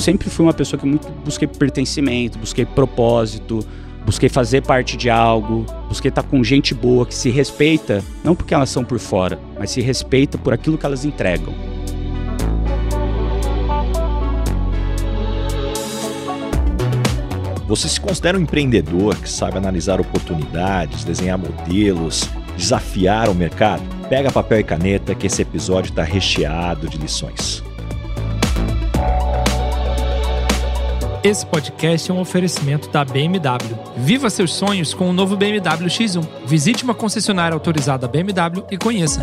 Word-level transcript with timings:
sempre 0.00 0.30
fui 0.30 0.44
uma 0.44 0.54
pessoa 0.54 0.80
que 0.80 0.86
muito 0.86 1.08
busquei 1.24 1.46
pertencimento, 1.46 2.38
busquei 2.38 2.64
propósito, 2.64 3.60
busquei 4.04 4.28
fazer 4.28 4.62
parte 4.62 4.96
de 4.96 5.10
algo, 5.10 5.66
busquei 5.88 6.08
estar 6.08 6.22
com 6.22 6.42
gente 6.42 6.74
boa 6.74 7.06
que 7.06 7.14
se 7.14 7.30
respeita, 7.30 8.02
não 8.24 8.34
porque 8.34 8.54
elas 8.54 8.70
são 8.70 8.84
por 8.84 8.98
fora, 8.98 9.38
mas 9.58 9.70
se 9.70 9.80
respeita 9.80 10.38
por 10.38 10.52
aquilo 10.52 10.78
que 10.78 10.86
elas 10.86 11.04
entregam. 11.04 11.54
Você 17.70 17.88
se 17.88 18.00
considera 18.00 18.36
um 18.36 18.40
empreendedor 18.40 19.14
que 19.14 19.30
sabe 19.30 19.56
analisar 19.56 20.00
oportunidades, 20.00 21.04
desenhar 21.04 21.38
modelos, 21.38 22.28
desafiar 22.56 23.28
o 23.28 23.34
mercado? 23.34 23.82
Pega 24.08 24.32
papel 24.32 24.58
e 24.58 24.64
caneta 24.64 25.14
que 25.14 25.28
esse 25.28 25.42
episódio 25.42 25.90
está 25.90 26.02
recheado 26.02 26.88
de 26.88 26.98
lições. 26.98 27.62
Esse 31.22 31.44
podcast 31.44 32.10
é 32.10 32.14
um 32.14 32.18
oferecimento 32.18 32.88
da 32.88 33.04
BMW. 33.04 33.76
Viva 33.94 34.30
seus 34.30 34.54
sonhos 34.54 34.94
com 34.94 35.10
o 35.10 35.12
novo 35.12 35.36
BMW 35.36 35.86
X1. 35.86 36.26
Visite 36.46 36.82
uma 36.82 36.94
concessionária 36.94 37.54
autorizada 37.54 38.08
BMW 38.08 38.64
e 38.70 38.78
conheça. 38.78 39.22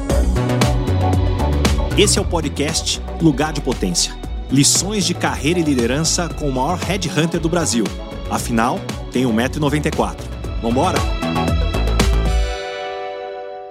Esse 1.98 2.20
é 2.20 2.22
o 2.22 2.26
podcast 2.26 3.02
Lugar 3.20 3.52
de 3.52 3.62
Potência. 3.62 4.14
Lições 4.52 5.06
de 5.08 5.16
carreira 5.16 5.60
e 5.60 5.64
liderança 5.64 6.30
com 6.30 6.48
o 6.48 6.54
maior 6.54 6.78
headhunter 6.78 7.40
do 7.40 7.50
Brasil. 7.50 7.84
Afinal, 8.30 8.80
tem 9.12 9.24
1,94m. 9.24 10.18
Vambora? 10.62 11.00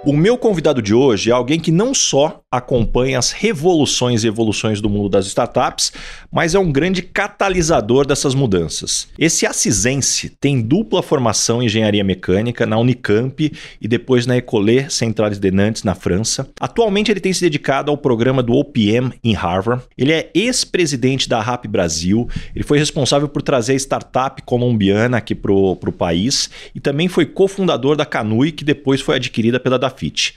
O 0.07 0.13
meu 0.13 0.37
convidado 0.37 0.81
de 0.81 0.93
hoje 0.93 1.31
é 1.31 1.33
alguém 1.33 1.59
que 1.59 1.69
não 1.69 1.93
só 1.93 2.41
acompanha 2.49 3.19
as 3.19 3.33
revoluções 3.33 4.23
e 4.23 4.27
evoluções 4.27 4.79
do 4.79 4.89
mundo 4.89 5.09
das 5.09 5.27
startups, 5.27 5.91
mas 6.31 6.55
é 6.55 6.59
um 6.59 6.71
grande 6.71 7.01
catalisador 7.01 8.07
dessas 8.07 8.33
mudanças. 8.33 9.09
Esse 9.19 9.45
assisense 9.45 10.29
tem 10.29 10.61
dupla 10.61 11.03
formação 11.03 11.61
em 11.61 11.65
engenharia 11.65 12.05
mecânica 12.05 12.65
na 12.65 12.77
Unicamp 12.77 13.51
e 13.81 13.85
depois 13.85 14.25
na 14.25 14.37
École 14.37 14.89
Centrale 14.89 15.35
de 15.35 15.51
Nantes, 15.51 15.83
na 15.83 15.93
França. 15.93 16.49
Atualmente 16.57 17.11
ele 17.11 17.19
tem 17.19 17.33
se 17.33 17.41
dedicado 17.41 17.91
ao 17.91 17.97
programa 17.97 18.41
do 18.41 18.53
OPM 18.53 19.11
em 19.21 19.33
Harvard. 19.33 19.83
Ele 19.97 20.13
é 20.13 20.31
ex-presidente 20.33 21.27
da 21.27 21.41
RAP 21.41 21.67
Brasil, 21.67 22.29
ele 22.55 22.63
foi 22.63 22.79
responsável 22.79 23.27
por 23.27 23.41
trazer 23.41 23.73
a 23.73 23.75
startup 23.75 24.41
colombiana 24.43 25.17
aqui 25.17 25.35
para 25.35 25.51
o 25.51 25.75
país 25.75 26.49
e 26.73 26.79
também 26.79 27.09
foi 27.09 27.25
cofundador 27.25 27.97
da 27.97 28.05
Canui, 28.05 28.53
que 28.53 28.63
depois 28.63 29.01
foi 29.01 29.17
adquirida 29.17 29.59
pela 29.59 29.77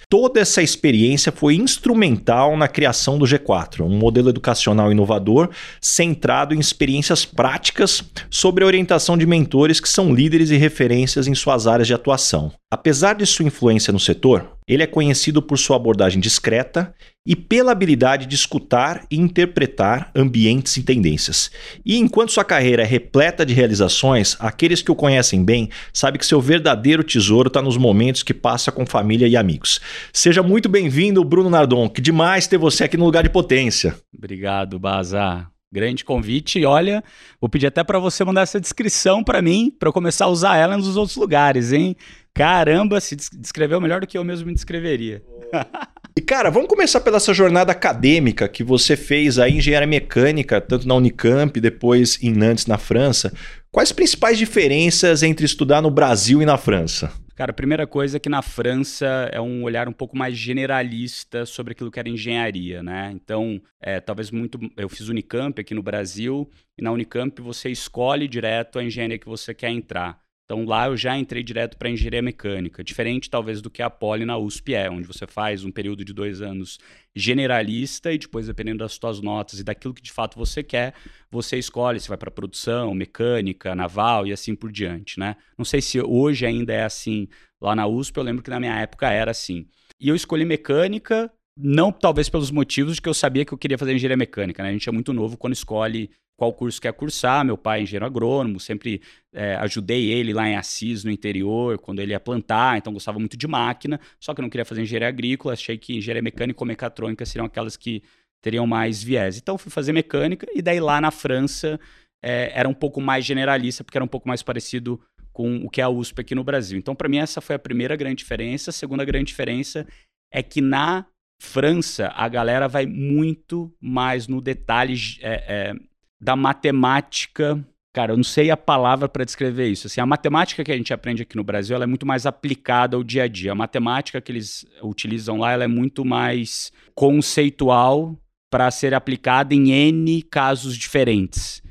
Toda 0.08 0.40
essa 0.40 0.62
experiência 0.62 1.30
foi 1.30 1.54
instrumental 1.54 2.56
na 2.56 2.68
criação 2.68 3.18
do 3.18 3.24
G4, 3.24 3.82
um 3.82 3.98
modelo 3.98 4.28
educacional 4.30 4.90
inovador 4.90 5.50
centrado 5.80 6.54
em 6.54 6.58
experiências 6.58 7.24
práticas 7.24 8.02
sobre 8.30 8.64
a 8.64 8.66
orientação 8.66 9.16
de 9.16 9.26
mentores 9.26 9.80
que 9.80 9.88
são 9.88 10.14
líderes 10.14 10.50
e 10.50 10.56
referências 10.56 11.26
em 11.26 11.34
suas 11.34 11.66
áreas 11.66 11.86
de 11.86 11.94
atuação. 11.94 12.52
Apesar 12.72 13.14
de 13.14 13.26
sua 13.26 13.44
influência 13.44 13.92
no 13.92 13.98
setor, 13.98 14.56
ele 14.64 14.84
é 14.84 14.86
conhecido 14.86 15.42
por 15.42 15.58
sua 15.58 15.74
abordagem 15.74 16.20
discreta 16.20 16.94
e 17.26 17.34
pela 17.34 17.72
habilidade 17.72 18.26
de 18.26 18.36
escutar 18.36 19.04
e 19.10 19.16
interpretar 19.16 20.08
ambientes 20.14 20.76
e 20.76 20.84
tendências. 20.84 21.50
E 21.84 21.98
enquanto 21.98 22.30
sua 22.30 22.44
carreira 22.44 22.84
é 22.84 22.86
repleta 22.86 23.44
de 23.44 23.52
realizações, 23.52 24.36
aqueles 24.38 24.82
que 24.82 24.92
o 24.92 24.94
conhecem 24.94 25.44
bem 25.44 25.68
sabem 25.92 26.20
que 26.20 26.24
seu 26.24 26.40
verdadeiro 26.40 27.02
tesouro 27.02 27.48
está 27.48 27.60
nos 27.60 27.76
momentos 27.76 28.22
que 28.22 28.32
passa 28.32 28.70
com 28.70 28.86
família 28.86 29.26
e 29.26 29.36
amigos. 29.36 29.80
Seja 30.12 30.40
muito 30.40 30.68
bem-vindo, 30.68 31.24
Bruno 31.24 31.50
Nardon. 31.50 31.88
Que 31.88 32.00
demais 32.00 32.46
ter 32.46 32.56
você 32.56 32.84
aqui 32.84 32.96
no 32.96 33.04
lugar 33.04 33.24
de 33.24 33.30
potência. 33.30 33.96
Obrigado, 34.16 34.78
Baza. 34.78 35.44
Grande 35.72 36.04
convite. 36.04 36.58
E 36.58 36.66
olha, 36.66 37.02
vou 37.40 37.48
pedir 37.48 37.68
até 37.68 37.84
para 37.84 37.98
você 38.00 38.24
mandar 38.24 38.42
essa 38.42 38.60
descrição 38.60 39.22
para 39.22 39.40
mim, 39.40 39.72
para 39.78 39.88
eu 39.88 39.92
começar 39.92 40.24
a 40.24 40.28
usar 40.28 40.56
ela 40.56 40.76
nos 40.76 40.96
outros 40.96 41.16
lugares, 41.16 41.72
hein? 41.72 41.96
Caramba, 42.34 43.00
se 43.00 43.16
descreveu 43.16 43.80
melhor 43.80 44.00
do 44.00 44.06
que 44.06 44.16
eu 44.16 44.24
mesmo 44.24 44.46
me 44.46 44.54
descreveria. 44.54 45.22
E 46.16 46.20
cara, 46.20 46.50
vamos 46.50 46.68
começar 46.68 47.00
pela 47.00 47.18
essa 47.18 47.32
jornada 47.32 47.70
acadêmica 47.70 48.48
que 48.48 48.64
você 48.64 48.96
fez 48.96 49.38
aí 49.38 49.56
engenharia 49.56 49.86
mecânica, 49.86 50.60
tanto 50.60 50.86
na 50.86 50.94
Unicamp, 50.96 51.58
depois 51.60 52.22
em 52.22 52.32
Nantes, 52.32 52.66
na 52.66 52.76
França. 52.76 53.32
Quais 53.70 53.90
as 53.90 53.92
principais 53.92 54.36
diferenças 54.36 55.22
entre 55.22 55.46
estudar 55.46 55.80
no 55.80 55.90
Brasil 55.90 56.42
e 56.42 56.44
na 56.44 56.58
França? 56.58 57.12
Cara, 57.36 57.52
a 57.52 57.54
primeira 57.54 57.86
coisa 57.86 58.16
é 58.16 58.20
que 58.20 58.28
na 58.28 58.42
França 58.42 59.30
é 59.32 59.40
um 59.40 59.62
olhar 59.62 59.88
um 59.88 59.92
pouco 59.92 60.14
mais 60.14 60.36
generalista 60.36 61.46
sobre 61.46 61.72
aquilo 61.72 61.90
que 61.90 61.98
era 61.98 62.08
engenharia, 62.08 62.82
né? 62.82 63.10
Então, 63.14 63.58
é, 63.80 63.98
talvez 63.98 64.30
muito. 64.30 64.58
Eu 64.76 64.90
fiz 64.90 65.08
Unicamp 65.08 65.58
aqui 65.58 65.72
no 65.72 65.82
Brasil, 65.82 66.50
e 66.76 66.82
na 66.82 66.92
Unicamp 66.92 67.40
você 67.40 67.70
escolhe 67.70 68.28
direto 68.28 68.78
a 68.78 68.84
engenharia 68.84 69.18
que 69.18 69.28
você 69.28 69.54
quer 69.54 69.70
entrar. 69.70 70.20
Então 70.50 70.64
lá 70.64 70.88
eu 70.88 70.96
já 70.96 71.16
entrei 71.16 71.44
direto 71.44 71.76
para 71.76 71.88
engenharia 71.88 72.20
mecânica, 72.20 72.82
diferente 72.82 73.30
talvez 73.30 73.62
do 73.62 73.70
que 73.70 73.80
a 73.80 73.88
Poli 73.88 74.24
na 74.24 74.36
USP 74.36 74.74
é, 74.74 74.90
onde 74.90 75.06
você 75.06 75.24
faz 75.24 75.64
um 75.64 75.70
período 75.70 76.04
de 76.04 76.12
dois 76.12 76.42
anos 76.42 76.76
generalista 77.14 78.12
e 78.12 78.18
depois, 78.18 78.48
dependendo 78.48 78.78
das 78.78 78.94
suas 78.94 79.20
notas 79.20 79.60
e 79.60 79.62
daquilo 79.62 79.94
que 79.94 80.02
de 80.02 80.10
fato 80.10 80.36
você 80.36 80.60
quer, 80.64 80.92
você 81.30 81.56
escolhe 81.56 82.00
se 82.00 82.08
vai 82.08 82.18
para 82.18 82.32
produção, 82.32 82.92
mecânica, 82.92 83.76
naval 83.76 84.26
e 84.26 84.32
assim 84.32 84.56
por 84.56 84.72
diante, 84.72 85.20
né? 85.20 85.36
Não 85.56 85.64
sei 85.64 85.80
se 85.80 86.00
hoje 86.00 86.44
ainda 86.44 86.72
é 86.72 86.82
assim 86.82 87.28
lá 87.60 87.76
na 87.76 87.86
USP, 87.86 88.16
eu 88.16 88.24
lembro 88.24 88.42
que 88.42 88.50
na 88.50 88.58
minha 88.58 88.74
época 88.74 89.08
era 89.08 89.30
assim. 89.30 89.68
E 90.00 90.08
eu 90.08 90.16
escolhi 90.16 90.44
mecânica, 90.44 91.32
não 91.56 91.92
talvez 91.92 92.28
pelos 92.28 92.50
motivos 92.50 92.96
de 92.96 93.02
que 93.02 93.08
eu 93.08 93.14
sabia 93.14 93.44
que 93.44 93.54
eu 93.54 93.58
queria 93.58 93.78
fazer 93.78 93.94
engenharia 93.94 94.16
mecânica, 94.16 94.64
né? 94.64 94.70
A 94.70 94.72
gente 94.72 94.88
é 94.88 94.92
muito 94.92 95.12
novo 95.12 95.36
quando 95.36 95.52
escolhe 95.52 96.10
qual 96.40 96.54
curso 96.54 96.80
quer 96.80 96.94
cursar. 96.94 97.44
Meu 97.44 97.58
pai 97.58 97.80
é 97.80 97.82
engenheiro 97.82 98.06
agrônomo, 98.06 98.58
sempre 98.58 99.02
é, 99.30 99.56
ajudei 99.56 100.10
ele 100.10 100.32
lá 100.32 100.48
em 100.48 100.56
Assis, 100.56 101.04
no 101.04 101.10
interior, 101.10 101.76
quando 101.76 102.00
ele 102.00 102.12
ia 102.12 102.18
plantar, 102.18 102.78
então 102.78 102.94
gostava 102.94 103.18
muito 103.18 103.36
de 103.36 103.46
máquina, 103.46 104.00
só 104.18 104.32
que 104.32 104.40
eu 104.40 104.42
não 104.42 104.48
queria 104.48 104.64
fazer 104.64 104.80
engenharia 104.80 105.08
agrícola, 105.08 105.52
achei 105.52 105.76
que 105.76 105.98
engenharia 105.98 106.22
mecânica 106.22 106.58
ou 106.62 106.66
mecatrônica 106.66 107.26
seriam 107.26 107.44
aquelas 107.44 107.76
que 107.76 108.02
teriam 108.40 108.66
mais 108.66 109.02
viés. 109.02 109.36
Então 109.36 109.58
fui 109.58 109.70
fazer 109.70 109.92
mecânica, 109.92 110.46
e 110.54 110.62
daí 110.62 110.80
lá 110.80 110.98
na 110.98 111.10
França 111.10 111.78
é, 112.22 112.50
era 112.54 112.66
um 112.66 112.72
pouco 112.72 113.02
mais 113.02 113.22
generalista, 113.22 113.84
porque 113.84 113.98
era 113.98 114.04
um 114.04 114.08
pouco 114.08 114.26
mais 114.26 114.42
parecido 114.42 114.98
com 115.34 115.58
o 115.58 115.68
que 115.68 115.82
é 115.82 115.84
a 115.84 115.90
USP 115.90 116.22
aqui 116.22 116.34
no 116.34 116.42
Brasil. 116.42 116.78
Então, 116.78 116.94
para 116.94 117.08
mim, 117.08 117.18
essa 117.18 117.42
foi 117.42 117.56
a 117.56 117.58
primeira 117.58 117.96
grande 117.96 118.16
diferença. 118.16 118.70
A 118.70 118.72
segunda 118.72 119.04
grande 119.04 119.26
diferença 119.26 119.86
é 120.32 120.42
que 120.42 120.62
na 120.62 121.04
França 121.38 122.08
a 122.16 122.26
galera 122.28 122.66
vai 122.66 122.86
muito 122.86 123.70
mais 123.78 124.26
no 124.26 124.40
detalhe 124.40 124.94
é, 125.20 125.72
é 125.72 125.89
da 126.20 126.36
matemática. 126.36 127.64
Cara, 127.92 128.12
eu 128.12 128.16
não 128.16 128.24
sei 128.24 128.50
a 128.50 128.56
palavra 128.56 129.08
para 129.08 129.24
descrever 129.24 129.68
isso. 129.68 129.86
Assim, 129.86 130.00
a 130.00 130.06
matemática 130.06 130.62
que 130.62 130.70
a 130.70 130.76
gente 130.76 130.92
aprende 130.92 131.22
aqui 131.22 131.36
no 131.36 131.42
Brasil 131.42 131.74
ela 131.74 131.84
é 131.84 131.86
muito 131.88 132.06
mais 132.06 132.26
aplicada 132.26 132.96
ao 132.96 133.02
dia 133.02 133.24
a 133.24 133.28
dia. 133.28 133.52
A 133.52 133.54
matemática 133.54 134.20
que 134.20 134.30
eles 134.30 134.64
utilizam 134.82 135.38
lá 135.38 135.52
ela 135.52 135.64
é 135.64 135.68
muito 135.68 136.04
mais 136.04 136.70
conceitual 136.94 138.16
para 138.50 138.70
ser 138.70 138.94
aplicada 138.94 139.54
em 139.54 139.70
N 139.70 140.22
casos 140.22 140.76
diferentes. 140.76 141.62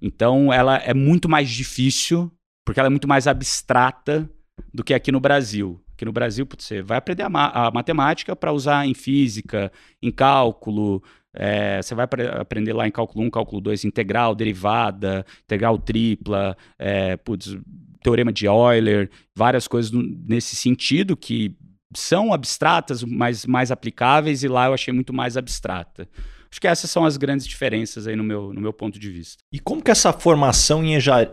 Então, 0.00 0.52
ela 0.52 0.78
é 0.78 0.92
muito 0.92 1.28
mais 1.28 1.48
difícil, 1.48 2.32
porque 2.66 2.80
ela 2.80 2.88
é 2.88 2.90
muito 2.90 3.06
mais 3.06 3.28
abstrata 3.28 4.28
do 4.74 4.82
que 4.82 4.94
aqui 4.94 5.12
no 5.12 5.20
Brasil. 5.20 5.80
Aqui 5.92 6.04
no 6.04 6.12
Brasil, 6.12 6.48
você 6.58 6.82
vai 6.82 6.98
aprender 6.98 7.22
a, 7.22 7.28
ma 7.28 7.46
a 7.48 7.70
matemática 7.70 8.34
para 8.34 8.52
usar 8.52 8.86
em 8.86 8.94
física, 8.94 9.70
em 10.02 10.10
cálculo, 10.10 11.02
é, 11.34 11.80
você 11.80 11.94
vai 11.94 12.06
aprender 12.38 12.72
lá 12.72 12.86
em 12.86 12.90
cálculo 12.90 13.24
1, 13.24 13.30
cálculo 13.30 13.60
2, 13.60 13.84
integral, 13.84 14.34
derivada, 14.34 15.24
integral 15.44 15.78
tripla, 15.78 16.56
é, 16.78 17.16
putz, 17.16 17.56
teorema 18.02 18.32
de 18.32 18.46
Euler, 18.46 19.10
várias 19.34 19.66
coisas 19.66 19.92
nesse 19.92 20.56
sentido 20.56 21.16
que 21.16 21.56
são 21.94 22.32
abstratas, 22.32 23.02
mas 23.04 23.46
mais 23.46 23.70
aplicáveis, 23.70 24.42
e 24.42 24.48
lá 24.48 24.66
eu 24.66 24.74
achei 24.74 24.92
muito 24.92 25.12
mais 25.12 25.36
abstrata. 25.36 26.08
Acho 26.50 26.60
que 26.60 26.66
essas 26.66 26.90
são 26.90 27.04
as 27.04 27.16
grandes 27.16 27.46
diferenças 27.46 28.06
aí 28.06 28.14
no 28.14 28.22
meu, 28.22 28.52
no 28.52 28.60
meu 28.60 28.72
ponto 28.72 28.98
de 28.98 29.10
vista. 29.10 29.42
E 29.50 29.58
como 29.58 29.82
que 29.82 29.90
essa 29.90 30.12
formação 30.12 30.84
em 30.84 30.94
engenharia, 30.96 31.32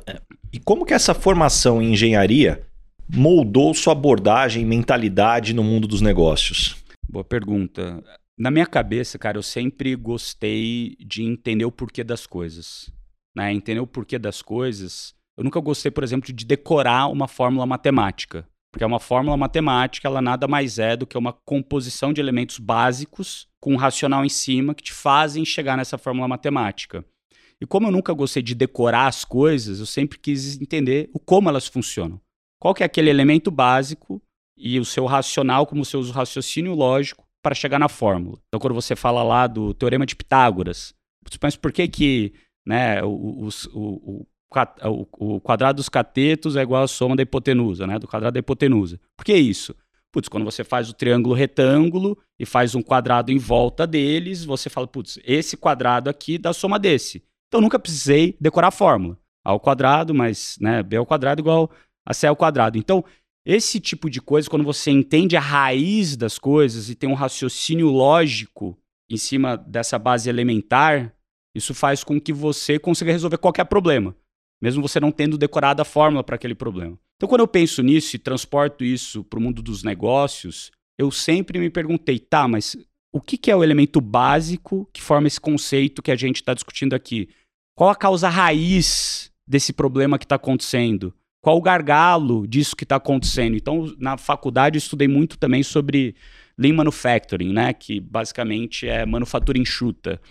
e 0.52 0.60
como 0.60 0.86
que 0.86 0.94
essa 0.94 1.14
formação 1.14 1.82
em 1.82 1.92
engenharia 1.92 2.66
moldou 3.12 3.74
sua 3.74 3.94
abordagem 3.94 4.62
e 4.62 4.66
mentalidade 4.66 5.54
no 5.54 5.64
mundo 5.64 5.88
dos 5.88 6.00
negócios? 6.00 6.78
Boa 7.10 7.24
pergunta. 7.24 8.02
Na 8.40 8.50
minha 8.50 8.66
cabeça, 8.66 9.20
cara, 9.20 9.38
eu 9.38 9.44
sempre 9.44 9.94
gostei 9.98 10.96
de 10.98 11.24
entender 11.24 11.66
o 11.66 11.72
porquê 11.72 12.06
das 12.06 12.26
coisas. 12.26 12.90
Né? 13.36 13.52
Entender 13.52 13.82
o 13.82 13.88
porquê 13.88 14.18
das 14.18 14.42
coisas. 14.42 15.14
Eu 15.38 15.44
nunca 15.44 15.60
gostei, 15.60 15.92
por 15.92 16.06
exemplo, 16.06 16.32
de 16.32 16.46
decorar 16.46 17.08
uma 17.08 17.28
fórmula 17.28 17.66
matemática. 17.66 18.48
Porque 18.72 18.86
uma 18.86 19.00
fórmula 19.00 19.36
matemática, 19.36 20.08
ela 20.08 20.22
nada 20.22 20.48
mais 20.48 20.80
é 20.80 20.96
do 20.96 21.06
que 21.06 21.18
uma 21.18 21.34
composição 21.34 22.14
de 22.14 22.22
elementos 22.22 22.60
básicos 22.60 23.50
com 23.60 23.74
um 23.74 23.78
racional 23.78 24.24
em 24.24 24.30
cima 24.30 24.74
que 24.74 24.84
te 24.84 24.94
fazem 24.94 25.44
chegar 25.44 25.76
nessa 25.76 25.98
fórmula 25.98 26.28
matemática. 26.28 27.04
E 27.60 27.66
como 27.66 27.88
eu 27.88 27.92
nunca 27.92 28.14
gostei 28.14 28.42
de 28.42 28.56
decorar 28.56 29.08
as 29.08 29.26
coisas, 29.26 29.82
eu 29.82 29.86
sempre 29.86 30.18
quis 30.18 30.62
entender 30.62 31.10
o 31.14 31.20
como 31.20 31.50
elas 31.50 31.68
funcionam. 31.68 32.22
Qual 32.58 32.74
que 32.74 32.84
é 32.84 32.86
aquele 32.86 33.10
elemento 33.10 33.52
básico 33.52 34.22
e 34.56 34.80
o 34.80 34.86
seu 34.86 35.06
racional, 35.06 35.68
como 35.68 35.82
o 35.82 35.86
seu 35.86 36.02
raciocínio 36.10 36.74
lógico 36.74 37.28
para 37.50 37.56
chegar 37.56 37.80
na 37.80 37.90
fórmula. 37.90 38.38
Então, 38.48 38.60
quando 38.60 38.76
você 38.76 38.96
fala 38.96 39.24
lá 39.24 39.48
do 39.48 39.74
teorema 39.74 40.06
de 40.06 40.16
Pitágoras, 40.16 40.94
mas 41.42 41.56
por 41.56 41.72
que 41.72 41.88
que 41.88 42.34
né? 42.64 43.04
O, 43.04 43.50
o, 43.74 44.28
o, 44.54 45.08
o, 45.18 45.42
quadrado 45.42 45.78
dos 45.78 45.90
catetos 45.90 46.56
é 46.56 46.62
igual 46.62 46.84
à 46.84 46.88
soma 46.88 47.16
da 47.16 47.24
hipotenusa, 47.24 47.88
né? 47.88 47.98
Do 47.98 48.08
quadrado 48.08 48.36
da 48.36 48.40
hipotenusa. 48.40 49.00
Por 49.18 49.26
que 49.26 49.34
isso? 49.34 49.76
Putz, 50.12 50.30
quando 50.30 50.44
você 50.44 50.64
faz 50.64 50.92
o 50.92 50.94
triângulo 50.94 51.34
retângulo 51.34 52.16
e 52.38 52.46
faz 52.46 52.76
um 52.76 52.84
quadrado 52.84 53.32
em 53.32 53.40
volta 53.40 53.88
deles, 53.88 54.46
você 54.46 54.70
fala, 54.70 54.86
putz, 54.86 55.18
esse 55.24 55.58
quadrado 55.58 56.08
aqui 56.08 56.38
dá 56.38 56.54
soma 56.54 56.78
desse. 56.78 57.24
Então 57.48 57.62
nunca 57.62 57.80
precisei 57.80 58.38
decorar 58.40 58.68
a 58.68 58.72
fórmula. 58.72 59.18
A 59.44 59.50
ao 59.50 59.60
quadrado, 59.60 60.14
mas 60.14 60.56
né, 60.62 60.84
B 60.84 60.98
ao 60.98 61.06
quadrado 61.06 61.42
igual 61.42 61.72
a 62.06 62.14
C 62.14 62.28
ao 62.28 62.36
quadrado. 62.36 62.78
Então, 62.78 63.04
esse 63.52 63.80
tipo 63.80 64.10
de 64.10 64.22
coisa, 64.22 64.48
quando 64.48 64.64
você 64.64 64.92
entende 64.92 65.36
a 65.36 65.40
raiz 65.40 66.16
das 66.16 66.38
coisas 66.38 66.88
e 66.88 66.94
tem 66.94 67.10
um 67.10 67.16
raciocínio 67.16 67.88
lógico 67.88 68.78
em 69.10 69.18
cima 69.18 69.58
dessa 69.58 69.98
base 69.98 70.30
elementar, 70.30 71.16
isso 71.56 71.74
faz 71.74 72.04
com 72.04 72.22
que 72.22 72.32
você 72.32 72.78
consiga 72.78 73.12
resolver 73.12 73.40
qualquer 73.40 73.66
problema, 73.66 74.16
mesmo 74.62 74.84
você 74.84 75.00
não 75.00 75.12
tendo 75.12 75.36
decorado 75.36 75.82
a 75.82 75.86
fórmula 75.86 76.24
para 76.24 76.36
aquele 76.36 76.54
problema. 76.54 76.96
Então, 77.16 77.28
quando 77.28 77.42
eu 77.42 77.48
penso 77.48 77.82
nisso 77.82 78.16
e 78.16 78.20
transporto 78.20 78.84
isso 78.84 79.24
para 79.24 79.40
o 79.40 79.42
mundo 79.42 79.64
dos 79.64 79.82
negócios, 79.82 80.70
eu 80.96 81.10
sempre 81.10 81.58
me 81.58 81.72
perguntei, 81.72 82.20
tá, 82.20 82.48
mas 82.48 82.78
o 83.12 83.20
que, 83.20 83.36
que 83.36 83.50
é 83.50 83.56
o 83.56 83.64
elemento 83.64 84.00
básico 84.00 84.88
que 84.94 85.02
forma 85.02 85.28
esse 85.28 85.42
conceito 85.42 86.04
que 86.04 86.12
a 86.12 86.16
gente 86.16 86.36
está 86.36 86.54
discutindo 86.54 86.94
aqui? 86.94 87.30
Qual 87.76 87.90
a 87.90 87.96
causa 87.96 88.30
raiz 88.30 89.32
desse 89.48 89.74
problema 89.74 90.20
que 90.20 90.26
está 90.26 90.36
acontecendo? 90.36 91.14
Qual 91.42 91.58
o 91.58 91.62
gargalo 91.62 92.46
disso 92.46 92.76
que 92.76 92.84
está 92.84 92.98
acontecendo? 92.98 93.56
Então, 93.56 93.94
na 93.98 94.18
faculdade, 94.18 94.76
eu 94.76 94.80
estudei 94.80 95.08
muito 95.08 95.38
também 95.38 95.64
sobre 95.64 96.16
Lean 96.58 96.74
Manufacturing, 96.74 97.54
né? 97.54 97.74
Que 97.74 98.00
basicamente 98.00 98.88
é 98.88 99.06
manufatura 99.06 99.58
enxuta. 99.58 100.22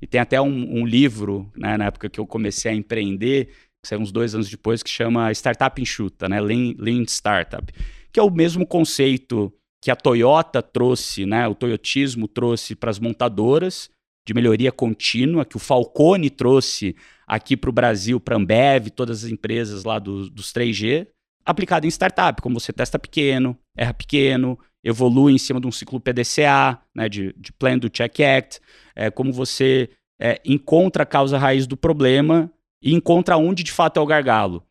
E 0.00 0.06
tem 0.06 0.20
até 0.20 0.40
um, 0.40 0.80
um 0.80 0.86
livro, 0.86 1.50
né, 1.56 1.76
na 1.76 1.86
época 1.86 2.08
que 2.08 2.20
eu 2.20 2.26
comecei 2.26 2.70
a 2.70 2.74
empreender, 2.74 3.46
que 3.82 3.88
saiu 3.88 4.00
uns 4.00 4.12
dois 4.12 4.34
anos 4.34 4.50
depois, 4.50 4.82
que 4.82 4.90
chama 4.90 5.32
Startup 5.32 5.80
Enxuta, 5.80 6.28
né? 6.28 6.40
Lean, 6.40 6.74
Lean 6.78 7.02
Startup. 7.04 7.72
Que 8.12 8.20
é 8.20 8.22
o 8.22 8.30
mesmo 8.30 8.66
conceito 8.66 9.52
que 9.82 9.90
a 9.90 9.96
Toyota 9.96 10.60
trouxe, 10.60 11.24
né? 11.24 11.48
O 11.48 11.54
toyotismo 11.54 12.28
trouxe 12.28 12.74
para 12.74 12.90
as 12.90 12.98
montadoras 12.98 13.88
de 14.26 14.34
melhoria 14.34 14.70
contínua, 14.70 15.46
que 15.46 15.56
o 15.56 15.60
Falcone 15.60 16.28
trouxe 16.28 16.94
aqui 17.28 17.56
para 17.56 17.68
o 17.68 17.72
Brasil, 17.72 18.18
para 18.18 18.34
a 18.34 18.38
Ambev, 18.38 18.88
todas 18.88 19.22
as 19.22 19.30
empresas 19.30 19.84
lá 19.84 19.98
do, 19.98 20.30
dos 20.30 20.50
3G, 20.50 21.06
aplicado 21.44 21.86
em 21.86 21.90
startup, 21.90 22.40
como 22.40 22.58
você 22.58 22.72
testa 22.72 22.98
pequeno, 22.98 23.56
erra 23.76 23.92
pequeno, 23.92 24.58
evolui 24.82 25.34
em 25.34 25.38
cima 25.38 25.60
de 25.60 25.66
um 25.66 25.72
ciclo 25.72 26.00
PDCA, 26.00 26.80
né, 26.94 27.08
de, 27.08 27.34
de 27.36 27.52
Plan 27.52 27.78
do 27.78 27.90
Check 27.90 28.20
Act, 28.20 28.60
é, 28.96 29.10
como 29.10 29.32
você 29.32 29.90
é, 30.20 30.40
encontra 30.44 31.02
a 31.02 31.06
causa 31.06 31.36
raiz 31.36 31.66
do 31.66 31.76
problema 31.76 32.50
e 32.82 32.94
encontra 32.94 33.36
onde 33.36 33.62
de 33.62 33.72
fato 33.72 33.98
é 33.98 34.02
o 34.02 34.06
gargalo. 34.06 34.64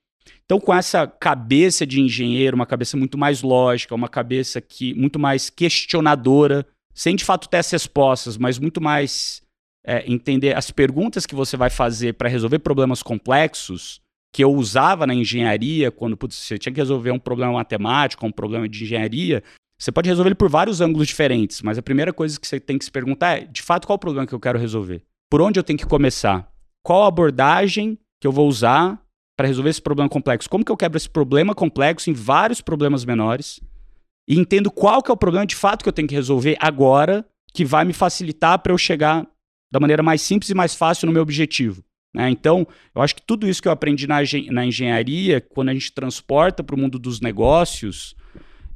Então, 0.45 0.59
com 0.59 0.74
essa 0.74 1.06
cabeça 1.06 1.86
de 1.86 2.01
engenheiro, 2.01 2.56
uma 2.56 2.65
cabeça 2.65 2.95
muito 2.98 3.18
mais 3.18 3.42
lógica, 3.42 3.94
uma 3.94 4.07
cabeça 4.07 4.62
que 4.62 4.94
muito 4.94 5.19
mais 5.19 5.50
questionadora, 5.50 6.65
sem 6.94 7.15
de 7.15 7.24
fato 7.24 7.50
ter 7.50 7.57
as 7.57 7.69
respostas, 7.69 8.38
mas 8.38 8.57
muito 8.57 8.81
mais 8.81 9.42
é, 9.88 10.04
entender 10.06 10.56
as 10.56 10.69
perguntas 10.69 11.25
que 11.25 11.34
você 11.34 11.56
vai 11.56 11.69
fazer 11.69 12.13
para 12.16 12.28
resolver 12.28 12.60
problemas 12.60 13.01
complexos 13.01 14.01
que 14.34 14.44
eu 14.44 14.54
usava 14.54 15.07
na 15.07 15.16
engenharia, 15.16 15.89
quando 15.89 16.18
putz, 16.18 16.36
você 16.36 16.57
tinha 16.57 16.74
que 16.74 16.81
resolver 16.81 17.12
um 17.12 17.18
problema 17.18 17.54
matemático, 17.54 18.25
um 18.25 18.31
problema 18.31 18.68
de 18.68 18.84
engenharia, 18.84 19.42
você 19.80 19.92
pode 19.92 20.10
resolver 20.10 20.30
ele 20.30 20.36
por 20.36 20.50
vários 20.50 20.81
ângulos 20.81 21.07
diferentes, 21.07 21.62
mas 21.62 21.78
a 21.78 21.81
primeira 21.81 22.12
coisa 22.12 22.39
que 22.39 22.45
você 22.45 22.60
tem 22.60 22.78
que 22.78 22.84
se 22.84 22.92
perguntar 22.92 23.38
é, 23.38 23.45
de 23.45 23.62
fato, 23.62 23.88
qual 23.88 23.95
o 23.95 24.00
problema 24.00 24.28
que 24.28 24.34
eu 24.34 24.39
quero 24.39 24.60
resolver? 24.60 25.01
Por 25.30 25.42
onde 25.42 25.60
eu 25.60 25.63
tenho 25.63 25.80
que 25.80 25.86
começar? 25.86 26.51
Qual 26.83 27.04
a 27.04 27.07
abordagem 27.07 27.98
que 28.19 28.28
eu 28.28 28.31
vou 28.31 28.48
usar 28.48 29.01
para 29.38 29.48
resolver 29.48 29.69
esse 29.69 29.81
problema 29.81 30.10
complexo? 30.10 30.50
Como 30.50 30.66
que 30.66 30.72
eu 30.72 30.78
quebro 30.78 30.98
esse 30.98 31.10
problema 31.10 31.56
complexo 31.56 32.10
em 32.10 32.13
vários 32.13 32.60
problemas 32.60 33.06
menores? 33.06 33.62
E 34.28 34.38
entendo 34.38 34.69
qual 34.69 35.01
que 35.01 35.10
é 35.10 35.13
o 35.13 35.18
problema 35.18 35.45
de 35.45 35.56
fato 35.56 35.83
que 35.83 35.90
eu 35.90 35.94
tenho 35.94 36.07
que 36.07 36.16
resolver 36.16 36.57
agora, 36.60 37.25
que 37.54 37.63
vai 37.63 37.86
me 37.86 37.94
facilitar 37.94 38.60
para 38.60 38.74
eu 38.74 38.78
chegar 38.78 39.25
da 39.72 39.80
maneira 39.80 40.04
mais 40.04 40.22
simples 40.22 40.50
e 40.50 40.56
mais 40.56 40.75
fácil 40.75 41.06
no 41.06 41.14
meu 41.14 41.22
objetivo. 41.22 41.84
Né? 42.16 42.30
Então, 42.30 42.68
eu 42.96 43.02
acho 43.02 43.16
que 43.16 43.22
tudo 43.22 43.48
isso 43.48 43.62
que 43.62 43.68
eu 43.68 43.72
aprendi 43.72 44.08
na, 44.08 44.18
na 44.52 44.66
engenharia, 44.66 45.42
quando 45.42 45.69
a 45.69 45.74
gente 45.74 45.92
transporta 45.92 46.64
para 46.64 46.75
o 46.75 46.80
mundo 46.80 46.98
dos 46.98 47.19
negócios, 47.19 48.16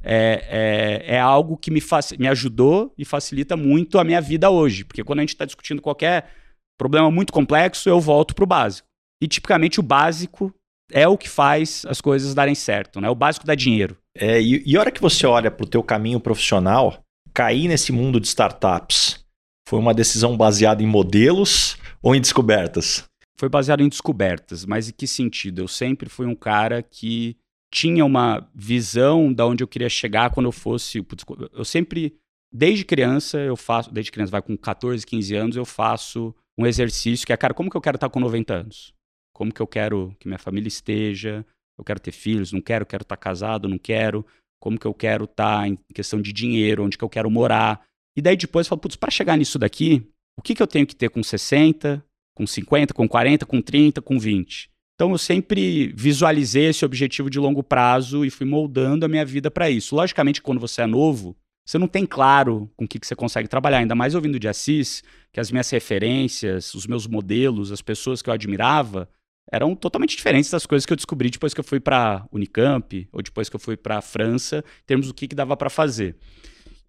é, 0.02 1.02
é, 1.08 1.16
é 1.16 1.20
algo 1.20 1.56
que 1.56 1.70
me, 1.70 1.80
me 2.18 2.28
ajudou 2.28 2.92
e 2.96 3.04
facilita 3.04 3.56
muito 3.56 3.98
a 3.98 4.04
minha 4.04 4.20
vida 4.20 4.50
hoje. 4.50 4.84
Porque 4.84 5.04
quando 5.04 5.20
a 5.20 5.22
gente 5.22 5.30
está 5.30 5.44
discutindo 5.44 5.80
qualquer 5.82 6.30
problema 6.78 7.10
muito 7.10 7.32
complexo, 7.32 7.88
eu 7.88 8.00
volto 8.00 8.34
para 8.34 8.44
o 8.44 8.46
básico. 8.46 8.88
E 9.20 9.28
tipicamente 9.28 9.80
o 9.80 9.82
básico 9.82 10.52
é 10.90 11.06
o 11.08 11.16
que 11.16 11.28
faz 11.28 11.84
as 11.88 12.00
coisas 12.00 12.34
darem 12.34 12.54
certo, 12.54 13.00
né? 13.00 13.08
O 13.08 13.14
básico 13.14 13.46
dá 13.46 13.54
dinheiro. 13.54 13.96
É, 14.16 14.40
e, 14.42 14.62
e 14.66 14.76
a 14.76 14.80
hora 14.80 14.90
que 14.90 15.00
você 15.00 15.26
olha 15.26 15.50
para 15.50 15.64
o 15.64 15.68
teu 15.68 15.82
caminho 15.82 16.20
profissional, 16.20 17.02
cair 17.32 17.68
nesse 17.68 17.92
mundo 17.92 18.20
de 18.20 18.26
startups, 18.26 19.21
foi 19.68 19.78
uma 19.78 19.94
decisão 19.94 20.36
baseada 20.36 20.82
em 20.82 20.86
modelos 20.86 21.76
ou 22.02 22.14
em 22.14 22.20
descobertas? 22.20 23.04
Foi 23.36 23.48
baseado 23.48 23.80
em 23.80 23.88
descobertas, 23.88 24.64
mas 24.64 24.88
em 24.88 24.92
que 24.92 25.06
sentido? 25.06 25.62
Eu 25.62 25.68
sempre 25.68 26.08
fui 26.08 26.26
um 26.26 26.34
cara 26.34 26.82
que 26.82 27.36
tinha 27.72 28.04
uma 28.04 28.48
visão 28.54 29.32
da 29.32 29.46
onde 29.46 29.64
eu 29.64 29.68
queria 29.68 29.88
chegar 29.88 30.30
quando 30.30 30.46
eu 30.46 30.52
fosse. 30.52 31.04
Eu 31.52 31.64
sempre, 31.64 32.14
desde 32.52 32.84
criança, 32.84 33.38
eu 33.38 33.56
faço, 33.56 33.92
desde 33.92 34.12
criança, 34.12 34.30
vai 34.30 34.42
com 34.42 34.56
14, 34.56 35.06
15 35.06 35.34
anos, 35.34 35.56
eu 35.56 35.64
faço 35.64 36.34
um 36.58 36.66
exercício 36.66 37.26
que 37.26 37.32
é, 37.32 37.36
cara, 37.36 37.54
como 37.54 37.70
que 37.70 37.76
eu 37.76 37.80
quero 37.80 37.96
estar 37.96 38.10
com 38.10 38.20
90 38.20 38.54
anos? 38.54 38.94
Como 39.32 39.52
que 39.52 39.60
eu 39.60 39.66
quero 39.66 40.14
que 40.20 40.28
minha 40.28 40.38
família 40.38 40.68
esteja? 40.68 41.44
Eu 41.78 41.84
quero 41.84 41.98
ter 41.98 42.12
filhos, 42.12 42.52
não 42.52 42.60
quero, 42.60 42.84
quero 42.84 43.02
estar 43.02 43.16
casado, 43.16 43.68
não 43.68 43.78
quero. 43.78 44.24
Como 44.60 44.78
que 44.78 44.86
eu 44.86 44.94
quero 44.94 45.24
estar 45.24 45.66
em 45.66 45.76
questão 45.94 46.20
de 46.20 46.32
dinheiro, 46.32 46.84
onde 46.84 46.98
que 46.98 47.02
eu 47.02 47.08
quero 47.08 47.30
morar? 47.30 47.82
E 48.16 48.22
daí 48.22 48.36
depois 48.36 48.66
eu 48.66 48.70
falo, 48.70 48.80
putz, 48.80 48.96
para 48.96 49.10
chegar 49.10 49.36
nisso 49.36 49.58
daqui, 49.58 50.06
o 50.38 50.42
que, 50.42 50.54
que 50.54 50.62
eu 50.62 50.66
tenho 50.66 50.86
que 50.86 50.96
ter 50.96 51.10
com 51.10 51.22
60, 51.22 52.04
com 52.34 52.46
50, 52.46 52.94
com 52.94 53.08
40, 53.08 53.46
com 53.46 53.60
30, 53.60 54.02
com 54.02 54.18
20? 54.18 54.70
Então 54.94 55.10
eu 55.10 55.18
sempre 55.18 55.92
visualizei 55.96 56.66
esse 56.66 56.84
objetivo 56.84 57.28
de 57.28 57.38
longo 57.38 57.62
prazo 57.62 58.24
e 58.24 58.30
fui 58.30 58.46
moldando 58.46 59.04
a 59.04 59.08
minha 59.08 59.24
vida 59.24 59.50
para 59.50 59.70
isso. 59.70 59.96
Logicamente, 59.96 60.42
quando 60.42 60.60
você 60.60 60.82
é 60.82 60.86
novo, 60.86 61.36
você 61.64 61.78
não 61.78 61.88
tem 61.88 62.04
claro 62.04 62.70
com 62.76 62.84
o 62.84 62.88
que, 62.88 62.98
que 62.98 63.06
você 63.06 63.14
consegue 63.14 63.48
trabalhar, 63.48 63.78
ainda 63.78 63.94
mais 63.94 64.14
ouvindo 64.14 64.38
de 64.38 64.48
Assis, 64.48 65.02
que 65.32 65.40
as 65.40 65.50
minhas 65.50 65.70
referências, 65.70 66.74
os 66.74 66.86
meus 66.86 67.06
modelos, 67.06 67.72
as 67.72 67.80
pessoas 67.80 68.20
que 68.20 68.28
eu 68.28 68.34
admirava, 68.34 69.08
eram 69.50 69.74
totalmente 69.74 70.16
diferentes 70.16 70.50
das 70.50 70.66
coisas 70.66 70.86
que 70.86 70.92
eu 70.92 70.96
descobri 70.96 71.30
depois 71.30 71.52
que 71.54 71.60
eu 71.60 71.64
fui 71.64 71.80
para 71.80 72.26
Unicamp 72.32 73.08
ou 73.12 73.22
depois 73.22 73.48
que 73.48 73.56
eu 73.56 73.60
fui 73.60 73.76
para 73.76 74.00
França, 74.00 74.64
em 74.82 74.86
termos 74.86 75.06
do 75.06 75.14
que, 75.14 75.28
que 75.28 75.34
dava 75.34 75.56
para 75.56 75.70
fazer. 75.70 76.16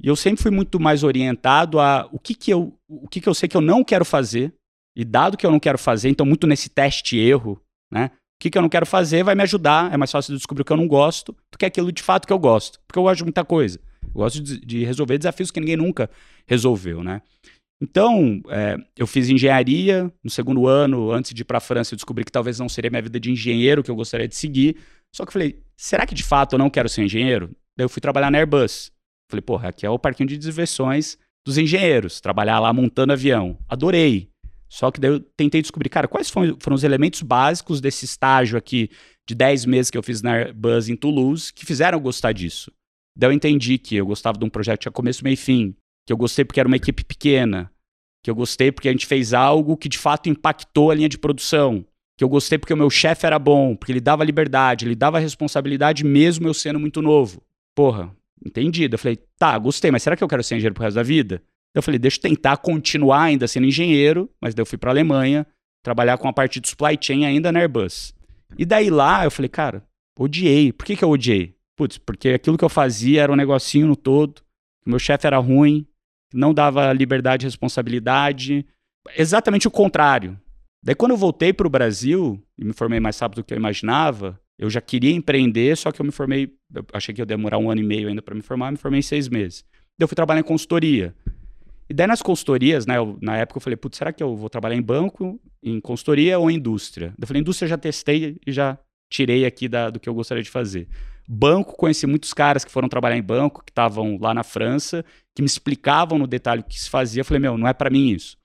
E 0.03 0.07
eu 0.07 0.15
sempre 0.17 0.41
fui 0.41 0.51
muito 0.51 0.79
mais 0.79 1.01
orientado 1.01 1.79
a 1.79 2.09
o 2.11 2.19
que, 2.19 2.35
que, 2.35 2.51
eu, 2.51 2.77
o 2.89 3.07
que, 3.07 3.21
que 3.21 3.29
eu 3.29 3.33
sei 3.33 3.47
que 3.47 3.55
eu 3.55 3.61
não 3.61 3.83
quero 3.83 4.03
fazer, 4.03 4.53
e 4.95 5.05
dado 5.05 5.37
que 5.37 5.45
eu 5.45 5.51
não 5.51 5.59
quero 5.59 5.77
fazer, 5.77 6.09
então 6.09 6.25
muito 6.25 6.45
nesse 6.45 6.69
teste-erro, 6.69 7.59
né? 7.91 8.11
O 8.13 8.43
que, 8.43 8.49
que 8.49 8.57
eu 8.57 8.61
não 8.61 8.69
quero 8.69 8.85
fazer 8.85 9.23
vai 9.23 9.35
me 9.35 9.43
ajudar, 9.43 9.93
é 9.93 9.95
mais 9.95 10.11
fácil 10.11 10.33
de 10.33 10.37
descobrir 10.37 10.63
o 10.63 10.65
que 10.65 10.73
eu 10.73 10.77
não 10.77 10.87
gosto 10.87 11.31
do 11.49 11.57
que 11.57 11.65
aquilo 11.65 11.91
de 11.91 12.03
fato 12.03 12.27
que 12.27 12.33
eu 12.33 12.39
gosto. 12.39 12.77
Porque 12.85 12.99
eu 12.99 13.03
gosto 13.03 13.19
de 13.19 13.23
muita 13.23 13.45
coisa. 13.45 13.79
Eu 14.03 14.11
gosto 14.13 14.43
de, 14.43 14.59
de 14.59 14.83
resolver 14.83 15.17
desafios 15.17 15.49
que 15.49 15.61
ninguém 15.61 15.77
nunca 15.77 16.09
resolveu, 16.45 17.01
né? 17.01 17.21
Então, 17.81 18.41
é, 18.49 18.77
eu 18.97 19.07
fiz 19.07 19.29
engenharia 19.29 20.11
no 20.21 20.29
segundo 20.29 20.67
ano, 20.67 21.11
antes 21.11 21.33
de 21.33 21.41
ir 21.41 21.45
para 21.45 21.57
a 21.57 21.61
França, 21.61 21.93
eu 21.93 21.97
descobri 21.97 22.25
que 22.25 22.31
talvez 22.31 22.59
não 22.59 22.67
seria 22.67 22.89
minha 22.89 23.01
vida 23.01 23.19
de 23.19 23.31
engenheiro 23.31 23.83
que 23.83 23.91
eu 23.91 23.95
gostaria 23.95 24.27
de 24.27 24.35
seguir. 24.35 24.77
Só 25.15 25.23
que 25.23 25.29
eu 25.29 25.33
falei, 25.33 25.59
será 25.77 26.05
que 26.05 26.15
de 26.15 26.23
fato 26.23 26.53
eu 26.53 26.59
não 26.59 26.69
quero 26.69 26.89
ser 26.89 27.03
engenheiro? 27.03 27.49
Daí 27.77 27.85
eu 27.85 27.89
fui 27.89 28.01
trabalhar 28.01 28.29
na 28.29 28.37
Airbus. 28.37 28.91
Falei, 29.29 29.41
porra, 29.41 29.69
aqui 29.69 29.85
é 29.85 29.89
o 29.89 29.99
parquinho 29.99 30.29
de 30.29 30.37
diversões 30.37 31.17
dos 31.45 31.57
engenheiros, 31.57 32.21
trabalhar 32.21 32.59
lá 32.59 32.71
montando 32.71 33.13
avião. 33.13 33.57
Adorei. 33.67 34.29
Só 34.69 34.89
que 34.89 34.99
daí 34.99 35.11
eu 35.11 35.19
tentei 35.19 35.61
descobrir, 35.61 35.89
cara, 35.89 36.07
quais 36.07 36.29
foram, 36.29 36.57
foram 36.59 36.75
os 36.75 36.83
elementos 36.83 37.21
básicos 37.21 37.79
desse 37.79 38.05
estágio 38.05 38.57
aqui 38.57 38.89
de 39.27 39.35
10 39.35 39.65
meses 39.65 39.91
que 39.91 39.97
eu 39.97 40.03
fiz 40.03 40.21
na 40.21 40.33
Airbus 40.33 40.89
em 40.89 40.95
Toulouse 40.95 41.53
que 41.53 41.65
fizeram 41.65 41.97
eu 41.97 42.01
gostar 42.01 42.31
disso. 42.31 42.71
Daí 43.15 43.29
eu 43.29 43.33
entendi 43.33 43.77
que 43.77 43.95
eu 43.95 44.05
gostava 44.05 44.37
de 44.37 44.43
um 44.43 44.49
projeto 44.49 44.79
que 44.79 44.83
tinha 44.83 44.91
começo, 44.91 45.23
meio 45.23 45.35
e 45.35 45.37
fim, 45.37 45.75
que 46.05 46.11
eu 46.11 46.17
gostei 46.17 46.43
porque 46.43 46.59
era 46.59 46.67
uma 46.67 46.75
equipe 46.75 47.03
pequena, 47.03 47.71
que 48.23 48.31
eu 48.31 48.35
gostei 48.35 48.71
porque 48.71 48.89
a 48.89 48.91
gente 48.91 49.05
fez 49.05 49.33
algo 49.33 49.77
que 49.77 49.87
de 49.87 49.97
fato 49.97 50.29
impactou 50.29 50.89
a 50.89 50.95
linha 50.95 51.09
de 51.09 51.17
produção, 51.17 51.85
que 52.17 52.23
eu 52.23 52.29
gostei 52.29 52.57
porque 52.57 52.73
o 52.73 52.77
meu 52.77 52.89
chefe 52.89 53.25
era 53.25 53.37
bom, 53.37 53.75
porque 53.75 53.91
ele 53.91 54.01
dava 54.01 54.23
liberdade, 54.23 54.85
ele 54.85 54.95
dava 54.95 55.19
responsabilidade 55.19 56.03
mesmo 56.03 56.47
eu 56.47 56.53
sendo 56.53 56.79
muito 56.79 57.01
novo. 57.01 57.43
Porra, 57.75 58.15
entendido. 58.45 58.95
Eu 58.95 58.99
falei, 58.99 59.17
tá, 59.37 59.57
gostei, 59.57 59.91
mas 59.91 60.03
será 60.03 60.15
que 60.15 60.23
eu 60.23 60.27
quero 60.27 60.43
ser 60.43 60.55
engenheiro 60.55 60.73
pro 60.73 60.83
resto 60.83 60.95
da 60.95 61.03
vida? 61.03 61.41
Eu 61.73 61.81
falei, 61.81 61.99
deixa 61.99 62.17
eu 62.17 62.21
tentar 62.21 62.57
continuar 62.57 63.23
ainda 63.23 63.47
sendo 63.47 63.65
engenheiro, 63.65 64.29
mas 64.39 64.53
daí 64.53 64.61
eu 64.61 64.65
fui 64.65 64.77
para 64.77 64.91
Alemanha, 64.91 65.45
trabalhar 65.81 66.17
com 66.17 66.27
a 66.27 66.33
parte 66.33 66.59
de 66.59 66.67
supply 66.67 66.97
chain 66.99 67.25
ainda 67.25 67.51
na 67.51 67.59
Airbus. 67.59 68.13
E 68.57 68.65
daí 68.65 68.89
lá 68.89 69.25
eu 69.25 69.31
falei, 69.31 69.49
cara, 69.49 69.83
odiei. 70.17 70.71
Por 70.71 70.85
que, 70.85 70.95
que 70.95 71.03
eu 71.03 71.09
odiei? 71.09 71.55
Putz, 71.75 71.97
porque 71.97 72.29
aquilo 72.29 72.57
que 72.57 72.63
eu 72.63 72.69
fazia 72.69 73.23
era 73.23 73.31
um 73.31 73.35
negocinho 73.35 73.87
no 73.87 73.95
todo, 73.95 74.41
meu 74.85 74.99
chefe 74.99 75.25
era 75.25 75.37
ruim, 75.37 75.87
não 76.31 76.53
dava 76.53 76.93
liberdade 76.93 77.45
e 77.45 77.47
responsabilidade. 77.47 78.65
Exatamente 79.17 79.67
o 79.67 79.71
contrário 79.71 80.39
Daí 80.83 80.93
quando 80.93 81.11
eu 81.11 81.17
voltei 81.17 81.53
para 81.53 81.65
o 81.65 81.69
Brasil 81.69 82.43
e 82.57 82.65
me 82.65 82.73
formei 82.73 82.99
mais 82.99 83.17
rápido 83.17 83.41
do 83.41 83.45
que 83.45 83.53
eu 83.53 83.57
imaginava, 83.57 84.37
eu 84.57 84.69
já 84.69 84.81
queria 84.81 85.11
empreender, 85.11 85.75
só 85.75 85.91
que 85.91 85.99
eu 85.99 86.05
me 86.05 86.11
formei, 86.11 86.53
eu 86.73 86.85
achei 86.93 87.13
que 87.13 87.21
ia 87.21 87.25
demorar 87.25 87.57
um 87.57 87.69
ano 87.69 87.81
e 87.81 87.83
meio 87.83 88.07
ainda 88.07 88.21
para 88.21 88.35
me 88.35 88.41
formar, 88.41 88.71
me 88.71 88.77
formei 88.77 88.99
em 88.99 89.03
seis 89.03 89.27
meses. 89.27 89.65
Daí 89.97 90.05
eu 90.05 90.07
fui 90.07 90.15
trabalhar 90.15 90.39
em 90.39 90.43
consultoria. 90.43 91.15
E 91.89 91.93
daí 91.93 92.07
nas 92.07 92.21
consultorias, 92.21 92.85
né, 92.85 92.97
eu, 92.97 93.17
na 93.21 93.37
época 93.37 93.57
eu 93.57 93.61
falei, 93.61 93.77
putz, 93.77 93.97
será 93.97 94.13
que 94.13 94.23
eu 94.23 94.35
vou 94.35 94.49
trabalhar 94.49 94.75
em 94.75 94.81
banco, 94.81 95.39
em 95.61 95.79
consultoria 95.79 96.39
ou 96.39 96.49
em 96.49 96.55
indústria? 96.55 97.13
Eu 97.19 97.27
falei, 97.27 97.41
indústria 97.41 97.65
eu 97.65 97.69
já 97.69 97.77
testei 97.77 98.39
e 98.45 98.51
já 98.51 98.77
tirei 99.11 99.45
aqui 99.45 99.67
da, 99.67 99.89
do 99.89 99.99
que 99.99 100.07
eu 100.07 100.13
gostaria 100.13 100.43
de 100.43 100.49
fazer. 100.49 100.87
Banco, 101.27 101.75
conheci 101.75 102.05
muitos 102.05 102.33
caras 102.33 102.65
que 102.65 102.71
foram 102.71 102.89
trabalhar 102.89 103.17
em 103.17 103.21
banco, 103.21 103.63
que 103.63 103.71
estavam 103.71 104.17
lá 104.19 104.33
na 104.33 104.43
França, 104.43 105.05
que 105.35 105.41
me 105.41 105.45
explicavam 105.45 106.17
no 106.17 106.27
detalhe 106.27 106.61
o 106.61 106.63
que 106.63 106.79
se 106.79 106.89
fazia. 106.89 107.21
Eu 107.21 107.25
falei, 107.25 107.39
meu, 107.39 107.57
não 107.57 107.67
é 107.67 107.73
para 107.73 107.89
mim 107.89 108.09
isso. 108.09 108.37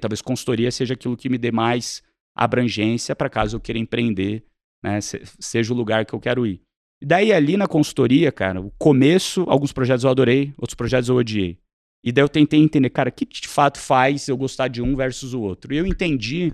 Talvez 0.00 0.22
consultoria 0.22 0.70
seja 0.70 0.94
aquilo 0.94 1.16
que 1.16 1.28
me 1.28 1.36
dê 1.36 1.50
mais 1.50 2.02
abrangência 2.34 3.14
para 3.14 3.28
caso 3.28 3.56
eu 3.56 3.60
queira 3.60 3.78
empreender, 3.78 4.42
né, 4.82 5.00
seja 5.00 5.72
o 5.72 5.76
lugar 5.76 6.04
que 6.04 6.14
eu 6.14 6.20
quero 6.20 6.46
ir. 6.46 6.60
E 7.00 7.06
daí 7.06 7.32
ali 7.32 7.56
na 7.56 7.66
consultoria, 7.66 8.30
cara, 8.30 8.60
o 8.60 8.70
começo, 8.78 9.44
alguns 9.48 9.72
projetos 9.72 10.04
eu 10.04 10.10
adorei, 10.10 10.52
outros 10.56 10.74
projetos 10.74 11.08
eu 11.08 11.16
odiei. 11.16 11.58
E 12.04 12.10
daí 12.10 12.24
eu 12.24 12.28
tentei 12.28 12.60
entender, 12.60 12.90
cara, 12.90 13.08
o 13.08 13.12
que 13.12 13.24
de 13.24 13.48
fato 13.48 13.78
faz 13.78 14.28
eu 14.28 14.36
gostar 14.36 14.68
de 14.68 14.82
um 14.82 14.94
versus 14.96 15.34
o 15.34 15.40
outro. 15.40 15.72
E 15.72 15.76
eu 15.76 15.86
entendi 15.86 16.52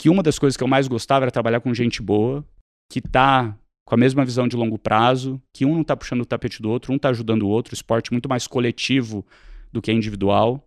que 0.00 0.08
uma 0.08 0.22
das 0.22 0.38
coisas 0.38 0.56
que 0.56 0.62
eu 0.62 0.68
mais 0.68 0.88
gostava 0.88 1.24
era 1.24 1.30
trabalhar 1.30 1.60
com 1.60 1.74
gente 1.74 2.00
boa, 2.00 2.44
que 2.90 3.00
tá 3.00 3.56
com 3.86 3.94
a 3.94 3.98
mesma 3.98 4.24
visão 4.24 4.46
de 4.46 4.56
longo 4.56 4.78
prazo, 4.78 5.40
que 5.52 5.64
um 5.64 5.74
não 5.74 5.82
tá 5.82 5.96
puxando 5.96 6.20
o 6.20 6.26
tapete 6.26 6.62
do 6.62 6.70
outro, 6.70 6.92
um 6.92 6.98
tá 6.98 7.08
ajudando 7.08 7.42
o 7.42 7.48
outro, 7.48 7.74
esporte 7.74 8.12
muito 8.12 8.28
mais 8.28 8.46
coletivo 8.46 9.24
do 9.72 9.80
que 9.80 9.90
individual, 9.90 10.66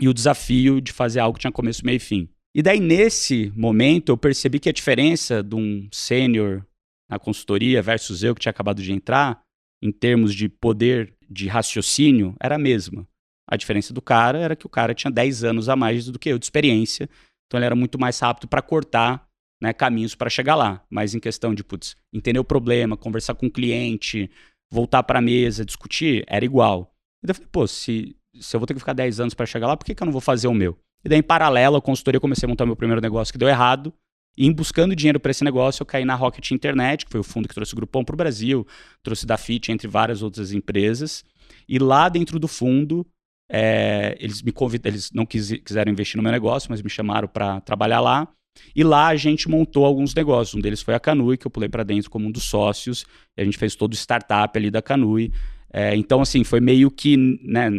e 0.00 0.08
o 0.08 0.14
desafio 0.14 0.80
de 0.80 0.92
fazer 0.92 1.20
algo 1.20 1.38
que 1.38 1.42
tinha 1.42 1.52
começo, 1.52 1.86
meio 1.86 1.96
e 1.96 2.00
fim. 2.00 2.28
E 2.56 2.62
daí, 2.62 2.80
nesse 2.80 3.52
momento, 3.54 4.08
eu 4.08 4.16
percebi 4.16 4.58
que 4.58 4.70
a 4.70 4.72
diferença 4.72 5.42
de 5.42 5.54
um 5.54 5.86
sênior 5.92 6.64
na 7.06 7.18
consultoria 7.18 7.82
versus 7.82 8.22
eu 8.22 8.34
que 8.34 8.40
tinha 8.40 8.50
acabado 8.50 8.82
de 8.82 8.94
entrar, 8.94 9.42
em 9.82 9.92
termos 9.92 10.34
de 10.34 10.48
poder 10.48 11.12
de 11.28 11.48
raciocínio, 11.48 12.34
era 12.40 12.54
a 12.54 12.58
mesma. 12.58 13.06
A 13.46 13.58
diferença 13.58 13.92
do 13.92 14.00
cara 14.00 14.38
era 14.38 14.56
que 14.56 14.64
o 14.64 14.70
cara 14.70 14.94
tinha 14.94 15.10
10 15.10 15.44
anos 15.44 15.68
a 15.68 15.76
mais 15.76 16.06
do 16.06 16.18
que 16.18 16.30
eu 16.30 16.38
de 16.38 16.46
experiência, 16.46 17.10
então 17.46 17.58
ele 17.58 17.66
era 17.66 17.76
muito 17.76 17.98
mais 17.98 18.18
rápido 18.18 18.48
para 18.48 18.62
cortar 18.62 19.28
né, 19.60 19.74
caminhos 19.74 20.14
para 20.14 20.30
chegar 20.30 20.54
lá. 20.54 20.82
Mas 20.88 21.14
em 21.14 21.20
questão 21.20 21.54
de, 21.54 21.62
putz, 21.62 21.94
entender 22.10 22.38
o 22.38 22.44
problema, 22.44 22.96
conversar 22.96 23.34
com 23.34 23.48
o 23.48 23.52
cliente, 23.52 24.30
voltar 24.72 25.02
para 25.02 25.18
a 25.18 25.22
mesa, 25.22 25.62
discutir, 25.62 26.24
era 26.26 26.42
igual. 26.42 26.90
E 27.22 27.26
daí 27.26 27.32
eu 27.32 27.34
falei, 27.34 27.50
pô, 27.52 27.66
se, 27.66 28.16
se 28.40 28.56
eu 28.56 28.60
vou 28.60 28.66
ter 28.66 28.72
que 28.72 28.80
ficar 28.80 28.94
10 28.94 29.20
anos 29.20 29.34
para 29.34 29.44
chegar 29.44 29.66
lá, 29.66 29.76
por 29.76 29.84
que, 29.84 29.94
que 29.94 30.02
eu 30.02 30.06
não 30.06 30.12
vou 30.12 30.22
fazer 30.22 30.48
o 30.48 30.54
meu? 30.54 30.78
E 31.06 31.08
daí, 31.08 31.20
em 31.20 31.22
paralelo 31.22 31.76
à 31.76 31.80
consultoria, 31.80 32.18
comecei 32.18 32.48
a 32.48 32.48
montar 32.48 32.66
meu 32.66 32.74
primeiro 32.74 33.00
negócio 33.00 33.30
que 33.32 33.38
deu 33.38 33.48
errado. 33.48 33.94
E 34.36 34.44
em 34.44 34.52
buscando 34.52 34.94
dinheiro 34.96 35.20
para 35.20 35.30
esse 35.30 35.44
negócio, 35.44 35.80
eu 35.80 35.86
caí 35.86 36.04
na 36.04 36.16
Rocket 36.16 36.50
Internet, 36.50 37.06
que 37.06 37.12
foi 37.12 37.20
o 37.20 37.22
fundo 37.22 37.46
que 37.46 37.54
trouxe 37.54 37.74
o 37.74 37.76
Grupom 37.76 38.04
para 38.04 38.14
o 38.14 38.16
Brasil, 38.16 38.66
trouxe 39.04 39.24
da 39.24 39.36
Fit, 39.36 39.70
entre 39.70 39.86
várias 39.86 40.20
outras 40.20 40.50
empresas. 40.50 41.24
E 41.68 41.78
lá 41.78 42.08
dentro 42.08 42.40
do 42.40 42.48
fundo, 42.48 43.06
é, 43.48 44.16
eles 44.18 44.42
me 44.42 44.50
convidaram, 44.50 44.94
eles 44.94 45.12
não 45.12 45.24
quis, 45.24 45.52
quiseram 45.64 45.92
investir 45.92 46.16
no 46.16 46.24
meu 46.24 46.32
negócio, 46.32 46.68
mas 46.72 46.82
me 46.82 46.90
chamaram 46.90 47.28
para 47.28 47.60
trabalhar 47.60 48.00
lá. 48.00 48.26
E 48.74 48.82
lá 48.82 49.06
a 49.06 49.14
gente 49.14 49.48
montou 49.48 49.84
alguns 49.84 50.12
negócios. 50.12 50.56
Um 50.56 50.60
deles 50.60 50.82
foi 50.82 50.94
a 50.94 50.98
Canui, 50.98 51.36
que 51.36 51.46
eu 51.46 51.50
pulei 51.52 51.68
para 51.68 51.84
dentro 51.84 52.10
como 52.10 52.26
um 52.26 52.32
dos 52.32 52.42
sócios. 52.42 53.06
A 53.38 53.44
gente 53.44 53.56
fez 53.56 53.76
todo 53.76 53.92
o 53.92 53.96
startup 53.96 54.58
ali 54.58 54.72
da 54.72 54.82
Canui. 54.82 55.32
É, 55.72 55.94
então, 55.94 56.20
assim, 56.20 56.42
foi 56.42 56.58
meio 56.58 56.90
que 56.90 57.16
né, 57.16 57.70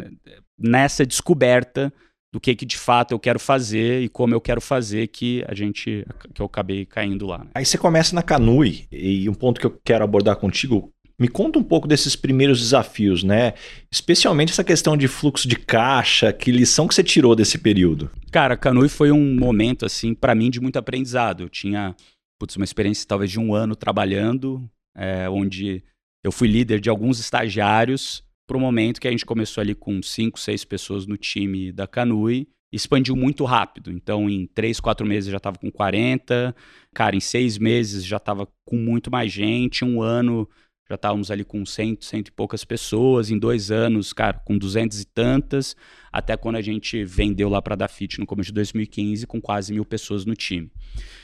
nessa 0.58 1.06
descoberta 1.06 1.92
do 2.38 2.40
que, 2.40 2.56
que 2.56 2.68
de 2.68 2.78
fato 2.78 3.14
eu 3.14 3.20
quero 3.20 3.40
fazer 3.40 4.04
e 4.04 4.08
como 4.08 4.32
eu 4.32 4.40
quero 4.40 4.62
fazer 4.62 5.08
que 5.08 5.44
a 5.48 5.56
gente 5.56 6.06
que 6.36 6.40
eu 6.40 6.46
acabei 6.46 6.86
caindo 6.86 7.26
lá. 7.26 7.40
Né? 7.40 7.48
Aí 7.56 7.66
você 7.66 7.80
começa 7.80 8.14
na 8.16 8.22
Canui 8.22 8.86
e 8.92 9.28
um 9.28 9.34
ponto 9.34 9.60
que 9.60 9.66
eu 9.66 9.76
quero 9.84 10.04
abordar 10.04 10.36
contigo, 10.36 10.94
me 11.20 11.28
conta 11.28 11.58
um 11.58 11.64
pouco 11.64 11.88
desses 11.88 12.16
primeiros 12.16 12.60
desafios, 12.60 13.24
né? 13.24 13.56
Especialmente 13.92 14.52
essa 14.52 14.64
questão 14.64 14.96
de 14.96 15.08
fluxo 15.08 15.48
de 15.48 15.56
caixa, 15.56 16.32
que 16.32 16.52
lição 16.52 16.88
que 16.88 16.94
você 16.94 17.04
tirou 17.04 17.36
desse 17.36 17.58
período? 17.58 18.12
Cara, 18.32 18.56
Canui 18.56 18.88
foi 18.88 19.12
um 19.12 19.36
momento, 19.36 19.84
assim, 19.84 20.14
para 20.14 20.36
mim 20.36 20.52
de 20.52 20.62
muito 20.62 20.78
aprendizado. 20.78 21.42
Eu 21.42 21.50
tinha, 21.50 21.96
putz, 22.40 22.56
uma 22.56 22.66
experiência 22.66 23.08
talvez 23.08 23.32
de 23.32 23.40
um 23.40 23.56
ano 23.56 23.76
trabalhando, 23.76 24.70
é, 24.96 25.28
onde 25.28 25.84
eu 26.24 26.32
fui 26.32 26.48
líder 26.48 26.80
de 26.80 26.88
alguns 26.88 27.20
estagiários, 27.20 28.24
para 28.48 28.58
o 28.58 28.60
momento 28.60 29.02
que 29.02 29.08
a 29.08 29.12
gente 29.12 29.26
começou 29.26 29.62
ali 29.62 29.76
com 29.76 30.02
cinco, 30.02 30.40
seis 30.40 30.64
pessoas 30.64 31.06
no 31.06 31.18
time 31.18 31.72
da 31.72 31.86
Canui, 31.86 32.48
expandiu 32.72 33.16
muito 33.16 33.44
rápido. 33.44 33.92
Então, 33.92 34.30
em 34.30 34.48
três, 34.48 34.80
quatro 34.80 35.06
meses 35.06 35.30
já 35.30 35.38
estava 35.38 35.58
com 35.60 35.70
40, 35.70 36.56
cara, 36.94 37.16
em 37.16 37.20
seis 37.20 37.58
meses 37.58 38.06
já 38.06 38.18
estava 38.18 38.48
com 38.66 38.78
muito 38.78 39.12
mais 39.12 39.32
gente, 39.32 39.84
um 39.84 40.02
ano 40.02 40.50
já 40.90 40.96
estávamos 40.96 41.30
ali 41.30 41.44
com 41.44 41.66
cento, 41.66 42.06
cento 42.06 42.30
e 42.30 42.32
poucas 42.32 42.64
pessoas, 42.64 43.30
em 43.30 43.38
dois 43.38 43.72
anos, 43.72 44.14
cara, 44.14 44.40
com 44.46 44.58
duzentas 44.58 45.02
e 45.02 45.06
tantas, 45.06 45.76
até 46.12 46.38
quando 46.38 46.56
a 46.56 46.62
gente 46.62 47.04
vendeu 47.04 47.50
lá 47.50 47.62
para 47.62 47.74
a 47.74 47.78
Dafit 47.78 48.20
no 48.20 48.26
começo 48.26 48.48
de 48.48 48.54
2015, 48.54 49.28
com 49.28 49.42
quase 49.42 49.74
mil 49.74 49.84
pessoas 49.84 50.26
no 50.26 50.34
time. 50.34 50.72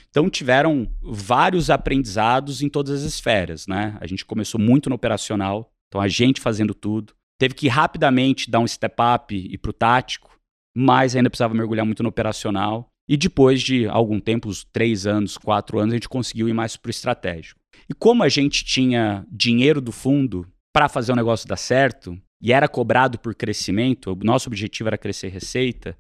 Então 0.10 0.30
tiveram 0.30 0.92
vários 1.02 1.70
aprendizados 1.70 2.62
em 2.62 2.68
todas 2.68 3.02
as 3.02 3.14
esferas, 3.14 3.66
né? 3.66 3.98
A 4.02 4.06
gente 4.06 4.26
começou 4.26 4.60
muito 4.60 4.90
no 4.90 4.96
operacional, 4.96 5.73
então 5.94 6.02
a 6.02 6.08
gente 6.08 6.42
fazendo 6.42 6.74
tudo. 6.74 7.14
Teve 7.40 7.54
que 7.54 7.68
rapidamente 7.68 8.50
dar 8.50 8.60
um 8.60 8.68
step 8.68 8.96
up 9.14 9.36
e 9.36 9.56
para 9.60 9.70
o 9.70 9.74
tático, 9.74 10.40
mas 10.76 11.16
ainda 11.16 11.30
precisava 11.30 11.54
mergulhar 11.54 11.86
muito 11.86 12.02
no 12.02 12.10
operacional. 12.10 12.88
E 13.08 13.16
depois 13.16 13.62
de 13.62 13.88
algum 13.88 14.20
tempo, 14.20 14.50
uns 14.50 14.64
três 14.64 15.06
anos, 15.06 15.38
quatro 15.38 15.78
anos, 15.78 15.94
a 15.94 15.98
gente 15.98 16.10
conseguiu 16.10 16.50
ir 16.50 16.54
mais 16.54 16.76
para 16.76 16.90
o 16.90 16.92
estratégico. 16.92 17.60
E 17.88 17.94
como 17.94 18.24
a 18.24 18.30
gente 18.30 18.66
tinha 18.66 19.24
dinheiro 19.30 19.80
do 19.80 19.92
fundo 19.92 20.48
para 20.74 20.90
fazer 20.90 21.12
o 21.12 21.16
negócio 21.16 21.48
dar 21.48 21.58
certo, 21.58 22.18
e 22.42 22.52
era 22.52 22.68
cobrado 22.68 23.20
por 23.20 23.36
crescimento, 23.36 24.14
o 24.14 24.26
nosso 24.26 24.50
objetivo 24.50 24.90
era 24.90 24.98
crescer 24.98 25.28
receita, 25.28 25.96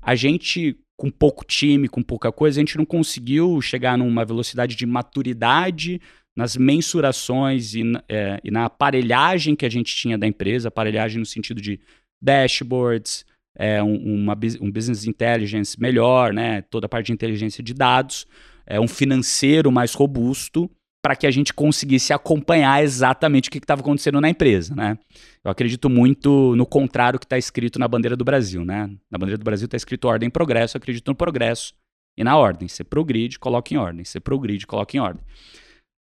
a 0.00 0.14
gente, 0.14 0.78
com 0.96 1.10
pouco 1.10 1.44
time, 1.44 1.88
com 1.88 2.02
pouca 2.02 2.32
coisa, 2.32 2.58
a 2.58 2.62
gente 2.62 2.78
não 2.78 2.86
conseguiu 2.86 3.60
chegar 3.60 3.98
numa 3.98 4.24
velocidade 4.24 4.74
de 4.74 4.86
maturidade 4.86 6.00
nas 6.36 6.56
mensurações 6.56 7.74
e, 7.74 7.82
é, 8.08 8.38
e 8.44 8.50
na 8.50 8.66
aparelhagem 8.66 9.56
que 9.56 9.64
a 9.64 9.70
gente 9.70 9.94
tinha 9.96 10.18
da 10.18 10.26
empresa, 10.26 10.68
aparelhagem 10.68 11.18
no 11.18 11.26
sentido 11.26 11.60
de 11.60 11.80
dashboards, 12.20 13.24
é, 13.56 13.82
um, 13.82 13.96
uma, 13.96 14.38
um 14.60 14.70
business 14.70 15.06
intelligence 15.06 15.80
melhor, 15.80 16.32
né, 16.32 16.60
toda 16.62 16.86
a 16.86 16.88
parte 16.88 17.06
de 17.06 17.12
inteligência 17.12 17.62
de 17.62 17.72
dados, 17.72 18.26
é, 18.66 18.78
um 18.78 18.88
financeiro 18.88 19.72
mais 19.72 19.94
robusto, 19.94 20.70
para 21.02 21.14
que 21.14 21.26
a 21.26 21.30
gente 21.30 21.54
conseguisse 21.54 22.12
acompanhar 22.12 22.82
exatamente 22.82 23.48
o 23.48 23.52
que 23.52 23.58
estava 23.58 23.80
acontecendo 23.80 24.20
na 24.20 24.28
empresa, 24.28 24.74
né? 24.74 24.98
Eu 25.44 25.52
acredito 25.52 25.88
muito 25.88 26.56
no 26.56 26.66
contrário 26.66 27.16
que 27.16 27.24
está 27.24 27.38
escrito 27.38 27.78
na 27.78 27.86
bandeira 27.86 28.16
do 28.16 28.24
Brasil, 28.24 28.64
né? 28.64 28.90
Na 29.08 29.16
bandeira 29.16 29.38
do 29.38 29.44
Brasil 29.44 29.66
está 29.66 29.76
escrito 29.76 30.08
ordem 30.08 30.26
e 30.26 30.32
progresso, 30.32 30.76
eu 30.76 30.80
acredito 30.80 31.06
no 31.06 31.14
progresso 31.14 31.74
e 32.16 32.24
na 32.24 32.36
ordem. 32.36 32.66
Você 32.66 32.82
progride, 32.82 33.38
coloca 33.38 33.72
em 33.72 33.76
ordem. 33.76 34.04
Você 34.04 34.18
progride, 34.18 34.66
coloca 34.66 34.96
em 34.96 35.00
ordem. 35.00 35.22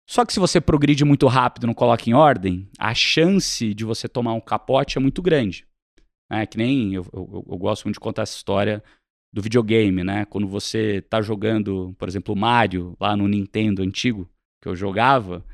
Só 0.09 0.25
que 0.25 0.33
se 0.33 0.41
você 0.41 0.61
progride 0.61 1.05
muito 1.05 1.27
rápido 1.27 1.67
não 1.67 1.75
coloca 1.75 2.09
em 2.09 2.15
ordem, 2.15 2.69
a 2.79 2.95
chance 2.95 3.73
de 3.73 3.85
você 3.85 4.09
tomar 4.09 4.35
um 4.35 4.41
capote 4.41 4.99
é 4.99 5.01
muito 5.01 5.23
grande. 5.23 5.67
É 6.31 6.47
que 6.47 6.57
nem 6.57 6.95
eu, 6.95 7.07
eu, 7.13 7.45
eu 7.49 7.59
gosto 7.59 7.85
muito 7.85 7.97
de 7.97 8.01
contar 8.01 8.23
essa 8.23 8.37
história 8.37 8.83
do 9.33 9.41
videogame, 9.41 10.05
né? 10.05 10.25
Quando 10.27 10.47
você 10.47 10.97
está 10.97 11.23
jogando, 11.23 11.95
por 11.99 12.09
exemplo, 12.09 12.37
Mario 12.37 12.97
lá 13.01 13.17
no 13.17 13.27
Nintendo 13.29 13.83
antigo, 13.83 14.29
que 14.63 14.69
eu 14.69 14.77
jogava, 14.77 15.45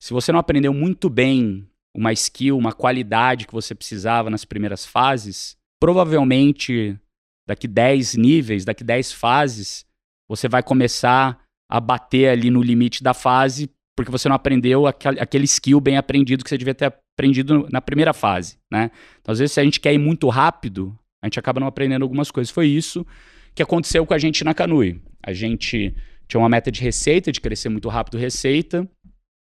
se 0.00 0.12
você 0.12 0.32
não 0.32 0.38
aprendeu 0.38 0.72
muito 0.72 1.10
bem 1.10 1.68
uma 1.94 2.12
skill, 2.12 2.56
uma 2.56 2.72
qualidade 2.72 3.46
que 3.46 3.52
você 3.52 3.74
precisava 3.74 4.30
nas 4.30 4.44
primeiras 4.44 4.86
fases, 4.86 5.56
provavelmente 5.80 6.98
daqui 7.46 7.66
10 7.66 8.14
níveis, 8.14 8.64
daqui 8.64 8.84
10 8.84 9.12
fases, 9.12 9.84
você 10.28 10.48
vai 10.48 10.62
começar 10.62 11.42
a 11.70 11.80
bater 11.80 12.28
ali 12.28 12.50
no 12.50 12.62
limite 12.62 13.02
da 13.02 13.12
fase 13.12 13.70
porque 13.98 14.12
você 14.12 14.28
não 14.28 14.36
aprendeu 14.36 14.86
aquele 14.86 15.44
skill 15.44 15.80
bem 15.80 15.96
aprendido 15.96 16.44
que 16.44 16.48
você 16.48 16.56
devia 16.56 16.72
ter 16.72 16.84
aprendido 16.84 17.66
na 17.68 17.80
primeira 17.80 18.12
fase, 18.12 18.56
né? 18.70 18.92
Então, 19.20 19.32
às 19.32 19.40
vezes, 19.40 19.52
se 19.54 19.58
a 19.58 19.64
gente 19.64 19.80
quer 19.80 19.92
ir 19.92 19.98
muito 19.98 20.28
rápido, 20.28 20.96
a 21.20 21.26
gente 21.26 21.36
acaba 21.36 21.58
não 21.58 21.66
aprendendo 21.66 22.02
algumas 22.02 22.30
coisas. 22.30 22.48
Foi 22.48 22.68
isso 22.68 23.04
que 23.56 23.60
aconteceu 23.60 24.06
com 24.06 24.14
a 24.14 24.18
gente 24.18 24.44
na 24.44 24.54
Canui. 24.54 25.02
A 25.20 25.32
gente 25.32 25.96
tinha 26.28 26.40
uma 26.40 26.48
meta 26.48 26.70
de 26.70 26.80
receita, 26.80 27.32
de 27.32 27.40
crescer 27.40 27.70
muito 27.70 27.88
rápido 27.88 28.16
receita. 28.16 28.88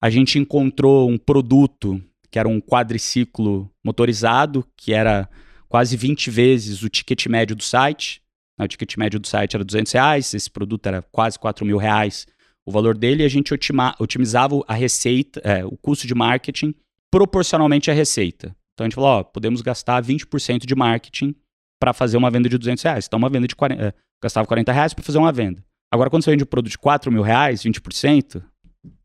A 0.02 0.10
gente 0.10 0.40
encontrou 0.40 1.10
um 1.10 1.18
produto 1.18 2.02
que 2.32 2.40
era 2.40 2.48
um 2.48 2.62
quadriciclo 2.62 3.70
motorizado, 3.84 4.66
que 4.78 4.94
era 4.94 5.28
quase 5.68 5.98
20 5.98 6.32
vezes 6.32 6.84
o 6.84 6.88
ticket 6.88 7.26
médio 7.26 7.54
do 7.54 7.64
site. 7.64 8.22
O 8.58 8.66
ticket 8.66 8.96
médio 8.96 9.20
do 9.20 9.28
site 9.28 9.58
era 9.58 9.66
200 9.66 9.92
reais, 9.92 10.34
esse 10.34 10.50
produto 10.50 10.88
era 10.88 11.02
quase 11.12 11.38
4 11.38 11.66
mil 11.66 11.78
reais 11.78 12.26
o 12.68 12.72
valor 12.72 12.98
dele 12.98 13.24
e 13.24 13.26
a 13.26 13.30
gente 13.30 13.54
otima, 13.54 13.96
otimizava 13.98 14.62
a 14.68 14.74
receita, 14.74 15.40
é, 15.42 15.64
o 15.64 15.78
custo 15.78 16.06
de 16.06 16.14
marketing 16.14 16.76
proporcionalmente 17.10 17.90
à 17.90 17.94
receita. 17.94 18.54
Então 18.74 18.84
a 18.84 18.90
gente 18.90 18.96
falou, 18.96 19.10
ó, 19.10 19.24
podemos 19.24 19.62
gastar 19.62 20.04
20% 20.04 20.66
de 20.66 20.76
marketing 20.76 21.34
para 21.80 21.94
fazer 21.94 22.18
uma 22.18 22.30
venda 22.30 22.50
de 22.50 22.58
200 22.58 22.84
reais. 22.84 23.06
Então 23.08 23.18
uma 23.18 23.30
venda 23.30 23.48
de 23.48 23.56
40, 23.56 23.82
é, 23.82 23.94
gastava 24.22 24.46
40 24.46 24.70
reais 24.74 24.94
para 24.94 25.02
fazer 25.02 25.18
uma 25.18 25.32
venda. 25.32 25.64
Agora, 25.90 26.10
quando 26.10 26.26
você 26.26 26.32
vende 26.32 26.44
um 26.44 26.48
produto 26.48 26.72
de 26.72 26.78
4 26.78 27.10
mil 27.10 27.22
reais, 27.22 27.64
20%, 27.64 28.44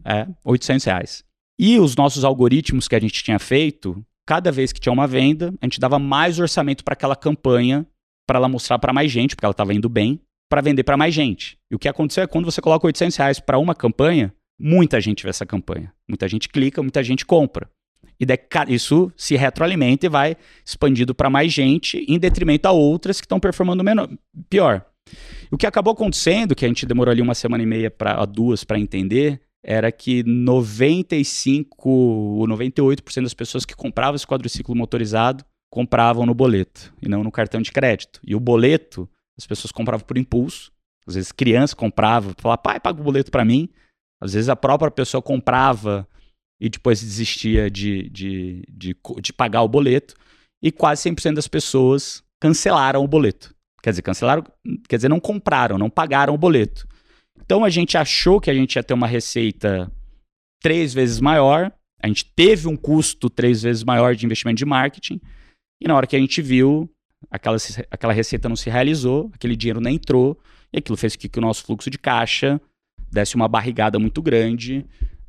é 0.04 0.26
800 0.44 0.84
reais. 0.84 1.24
E 1.56 1.78
os 1.78 1.94
nossos 1.94 2.24
algoritmos 2.24 2.88
que 2.88 2.96
a 2.96 3.00
gente 3.00 3.22
tinha 3.22 3.38
feito, 3.38 4.04
cada 4.26 4.50
vez 4.50 4.72
que 4.72 4.80
tinha 4.80 4.92
uma 4.92 5.06
venda, 5.06 5.54
a 5.60 5.66
gente 5.66 5.78
dava 5.78 6.00
mais 6.00 6.40
orçamento 6.40 6.82
para 6.82 6.94
aquela 6.94 7.14
campanha, 7.14 7.86
para 8.26 8.38
ela 8.40 8.48
mostrar 8.48 8.80
para 8.80 8.92
mais 8.92 9.12
gente, 9.12 9.36
porque 9.36 9.46
ela 9.46 9.52
estava 9.52 9.72
indo 9.72 9.88
bem, 9.88 10.20
para 10.52 10.60
vender 10.60 10.82
para 10.82 10.98
mais 10.98 11.14
gente. 11.14 11.56
E 11.70 11.74
o 11.74 11.78
que 11.78 11.88
aconteceu 11.88 12.24
é 12.24 12.26
quando 12.26 12.44
você 12.44 12.60
coloca 12.60 12.86
800 12.86 13.16
reais 13.16 13.40
para 13.40 13.58
uma 13.58 13.74
campanha, 13.74 14.34
muita 14.60 15.00
gente 15.00 15.22
vê 15.22 15.30
essa 15.30 15.46
campanha. 15.46 15.90
Muita 16.06 16.28
gente 16.28 16.46
clica, 16.46 16.82
muita 16.82 17.02
gente 17.02 17.24
compra. 17.24 17.70
E 18.20 18.26
isso 18.68 19.10
se 19.16 19.34
retroalimenta 19.34 20.04
e 20.04 20.10
vai 20.10 20.36
expandido 20.62 21.14
para 21.14 21.30
mais 21.30 21.50
gente, 21.50 22.04
em 22.06 22.18
detrimento 22.18 22.68
a 22.68 22.70
outras 22.70 23.18
que 23.18 23.24
estão 23.24 23.40
performando 23.40 23.82
menor, 23.82 24.10
pior. 24.50 24.84
O 25.50 25.56
que 25.56 25.66
acabou 25.66 25.94
acontecendo, 25.94 26.54
que 26.54 26.66
a 26.66 26.68
gente 26.68 26.84
demorou 26.84 27.12
ali 27.12 27.22
uma 27.22 27.34
semana 27.34 27.62
e 27.62 27.66
meia 27.66 27.90
para 27.90 28.22
duas 28.26 28.62
para 28.62 28.78
entender, 28.78 29.40
era 29.64 29.90
que 29.90 30.22
95 30.22 31.88
ou 31.88 32.46
98% 32.46 33.22
das 33.22 33.32
pessoas 33.32 33.64
que 33.64 33.74
compravam 33.74 34.16
esse 34.16 34.26
quadriciclo 34.26 34.76
motorizado 34.76 35.46
compravam 35.70 36.26
no 36.26 36.34
boleto 36.34 36.92
e 37.00 37.08
não 37.08 37.24
no 37.24 37.32
cartão 37.32 37.62
de 37.62 37.72
crédito. 37.72 38.20
E 38.22 38.34
o 38.34 38.40
boleto, 38.40 39.08
as 39.38 39.46
pessoas 39.46 39.72
compravam 39.72 40.06
por 40.06 40.18
impulso. 40.18 40.72
Às 41.06 41.14
vezes 41.14 41.32
criança 41.32 41.74
comprava, 41.74 42.34
falava, 42.38 42.60
pai, 42.60 42.80
paga 42.80 43.00
o 43.00 43.04
boleto 43.04 43.30
para 43.30 43.44
mim. 43.44 43.68
Às 44.20 44.34
vezes 44.34 44.48
a 44.48 44.56
própria 44.56 44.90
pessoa 44.90 45.20
comprava 45.20 46.08
e 46.60 46.68
depois 46.68 47.00
desistia 47.00 47.70
de, 47.70 48.08
de, 48.08 48.62
de, 48.68 48.96
de 49.20 49.32
pagar 49.32 49.62
o 49.62 49.68
boleto. 49.68 50.14
E 50.62 50.70
quase 50.70 51.10
100% 51.10 51.34
das 51.34 51.48
pessoas 51.48 52.22
cancelaram 52.40 53.02
o 53.02 53.08
boleto. 53.08 53.54
Quer 53.82 53.90
dizer, 53.90 54.02
cancelaram, 54.02 54.44
quer 54.88 54.96
dizer, 54.96 55.08
não 55.08 55.18
compraram, 55.18 55.76
não 55.76 55.90
pagaram 55.90 56.34
o 56.34 56.38
boleto. 56.38 56.86
Então 57.40 57.64
a 57.64 57.70
gente 57.70 57.98
achou 57.98 58.40
que 58.40 58.50
a 58.50 58.54
gente 58.54 58.76
ia 58.76 58.82
ter 58.82 58.94
uma 58.94 59.06
receita 59.06 59.90
três 60.62 60.94
vezes 60.94 61.18
maior, 61.18 61.72
a 62.00 62.06
gente 62.06 62.24
teve 62.36 62.68
um 62.68 62.76
custo 62.76 63.28
três 63.28 63.62
vezes 63.62 63.82
maior 63.82 64.14
de 64.14 64.24
investimento 64.24 64.58
de 64.58 64.64
marketing, 64.64 65.20
e 65.80 65.88
na 65.88 65.96
hora 65.96 66.06
que 66.06 66.14
a 66.14 66.18
gente 66.18 66.40
viu, 66.40 66.88
aquela, 67.32 67.56
aquela 67.90 68.12
receita 68.12 68.48
não 68.48 68.54
se 68.54 68.68
realizou, 68.68 69.30
aquele 69.34 69.56
dinheiro 69.56 69.80
não 69.80 69.90
entrou, 69.90 70.38
e 70.70 70.78
aquilo 70.78 70.96
fez 70.96 71.16
com 71.16 71.28
que 71.28 71.38
o 71.38 71.42
nosso 71.42 71.64
fluxo 71.64 71.88
de 71.88 71.98
caixa 71.98 72.60
desse 73.10 73.34
uma 73.34 73.48
barrigada 73.48 73.98
muito 73.98 74.20
grande 74.20 74.84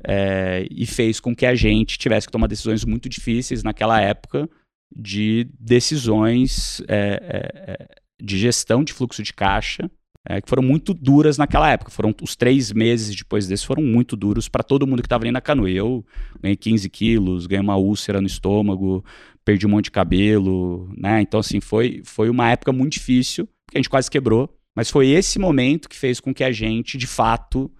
é, 0.06 0.66
e 0.70 0.84
fez 0.84 1.18
com 1.18 1.34
que 1.34 1.46
a 1.46 1.54
gente 1.54 1.98
tivesse 1.98 2.26
que 2.26 2.32
tomar 2.32 2.46
decisões 2.46 2.84
muito 2.84 3.08
difíceis 3.08 3.62
naquela 3.62 4.00
época 4.00 4.48
de 4.94 5.48
decisões 5.58 6.82
é, 6.88 7.66
é, 7.66 7.88
de 8.22 8.38
gestão 8.38 8.84
de 8.84 8.92
fluxo 8.92 9.22
de 9.22 9.32
caixa, 9.32 9.90
é, 10.26 10.40
que 10.40 10.48
foram 10.48 10.62
muito 10.62 10.94
duras 10.94 11.36
naquela 11.36 11.70
época. 11.70 11.90
Foram 11.90 12.14
os 12.22 12.34
três 12.34 12.72
meses 12.72 13.14
depois 13.14 13.46
desse 13.46 13.66
foram 13.66 13.82
muito 13.82 14.16
duros 14.16 14.48
para 14.48 14.62
todo 14.62 14.86
mundo 14.86 15.02
que 15.02 15.06
estava 15.06 15.24
ali 15.24 15.30
na 15.30 15.40
canoa. 15.40 15.70
Eu 15.70 16.04
ganhei 16.40 16.56
15 16.56 16.88
quilos, 16.88 17.46
ganhei 17.46 17.62
uma 17.62 17.76
úlcera 17.76 18.20
no 18.20 18.26
estômago, 18.26 19.04
perdi 19.44 19.66
um 19.66 19.70
monte 19.70 19.86
de 19.86 19.90
cabelo, 19.90 20.90
né? 20.96 21.20
Então, 21.20 21.40
assim, 21.40 21.60
foi, 21.60 22.00
foi 22.04 22.30
uma 22.30 22.50
época 22.50 22.72
muito 22.72 22.94
difícil, 22.94 23.46
que 23.70 23.76
a 23.76 23.78
gente 23.78 23.90
quase 23.90 24.10
quebrou. 24.10 24.48
Mas 24.74 24.90
foi 24.90 25.08
esse 25.08 25.38
momento 25.38 25.88
que 25.88 25.96
fez 25.96 26.18
com 26.18 26.34
que 26.34 26.42
a 26.42 26.50
gente, 26.50 26.98
de 26.98 27.06
fato, 27.06 27.70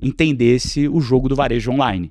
entendesse 0.00 0.88
o 0.88 1.00
jogo 1.00 1.28
do 1.28 1.36
varejo 1.36 1.70
online. 1.70 2.10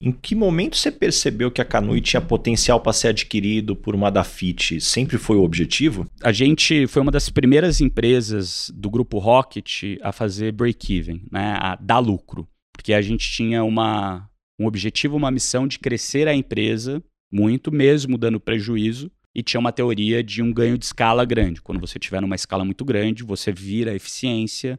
em 0.00 0.12
que 0.12 0.34
momento 0.34 0.76
você 0.76 0.92
percebeu 0.92 1.50
que 1.50 1.60
a 1.60 1.64
Canui 1.64 2.00
tinha 2.00 2.20
potencial 2.20 2.80
para 2.80 2.92
ser 2.92 3.08
adquirido 3.08 3.74
por 3.74 3.94
uma 3.94 4.10
Dafit? 4.10 4.80
Sempre 4.80 5.16
foi 5.16 5.36
o 5.36 5.42
objetivo? 5.42 6.08
A 6.22 6.32
gente 6.32 6.86
foi 6.86 7.00
uma 7.00 7.10
das 7.10 7.30
primeiras 7.30 7.80
empresas 7.80 8.70
do 8.74 8.90
grupo 8.90 9.18
Rocket 9.18 9.98
a 10.02 10.12
fazer 10.12 10.52
break-even, 10.52 11.22
né? 11.32 11.56
a 11.58 11.76
dar 11.76 11.98
lucro. 11.98 12.46
Porque 12.76 12.92
a 12.92 13.00
gente 13.00 13.30
tinha 13.30 13.64
uma, 13.64 14.28
um 14.60 14.66
objetivo, 14.66 15.16
uma 15.16 15.30
missão 15.30 15.66
de 15.66 15.78
crescer 15.78 16.28
a 16.28 16.34
empresa 16.34 17.02
muito, 17.32 17.72
mesmo 17.72 18.18
dando 18.18 18.38
prejuízo, 18.38 19.10
e 19.34 19.42
tinha 19.42 19.60
uma 19.60 19.72
teoria 19.72 20.22
de 20.22 20.42
um 20.42 20.52
ganho 20.52 20.78
de 20.78 20.84
escala 20.84 21.24
grande. 21.24 21.60
Quando 21.60 21.80
você 21.80 21.98
tiver 21.98 22.20
numa 22.20 22.36
escala 22.36 22.64
muito 22.64 22.84
grande, 22.84 23.22
você 23.22 23.52
vira 23.52 23.94
eficiência, 23.94 24.78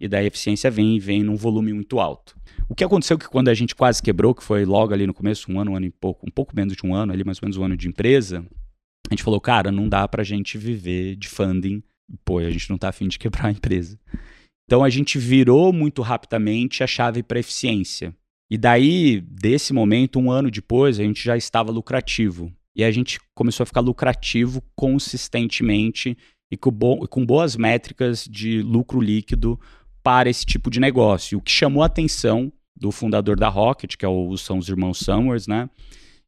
e 0.00 0.06
daí 0.08 0.24
a 0.24 0.28
eficiência 0.28 0.70
vem 0.70 0.96
e 0.96 1.00
vem 1.00 1.22
num 1.22 1.36
volume 1.36 1.72
muito 1.72 1.98
alto. 1.98 2.36
O 2.68 2.74
que 2.74 2.84
aconteceu 2.84 3.16
é 3.16 3.20
que 3.20 3.28
quando 3.28 3.48
a 3.48 3.54
gente 3.54 3.74
quase 3.74 4.02
quebrou, 4.02 4.34
que 4.34 4.42
foi 4.42 4.64
logo 4.64 4.92
ali 4.92 5.06
no 5.06 5.14
começo, 5.14 5.50
um 5.50 5.58
ano, 5.58 5.72
um 5.72 5.76
ano 5.76 5.86
e 5.86 5.90
pouco, 5.90 6.26
um 6.26 6.30
pouco 6.30 6.54
menos 6.54 6.76
de 6.76 6.86
um 6.86 6.94
ano, 6.94 7.12
ali 7.12 7.24
mais 7.24 7.38
ou 7.38 7.46
menos 7.46 7.56
um 7.56 7.64
ano 7.64 7.76
de 7.76 7.88
empresa, 7.88 8.44
a 9.10 9.14
gente 9.14 9.22
falou, 9.22 9.40
cara, 9.40 9.72
não 9.72 9.88
dá 9.88 10.06
pra 10.06 10.22
gente 10.22 10.58
viver 10.58 11.16
de 11.16 11.28
funding, 11.28 11.82
pô, 12.24 12.38
a 12.38 12.50
gente 12.50 12.68
não 12.68 12.78
tá 12.78 12.90
afim 12.90 13.08
de 13.08 13.18
quebrar 13.18 13.46
a 13.46 13.50
empresa. 13.50 13.98
Então 14.66 14.84
a 14.84 14.90
gente 14.90 15.18
virou 15.18 15.72
muito 15.72 16.02
rapidamente 16.02 16.84
a 16.84 16.86
chave 16.86 17.22
para 17.22 17.40
eficiência. 17.40 18.14
E 18.50 18.58
daí, 18.58 19.20
desse 19.20 19.72
momento, 19.72 20.18
um 20.18 20.30
ano 20.30 20.50
depois, 20.50 21.00
a 21.00 21.02
gente 21.02 21.22
já 21.22 21.36
estava 21.36 21.70
lucrativo. 21.70 22.52
E 22.76 22.84
a 22.84 22.90
gente 22.90 23.18
começou 23.34 23.64
a 23.64 23.66
ficar 23.66 23.80
lucrativo 23.80 24.62
consistentemente 24.76 26.16
e 26.50 26.56
com, 26.56 26.70
bo 26.70 27.08
com 27.08 27.24
boas 27.24 27.56
métricas 27.56 28.24
de 28.24 28.62
lucro 28.62 29.00
líquido 29.00 29.58
para 30.08 30.30
esse 30.30 30.46
tipo 30.46 30.70
de 30.70 30.80
negócio. 30.80 31.36
O 31.36 31.42
que 31.42 31.50
chamou 31.50 31.82
a 31.82 31.86
atenção 31.86 32.50
do 32.74 32.90
fundador 32.90 33.38
da 33.38 33.50
Rocket, 33.50 33.94
que 33.94 34.06
é 34.06 34.08
o, 34.08 34.34
são 34.38 34.56
os 34.56 34.66
irmãos 34.66 35.00
Summers, 35.00 35.46
né? 35.46 35.68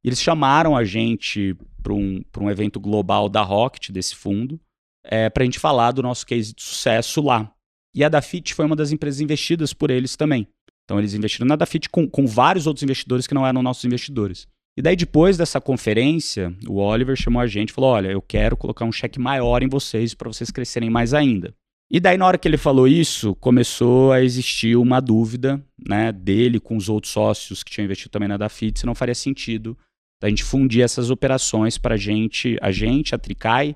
Eles 0.05 0.21
chamaram 0.21 0.77
a 0.77 0.85
gente 0.85 1.57
para 1.83 1.95
um, 1.95 2.23
um 2.39 2.51
evento 2.51 2.79
global 2.79 3.27
da 3.27 3.41
Rocket, 3.41 3.89
desse 3.89 4.15
fundo, 4.15 4.61
é, 5.03 5.31
para 5.31 5.45
a 5.45 5.47
gente 5.47 5.59
falar 5.59 5.93
do 5.93 6.03
nosso 6.03 6.27
case 6.27 6.55
de 6.55 6.63
sucesso 6.63 7.23
lá. 7.23 7.51
E 7.95 8.05
a 8.05 8.11
Dafit 8.11 8.53
foi 8.53 8.67
uma 8.67 8.77
das 8.77 8.93
empresas 8.93 9.23
investidas 9.23 9.73
por 9.73 9.91
eles 9.91 10.15
também. 10.15 10.47
Então 10.85 10.99
eles 10.99 11.15
investiram 11.15 11.47
na 11.47 11.57
Dafit 11.57 11.89
com, 11.89 12.07
com 12.07 12.27
vários 12.27 12.67
outros 12.67 12.83
investidores 12.83 13.27
que 13.27 13.33
não 13.33 13.47
eram 13.47 13.63
nossos 13.63 13.87
investidores. 13.87 14.47
E 14.77 14.83
daí 14.83 14.95
depois 14.95 15.39
dessa 15.39 15.59
conferência, 15.59 16.55
o 16.69 16.75
Oliver 16.75 17.17
chamou 17.17 17.41
a 17.41 17.47
gente 17.47 17.71
e 17.71 17.73
falou: 17.73 17.93
"Olha, 17.93 18.09
eu 18.09 18.21
quero 18.21 18.59
colocar 18.59 18.85
um 18.85 18.93
cheque 18.93 19.19
maior 19.19 19.63
em 19.63 19.69
vocês 19.71 20.13
para 20.13 20.29
vocês 20.29 20.51
crescerem 20.51 20.91
mais 20.91 21.15
ainda". 21.15 21.55
E 21.91 21.99
daí, 21.99 22.17
na 22.17 22.27
hora 22.27 22.39
que 22.39 22.47
ele 22.47 22.57
falou 22.57 22.87
isso, 22.87 23.35
começou 23.37 24.13
a 24.13 24.23
existir 24.23 24.77
uma 24.77 25.01
dúvida 25.01 25.61
né, 25.89 26.13
dele 26.13 26.61
com 26.61 26.77
os 26.77 26.89
outros 26.89 27.13
sócios 27.13 27.65
que 27.65 27.71
tinham 27.71 27.85
investido 27.85 28.11
também 28.11 28.29
na 28.29 28.37
Dafit, 28.37 28.79
se 28.79 28.87
não 28.87 28.95
faria 28.95 29.15
sentido 29.15 29.77
a 30.23 30.29
gente 30.29 30.45
fundir 30.45 30.83
essas 30.83 31.11
operações 31.11 31.79
para 31.79 31.97
gente, 31.97 32.57
a 32.61 32.71
gente, 32.71 33.15
a 33.15 33.19
Tricai, 33.19 33.75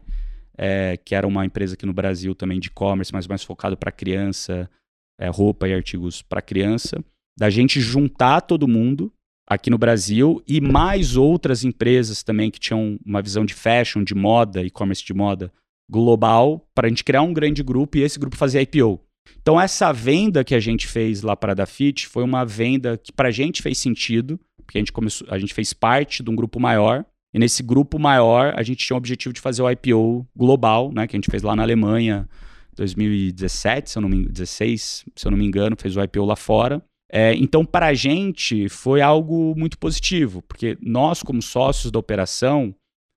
é, 0.56 0.96
que 1.02 1.14
era 1.14 1.26
uma 1.26 1.44
empresa 1.44 1.74
aqui 1.74 1.86
no 1.86 1.92
Brasil 1.92 2.34
também 2.34 2.60
de 2.60 2.68
e-commerce, 2.68 3.12
mas 3.12 3.26
mais 3.26 3.42
focado 3.42 3.76
para 3.76 3.90
criança, 3.90 4.70
é, 5.18 5.28
roupa 5.28 5.66
e 5.66 5.74
artigos 5.74 6.22
para 6.22 6.42
criança, 6.42 7.02
da 7.36 7.50
gente 7.50 7.80
juntar 7.80 8.42
todo 8.42 8.68
mundo 8.68 9.12
aqui 9.48 9.70
no 9.70 9.78
Brasil 9.78 10.42
e 10.46 10.60
mais 10.60 11.16
outras 11.16 11.64
empresas 11.64 12.22
também 12.22 12.50
que 12.50 12.60
tinham 12.60 12.98
uma 13.04 13.22
visão 13.22 13.44
de 13.44 13.54
fashion, 13.54 14.04
de 14.04 14.14
moda, 14.14 14.62
e-commerce 14.62 15.04
de 15.04 15.14
moda, 15.14 15.52
global 15.90 16.66
para 16.74 16.86
a 16.86 16.90
gente 16.90 17.04
criar 17.04 17.22
um 17.22 17.32
grande 17.32 17.62
grupo 17.62 17.98
e 17.98 18.02
esse 18.02 18.18
grupo 18.18 18.36
fazer 18.36 18.60
IPO. 18.62 19.00
Então 19.40 19.60
essa 19.60 19.92
venda 19.92 20.44
que 20.44 20.54
a 20.54 20.60
gente 20.60 20.86
fez 20.86 21.22
lá 21.22 21.36
para 21.36 21.52
a 21.52 21.54
Dafit 21.54 22.06
foi 22.06 22.22
uma 22.22 22.44
venda 22.44 22.98
que 22.98 23.12
para 23.12 23.28
a 23.28 23.32
gente 23.32 23.62
fez 23.62 23.78
sentido, 23.78 24.38
porque 24.64 24.78
a 24.78 24.80
gente 24.80 24.92
começou, 24.92 25.26
a 25.30 25.38
gente 25.38 25.54
fez 25.54 25.72
parte 25.72 26.22
de 26.22 26.30
um 26.30 26.36
grupo 26.36 26.60
maior 26.60 27.04
e 27.32 27.38
nesse 27.38 27.62
grupo 27.62 27.98
maior 27.98 28.54
a 28.56 28.62
gente 28.62 28.86
tinha 28.86 28.94
o 28.94 28.98
objetivo 28.98 29.32
de 29.32 29.40
fazer 29.40 29.62
o 29.62 29.70
IPO 29.70 30.26
global, 30.36 30.92
né, 30.94 31.06
que 31.06 31.16
a 31.16 31.18
gente 31.18 31.30
fez 31.30 31.42
lá 31.42 31.54
na 31.56 31.62
Alemanha 31.62 32.28
2017, 32.76 33.90
se 33.90 33.98
eu 33.98 34.02
não 34.02 34.08
me 34.08 34.26
16, 34.26 35.04
se 35.14 35.26
eu 35.26 35.30
não 35.30 35.38
me 35.38 35.44
engano, 35.44 35.76
fez 35.78 35.96
o 35.96 36.02
IPO 36.02 36.24
lá 36.24 36.36
fora. 36.36 36.82
É, 37.10 37.34
então, 37.34 37.64
para 37.64 37.86
a 37.86 37.94
gente, 37.94 38.68
foi 38.68 39.00
algo 39.00 39.54
muito 39.56 39.78
positivo, 39.78 40.42
porque 40.42 40.76
nós, 40.80 41.22
como 41.22 41.40
sócios 41.40 41.92
da 41.92 41.98
operação, 41.98 42.74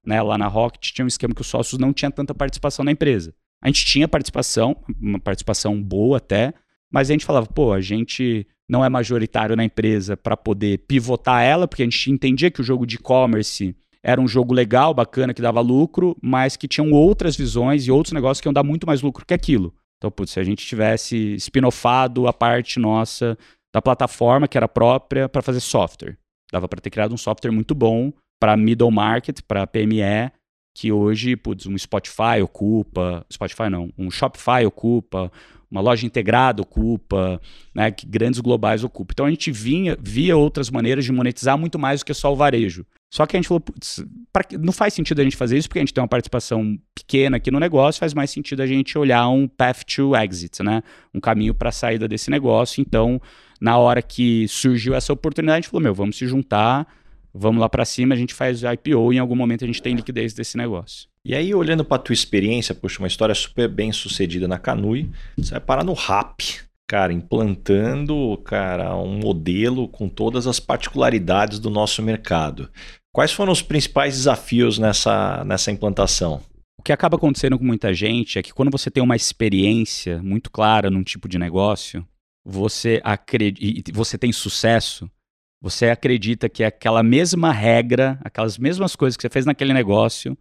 né, 0.07 0.21
lá 0.21 0.37
na 0.37 0.47
Rocket 0.47 0.93
tinha 0.93 1.03
um 1.03 1.07
esquema 1.09 1.35
que 1.35 1.41
os 1.41 1.47
sócios 1.47 1.77
não 1.77 1.91
tinham 1.91 2.09
tanta 2.09 2.33
participação 2.33 2.85
na 2.85 2.91
empresa. 2.93 3.35
A 3.61 3.67
gente 3.67 3.85
tinha 3.85 4.07
participação, 4.07 4.75
uma 5.01 5.19
participação 5.19 5.81
boa 5.83 6.17
até, 6.17 6.53
mas 6.89 7.09
a 7.09 7.13
gente 7.13 7.25
falava, 7.25 7.45
pô, 7.45 7.73
a 7.73 7.81
gente 7.81 8.47
não 8.69 8.85
é 8.85 8.89
majoritário 8.89 9.55
na 9.55 9.65
empresa 9.65 10.15
para 10.15 10.37
poder 10.37 10.79
pivotar 10.87 11.43
ela, 11.43 11.67
porque 11.67 11.83
a 11.83 11.85
gente 11.85 12.09
entendia 12.09 12.49
que 12.49 12.61
o 12.61 12.63
jogo 12.63 12.85
de 12.85 12.95
e-commerce 12.95 13.75
era 14.01 14.21
um 14.21 14.27
jogo 14.27 14.53
legal, 14.53 14.93
bacana, 14.93 15.33
que 15.33 15.41
dava 15.41 15.59
lucro, 15.59 16.15
mas 16.21 16.55
que 16.55 16.67
tinham 16.67 16.91
outras 16.91 17.35
visões 17.35 17.85
e 17.85 17.91
outros 17.91 18.13
negócios 18.13 18.39
que 18.39 18.47
iam 18.47 18.53
dar 18.53 18.63
muito 18.63 18.87
mais 18.87 19.01
lucro 19.01 19.25
que 19.25 19.33
aquilo. 19.33 19.73
Então, 19.97 20.09
putz, 20.09 20.31
se 20.31 20.39
a 20.39 20.43
gente 20.43 20.65
tivesse 20.65 21.35
spin-offado 21.35 22.27
a 22.27 22.33
parte 22.33 22.79
nossa 22.79 23.37
da 23.73 23.81
plataforma 23.81 24.47
que 24.47 24.57
era 24.57 24.69
própria 24.69 25.27
para 25.27 25.41
fazer 25.41 25.59
software. 25.59 26.17
Dava 26.51 26.69
para 26.69 26.79
ter 26.79 26.89
criado 26.89 27.13
um 27.13 27.17
software 27.17 27.51
muito 27.51 27.75
bom 27.75 28.13
para 28.39 28.57
middle 28.57 28.91
market, 28.91 29.39
para 29.47 29.67
PME, 29.67 30.31
que 30.75 30.91
hoje, 30.91 31.35
putz, 31.35 31.65
um 31.65 31.77
Spotify 31.77 32.41
ocupa, 32.43 33.25
Spotify 33.31 33.69
não, 33.69 33.91
um 33.97 34.11
Shopify 34.11 34.65
ocupa, 34.65 35.31
uma 35.69 35.81
loja 35.81 36.05
integrada 36.05 36.61
ocupa, 36.61 37.41
né, 37.73 37.91
que 37.91 38.05
grandes 38.05 38.39
globais 38.39 38.83
ocupam. 38.83 39.11
Então 39.11 39.25
a 39.25 39.29
gente 39.29 39.51
vinha, 39.51 39.97
via 39.99 40.37
outras 40.37 40.69
maneiras 40.69 41.03
de 41.03 41.11
monetizar 41.11 41.57
muito 41.57 41.77
mais 41.77 42.01
do 42.01 42.05
que 42.05 42.13
só 42.13 42.31
o 42.31 42.35
varejo. 42.35 42.85
Só 43.13 43.25
que 43.25 43.35
a 43.35 43.39
gente 43.39 43.47
falou, 43.47 43.61
putz, 43.61 44.03
pra, 44.31 44.43
não 44.59 44.73
faz 44.73 44.93
sentido 44.93 45.19
a 45.19 45.23
gente 45.23 45.37
fazer 45.37 45.57
isso 45.57 45.67
porque 45.67 45.79
a 45.79 45.81
gente 45.81 45.93
tem 45.93 46.01
uma 46.01 46.07
participação 46.07 46.77
pequena 46.93 47.37
aqui 47.37 47.49
no 47.49 47.59
negócio, 47.59 47.99
faz 47.99 48.13
mais 48.13 48.29
sentido 48.29 48.61
a 48.61 48.67
gente 48.67 48.97
olhar 48.97 49.27
um 49.29 49.47
path 49.47 49.83
to 49.83 50.15
exit, 50.15 50.61
né? 50.61 50.83
Um 51.13 51.19
caminho 51.19 51.53
para 51.53 51.69
a 51.69 51.71
saída 51.71 52.07
desse 52.07 52.29
negócio. 52.29 52.81
Então, 52.81 53.21
na 53.61 53.77
hora 53.77 54.01
que 54.01 54.47
surgiu 54.47 54.93
essa 54.93 55.13
oportunidade, 55.13 55.57
a 55.57 55.61
gente 55.61 55.69
falou, 55.69 55.81
meu, 55.81 55.93
vamos 55.93 56.17
se 56.17 56.27
juntar, 56.27 56.85
vamos 57.33 57.61
lá 57.61 57.69
para 57.69 57.85
cima, 57.85 58.13
a 58.13 58.17
gente 58.17 58.33
faz 58.33 58.61
IPO 58.63 59.13
e 59.13 59.17
em 59.17 59.19
algum 59.19 59.35
momento 59.35 59.63
a 59.63 59.67
gente 59.67 59.81
tem 59.81 59.95
liquidez 59.95 60.33
desse 60.33 60.57
negócio. 60.57 61.07
E 61.23 61.35
aí, 61.35 61.53
olhando 61.53 61.83
para 61.83 62.01
tua 62.01 62.13
experiência, 62.13 62.73
puxa, 62.73 62.99
uma 62.99 63.07
história 63.07 63.35
super 63.35 63.67
bem 63.67 63.91
sucedida 63.91 64.47
na 64.47 64.57
Canui, 64.57 65.09
você 65.37 65.51
vai 65.51 65.59
parar 65.59 65.83
no 65.83 65.93
RAP, 65.93 66.39
cara, 66.87 67.11
implantando, 67.11 68.37
cara, 68.45 68.95
um 68.95 69.19
modelo 69.19 69.89
com 69.89 70.07
todas 70.07 70.47
as 70.47 70.59
particularidades 70.59 71.59
do 71.59 71.69
nosso 71.69 72.01
mercado. 72.01 72.69
Quais 73.11 73.31
foram 73.31 73.51
os 73.51 73.61
principais 73.61 74.15
desafios 74.15 74.79
nessa, 74.79 75.43
nessa 75.43 75.71
implantação? 75.71 76.41
O 76.79 76.83
que 76.83 76.93
acaba 76.93 77.17
acontecendo 77.17 77.57
com 77.57 77.65
muita 77.65 77.93
gente 77.93 78.39
é 78.39 78.43
que 78.43 78.53
quando 78.53 78.71
você 78.71 78.89
tem 78.89 79.03
uma 79.03 79.15
experiência 79.15 80.21
muito 80.23 80.49
clara 80.49 80.89
num 80.89 81.03
tipo 81.03 81.27
de 81.27 81.37
negócio, 81.37 82.07
você 82.45 83.01
acredita, 83.03 83.91
você 83.91 84.17
tem 84.17 84.31
sucesso, 84.31 85.09
você 85.61 85.89
acredita 85.89 86.47
que 86.47 86.63
aquela 86.63 87.01
mesma 87.01 87.51
regra, 87.51 88.19
aquelas 88.23 88.57
mesmas 88.57 88.95
coisas 88.95 89.17
que 89.17 89.21
você 89.21 89.29
fez 89.29 89.45
naquele 89.45 89.73
negócio, 89.73 90.37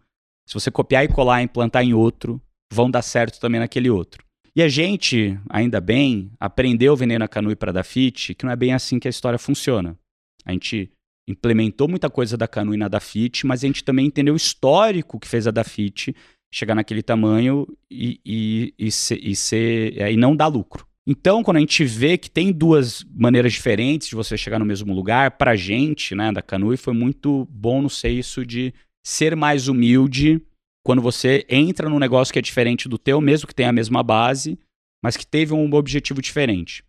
se 0.47 0.53
você 0.53 0.71
copiar 0.71 1.03
e 1.03 1.07
colar 1.07 1.41
e 1.41 1.45
implantar 1.45 1.83
em 1.83 1.93
outro, 1.93 2.41
vão 2.71 2.89
dar 2.89 3.01
certo 3.01 3.39
também 3.39 3.59
naquele 3.59 3.89
outro. 3.89 4.23
E 4.55 4.61
a 4.63 4.67
gente, 4.67 5.39
ainda 5.49 5.79
bem, 5.79 6.31
aprendeu 6.39 6.95
vendendo 6.95 7.21
a 7.21 7.27
Canui 7.27 7.55
para 7.55 7.69
a 7.69 7.73
Dafit 7.73 8.33
que 8.33 8.45
não 8.45 8.51
é 8.51 8.55
bem 8.55 8.73
assim 8.73 8.97
que 8.99 9.07
a 9.07 9.09
história 9.09 9.37
funciona. 9.37 9.97
A 10.45 10.51
gente 10.51 10.91
implementou 11.27 11.87
muita 11.87 12.09
coisa 12.09 12.37
da 12.37 12.47
Canui 12.47 12.77
na 12.77 12.87
Dafit, 12.87 13.45
mas 13.45 13.63
a 13.63 13.67
gente 13.67 13.83
também 13.83 14.05
entendeu 14.07 14.33
o 14.33 14.37
histórico 14.37 15.19
que 15.19 15.27
fez 15.27 15.45
a 15.45 15.51
Dafit 15.51 16.15
chegar 16.51 16.73
naquele 16.73 17.03
tamanho 17.03 17.67
e, 17.91 18.19
e, 18.25 18.73
e, 18.79 18.91
ser, 18.91 19.19
e, 19.21 19.35
ser, 19.35 20.01
é, 20.01 20.11
e 20.11 20.17
não 20.17 20.35
dar 20.35 20.47
lucro. 20.47 20.86
Então, 21.09 21.41
quando 21.41 21.55
a 21.55 21.61
gente 21.61 21.85
vê 21.85 22.17
que 22.17 22.29
tem 22.29 22.51
duas 22.51 23.05
maneiras 23.15 23.53
diferentes 23.53 24.09
de 24.09 24.15
você 24.15 24.37
chegar 24.37 24.59
no 24.59 24.65
mesmo 24.65 24.93
lugar, 24.93 25.31
para 25.31 25.55
gente, 25.55 26.13
né, 26.13 26.33
da 26.33 26.41
Canui, 26.41 26.75
foi 26.75 26.93
muito 26.93 27.47
bom 27.49 27.81
no 27.81 27.87
isso 27.87 28.45
de 28.45 28.73
ser 29.05 29.33
mais 29.33 29.69
humilde 29.69 30.41
quando 30.85 31.01
você 31.01 31.45
entra 31.47 31.89
num 31.89 31.97
negócio 31.97 32.33
que 32.33 32.39
é 32.39 32.41
diferente 32.41 32.89
do 32.89 32.97
teu, 32.97 33.21
mesmo 33.21 33.47
que 33.47 33.55
tenha 33.55 33.69
a 33.69 33.73
mesma 33.73 34.03
base, 34.03 34.59
mas 35.01 35.15
que 35.15 35.25
teve 35.25 35.53
um 35.53 35.73
objetivo 35.73 36.21
diferente. 36.21 36.83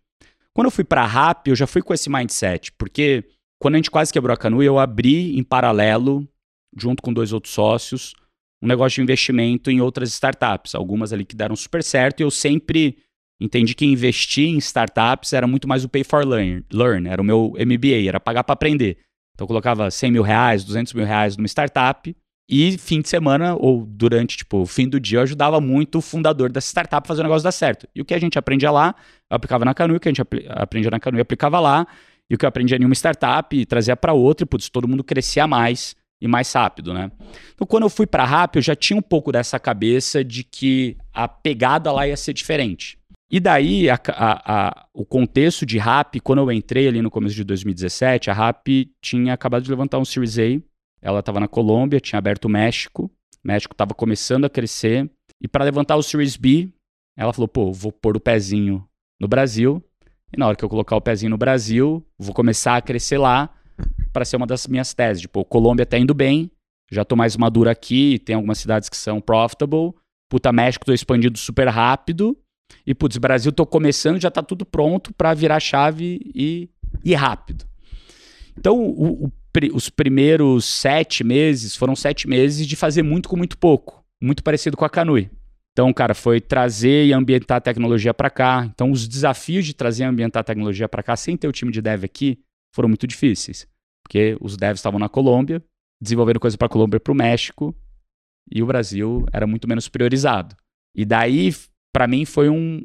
Quando 0.53 0.65
eu 0.65 0.71
fui 0.71 0.83
para 0.83 1.03
a 1.03 1.07
RAP, 1.07 1.47
eu 1.47 1.55
já 1.55 1.65
fui 1.65 1.81
com 1.81 1.93
esse 1.93 2.09
mindset, 2.09 2.73
porque 2.73 3.23
quando 3.57 3.75
a 3.75 3.77
gente 3.77 3.89
quase 3.89 4.11
quebrou 4.11 4.33
a 4.33 4.37
Canui, 4.37 4.65
eu 4.65 4.77
abri 4.77 5.37
em 5.37 5.43
paralelo, 5.43 6.27
junto 6.75 7.01
com 7.01 7.13
dois 7.13 7.31
outros 7.31 7.53
sócios, 7.53 8.13
um 8.61 8.67
negócio 8.67 8.95
de 8.95 9.01
investimento 9.01 9.71
em 9.71 9.79
outras 9.79 10.09
startups, 10.09 10.75
algumas 10.75 11.13
ali 11.13 11.23
que 11.23 11.37
deram 11.37 11.55
super 11.55 11.81
certo, 11.81 12.19
e 12.19 12.23
eu 12.23 12.31
sempre 12.31 12.97
entendi 13.39 13.73
que 13.73 13.85
investir 13.85 14.47
em 14.47 14.57
startups 14.57 15.33
era 15.33 15.47
muito 15.47 15.67
mais 15.67 15.83
o 15.83 15.89
pay 15.89 16.03
for 16.03 16.25
learn, 16.25 16.63
learn 16.71 17.07
era 17.07 17.21
o 17.21 17.25
meu 17.25 17.53
MBA, 17.57 18.07
era 18.07 18.19
pagar 18.19 18.43
para 18.43 18.53
aprender. 18.53 18.97
Então 19.33 19.45
eu 19.45 19.47
colocava 19.47 19.89
100 19.89 20.11
mil 20.11 20.23
reais, 20.23 20.63
200 20.63 20.93
mil 20.93 21.05
reais 21.05 21.37
numa 21.37 21.47
startup 21.47 22.13
e 22.49 22.77
fim 22.79 22.99
de 22.99 23.07
semana 23.07 23.55
ou 23.55 23.85
durante 23.85 24.37
tipo, 24.37 24.57
o 24.61 24.65
fim 24.65 24.89
do 24.89 24.99
dia 24.99 25.19
eu 25.19 25.23
ajudava 25.23 25.61
muito 25.61 25.99
o 25.99 26.01
fundador 26.01 26.51
dessa 26.51 26.67
startup 26.67 27.05
a 27.05 27.07
fazer 27.07 27.21
o 27.21 27.23
negócio 27.23 27.43
dar 27.43 27.51
certo. 27.51 27.87
E 27.95 28.01
o 28.01 28.05
que 28.05 28.13
a 28.13 28.19
gente 28.19 28.37
aprendia 28.39 28.71
lá, 28.71 28.95
eu 29.29 29.35
aplicava 29.35 29.63
na 29.63 29.73
Canu, 29.73 29.95
o 29.95 29.99
que 29.99 30.09
a 30.09 30.11
gente 30.11 30.21
aprendia 30.49 30.91
na 30.91 30.99
Canu 30.99 31.19
e 31.19 31.21
aplicava 31.21 31.59
lá, 31.59 31.87
e 32.29 32.35
o 32.35 32.37
que 32.37 32.45
eu 32.45 32.49
aprendia 32.49 32.77
em 32.77 32.85
uma 32.85 32.95
startup 32.95 33.65
trazia 33.65 33.95
para 33.95 34.13
outra, 34.13 34.43
e 34.43 34.47
putz, 34.47 34.67
todo 34.67 34.87
mundo 34.87 35.03
crescia 35.03 35.47
mais 35.47 35.95
e 36.21 36.27
mais 36.27 36.51
rápido, 36.51 36.93
né? 36.93 37.11
Então, 37.53 37.65
quando 37.65 37.83
eu 37.83 37.89
fui 37.89 38.05
para 38.05 38.23
a 38.23 38.49
eu 38.55 38.61
já 38.61 38.75
tinha 38.75 38.97
um 38.97 39.01
pouco 39.01 39.31
dessa 39.31 39.57
cabeça 39.57 40.23
de 40.23 40.43
que 40.43 40.97
a 41.13 41.27
pegada 41.27 41.91
lá 41.91 42.07
ia 42.07 42.17
ser 42.17 42.33
diferente. 42.33 42.98
E 43.31 43.39
daí, 43.39 43.89
a, 43.89 43.99
a, 44.07 44.69
a, 44.69 44.85
o 44.91 45.05
contexto 45.05 45.63
de 45.63 45.77
RAP, 45.77 46.15
quando 46.23 46.39
eu 46.39 46.51
entrei 46.51 46.87
ali 46.87 46.99
no 46.99 47.11
começo 47.11 47.35
de 47.35 47.43
2017, 47.43 48.31
a 48.31 48.33
RAP 48.33 48.67
tinha 48.99 49.33
acabado 49.33 49.63
de 49.63 49.69
levantar 49.69 49.99
um 49.99 50.05
Series 50.05 50.39
A, 50.39 50.59
ela 50.99 51.19
estava 51.19 51.39
na 51.39 51.47
Colômbia, 51.47 51.99
tinha 51.99 52.17
aberto 52.17 52.45
o 52.45 52.49
México, 52.49 53.03
o 53.03 53.47
México 53.47 53.73
estava 53.73 53.93
começando 53.93 54.45
a 54.45 54.49
crescer, 54.49 55.09
e 55.39 55.47
para 55.47 55.63
levantar 55.63 55.95
o 55.95 56.01
Series 56.01 56.35
B, 56.35 56.69
ela 57.15 57.31
falou, 57.31 57.47
pô, 57.47 57.71
vou 57.71 57.91
pôr 57.91 58.17
o 58.17 58.19
pezinho 58.19 58.83
no 59.21 59.27
Brasil, 59.27 59.83
e 60.33 60.37
na 60.37 60.47
hora 60.47 60.55
que 60.55 60.65
eu 60.65 60.69
colocar 60.69 60.95
o 60.95 61.01
pezinho 61.01 61.29
no 61.29 61.37
Brasil, 61.37 62.03
vou 62.17 62.33
começar 62.33 62.77
a 62.77 62.81
crescer 62.81 63.19
lá 63.19 63.53
para 64.11 64.25
ser 64.25 64.37
uma 64.37 64.47
das 64.47 64.65
minhas 64.67 64.93
teses. 64.93 65.21
Tipo, 65.21 65.45
Colômbia 65.45 65.85
tá 65.85 65.97
indo 65.99 66.13
bem, 66.15 66.51
já 66.91 67.05
tô 67.05 67.15
mais 67.15 67.37
maduro 67.37 67.69
aqui, 67.69 68.17
tem 68.19 68.35
algumas 68.35 68.57
cidades 68.57 68.89
que 68.89 68.97
são 68.97 69.21
profitable, 69.21 69.93
puta, 70.27 70.51
México 70.51 70.85
tô 70.85 70.93
expandindo 70.93 71.37
super 71.37 71.67
rápido, 71.67 72.35
e, 72.85 72.95
putz, 72.95 73.17
Brasil, 73.17 73.51
tô 73.51 73.65
começando, 73.65 74.21
já 74.21 74.31
tá 74.31 74.41
tudo 74.41 74.65
pronto 74.65 75.13
para 75.13 75.33
virar 75.33 75.59
chave 75.59 76.19
e 76.33 76.69
ir 77.03 77.15
rápido. 77.15 77.65
Então, 78.57 78.77
o, 78.77 79.25
o, 79.25 79.31
os 79.73 79.89
primeiros 79.89 80.65
sete 80.65 81.23
meses 81.23 81.75
foram 81.75 81.95
sete 81.95 82.27
meses 82.27 82.67
de 82.67 82.75
fazer 82.75 83.03
muito 83.03 83.29
com 83.29 83.35
muito 83.35 83.57
pouco. 83.57 84.03
Muito 84.21 84.43
parecido 84.43 84.75
com 84.75 84.83
a 84.83 84.89
Canui. 84.89 85.29
Então, 85.71 85.93
cara, 85.93 86.13
foi 86.13 86.41
trazer 86.41 87.05
e 87.05 87.13
ambientar 87.13 87.57
a 87.57 87.61
tecnologia 87.61 88.13
para 88.13 88.29
cá. 88.29 88.65
Então, 88.65 88.91
os 88.91 89.07
desafios 89.07 89.65
de 89.65 89.73
trazer 89.73 90.03
e 90.03 90.07
ambientar 90.07 90.41
a 90.41 90.43
tecnologia 90.43 90.89
para 90.89 91.03
cá 91.03 91.15
sem 91.15 91.37
ter 91.37 91.47
o 91.47 91.53
time 91.53 91.71
de 91.71 91.81
dev 91.81 92.03
aqui 92.03 92.39
foram 92.75 92.89
muito 92.89 93.07
difíceis. 93.07 93.65
Porque 94.03 94.35
os 94.41 94.57
devs 94.57 94.79
estavam 94.79 94.99
na 94.99 95.07
Colômbia, 95.07 95.63
desenvolvendo 96.01 96.39
coisa 96.39 96.57
para 96.57 96.65
a 96.65 96.69
Colômbia 96.69 96.97
e 96.97 96.99
para 96.99 97.13
o 97.13 97.15
México, 97.15 97.75
e 98.51 98.63
o 98.63 98.65
Brasil 98.65 99.25
era 99.31 99.45
muito 99.45 99.67
menos 99.67 99.87
priorizado. 99.87 100.55
E 100.95 101.05
daí 101.05 101.53
para 101.99 102.07
mim 102.07 102.23
foi 102.23 102.47
um, 102.47 102.81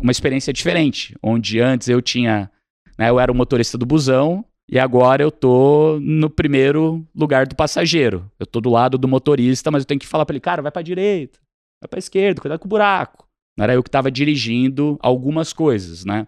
uma 0.00 0.10
experiência 0.10 0.54
diferente, 0.54 1.14
onde 1.22 1.60
antes 1.60 1.86
eu 1.86 2.00
tinha, 2.00 2.50
né, 2.96 3.10
eu 3.10 3.20
era 3.20 3.30
o 3.30 3.34
motorista 3.34 3.76
do 3.76 3.84
busão 3.84 4.42
e 4.66 4.78
agora 4.78 5.22
eu 5.22 5.30
tô 5.30 5.98
no 6.00 6.30
primeiro 6.30 7.06
lugar 7.14 7.46
do 7.46 7.54
passageiro. 7.54 8.32
Eu 8.40 8.46
tô 8.46 8.58
do 8.58 8.70
lado 8.70 8.96
do 8.96 9.06
motorista, 9.06 9.70
mas 9.70 9.82
eu 9.82 9.86
tenho 9.86 10.00
que 10.00 10.06
falar 10.06 10.24
para 10.24 10.32
ele, 10.32 10.40
cara, 10.40 10.62
vai 10.62 10.72
para 10.72 10.80
direita, 10.80 11.38
vai 11.78 11.88
para 11.90 11.98
esquerda, 11.98 12.40
cuidado 12.40 12.58
com 12.58 12.64
o 12.64 12.70
buraco. 12.70 13.28
Não 13.54 13.64
era 13.64 13.74
eu 13.74 13.82
que 13.82 13.90
estava 13.90 14.10
dirigindo 14.10 14.98
algumas 15.02 15.52
coisas, 15.52 16.06
né? 16.06 16.26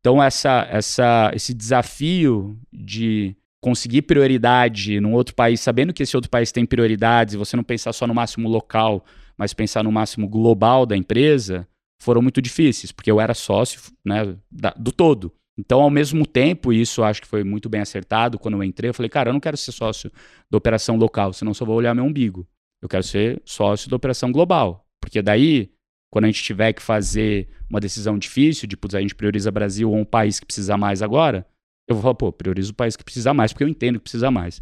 Então 0.00 0.20
essa, 0.20 0.66
essa, 0.68 1.30
esse 1.32 1.54
desafio 1.54 2.58
de 2.72 3.36
conseguir 3.60 4.02
prioridade 4.02 4.98
num 4.98 5.12
outro 5.12 5.32
país, 5.32 5.60
sabendo 5.60 5.92
que 5.92 6.02
esse 6.02 6.16
outro 6.16 6.28
país 6.28 6.50
tem 6.50 6.66
prioridades 6.66 7.34
e 7.34 7.38
você 7.38 7.56
não 7.56 7.62
pensar 7.62 7.92
só 7.92 8.04
no 8.04 8.14
máximo 8.14 8.48
local, 8.48 9.04
mas 9.36 9.52
pensar 9.52 9.82
no 9.84 9.92
máximo 9.92 10.28
global 10.28 10.86
da 10.86 10.96
empresa, 10.96 11.66
foram 12.00 12.22
muito 12.22 12.40
difíceis, 12.42 12.92
porque 12.92 13.10
eu 13.10 13.20
era 13.20 13.34
sócio 13.34 13.80
né, 14.04 14.36
da, 14.50 14.70
do 14.70 14.92
todo. 14.92 15.32
Então, 15.58 15.80
ao 15.80 15.90
mesmo 15.90 16.26
tempo, 16.26 16.72
isso 16.72 17.02
acho 17.02 17.22
que 17.22 17.28
foi 17.28 17.42
muito 17.42 17.68
bem 17.68 17.80
acertado, 17.80 18.38
quando 18.38 18.54
eu 18.54 18.62
entrei, 18.62 18.90
eu 18.90 18.94
falei, 18.94 19.08
cara, 19.08 19.30
eu 19.30 19.32
não 19.32 19.40
quero 19.40 19.56
ser 19.56 19.72
sócio 19.72 20.10
da 20.50 20.58
operação 20.58 20.96
local, 20.96 21.32
senão 21.32 21.54
só 21.54 21.64
vou 21.64 21.76
olhar 21.76 21.94
meu 21.94 22.04
umbigo. 22.04 22.46
Eu 22.82 22.88
quero 22.88 23.02
ser 23.02 23.40
sócio 23.44 23.88
da 23.88 23.96
operação 23.96 24.30
global. 24.30 24.86
Porque 25.00 25.22
daí, 25.22 25.70
quando 26.10 26.26
a 26.26 26.28
gente 26.28 26.42
tiver 26.42 26.74
que 26.74 26.82
fazer 26.82 27.48
uma 27.70 27.80
decisão 27.80 28.18
difícil, 28.18 28.68
de, 28.68 28.76
putz, 28.76 28.94
a 28.94 29.00
gente 29.00 29.14
prioriza 29.14 29.50
Brasil 29.50 29.90
ou 29.90 29.96
um 29.96 30.04
país 30.04 30.38
que 30.38 30.46
precisa 30.46 30.76
mais 30.76 31.00
agora, 31.00 31.46
eu 31.88 31.94
vou 31.94 32.02
falar, 32.02 32.14
pô, 32.14 32.30
priorizo 32.30 32.72
o 32.72 32.74
país 32.74 32.94
que 32.94 33.04
precisa 33.04 33.32
mais, 33.32 33.52
porque 33.52 33.64
eu 33.64 33.68
entendo 33.68 33.98
que 33.98 34.02
precisa 34.02 34.30
mais. 34.30 34.60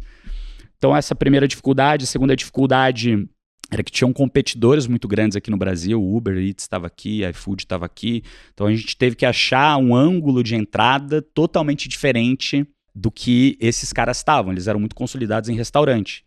Então, 0.77 0.95
essa 0.95 1.13
primeira 1.13 1.47
dificuldade. 1.47 2.03
A 2.03 2.07
segunda 2.07 2.35
dificuldade 2.35 3.27
era 3.71 3.83
que 3.83 3.91
tinham 3.91 4.13
competidores 4.13 4.87
muito 4.87 5.07
grandes 5.07 5.35
aqui 5.35 5.49
no 5.49 5.57
Brasil, 5.57 6.01
o 6.01 6.15
Uber 6.15 6.37
Eats 6.37 6.63
estava 6.63 6.87
aqui, 6.87 7.25
iFood 7.25 7.63
estava 7.63 7.85
aqui, 7.85 8.23
então 8.53 8.67
a 8.67 8.75
gente 8.75 8.95
teve 8.95 9.15
que 9.15 9.25
achar 9.25 9.77
um 9.77 9.95
ângulo 9.95 10.43
de 10.43 10.55
entrada 10.55 11.21
totalmente 11.21 11.89
diferente 11.89 12.67
do 12.93 13.11
que 13.11 13.57
esses 13.59 13.91
caras 13.91 14.17
estavam, 14.17 14.51
eles 14.51 14.67
eram 14.67 14.79
muito 14.79 14.95
consolidados 14.95 15.49
em 15.49 15.55
restaurante. 15.55 16.23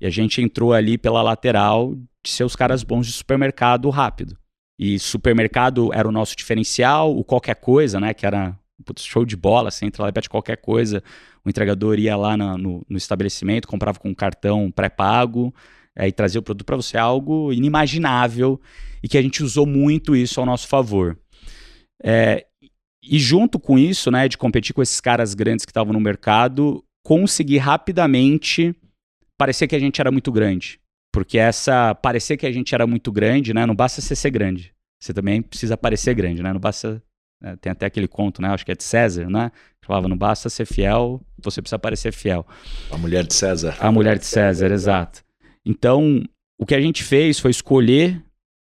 E 0.00 0.06
a 0.06 0.10
gente 0.10 0.40
entrou 0.40 0.72
ali 0.72 0.96
pela 0.96 1.22
lateral 1.22 1.94
de 2.24 2.30
ser 2.30 2.44
os 2.44 2.56
caras 2.56 2.82
bons 2.82 3.06
de 3.06 3.12
supermercado 3.12 3.90
rápido. 3.90 4.36
E 4.78 4.98
supermercado 4.98 5.92
era 5.92 6.08
o 6.08 6.12
nosso 6.12 6.36
diferencial, 6.36 7.16
o 7.16 7.24
qualquer 7.24 7.56
coisa, 7.56 7.98
né, 7.98 8.14
que 8.14 8.24
era 8.24 8.56
putz, 8.84 9.04
show 9.04 9.24
de 9.24 9.36
bola, 9.36 9.70
você 9.70 9.84
entra 9.84 10.04
lá 10.04 10.08
e 10.08 10.12
pede 10.12 10.28
qualquer 10.28 10.56
coisa, 10.56 11.02
o 11.44 11.48
entregador 11.48 11.98
ia 11.98 12.16
lá 12.16 12.36
no, 12.36 12.56
no, 12.56 12.86
no 12.88 12.96
estabelecimento, 12.96 13.66
comprava 13.66 13.98
com 13.98 14.08
um 14.08 14.14
cartão 14.14 14.70
pré-pago, 14.70 15.52
é, 15.98 16.06
e 16.06 16.12
trazer 16.12 16.38
o 16.38 16.42
produto 16.42 16.64
para 16.64 16.76
você 16.76 16.96
é 16.96 17.00
algo 17.00 17.52
inimaginável 17.52 18.60
e 19.02 19.08
que 19.08 19.18
a 19.18 19.22
gente 19.22 19.42
usou 19.42 19.66
muito 19.66 20.14
isso 20.14 20.38
ao 20.38 20.46
nosso 20.46 20.68
favor. 20.68 21.18
É, 22.02 22.46
e 23.02 23.18
junto 23.18 23.58
com 23.58 23.76
isso, 23.76 24.08
né, 24.10 24.28
de 24.28 24.38
competir 24.38 24.72
com 24.72 24.80
esses 24.80 25.00
caras 25.00 25.34
grandes 25.34 25.64
que 25.64 25.70
estavam 25.70 25.92
no 25.92 26.00
mercado, 26.00 26.84
conseguir 27.04 27.58
rapidamente 27.58 28.72
parecer 29.36 29.66
que 29.66 29.74
a 29.74 29.80
gente 29.80 30.00
era 30.00 30.12
muito 30.12 30.30
grande. 30.30 30.80
Porque 31.12 31.36
essa 31.36 31.94
parecer 31.96 32.36
que 32.36 32.46
a 32.46 32.52
gente 32.52 32.72
era 32.74 32.86
muito 32.86 33.10
grande, 33.10 33.52
né, 33.52 33.66
não 33.66 33.74
basta 33.74 34.00
você 34.00 34.14
ser 34.14 34.30
grande. 34.30 34.72
Você 35.00 35.12
também 35.12 35.42
precisa 35.42 35.76
parecer 35.76 36.14
grande, 36.14 36.42
né? 36.42 36.52
Não 36.52 36.58
basta 36.60 37.00
né, 37.40 37.56
tem 37.60 37.70
até 37.70 37.86
aquele 37.86 38.08
conto, 38.08 38.42
né? 38.42 38.48
Acho 38.48 38.64
que 38.64 38.72
é 38.72 38.74
de 38.74 38.82
César, 38.82 39.30
né? 39.30 39.52
Que 39.80 39.86
falava, 39.86 40.08
não 40.08 40.16
basta 40.16 40.48
ser 40.48 40.66
fiel, 40.66 41.20
você 41.40 41.62
precisa 41.62 41.78
parecer 41.78 42.12
fiel. 42.12 42.44
A 42.90 42.98
mulher 42.98 43.24
de 43.24 43.32
César. 43.32 43.76
A 43.78 43.92
mulher 43.92 44.18
de 44.18 44.26
César, 44.26 44.72
exato. 44.72 45.22
Então, 45.68 46.24
o 46.58 46.64
que 46.64 46.74
a 46.74 46.80
gente 46.80 47.04
fez 47.04 47.38
foi 47.38 47.50
escolher 47.50 48.24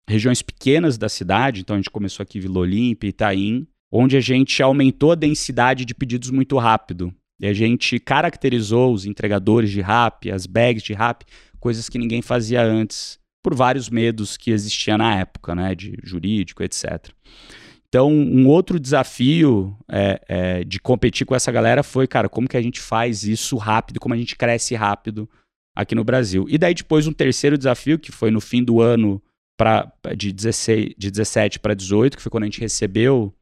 regiões 0.05 0.41
pequenas 0.41 0.97
da 0.97 1.07
cidade, 1.07 1.61
então 1.61 1.77
a 1.77 1.79
gente 1.79 1.89
começou 1.89 2.21
aqui 2.21 2.41
Vila 2.41 2.59
Olímpia, 2.59 3.07
Itaim, 3.07 3.65
onde 3.89 4.17
a 4.17 4.19
gente 4.19 4.61
aumentou 4.61 5.13
a 5.13 5.15
densidade 5.15 5.85
de 5.85 5.95
pedidos 5.95 6.29
muito 6.29 6.57
rápido. 6.57 7.13
E 7.39 7.47
a 7.47 7.53
gente 7.53 7.99
caracterizou 8.01 8.93
os 8.93 9.05
entregadores 9.05 9.71
de 9.71 9.79
rap, 9.79 10.29
as 10.29 10.45
bags 10.45 10.83
de 10.83 10.93
rap, 10.93 11.23
coisas 11.57 11.87
que 11.87 11.97
ninguém 11.97 12.21
fazia 12.21 12.61
antes, 12.61 13.17
por 13.41 13.55
vários 13.55 13.89
medos 13.89 14.35
que 14.35 14.51
existiam 14.51 14.97
na 14.97 15.15
época, 15.15 15.55
né, 15.55 15.73
de 15.73 15.97
jurídico, 16.03 16.61
etc. 16.63 17.07
Então, 17.87 18.11
um 18.11 18.45
outro 18.45 18.77
desafio 18.77 19.73
é, 19.89 20.21
é, 20.27 20.63
de 20.65 20.81
competir 20.81 21.25
com 21.25 21.33
essa 21.33 21.49
galera 21.49 21.81
foi, 21.81 22.07
cara, 22.07 22.27
como 22.27 22.49
que 22.49 22.57
a 22.57 22.61
gente 22.61 22.81
faz 22.81 23.23
isso 23.23 23.55
rápido, 23.55 24.01
como 24.01 24.13
a 24.13 24.17
gente 24.17 24.35
cresce 24.35 24.75
rápido 24.75 25.29
aqui 25.79 25.95
no 25.95 26.03
Brasil. 26.03 26.45
E 26.49 26.57
daí 26.57 26.73
depois 26.73 27.07
um 27.07 27.13
terceiro 27.13 27.57
desafio, 27.57 27.97
que 27.97 28.11
foi 28.11 28.29
no 28.29 28.41
fim 28.41 28.61
do 28.61 28.81
ano 28.81 29.21
pra, 29.57 29.91
de, 30.15 30.33
16, 30.33 30.93
de 30.97 31.09
17 31.09 31.59
para 31.59 31.73
18, 31.73 32.17
que 32.17 32.21
foi 32.21 32.29
quando 32.29 32.43
a 32.43 32.47
gente 32.47 32.59
recebeu 32.59 33.33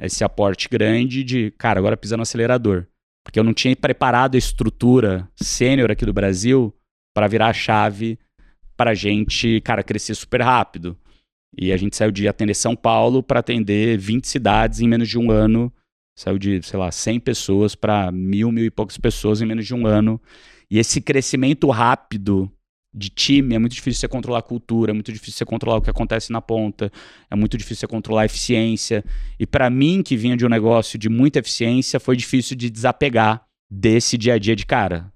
esse 0.00 0.24
aporte 0.24 0.68
grande 0.70 1.22
de, 1.22 1.50
cara, 1.52 1.78
agora 1.78 1.96
pisa 1.96 2.16
no 2.16 2.22
acelerador. 2.22 2.86
Porque 3.22 3.38
eu 3.38 3.44
não 3.44 3.52
tinha 3.52 3.76
preparado 3.76 4.34
a 4.34 4.38
estrutura 4.38 5.28
sênior 5.36 5.90
aqui 5.90 6.06
do 6.06 6.14
Brasil 6.14 6.74
para 7.14 7.28
virar 7.28 7.48
a 7.48 7.52
chave 7.52 8.18
para 8.74 8.92
a 8.92 8.94
gente, 8.94 9.60
cara, 9.60 9.82
crescer 9.82 10.14
super 10.14 10.40
rápido. 10.40 10.96
E 11.56 11.72
a 11.72 11.76
gente 11.76 11.94
saiu 11.94 12.10
de 12.10 12.26
atender 12.26 12.54
São 12.54 12.74
Paulo 12.74 13.22
para 13.22 13.40
atender 13.40 13.98
20 13.98 14.26
cidades 14.26 14.80
em 14.80 14.88
menos 14.88 15.10
de 15.10 15.18
um 15.18 15.30
ano. 15.30 15.70
Saiu 16.18 16.38
de, 16.38 16.62
sei 16.62 16.78
lá, 16.78 16.90
100 16.90 17.20
pessoas 17.20 17.74
para 17.74 18.10
mil, 18.10 18.50
mil 18.50 18.64
e 18.64 18.70
poucas 18.70 18.96
pessoas 18.96 19.42
em 19.42 19.46
menos 19.46 19.66
de 19.66 19.74
um 19.74 19.86
ano. 19.86 20.18
E 20.72 20.78
esse 20.78 21.02
crescimento 21.02 21.68
rápido 21.68 22.50
de 22.94 23.10
time 23.10 23.54
é 23.54 23.58
muito 23.58 23.74
difícil 23.74 24.00
você 24.00 24.08
controlar 24.08 24.38
a 24.38 24.42
cultura, 24.42 24.90
é 24.90 24.94
muito 24.94 25.12
difícil 25.12 25.34
você 25.34 25.44
controlar 25.44 25.76
o 25.76 25.82
que 25.82 25.90
acontece 25.90 26.32
na 26.32 26.40
ponta, 26.40 26.90
é 27.30 27.36
muito 27.36 27.58
difícil 27.58 27.80
você 27.80 27.86
controlar 27.86 28.22
a 28.22 28.24
eficiência. 28.24 29.04
E 29.38 29.46
para 29.46 29.68
mim, 29.68 30.02
que 30.02 30.16
vinha 30.16 30.34
de 30.34 30.46
um 30.46 30.48
negócio 30.48 30.98
de 30.98 31.10
muita 31.10 31.40
eficiência, 31.40 32.00
foi 32.00 32.16
difícil 32.16 32.56
de 32.56 32.70
desapegar 32.70 33.44
desse 33.70 34.16
dia 34.16 34.32
a 34.32 34.38
dia 34.38 34.56
de 34.56 34.64
cara. 34.64 35.12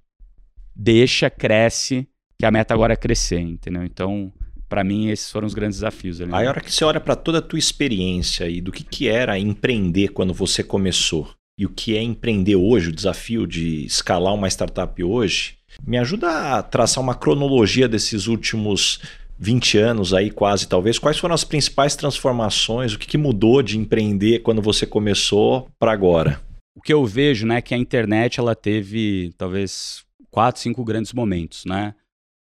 Deixa, 0.75 1.31
cresce, 1.31 2.07
que 2.39 2.45
a 2.45 2.51
meta 2.51 2.75
agora 2.75 2.93
é 2.93 2.97
crescer, 2.97 3.41
entendeu? 3.41 3.83
Então, 3.83 4.31
para 4.69 4.85
mim, 4.85 5.09
esses 5.09 5.33
foram 5.33 5.47
os 5.47 5.55
grandes 5.55 5.79
desafios. 5.79 6.21
Ali? 6.21 6.35
Aí, 6.35 6.47
a 6.47 6.51
hora 6.51 6.61
que 6.61 6.71
você 6.71 6.85
olha 6.85 7.01
para 7.01 7.17
toda 7.17 7.39
a 7.39 7.43
tua 7.43 7.59
experiência 7.59 8.47
e 8.47 8.61
do 8.61 8.71
que, 8.71 8.85
que 8.85 9.09
era 9.09 9.39
empreender 9.39 10.09
quando 10.09 10.35
você 10.35 10.63
começou, 10.63 11.35
e 11.59 11.65
o 11.65 11.71
que 11.71 11.97
é 11.97 12.03
empreender 12.03 12.57
hoje, 12.57 12.91
o 12.91 12.95
desafio 12.95 13.47
de 13.47 13.85
escalar 13.85 14.35
uma 14.35 14.49
startup 14.49 15.03
hoje, 15.03 15.57
me 15.87 15.97
ajuda 15.97 16.57
a 16.59 16.63
traçar 16.63 17.03
uma 17.03 17.15
cronologia 17.15 17.89
desses 17.89 18.27
últimos 18.27 19.01
20 19.39 19.79
anos 19.79 20.15
aí, 20.15 20.31
quase 20.31 20.69
talvez. 20.69 20.99
Quais 20.99 21.19
foram 21.19 21.35
as 21.35 21.45
principais 21.45 21.97
transformações? 21.97 22.95
O 22.95 22.99
que, 22.99 23.07
que 23.07 23.19
mudou 23.19 23.63
de 23.63 23.79
empreender 23.79 24.41
quando 24.41 24.61
você 24.61 24.87
começou 24.87 25.69
para 25.79 25.93
agora? 25.93 26.41
O 26.75 26.81
que 26.81 26.93
eu 26.93 27.05
vejo, 27.07 27.47
né, 27.47 27.57
é 27.57 27.63
que 27.63 27.75
a 27.75 27.79
internet 27.79 28.39
ela 28.39 28.55
teve 28.55 29.33
talvez 29.39 30.05
quatro, 30.31 30.61
cinco 30.61 30.85
grandes 30.85 31.13
momentos, 31.13 31.65
né? 31.65 31.95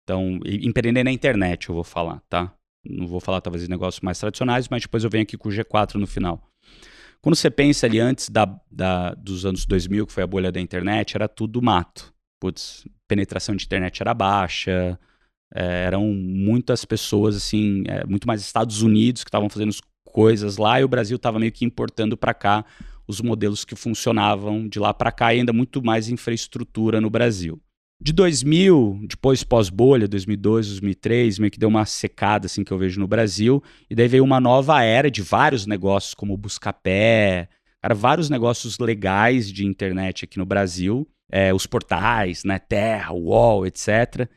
Então, 0.03 0.39
empreender 0.45 1.03
na 1.03 1.11
internet, 1.11 1.69
eu 1.69 1.75
vou 1.75 1.83
falar, 1.83 2.21
tá? 2.29 2.53
Não 2.85 3.07
vou 3.07 3.19
falar 3.19 3.41
talvez 3.41 3.63
de 3.63 3.69
negócios 3.69 4.01
mais 4.01 4.19
tradicionais, 4.19 4.67
mas 4.69 4.83
depois 4.83 5.03
eu 5.03 5.09
venho 5.09 5.23
aqui 5.23 5.37
com 5.37 5.49
o 5.49 5.51
G4 5.51 5.95
no 5.95 6.05
final. 6.05 6.43
Quando 7.25 7.37
você 7.37 7.49
pensa 7.49 7.87
ali 7.87 7.99
antes 7.99 8.29
da, 8.29 8.45
da, 8.71 9.15
dos 9.15 9.47
anos 9.47 9.65
2000, 9.65 10.05
que 10.05 10.13
foi 10.13 10.21
a 10.21 10.27
bolha 10.27 10.51
da 10.51 10.61
internet, 10.61 11.15
era 11.15 11.27
tudo 11.27 11.59
mato. 11.59 12.13
Putz, 12.39 12.87
penetração 13.07 13.55
de 13.55 13.65
internet 13.65 13.99
era 13.99 14.13
baixa, 14.13 14.99
é, 15.51 15.85
eram 15.85 16.05
muitas 16.05 16.85
pessoas, 16.85 17.35
assim, 17.35 17.83
é, 17.87 18.05
muito 18.05 18.27
mais 18.27 18.41
Estados 18.41 18.83
Unidos 18.83 19.23
que 19.23 19.29
estavam 19.29 19.49
fazendo 19.49 19.73
coisas 20.03 20.57
lá 20.57 20.79
e 20.79 20.83
o 20.83 20.87
Brasil 20.87 21.15
estava 21.15 21.39
meio 21.39 21.51
que 21.51 21.65
importando 21.65 22.15
para 22.15 22.31
cá 22.31 22.63
os 23.07 23.19
modelos 23.21 23.65
que 23.65 23.75
funcionavam 23.75 24.69
de 24.69 24.77
lá 24.77 24.93
para 24.93 25.11
cá 25.11 25.33
e 25.33 25.39
ainda 25.39 25.51
muito 25.51 25.83
mais 25.83 26.09
infraestrutura 26.09 27.01
no 27.01 27.09
Brasil. 27.09 27.59
De 27.99 28.11
2000, 28.11 28.99
depois 29.07 29.43
pós-bolha, 29.43 30.07
2002, 30.07 30.67
2003, 30.67 31.39
meio 31.39 31.51
que 31.51 31.57
deu 31.57 31.69
uma 31.69 31.85
secada 31.85 32.45
assim 32.45 32.63
que 32.63 32.71
eu 32.71 32.77
vejo 32.77 32.99
no 32.99 33.07
Brasil, 33.07 33.63
e 33.89 33.95
daí 33.95 34.07
veio 34.07 34.23
uma 34.23 34.39
nova 34.39 34.83
era 34.83 35.09
de 35.09 35.21
vários 35.21 35.65
negócios 35.65 36.13
como 36.13 36.33
o 36.33 36.37
Buscapé, 36.37 37.47
cara, 37.81 37.95
vários 37.95 38.29
negócios 38.29 38.79
legais 38.79 39.49
de 39.51 39.65
internet 39.65 40.25
aqui 40.25 40.37
no 40.37 40.45
Brasil, 40.45 41.07
é, 41.31 41.53
os 41.53 41.65
portais, 41.65 42.43
né, 42.43 42.59
Terra, 42.59 43.13
UOL, 43.13 43.65
etc, 43.65 44.29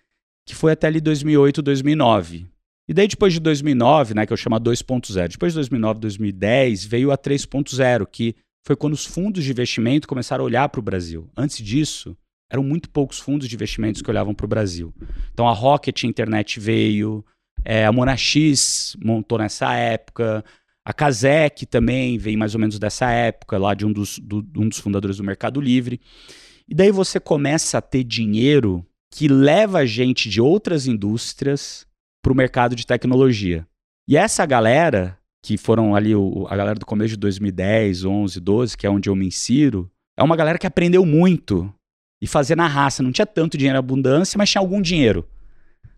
que 0.47 0.55
foi 0.55 0.73
até 0.73 0.87
ali 0.87 1.01
2008, 1.01 1.61
2009. 1.61 2.47
E 2.88 2.94
daí 2.94 3.09
depois 3.09 3.33
de 3.33 3.40
2009, 3.40 4.14
né, 4.14 4.25
que 4.25 4.33
eu 4.33 4.37
chamo 4.37 4.57
2.0, 4.57 5.29
depois 5.33 5.53
de 5.53 5.57
2009, 5.57 6.01
2010, 6.01 6.85
veio 6.85 7.11
a 7.11 7.18
3.0, 7.18 8.07
que 8.07 8.37
foi 8.64 8.77
quando 8.77 8.94
os 8.94 9.05
fundos 9.05 9.44
de 9.44 9.51
investimento 9.51 10.07
começaram 10.07 10.44
a 10.44 10.47
olhar 10.47 10.68
para 10.68 10.79
o 10.79 10.83
Brasil. 10.83 11.29
Antes 11.37 11.59
disso, 11.59 12.16
eram 12.50 12.62
muito 12.62 12.88
poucos 12.90 13.18
fundos 13.18 13.48
de 13.48 13.54
investimentos 13.54 14.02
que 14.02 14.11
olhavam 14.11 14.34
para 14.34 14.44
o 14.44 14.48
Brasil. 14.48 14.92
Então 15.32 15.48
a 15.48 15.52
Rocket 15.52 16.04
Internet 16.04 16.58
veio, 16.58 17.24
é, 17.64 17.84
a 17.84 17.92
Monax 17.92 18.96
montou 19.02 19.38
nessa 19.38 19.74
época, 19.74 20.44
a 20.84 20.92
Kazek 20.92 21.66
também 21.66 22.16
veio 22.16 22.38
mais 22.38 22.54
ou 22.54 22.61
menos 22.61 22.78
dessa 22.78 23.11
época, 23.11 23.58
lá 23.58 23.74
de 23.74 23.84
um 23.84 23.92
dos, 23.92 24.18
do, 24.18 24.38
um 24.56 24.68
dos 24.68 24.78
fundadores 24.78 25.18
do 25.18 25.24
Mercado 25.24 25.61
Livre. 25.61 26.00
E 26.66 26.74
daí 26.74 26.90
você 26.90 27.20
começa 27.20 27.78
a 27.78 27.82
ter 27.82 28.04
dinheiro 28.04 28.84
que 29.11 29.28
leva 29.28 29.87
gente 29.87 30.28
de 30.28 30.40
outras 30.40 30.87
indústrias 30.87 31.87
para 32.22 32.32
o 32.32 32.37
mercado 32.37 32.74
de 32.74 32.87
tecnologia. 32.87 33.66
E 34.08 34.16
essa 34.16 34.44
galera, 34.46 35.18
que 35.42 35.58
foram 35.58 35.94
ali 35.94 36.14
o, 36.14 36.46
a 36.48 36.56
galera 36.56 36.78
do 36.78 36.87
começo 36.87 37.11
de 37.11 37.16
2010, 37.18 38.04
11, 38.04 38.40
12, 38.40 38.76
que 38.76 38.87
é 38.87 38.90
onde 38.90 39.08
eu 39.08 39.16
me 39.16 39.26
insiro, 39.26 39.90
é 40.16 40.22
uma 40.22 40.37
galera 40.37 40.58
que 40.58 40.66
aprendeu 40.66 41.04
muito 41.04 41.72
e 42.20 42.26
fazer 42.26 42.57
na 42.57 42.66
raça. 42.66 43.02
Não 43.02 43.12
tinha 43.12 43.26
tanto 43.26 43.57
dinheiro 43.57 43.78
abundância, 43.78 44.37
mas 44.37 44.50
tinha 44.50 44.61
algum 44.61 44.81
dinheiro. 44.81 45.26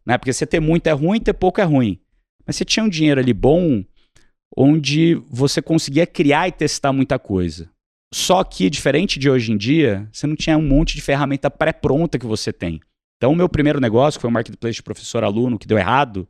Né? 0.05 0.19
Porque 0.19 0.33
você 0.33 0.47
ter 0.47 0.61
muito 0.61 0.87
é 0.87 0.93
ruim, 0.93 1.21
ter 1.21 1.33
pouco 1.33 1.61
é 1.61 1.65
ruim. 1.65 1.99
Mas 2.47 2.57
você 2.57 2.65
tinha 2.65 2.85
um 2.85 2.89
dinheiro 2.89 3.21
ali 3.21 3.33
bom, 3.33 3.85
onde 4.57 5.15
você 5.31 5.63
conseguia 5.63 6.07
criar 6.07 6.49
e 6.49 6.53
testar 6.53 6.93
muita 6.93 7.19
coisa. 7.19 7.71
Só 8.13 8.43
que, 8.43 8.69
diferente 8.69 9.19
de 9.19 9.31
hoje 9.31 9.53
em 9.53 9.57
dia, 9.57 10.09
você 10.13 10.27
não 10.27 10.35
tinha 10.35 10.59
um 10.59 10.67
monte 10.67 10.97
de 10.97 11.01
ferramenta 11.01 11.49
pré-pronta 11.49 12.19
que 12.19 12.27
você 12.27 12.53
tem. 12.53 12.81
Então, 13.17 13.33
o 13.33 13.37
meu 13.37 13.49
primeiro 13.49 13.79
negócio, 13.79 14.19
que 14.19 14.23
foi 14.23 14.31
um 14.31 14.33
marketplace 14.33 14.77
de 14.77 14.83
professor-aluno, 14.83 15.59
que 15.59 15.67
deu 15.67 15.79
errado, 15.79 16.27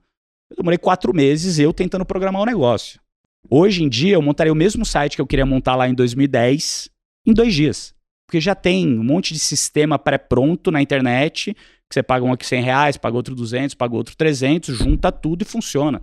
eu 0.51 0.57
demorei 0.57 0.77
quatro 0.77 1.15
meses 1.15 1.59
eu 1.59 1.73
tentando 1.73 2.05
programar 2.05 2.43
o 2.43 2.47
negócio. 2.47 3.01
Hoje 3.49 3.83
em 3.83 3.89
dia, 3.89 4.15
eu 4.15 4.23
montaria 4.23 4.53
o 4.53 4.57
mesmo 4.57 4.85
site 4.85 5.15
que 5.15 5.23
eu 5.23 5.27
queria 5.27 5.47
montar 5.47 5.75
lá 5.77 5.89
em 5.89 5.95
2010 5.95 6.91
em 7.27 7.33
dois 7.33 7.55
dias. 7.55 7.95
Porque 8.31 8.41
já 8.41 8.55
tem 8.55 8.87
um 8.87 9.03
monte 9.03 9.35
de 9.35 9.41
sistema 9.41 9.99
pré-pronto 9.99 10.71
na 10.71 10.81
internet, 10.81 11.53
que 11.53 11.95
você 11.95 12.01
paga 12.01 12.25
um 12.25 12.33
aqui 12.33 12.47
100 12.47 12.63
reais, 12.63 12.97
paga 12.97 13.17
outro 13.17 13.35
200, 13.35 13.75
paga 13.75 13.97
outro 13.97 14.17
300, 14.17 14.79
junta 14.79 15.11
tudo 15.11 15.43
e 15.43 15.45
funciona. 15.45 16.01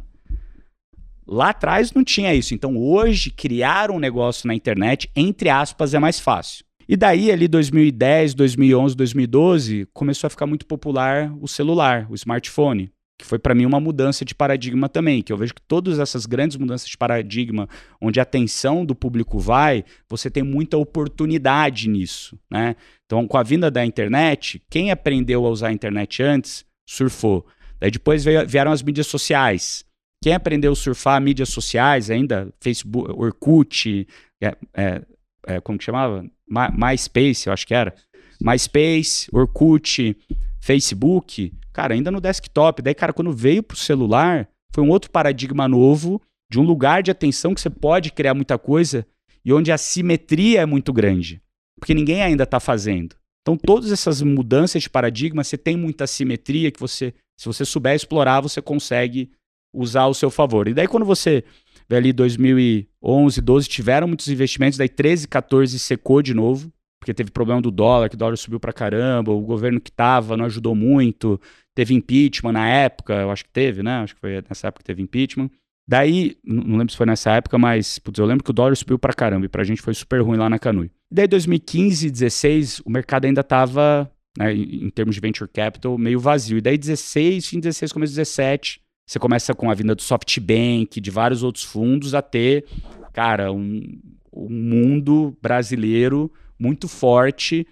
Lá 1.26 1.52
atrás 1.52 1.94
não 1.94 2.04
tinha 2.04 2.36
isso. 2.36 2.54
Então 2.54 2.76
hoje, 2.76 3.32
criar 3.32 3.90
um 3.90 3.98
negócio 3.98 4.46
na 4.46 4.54
internet, 4.54 5.10
entre 5.16 5.48
aspas, 5.48 5.94
é 5.94 6.00
mais 6.00 6.20
fácil. 6.20 6.66
E 6.86 6.98
daí, 6.98 7.32
ali 7.32 7.48
2010, 7.48 8.34
2011, 8.34 8.98
2012, 8.98 9.88
começou 9.94 10.28
a 10.28 10.30
ficar 10.30 10.48
muito 10.48 10.66
popular 10.66 11.34
o 11.40 11.48
celular, 11.48 12.08
o 12.10 12.16
smartphone 12.16 12.92
que 13.17 13.25
foi 13.25 13.39
para 13.39 13.56
mim 13.56 13.65
uma 13.65 13.80
mudança 13.80 14.23
de 14.23 14.36
paradigma 14.36 14.88
também, 14.88 15.23
que 15.23 15.34
eu 15.34 15.38
vejo 15.38 15.56
que 15.56 15.62
todas 15.62 15.97
essas 15.97 16.25
grandes 16.25 16.56
mudanças 16.56 16.88
de 16.88 16.97
paradigma, 16.97 17.67
onde 17.99 18.19
a 18.19 18.23
atenção 18.23 18.86
do 18.86 18.93
público 18.93 19.39
vai, 19.39 19.84
você 20.08 20.30
tem 20.30 20.43
muita 20.43 20.77
oportunidade 20.77 21.89
nisso, 21.89 22.39
né? 22.49 22.75
Então, 23.06 23.27
com 23.27 23.38
a 23.38 23.43
vinda 23.43 23.71
da 23.71 23.84
internet, 23.84 24.62
quem 24.69 24.91
aprendeu 24.91 25.45
a 25.45 25.49
usar 25.49 25.69
a 25.69 25.73
internet 25.73 26.21
antes, 26.21 26.63
surfou. 26.86 27.45
Daí 27.80 27.89
depois 27.89 28.23
veio, 28.23 28.47
vieram 28.47 28.71
as 28.71 28.84
mídias 28.84 29.08
sociais. 29.08 29.84
Quem 30.21 30.34
aprendeu 30.34 30.73
a 30.73 30.75
surfar 30.75 31.21
mídias 31.21 31.49
sociais 31.49 32.10
ainda, 32.10 32.53
Facebook, 32.60 33.12
Orkut, 33.12 34.08
é, 34.41 34.58
é, 34.75 35.01
é, 35.47 35.62
como 35.62 35.77
que 35.77 35.86
chamava? 35.86 36.23
My, 36.47 36.67
MySpace, 36.75 37.47
eu 37.47 37.53
acho 37.53 37.65
que 37.65 37.73
era. 37.73 37.93
MySpace, 38.41 39.27
Orkut, 39.32 40.15
Facebook, 40.60 41.54
cara, 41.72 41.93
ainda 41.93 42.12
no 42.12 42.22
desktop. 42.22 42.82
Daí, 42.82 42.93
cara, 42.93 43.13
quando 43.13 43.32
veio 43.32 43.63
pro 43.63 43.78
celular, 43.78 44.50
foi 44.74 44.84
um 44.84 44.89
outro 44.89 45.10
paradigma 45.10 45.67
novo 45.67 46.22
de 46.52 46.60
um 46.60 46.63
lugar 46.63 47.04
de 47.04 47.12
atenção 47.12 47.54
que 47.54 47.62
você 47.62 47.70
pode 47.70 48.12
criar 48.12 48.34
muita 48.34 48.58
coisa 48.58 49.06
e 49.43 49.54
onde 49.54 49.72
a 49.72 49.78
simetria 49.78 50.62
é 50.62 50.65
muito 50.65 50.91
grande, 50.91 51.41
porque 51.80 51.93
ninguém 51.93 52.22
ainda 52.22 52.43
está 52.43 52.60
fazendo. 52.60 53.15
Então, 53.41 53.56
todas 53.56 53.91
essas 53.91 54.22
mudanças 54.22 54.84
de 54.84 54.89
paradigma, 54.89 55.43
você 55.43 55.58
tem 55.58 55.78
muita 55.78 56.06
simetria 56.06 56.70
que 56.70 56.80
você, 56.80 57.13
se 57.39 57.46
você 57.46 57.63
souber 57.63 57.96
explorar, 57.96 58.41
você 58.41 58.62
consegue 58.62 59.32
usar 59.74 60.02
ao 60.02 60.13
seu 60.13 60.30
favor. 60.30 60.67
E 60.67 60.74
daí, 60.74 60.88
quando 60.88 61.06
você 61.06 61.43
vê 61.89 61.96
ali 61.96 62.12
2011, 62.12 63.39
12, 63.39 63.70
tiveram 63.70 64.08
muitos 64.08 64.28
investimentos, 64.28 64.78
daí 64.78 64.89
13, 64.89 65.28
14 65.30 65.80
secou 65.80 66.22
de 66.22 66.34
novo, 66.34 66.72
porque 67.00 67.14
teve 67.14 67.32
problema 67.32 67.62
do 67.62 67.72
dólar, 67.72 68.10
que 68.10 68.16
o 68.16 68.18
dólar 68.18 68.38
subiu 68.38 68.60
pra 68.60 68.74
caramba, 68.74 69.32
o 69.32 69.42
governo 69.42 69.80
que 69.80 69.92
tava 69.92 70.36
não 70.36 70.46
ajudou 70.46 70.76
muito, 70.76 71.40
teve 71.76 71.94
impeachment 71.94 72.54
na 72.54 72.68
época, 72.68 73.14
eu 73.14 73.32
acho 73.32 73.46
que 73.46 73.52
teve, 73.52 73.84
né? 73.84 74.00
Acho 74.00 74.16
que 74.16 74.22
foi 74.22 74.44
nessa 74.50 74.68
época 74.68 74.84
que 74.84 74.88
teve 74.88 75.02
impeachment. 75.02 75.50
Daí, 75.88 76.36
não 76.44 76.78
lembro 76.78 76.92
se 76.92 76.98
foi 76.98 77.06
nessa 77.06 77.32
época, 77.32 77.58
mas 77.58 77.98
putz, 77.98 78.20
eu 78.20 78.26
lembro 78.26 78.44
que 78.44 78.50
o 78.50 78.54
dólar 78.54 78.76
subiu 78.76 79.00
pra 79.00 79.14
caramba 79.14 79.46
e 79.46 79.50
pra 79.50 79.64
gente 79.64 79.82
foi 79.82 79.94
super 79.94 80.22
ruim 80.22 80.38
lá 80.38 80.50
na 80.50 80.60
Canui. 80.60 80.92
Daí, 81.10 81.28
2015, 81.28 82.10
16, 82.10 82.82
o 82.86 82.90
mercado 82.90 83.26
ainda 83.26 83.42
tava, 83.42 84.12
né, 84.38 84.54
em 84.54 84.90
termos 84.90 85.16
de 85.16 85.22
venture 85.22 85.50
capital, 85.50 85.98
meio 85.98 86.20
vazio. 86.20 86.58
E 86.58 86.62
daí, 86.62 86.78
16, 86.78 87.48
fim 87.48 87.58
de 87.58 87.70
16, 87.70 87.94
começo 87.94 88.12
de 88.12 88.18
17, 88.18 88.82
você 89.08 89.18
começa 89.18 89.54
com 89.56 89.72
a 89.72 89.74
vinda 89.74 89.96
do 89.96 90.02
SoftBank, 90.02 91.00
de 91.00 91.10
vários 91.10 91.42
outros 91.42 91.64
fundos, 91.64 92.14
a 92.14 92.22
ter, 92.22 92.66
cara, 93.14 93.54
um, 93.54 93.98
um 94.34 94.50
mundo 94.50 95.38
brasileiro 95.42 96.30
muito 96.60 96.88
forte 96.88 97.67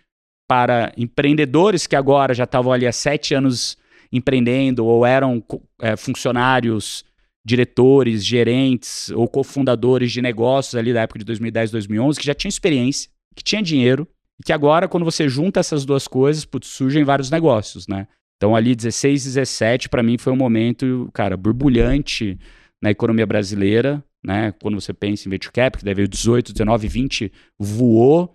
para 0.48 0.93
empreendedores 0.98 1.88
que 1.88 1.95
agora 1.95 2.34
já 2.34 2.43
estavam 2.43 2.71
ali 2.71 2.86
há 2.86 2.91
sete 2.91 3.34
anos 3.34 3.78
empreendendo 4.12 4.86
ou 4.86 5.06
eram 5.06 5.43
é, 5.82 5.95
funcionários 5.95 7.04
diretores, 7.45 8.26
gerentes 8.26 9.12
ou 9.12 9.28
cofundadores 9.28 10.12
de 10.12 10.21
negócios 10.21 10.76
ali 10.76 10.91
da 10.91 11.02
época 11.02 11.19
de 11.19 11.26
2010, 11.26 11.69
2011, 11.71 12.19
que 12.19 12.26
já 12.26 12.34
tinham 12.34 12.50
experiência, 12.50 13.10
que 13.36 13.43
tinha 13.43 13.62
dinheiro, 13.62 14.08
e 14.39 14.43
que 14.43 14.52
agora, 14.52 14.88
quando 14.88 15.04
você 15.04 15.30
junta 15.30 15.60
essas 15.60 15.86
duas 15.86 16.08
coisas, 16.08 16.43
putz, 16.43 16.67
surgem 16.67 17.04
vários 17.04 17.30
negócios, 17.30 17.88
né? 17.88 18.08
Então, 18.38 18.56
ali, 18.56 18.76
16, 18.76 19.24
17, 19.26 19.88
para 19.89 20.04
mim 20.04 20.17
foi 20.17 20.34
um 20.34 20.36
momento, 20.36 21.10
cara, 21.13 21.38
borbulhante 21.38 22.38
na 22.82 22.91
economia 22.91 23.26
brasileira, 23.26 24.04
né? 24.24 24.52
Quando 24.62 24.80
você 24.80 24.93
pensa 24.93 25.28
em 25.28 25.32
venture 25.32 25.54
cap, 25.54 25.78
que 25.78 25.86
deve 25.86 25.98
veio 25.98 26.08
18, 26.08 26.52
19, 26.52 26.88
20, 26.88 27.32
voou, 27.58 28.35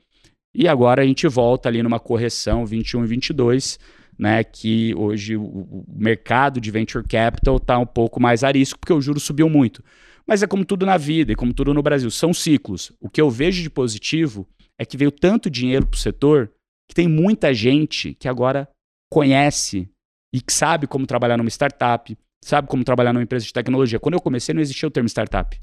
e 0.55 0.67
agora 0.67 1.03
a 1.03 1.07
gente 1.07 1.27
volta 1.29 1.69
ali 1.69 1.83
numa 1.83 2.01
correção 2.01 2.67
21 2.67 3.05
e 3.05 3.07
22, 3.07 3.79
né, 4.19 4.45
que 4.45 4.95
hoje 4.97 5.37
o, 5.37 5.85
mercado 5.89 6.61
de 6.61 6.71
venture 6.71 7.07
capital 7.07 7.57
está 7.57 7.79
um 7.79 7.87
pouco 7.87 8.21
mais 8.21 8.45
arisco, 8.45 8.79
porque 8.79 8.93
o 8.93 9.01
juro 9.01 9.21
subiu 9.21 9.49
muito. 9.49 9.83
Mas 10.27 10.43
é 10.43 10.47
como 10.47 10.65
tudo 10.65 10.85
na 10.85 10.97
vida 10.97 11.33
e 11.33 11.37
como 11.37 11.55
tudo 11.55 11.73
no 11.73 11.83
Brasil, 11.83 12.11
são 12.11 12.35
ciclos. 12.35 12.93
O 13.01 13.09
que 13.09 13.21
eu 13.21 13.31
vejo 13.31 13.63
de 13.63 13.71
positivo 13.71 14.47
é 14.79 14.85
que 14.85 14.97
veio 14.97 15.11
tanto 15.11 15.49
dinheiro 15.49 15.87
para 15.87 15.97
o 15.97 16.01
setor 16.01 16.53
que 16.89 16.95
tem 16.95 17.09
muita 17.09 17.55
gente 17.55 18.15
que 18.15 18.29
agora 18.29 18.69
conhece 19.11 19.89
e 20.33 20.41
que 20.41 20.53
sabe 20.53 20.87
como 20.87 21.07
trabalhar 21.07 21.37
numa 21.37 21.49
startup, 21.49 22.17
sabe 22.45 22.69
como 22.69 22.85
trabalhar 22.85 23.13
numa 23.13 23.23
empresa 23.23 23.45
de 23.45 23.53
tecnologia. 23.53 23.99
Quando 23.99 24.15
eu 24.15 24.21
comecei, 24.21 24.55
não 24.55 24.63
existia 24.63 24.89
o 24.89 24.91
termo 24.91 25.09
startup. 25.09 25.59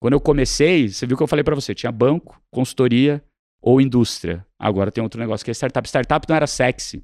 Quando 0.00 0.14
eu 0.14 0.20
comecei, 0.20 0.88
você 0.88 1.06
viu 1.06 1.16
que 1.16 1.22
eu 1.22 1.26
falei 1.26 1.44
para 1.44 1.54
você, 1.54 1.74
tinha 1.74 1.92
banco, 1.92 2.40
consultoria 2.50 3.22
ou 3.60 3.80
indústria. 3.80 4.44
Agora 4.58 4.90
tem 4.90 5.02
outro 5.02 5.20
negócio 5.20 5.44
que 5.44 5.50
é 5.50 5.54
startup. 5.54 5.86
Startup 5.86 6.26
não 6.28 6.36
era 6.36 6.46
sexy. 6.46 7.02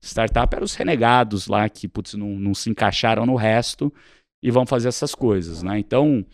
Startup 0.00 0.54
eram 0.54 0.64
os 0.64 0.74
renegados 0.74 1.46
lá 1.46 1.68
que 1.68 1.86
putz, 1.86 2.14
não, 2.14 2.28
não 2.28 2.54
se 2.54 2.70
encaixaram 2.70 3.24
no 3.24 3.36
resto 3.36 3.92
e 4.42 4.50
vão 4.50 4.66
fazer 4.66 4.88
essas 4.88 5.14
coisas, 5.14 5.62
né? 5.62 5.78
Então, 5.78 6.24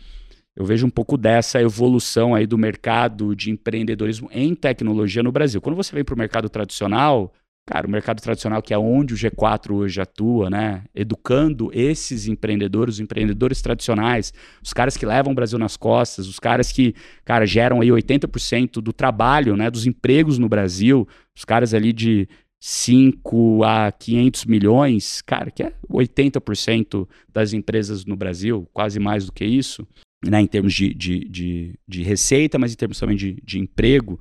eu 0.57 0.65
vejo 0.65 0.87
um 0.87 0.91
pouco 0.91 1.17
dessa 1.19 1.61
evolução 1.61 2.35
aí 2.35 2.47
do 2.47 2.57
mercado 2.57 3.37
de 3.37 3.51
empreendedorismo 3.51 4.29
em 4.33 4.55
tecnologia 4.55 5.23
no 5.23 5.31
Brasil. 5.31 5.61
Quando 5.61 5.77
você 5.77 5.95
vem 5.95 6.05
para 6.05 6.15
o 6.15 6.19
mercado 6.19 6.49
tradicional, 6.49 7.33
cara, 7.69 7.87
o 7.87 7.91
mercado 7.91 8.23
tradicional 8.23 8.63
que 8.63 8.73
é 8.73 8.79
onde 8.79 9.13
o 9.13 9.17
G4 9.17 9.73
hoje 9.73 10.01
atua, 10.01 10.49
né? 10.49 10.85
Educando 10.95 11.71
esses 11.75 12.27
empreendedores, 12.27 12.95
os 12.95 13.01
empreendedores 13.01 13.61
tradicionais, 13.61 14.33
os 14.63 14.73
caras 14.73 14.97
que 14.97 15.05
levam 15.05 15.33
o 15.33 15.35
Brasil 15.35 15.59
nas 15.59 15.77
costas, 15.77 16.27
os 16.27 16.39
caras 16.39 16.73
que, 16.73 16.95
cara, 17.27 17.45
geram 17.45 17.83
aí 17.83 17.89
80% 17.89 18.81
do 18.81 18.91
trabalho, 18.91 19.55
né? 19.55 19.71
Dos 19.71 19.87
empregos 19.87 20.39
no 20.39 20.49
Brasil, 20.49 21.07
os 21.37 21.45
caras 21.45 21.75
ali 21.75 21.93
de 21.93 22.27
5 22.59 23.63
a 23.63 23.93
500 23.93 24.47
milhões, 24.47 25.21
cara, 25.21 25.51
que 25.51 25.63
é 25.63 25.75
80% 25.91 27.07
das 27.31 27.53
empresas 27.53 28.07
no 28.07 28.17
Brasil, 28.17 28.67
quase 28.73 28.99
mais 28.99 29.27
do 29.27 29.33
que 29.33 29.45
isso, 29.45 29.87
né, 30.25 30.41
em 30.41 30.47
termos 30.47 30.73
de, 30.73 30.95
de, 30.95 31.21
de, 31.29 31.79
de 31.87 32.03
receita, 32.03 32.59
mas 32.59 32.73
em 32.73 32.77
termos 32.77 32.99
também 32.99 33.17
de, 33.17 33.37
de 33.45 33.59
emprego. 33.59 34.19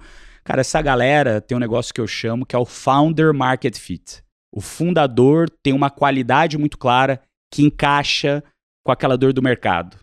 Cara, 0.47 0.61
essa 0.61 0.81
galera 0.81 1.41
tem 1.41 1.57
um 1.57 1.59
negócio 1.59 1.93
que 1.93 1.99
eu 1.99 2.07
chamo 2.07 2.45
que 2.45 2.55
é 2.55 2.59
o 2.59 2.63
Founder 2.63 3.33
Market 3.33 3.77
Fit. 3.77 4.23
O 4.49 4.61
fundador 4.61 5.49
tem 5.61 5.73
uma 5.73 5.89
qualidade 5.89 6.57
muito 6.57 6.77
clara 6.77 7.21
que 7.53 7.63
encaixa 7.63 8.41
com 8.81 8.89
aquela 8.89 9.17
dor 9.17 9.33
do 9.33 9.41
mercado. 9.41 9.97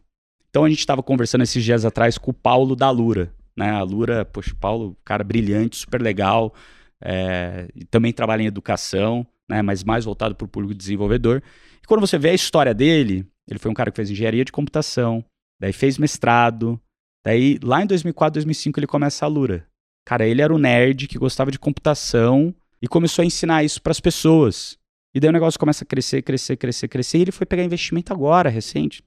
Então 0.51 0.67
a 0.67 0.69
gente 0.69 0.81
estava 0.81 1.03
conversando 1.03 1.45
esses 1.45 1.65
dias 1.65 1.87
atrás 1.87 2.19
com 2.19 2.31
o 2.31 2.35
Paulo 2.35 2.77
da 2.77 2.91
Lura. 2.91 3.33
Né? 3.57 3.71
A 3.71 3.83
Lura, 3.83 4.23
poxa, 4.27 4.55
Paulo, 4.61 4.95
cara 5.03 5.25
brilhante, 5.25 5.77
super 5.77 6.03
legal 6.03 6.55
é, 7.01 7.69
também 7.91 8.13
trabalha 8.13 8.43
em 8.43 8.47
educação, 8.47 9.27
né, 9.49 9.63
mas 9.63 9.83
mais 9.83 10.05
voltado 10.05 10.35
para 10.35 10.45
o 10.45 10.49
público 10.49 10.75
desenvolvedor. 10.75 11.43
E 11.83 11.87
quando 11.87 12.03
você 12.03 12.19
vê 12.19 12.29
a 12.29 12.35
história 12.35 12.75
dele, 12.75 13.27
ele 13.49 13.59
foi 13.59 13.71
um 13.71 13.75
cara 13.75 13.91
que 13.91 13.97
fez 13.97 14.11
engenharia 14.11 14.45
de 14.45 14.53
computação, 14.53 15.25
daí 15.59 15.73
fez 15.73 15.97
mestrado, 15.97 16.79
daí 17.25 17.59
lá 17.63 17.83
em 17.83 17.87
2004, 17.87 18.35
2005 18.35 18.79
ele 18.79 18.87
começa 18.87 19.25
a 19.25 19.29
Lura. 19.29 19.67
Cara, 20.05 20.27
ele 20.27 20.43
era 20.43 20.55
o 20.55 20.59
nerd 20.59 21.09
que 21.09 21.19
gostava 21.19 21.51
de 21.51 21.59
computação 21.59 22.55
e 22.81 22.87
começou 22.87 23.23
a 23.23 23.27
ensinar 23.27 23.65
isso 23.65 23.81
para 23.81 23.91
as 23.91 24.01
pessoas. 24.01 24.77
E 25.15 25.21
daí 25.21 25.31
o 25.31 25.33
negócio 25.33 25.59
começa 25.59 25.85
a 25.85 25.87
crescer, 25.87 26.23
crescer, 26.23 26.57
crescer, 26.57 26.89
crescer. 26.89 27.19
E 27.19 27.23
ele 27.23 27.33
foi 27.33 27.47
pegar 27.47 27.63
investimento 27.63 28.13
agora, 28.13 28.51
recente, 28.51 29.03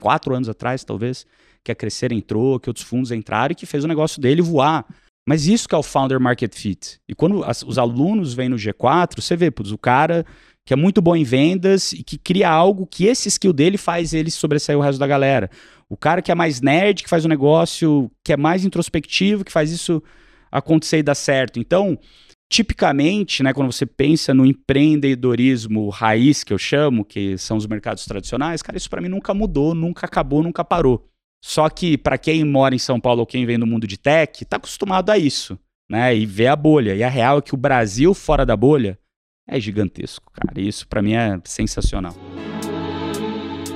quatro 0.00 0.34
anos 0.34 0.48
atrás, 0.48 0.82
talvez, 0.82 1.24
que 1.62 1.70
a 1.70 1.74
Crescer 1.74 2.12
entrou, 2.12 2.58
que 2.58 2.68
outros 2.68 2.84
fundos 2.84 3.12
entraram 3.12 3.52
e 3.52 3.54
que 3.54 3.66
fez 3.66 3.84
o 3.84 3.88
negócio 3.88 4.20
dele 4.20 4.42
voar. 4.42 4.84
Mas 5.26 5.46
isso 5.46 5.68
que 5.68 5.74
é 5.74 5.78
o 5.78 5.82
Founder 5.82 6.18
Market 6.18 6.52
Fit. 6.52 6.98
E 7.08 7.14
quando 7.14 7.44
as, 7.44 7.62
os 7.62 7.78
alunos 7.78 8.34
vêm 8.34 8.48
no 8.48 8.56
G4, 8.56 9.20
você 9.20 9.36
vê, 9.36 9.50
putz, 9.50 9.70
o 9.70 9.78
cara 9.78 10.26
que 10.64 10.72
é 10.72 10.76
muito 10.76 11.02
bom 11.02 11.14
em 11.14 11.24
vendas 11.24 11.92
e 11.92 12.02
que 12.02 12.16
cria 12.16 12.48
algo 12.48 12.86
que 12.86 13.06
esse 13.06 13.28
skill 13.28 13.52
dele 13.52 13.76
faz 13.76 14.14
ele 14.14 14.30
sobressair 14.30 14.78
o 14.78 14.82
resto 14.82 14.98
da 14.98 15.06
galera. 15.06 15.50
O 15.88 15.96
cara 15.96 16.22
que 16.22 16.30
é 16.30 16.34
mais 16.34 16.60
nerd, 16.60 17.02
que 17.02 17.08
faz 17.08 17.24
um 17.24 17.28
negócio 17.28 18.10
que 18.24 18.32
é 18.32 18.36
mais 18.36 18.64
introspectivo, 18.64 19.44
que 19.44 19.52
faz 19.52 19.70
isso 19.70 20.02
acontecer 20.52 20.98
e 20.98 21.02
dar 21.02 21.14
certo. 21.14 21.58
Então, 21.58 21.98
tipicamente, 22.50 23.42
né, 23.42 23.54
quando 23.54 23.72
você 23.72 23.86
pensa 23.86 24.34
no 24.34 24.44
empreendedorismo 24.44 25.88
raiz, 25.88 26.44
que 26.44 26.52
eu 26.52 26.58
chamo, 26.58 27.02
que 27.02 27.38
são 27.38 27.56
os 27.56 27.66
mercados 27.66 28.04
tradicionais, 28.04 28.60
cara, 28.60 28.76
isso 28.76 28.90
para 28.90 29.00
mim 29.00 29.08
nunca 29.08 29.32
mudou, 29.32 29.74
nunca 29.74 30.04
acabou, 30.04 30.42
nunca 30.42 30.62
parou. 30.62 31.08
Só 31.42 31.68
que 31.70 31.96
para 31.96 32.18
quem 32.18 32.44
mora 32.44 32.74
em 32.74 32.78
São 32.78 33.00
Paulo 33.00 33.20
ou 33.20 33.26
quem 33.26 33.46
vem 33.46 33.58
do 33.58 33.66
mundo 33.66 33.86
de 33.86 33.96
tech, 33.96 34.44
está 34.44 34.58
acostumado 34.58 35.10
a 35.10 35.18
isso, 35.18 35.58
né? 35.90 36.14
E 36.14 36.24
vê 36.26 36.46
a 36.46 36.54
bolha. 36.54 36.94
E 36.94 37.02
a 37.02 37.08
real 37.08 37.38
é 37.38 37.42
que 37.42 37.54
o 37.54 37.56
Brasil 37.56 38.14
fora 38.14 38.46
da 38.46 38.56
bolha 38.56 38.96
é 39.48 39.58
gigantesco, 39.58 40.30
cara. 40.30 40.60
Isso 40.60 40.86
para 40.86 41.02
mim 41.02 41.14
é 41.14 41.40
sensacional. 41.44 42.14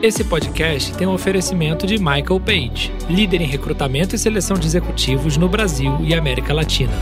Esse 0.03 0.23
podcast 0.23 0.95
tem 0.95 1.07
um 1.07 1.15
oferecimento 1.15 1.87
de 1.87 1.97
Michael 1.97 2.39
Page, 2.39 2.93
líder 3.09 3.41
em 3.41 3.47
recrutamento 3.47 4.15
e 4.15 4.19
seleção 4.19 4.59
de 4.59 4.67
executivos 4.67 5.39
no 5.39 5.49
Brasil 5.49 5.99
e 6.05 6.15
América 6.15 6.53
Latina. 6.53 6.93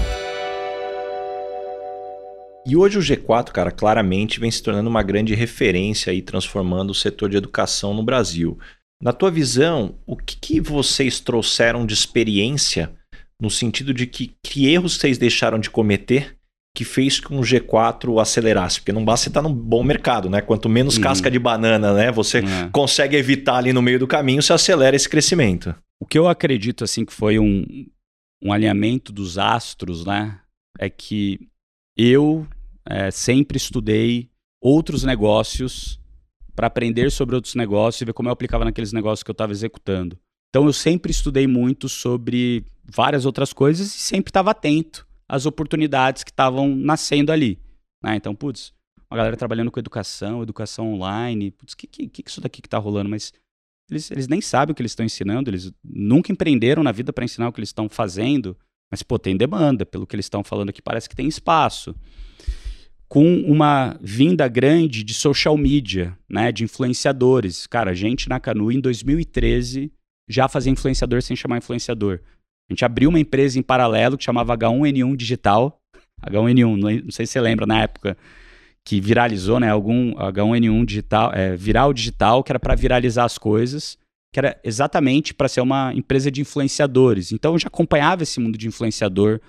E 2.65 2.77
hoje 2.77 2.97
o 2.97 3.03
G4, 3.03 3.51
cara, 3.51 3.73
claramente 3.73 4.39
vem 4.39 4.51
se 4.51 4.63
tornando 4.63 4.89
uma 4.89 5.03
grande 5.03 5.35
referência 5.35 6.15
e 6.15 6.23
transformando 6.23 6.91
o 6.91 6.95
setor 6.95 7.29
de 7.29 7.37
educação 7.37 7.93
no 7.93 8.03
Brasil. 8.03 8.57
Na 9.03 9.13
tua 9.13 9.31
visão, 9.31 9.97
o 10.07 10.17
que, 10.17 10.37
que 10.37 10.61
vocês 10.61 11.19
trouxeram 11.19 11.85
de 11.85 11.95
experiência 11.95 12.93
no 13.41 13.51
sentido 13.51 13.93
de 13.93 14.07
que, 14.07 14.37
que 14.41 14.69
erros 14.69 14.95
vocês 14.95 15.19
deixaram 15.19 15.59
de 15.59 15.69
cometer 15.69 16.37
que 16.75 16.85
fez 16.85 17.21
com 17.21 17.39
o 17.39 17.43
G4 17.43 18.21
acelerasse? 18.21 18.81
Porque 18.81 18.93
não 18.93 19.05
basta 19.05 19.25
você 19.25 19.31
estar 19.31 19.43
num 19.43 19.55
bom 19.55 19.85
mercado, 19.85 20.29
né? 20.29 20.41
Quanto 20.41 20.69
menos 20.69 20.97
uhum. 20.97 21.03
casca 21.03 21.31
de 21.31 21.39
banana, 21.39 21.95
né? 21.95 22.11
Você 22.11 22.39
é. 22.39 22.69
consegue 22.73 23.17
evitar 23.17 23.57
ali 23.57 23.73
no 23.73 23.81
meio 23.81 23.99
do 23.99 24.09
caminho, 24.09 24.43
você 24.43 24.53
acelera 24.53 24.97
esse 24.97 25.09
crescimento. 25.09 25.75
O 26.01 26.07
que 26.07 26.19
eu 26.19 26.27
acredito, 26.27 26.83
assim, 26.83 27.05
que 27.05 27.13
foi 27.13 27.39
um, 27.39 27.65
um 28.43 28.53
alinhamento 28.53 29.13
dos 29.13 29.39
astros, 29.39 30.05
né? 30.05 30.41
É 30.79 30.91
que 30.91 31.49
eu 31.97 32.47
é, 32.85 33.11
sempre 33.13 33.57
estudei 33.57 34.29
outros 34.61 35.05
negócios 35.05 36.01
para 36.57 36.67
aprender 36.67 37.11
sobre 37.11 37.37
outros 37.37 37.55
negócios 37.55 38.01
e 38.01 38.05
ver 38.05 38.13
como 38.13 38.29
eu 38.29 38.33
aplicava 38.33 38.65
naqueles 38.65 38.93
negócios 38.93 39.23
que 39.23 39.31
eu 39.31 39.35
estava 39.35 39.53
executando. 39.53 40.19
Então 40.51 40.67
eu 40.67 40.73
sempre 40.73 41.13
estudei 41.13 41.47
muito 41.47 41.89
sobre 41.89 42.65
várias 42.85 43.25
outras 43.27 43.53
coisas 43.53 43.87
e 43.89 43.99
sempre 43.99 44.31
estava 44.31 44.51
atento 44.51 45.07
às 45.29 45.47
oportunidades 45.47 46.23
que 46.23 46.31
estavam 46.31 46.75
nascendo 46.75 47.33
ali. 47.33 47.59
Né? 48.03 48.17
Então, 48.17 48.35
putz, 48.35 48.73
uma 49.11 49.17
galera 49.17 49.37
trabalhando 49.37 49.71
com 49.71 49.79
educação, 49.79 50.43
educação 50.43 50.93
online. 50.95 51.51
Putz, 51.51 51.75
que, 51.75 51.87
que, 51.87 52.09
que 52.09 52.25
isso 52.27 52.41
daqui 52.41 52.61
que 52.61 52.69
tá 52.69 52.79
rolando? 52.79 53.09
Mas 53.09 53.33
eles, 53.91 54.11
eles 54.11 54.29
nem 54.29 54.41
sabem 54.41 54.73
o 54.73 54.75
que 54.75 54.83
eles 54.83 54.93
estão 54.93 55.05
ensinando, 55.05 55.51
eles 55.51 55.73
nunca 55.85 56.33
empreenderam 56.33 56.83
na 56.83 56.93
vida 56.93 57.13
para 57.13 57.25
ensinar 57.25 57.49
o 57.49 57.53
que 57.53 57.61
eles 57.61 57.69
estão 57.69 57.89
fazendo. 57.89 58.57
Mas, 58.91 59.03
pô, 59.03 59.19
tem 59.19 59.37
demanda. 59.37 59.85
Pelo 59.85 60.07
que 60.07 60.15
eles 60.15 60.27
estão 60.27 60.45
falando 60.45 60.71
aqui, 60.71 60.83
parece 60.83 61.09
que 61.09 61.17
tem 61.17 61.27
espaço. 61.27 61.95
Com 63.09 63.37
uma 63.43 63.99
vinda 64.01 64.49
grande 64.49 65.05
de 65.05 65.15
social 65.15 65.57
media, 65.57 66.17
né? 66.29 66.51
De 66.51 66.65
influenciadores. 66.65 67.67
Cara, 67.67 67.91
a 67.91 67.95
gente 67.95 68.29
na 68.29 68.41
Canu, 68.41 68.71
em 68.73 68.81
2013, 68.81 69.93
já 70.29 70.49
fazia 70.49 70.73
influenciador 70.73 71.23
sem 71.23 71.37
chamar 71.37 71.59
influenciador. 71.59 72.21
A 72.69 72.73
gente 72.73 72.85
abriu 72.85 73.11
uma 73.11 73.21
empresa 73.21 73.59
em 73.59 73.63
paralelo 73.63 74.17
que 74.17 74.25
chamava 74.25 74.57
H1N1 74.57 75.17
Digital. 75.17 75.81
H1N1, 76.27 77.03
não 77.05 77.11
sei 77.11 77.27
se 77.27 77.33
você 77.33 77.41
lembra 77.41 77.67
na 77.67 77.83
época 77.83 78.17
que 78.85 79.01
viralizou, 79.01 79.59
né? 79.59 79.71
Algum 79.71 80.15
H1N1 80.15 80.85
digital, 80.85 81.33
é, 81.33 81.57
viral 81.57 81.93
digital, 81.93 82.45
que 82.45 82.53
era 82.53 82.61
para 82.61 82.75
viralizar 82.75 83.25
as 83.25 83.39
coisas, 83.39 83.99
que 84.33 84.39
era 84.39 84.61
exatamente 84.63 85.33
para 85.33 85.49
ser 85.49 85.63
uma 85.63 85.93
empresa 85.95 86.31
de 86.31 86.43
influenciadores. 86.43 87.33
Então 87.33 87.55
eu 87.55 87.59
já 87.59 87.69
acompanhava 87.69 88.23
esse 88.23 88.39
mundo 88.39 88.59
de 88.59 88.69
influenciador 88.69 89.41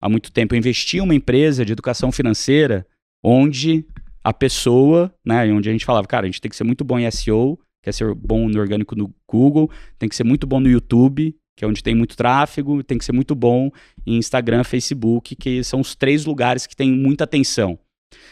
há 0.00 0.08
muito 0.08 0.30
tempo. 0.30 0.54
Eu 0.54 0.58
investi 0.58 0.98
em 0.98 1.00
uma 1.00 1.14
empresa 1.14 1.64
de 1.64 1.72
educação 1.72 2.12
financeira 2.12 2.86
onde 3.24 3.86
a 4.22 4.32
pessoa, 4.32 5.12
né, 5.24 5.50
onde 5.52 5.68
a 5.68 5.72
gente 5.72 5.84
falava, 5.84 6.06
cara, 6.06 6.26
a 6.26 6.28
gente 6.28 6.40
tem 6.40 6.50
que 6.50 6.56
ser 6.56 6.64
muito 6.64 6.84
bom 6.84 6.98
em 6.98 7.10
SEO, 7.10 7.58
quer 7.82 7.92
ser 7.92 8.14
bom 8.14 8.48
no 8.48 8.60
orgânico 8.60 8.94
no 8.94 9.12
Google, 9.26 9.70
tem 9.98 10.08
que 10.08 10.14
ser 10.14 10.24
muito 10.24 10.46
bom 10.46 10.60
no 10.60 10.68
YouTube, 10.68 11.34
que 11.56 11.64
é 11.64 11.68
onde 11.68 11.82
tem 11.82 11.94
muito 11.94 12.16
tráfego, 12.16 12.82
tem 12.82 12.98
que 12.98 13.04
ser 13.04 13.12
muito 13.12 13.34
bom 13.34 13.70
em 14.06 14.16
Instagram, 14.16 14.64
Facebook, 14.64 15.36
que 15.36 15.62
são 15.62 15.80
os 15.80 15.94
três 15.94 16.24
lugares 16.24 16.66
que 16.66 16.76
tem 16.76 16.90
muita 16.90 17.24
atenção. 17.24 17.78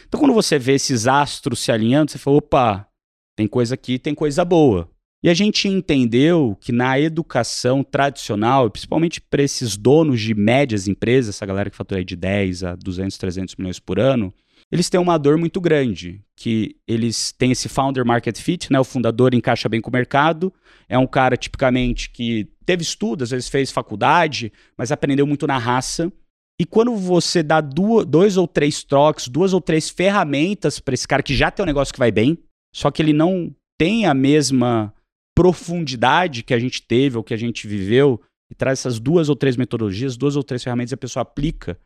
Então, 0.07 0.19
quando 0.19 0.33
você 0.33 0.59
vê 0.59 0.73
esses 0.73 1.07
astros 1.07 1.59
se 1.59 1.71
alinhando, 1.71 2.11
você 2.11 2.17
fala: 2.17 2.37
opa, 2.37 2.87
tem 3.35 3.47
coisa 3.47 3.75
aqui, 3.75 3.97
tem 3.97 4.13
coisa 4.13 4.43
boa. 4.45 4.89
E 5.23 5.29
a 5.29 5.33
gente 5.35 5.67
entendeu 5.67 6.57
que 6.59 6.71
na 6.71 6.99
educação 6.99 7.83
tradicional, 7.83 8.69
principalmente 8.71 9.21
para 9.21 9.43
esses 9.43 9.77
donos 9.77 10.19
de 10.19 10.33
médias 10.33 10.87
empresas, 10.87 11.35
essa 11.35 11.45
galera 11.45 11.69
que 11.69 11.77
fatura 11.77 12.03
de 12.03 12.15
10 12.15 12.63
a 12.63 12.75
200, 12.75 13.17
300 13.19 13.55
milhões 13.55 13.79
por 13.79 13.99
ano, 13.99 14.33
eles 14.71 14.89
têm 14.89 14.99
uma 14.99 15.17
dor 15.17 15.37
muito 15.37 15.59
grande, 15.59 16.21
que 16.35 16.77
eles 16.87 17.31
têm 17.31 17.51
esse 17.51 17.67
founder 17.67 18.05
market 18.05 18.39
fit, 18.39 18.71
né? 18.71 18.79
O 18.79 18.83
fundador 18.83 19.33
encaixa 19.33 19.67
bem 19.67 19.81
com 19.81 19.89
o 19.89 19.93
mercado, 19.93 20.53
é 20.87 20.97
um 20.97 21.05
cara 21.05 21.35
tipicamente 21.35 22.09
que 22.09 22.47
teve 22.65 22.81
estudo, 22.81 23.23
às 23.23 23.31
vezes 23.31 23.49
fez 23.49 23.69
faculdade, 23.71 24.51
mas 24.77 24.91
aprendeu 24.91 25.27
muito 25.27 25.45
na 25.45 25.57
raça. 25.57 26.11
E 26.59 26.65
quando 26.65 26.95
você 26.95 27.43
dá 27.43 27.59
duas, 27.59 28.05
dois 28.05 28.37
ou 28.37 28.47
três 28.47 28.83
troques, 28.83 29.27
duas 29.27 29.51
ou 29.51 29.59
três 29.59 29.89
ferramentas 29.89 30.79
para 30.79 30.93
esse 30.93 31.07
cara 31.07 31.23
que 31.23 31.35
já 31.35 31.51
tem 31.51 31.63
um 31.63 31.67
negócio 31.67 31.93
que 31.93 31.99
vai 31.99 32.11
bem, 32.11 32.37
só 32.73 32.89
que 32.89 33.01
ele 33.01 33.13
não 33.13 33.53
tem 33.77 34.05
a 34.05 34.13
mesma 34.13 34.93
profundidade 35.35 36.43
que 36.43 36.53
a 36.53 36.59
gente 36.59 36.81
teve 36.81 37.17
ou 37.17 37.23
que 37.23 37.33
a 37.33 37.37
gente 37.37 37.67
viveu, 37.67 38.21
e 38.49 38.55
traz 38.55 38.79
essas 38.79 38.99
duas 38.99 39.29
ou 39.29 39.35
três 39.35 39.55
metodologias, 39.55 40.17
duas 40.17 40.35
ou 40.35 40.43
três 40.43 40.63
ferramentas 40.63 40.91
e 40.91 40.95
a 40.95 40.97
pessoa 40.97 41.21
aplica, 41.21 41.79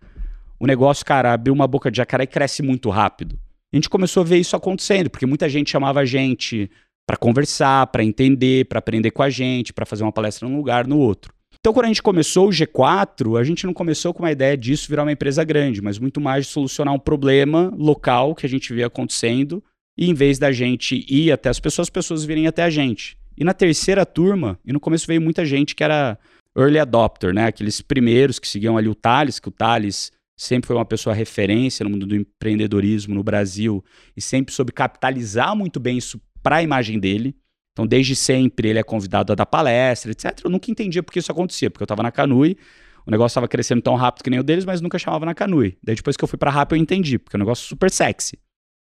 o 0.60 0.66
negócio, 0.68 1.06
cara, 1.06 1.34
abriu 1.34 1.53
uma 1.53 1.68
boca 1.68 1.91
de 1.91 1.97
jacaré 1.97 2.24
e 2.24 2.28
cresce 2.28 2.62
muito 2.62 2.89
rápido. 2.89 3.38
A 3.74 3.76
gente 3.76 3.89
começou 3.89 4.22
a 4.22 4.26
ver 4.26 4.38
isso 4.38 4.56
acontecendo, 4.56 5.10
porque 5.10 5.26
muita 5.26 5.49
gente 5.49 5.70
chamava 5.70 5.99
a 5.99 6.06
gente 6.06 6.70
para 7.06 7.18
conversar, 7.18 7.88
para 7.88 8.03
entender, 8.03 8.66
para 8.66 8.80
aprender 8.80 9.12
com 9.12 9.22
a 9.22 9.30
gente, 9.30 9.74
para 9.74 9.86
fazer 9.86 10.03
uma 10.03 10.12
palestra 10.12 10.47
num 10.47 10.58
lugar, 10.58 10.88
no 10.88 10.97
outro. 10.97 11.34
Então, 11.60 11.74
quando 11.74 11.86
a 11.86 11.88
gente 11.88 12.03
começou 12.03 12.47
o 12.47 12.51
G4, 12.51 13.39
a 13.39 13.43
gente 13.43 13.66
não 13.66 13.74
começou 13.74 14.14
com 14.14 14.24
uma 14.24 14.32
ideia 14.32 14.56
disso 14.56 14.88
virar 14.88 15.03
uma 15.03 15.12
empresa 15.12 15.43
grande, 15.43 15.82
mas 15.82 15.97
muito 15.97 16.22
mais 16.22 16.45
de 16.45 16.51
solucionar 16.51 16.93
um 16.93 16.99
problema 16.99 17.74
local 17.76 18.36
que 18.36 18.45
a 18.45 18.49
gente 18.49 18.74
via 18.74 18.88
acontecendo, 18.88 19.64
e 19.97 20.10
em 20.10 20.14
vez 20.14 20.38
da 20.38 20.51
gente 20.51 21.06
ir 21.10 21.32
até 21.32 21.49
as 21.49 21.60
pessoas, 21.60 21.88
as 21.88 21.89
pessoas 21.89 22.24
virem 22.24 22.47
até 22.47 22.64
a 22.64 22.70
gente. 22.70 23.18
E 23.38 23.43
na 23.43 23.53
terceira 23.53 24.06
turma, 24.06 24.60
e 24.66 24.72
no 24.72 24.80
começo 24.80 25.08
veio 25.08 25.22
muita 25.22 25.45
gente 25.45 25.76
que 25.76 25.84
era 25.84 26.18
early 26.58 26.80
adopter, 26.80 27.34
né? 27.34 27.47
Aqueles 27.47 27.82
primeiros 27.82 28.39
que 28.39 28.47
seguiam 28.47 28.78
ali 28.78 28.88
o 28.88 28.95
Thales, 28.95 29.39
que 29.39 29.49
o 29.49 29.51
Thales 29.51 30.12
sempre 30.38 30.67
foi 30.67 30.75
uma 30.75 30.86
pessoa 30.86 31.15
referência 31.15 31.83
no 31.83 31.89
mundo 31.89 32.05
do 32.05 32.15
empreendedorismo 32.15 33.15
no 33.15 33.23
Brasil 33.23 33.83
e 34.15 34.21
sempre 34.21 34.53
soube 34.53 34.71
capitalizar 34.71 35.55
muito 35.55 35.79
bem 35.79 35.97
isso 35.97 36.19
para 36.43 36.57
a 36.57 36.63
imagem 36.63 36.99
dele. 36.99 37.36
Então, 37.71 37.86
desde 37.86 38.15
sempre, 38.15 38.69
ele 38.69 38.79
é 38.79 38.83
convidado 38.83 39.33
a 39.33 39.36
dar 39.36 39.45
palestra, 39.45 40.11
etc. 40.11 40.39
Eu 40.43 40.49
nunca 40.49 40.71
entendia 40.71 41.03
por 41.03 41.11
que 41.11 41.19
isso 41.19 41.31
acontecia, 41.31 41.69
porque 41.69 41.83
eu 41.83 41.86
estava 41.86 42.01
na 42.01 42.11
Canui, 42.11 42.57
o 43.05 43.11
negócio 43.11 43.33
estava 43.33 43.47
crescendo 43.47 43.81
tão 43.81 43.95
rápido 43.95 44.23
que 44.23 44.29
nem 44.29 44.39
o 44.39 44.43
deles, 44.43 44.65
mas 44.65 44.81
nunca 44.81 44.97
chamava 44.97 45.25
na 45.25 45.36
Canui. 45.36 45.77
Daí, 45.83 45.95
depois 45.95 46.15
que 46.15 46.23
eu 46.23 46.27
fui 46.27 46.38
para 46.38 46.49
Rap, 46.49 46.71
eu 46.71 46.77
entendi, 46.77 47.19
porque 47.19 47.36
é 47.36 47.38
um 47.38 47.43
negócio 47.43 47.67
super 47.67 47.91
sexy. 47.91 48.39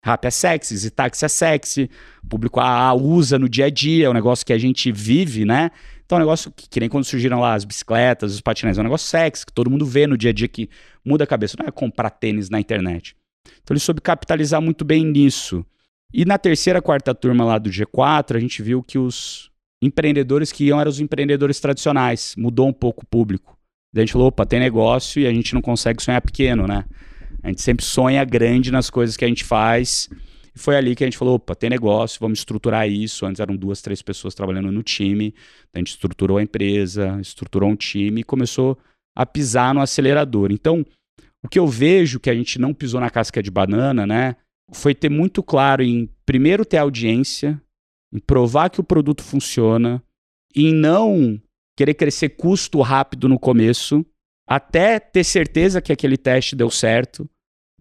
Rap 0.04 0.24
é 0.24 0.30
sexy, 0.30 0.76
Zitax 0.76 1.22
é 1.22 1.28
sexy, 1.28 1.90
o 2.22 2.28
público 2.28 2.60
AA 2.60 2.94
usa 2.94 3.38
no 3.38 3.48
dia 3.48 3.66
a 3.66 3.70
dia, 3.70 4.06
é 4.06 4.08
um 4.08 4.12
negócio 4.12 4.46
que 4.46 4.52
a 4.52 4.58
gente 4.58 4.92
vive, 4.92 5.44
né? 5.44 5.70
Então 6.06 6.16
é 6.16 6.20
um 6.20 6.24
negócio 6.24 6.52
que, 6.52 6.68
que 6.68 6.80
nem 6.80 6.88
quando 6.88 7.04
surgiram 7.04 7.40
lá 7.40 7.54
as 7.54 7.64
bicicletas, 7.64 8.32
os 8.32 8.40
patinetes, 8.40 8.78
é 8.78 8.80
um 8.80 8.84
negócio 8.84 9.08
sexy, 9.08 9.44
que 9.44 9.52
todo 9.52 9.68
mundo 9.68 9.84
vê 9.84 10.06
no 10.06 10.16
dia 10.16 10.30
a 10.30 10.32
dia 10.32 10.46
que 10.46 10.70
muda 11.04 11.24
a 11.24 11.26
cabeça, 11.26 11.56
não 11.58 11.66
é 11.66 11.70
comprar 11.70 12.10
tênis 12.10 12.48
na 12.48 12.60
internet. 12.60 13.16
Então 13.62 13.74
ele 13.74 13.80
soube 13.80 14.00
capitalizar 14.00 14.62
muito 14.62 14.84
bem 14.84 15.04
nisso. 15.04 15.66
E 16.14 16.24
na 16.24 16.38
terceira, 16.38 16.80
quarta 16.80 17.14
turma 17.14 17.44
lá 17.44 17.58
do 17.58 17.68
G4, 17.68 18.36
a 18.36 18.40
gente 18.40 18.62
viu 18.62 18.82
que 18.82 18.98
os 18.98 19.50
empreendedores 19.82 20.52
que 20.52 20.64
iam 20.64 20.80
eram 20.80 20.88
os 20.88 21.00
empreendedores 21.00 21.60
tradicionais, 21.60 22.34
mudou 22.38 22.68
um 22.68 22.72
pouco 22.72 23.02
o 23.02 23.06
público. 23.06 23.58
Daí 23.92 24.02
a 24.02 24.06
gente 24.06 24.12
falou, 24.12 24.28
opa, 24.28 24.46
tem 24.46 24.60
negócio 24.60 25.20
e 25.20 25.26
a 25.26 25.32
gente 25.32 25.54
não 25.54 25.60
consegue 25.60 26.02
sonhar 26.02 26.20
pequeno, 26.20 26.66
né? 26.66 26.84
A 27.42 27.48
gente 27.48 27.62
sempre 27.62 27.84
sonha 27.84 28.24
grande 28.24 28.70
nas 28.70 28.90
coisas 28.90 29.16
que 29.16 29.24
a 29.24 29.28
gente 29.28 29.44
faz. 29.44 30.08
E 30.56 30.58
foi 30.58 30.74
ali 30.74 30.96
que 30.96 31.04
a 31.04 31.06
gente 31.06 31.18
falou: 31.18 31.34
opa, 31.34 31.54
tem 31.54 31.68
negócio, 31.68 32.18
vamos 32.18 32.38
estruturar 32.38 32.88
isso. 32.88 33.26
Antes 33.26 33.40
eram 33.40 33.54
duas, 33.54 33.82
três 33.82 34.00
pessoas 34.00 34.34
trabalhando 34.34 34.72
no 34.72 34.82
time. 34.82 35.34
A 35.74 35.78
gente 35.78 35.88
estruturou 35.88 36.38
a 36.38 36.42
empresa, 36.42 37.18
estruturou 37.20 37.68
um 37.68 37.76
time 37.76 38.22
e 38.22 38.24
começou 38.24 38.78
a 39.14 39.26
pisar 39.26 39.74
no 39.74 39.82
acelerador. 39.82 40.50
Então, 40.50 40.84
o 41.44 41.48
que 41.48 41.58
eu 41.58 41.66
vejo 41.66 42.18
que 42.18 42.30
a 42.30 42.34
gente 42.34 42.58
não 42.58 42.72
pisou 42.72 43.00
na 43.00 43.10
casca 43.10 43.42
de 43.42 43.50
banana, 43.50 44.06
né? 44.06 44.36
Foi 44.72 44.94
ter 44.94 45.10
muito 45.10 45.42
claro 45.42 45.82
em 45.82 46.08
primeiro 46.24 46.64
ter 46.64 46.78
audiência, 46.78 47.60
em 48.12 48.18
provar 48.18 48.70
que 48.70 48.80
o 48.80 48.84
produto 48.84 49.22
funciona, 49.22 50.02
em 50.54 50.72
não 50.72 51.40
querer 51.76 51.94
crescer 51.94 52.30
custo 52.30 52.80
rápido 52.80 53.28
no 53.28 53.38
começo, 53.38 54.04
até 54.48 54.98
ter 54.98 55.22
certeza 55.22 55.82
que 55.82 55.92
aquele 55.92 56.16
teste 56.16 56.56
deu 56.56 56.70
certo, 56.70 57.28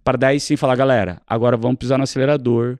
para 0.06 0.18
daí 0.18 0.40
sim 0.40 0.56
falar, 0.56 0.76
galera, 0.76 1.22
agora 1.26 1.58
vamos 1.58 1.80
pisar 1.80 1.98
no 1.98 2.04
acelerador, 2.04 2.78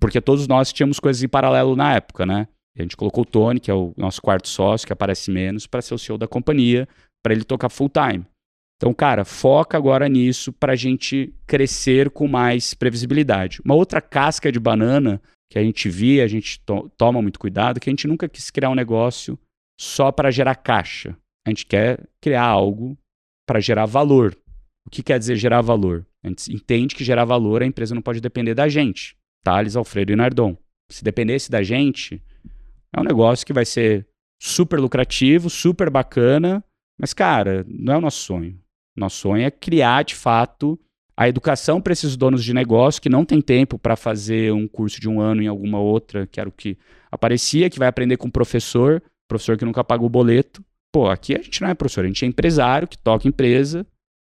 porque 0.00 0.20
todos 0.20 0.48
nós 0.48 0.72
tínhamos 0.72 0.98
coisas 0.98 1.22
em 1.22 1.28
paralelo 1.28 1.76
na 1.76 1.94
época, 1.94 2.26
né? 2.26 2.48
A 2.76 2.82
gente 2.82 2.96
colocou 2.96 3.22
o 3.22 3.26
Tony, 3.26 3.60
que 3.60 3.70
é 3.70 3.74
o 3.74 3.94
nosso 3.96 4.20
quarto 4.20 4.48
sócio, 4.48 4.84
que 4.84 4.92
aparece 4.92 5.30
menos, 5.30 5.68
para 5.68 5.80
ser 5.80 5.94
o 5.94 5.98
CEO 5.98 6.18
da 6.18 6.26
companhia, 6.26 6.88
para 7.22 7.32
ele 7.32 7.44
tocar 7.44 7.68
full 7.68 7.88
time. 7.88 8.26
Então, 8.76 8.92
cara, 8.92 9.24
foca 9.24 9.78
agora 9.78 10.08
nisso 10.08 10.52
para 10.52 10.72
a 10.72 10.76
gente 10.76 11.32
crescer 11.46 12.10
com 12.10 12.26
mais 12.26 12.74
previsibilidade. 12.74 13.62
Uma 13.64 13.76
outra 13.76 14.00
casca 14.00 14.50
de 14.50 14.58
banana 14.58 15.22
que 15.48 15.56
a 15.56 15.62
gente 15.62 15.88
via, 15.88 16.24
a 16.24 16.26
gente 16.26 16.58
to 16.66 16.90
toma 16.96 17.22
muito 17.22 17.38
cuidado, 17.38 17.78
que 17.78 17.88
a 17.88 17.92
gente 17.92 18.08
nunca 18.08 18.28
quis 18.28 18.50
criar 18.50 18.70
um 18.70 18.74
negócio 18.74 19.38
só 19.80 20.10
para 20.10 20.32
gerar 20.32 20.56
caixa. 20.56 21.16
A 21.46 21.50
gente 21.50 21.64
quer 21.66 22.04
criar 22.20 22.42
algo 22.42 22.98
para 23.46 23.60
gerar 23.60 23.86
valor. 23.86 24.36
O 24.84 24.90
que 24.90 25.04
quer 25.04 25.20
dizer 25.20 25.36
gerar 25.36 25.60
valor? 25.60 26.04
Gente 26.24 26.52
entende 26.52 26.94
que 26.94 27.04
gerar 27.04 27.24
valor 27.24 27.62
a 27.62 27.66
empresa 27.66 27.94
não 27.94 28.02
pode 28.02 28.20
depender 28.20 28.54
da 28.54 28.68
gente. 28.68 29.16
Thales, 29.42 29.76
Alfredo 29.76 30.12
e 30.12 30.16
Nardon. 30.16 30.56
Se 30.90 31.04
dependesse 31.04 31.50
da 31.50 31.62
gente, 31.62 32.22
é 32.94 33.00
um 33.00 33.04
negócio 33.04 33.44
que 33.46 33.52
vai 33.52 33.64
ser 33.64 34.06
super 34.40 34.78
lucrativo, 34.80 35.50
super 35.50 35.90
bacana, 35.90 36.64
mas, 36.98 37.12
cara, 37.12 37.64
não 37.68 37.94
é 37.94 37.98
o 37.98 38.00
nosso 38.00 38.22
sonho. 38.22 38.58
Nosso 38.96 39.16
sonho 39.16 39.44
é 39.44 39.50
criar, 39.50 40.04
de 40.04 40.14
fato, 40.14 40.78
a 41.16 41.28
educação 41.28 41.80
para 41.80 41.92
esses 41.92 42.16
donos 42.16 42.44
de 42.44 42.54
negócio 42.54 43.02
que 43.02 43.08
não 43.08 43.24
tem 43.24 43.40
tempo 43.40 43.78
para 43.78 43.96
fazer 43.96 44.52
um 44.52 44.68
curso 44.68 45.00
de 45.00 45.08
um 45.08 45.20
ano 45.20 45.42
em 45.42 45.46
alguma 45.46 45.80
outra, 45.80 46.26
que 46.26 46.40
era 46.40 46.48
o 46.48 46.52
que 46.52 46.78
aparecia, 47.10 47.70
que 47.70 47.78
vai 47.78 47.88
aprender 47.88 48.16
com 48.16 48.28
o 48.28 48.32
professor, 48.32 49.02
professor 49.28 49.56
que 49.56 49.64
nunca 49.64 49.82
pagou 49.82 50.06
o 50.06 50.10
boleto. 50.10 50.64
Pô, 50.92 51.08
aqui 51.08 51.34
a 51.34 51.42
gente 51.42 51.60
não 51.60 51.68
é 51.68 51.74
professor, 51.74 52.04
a 52.04 52.06
gente 52.06 52.24
é 52.24 52.28
empresário 52.28 52.86
que 52.86 52.98
toca 52.98 53.26
empresa 53.26 53.86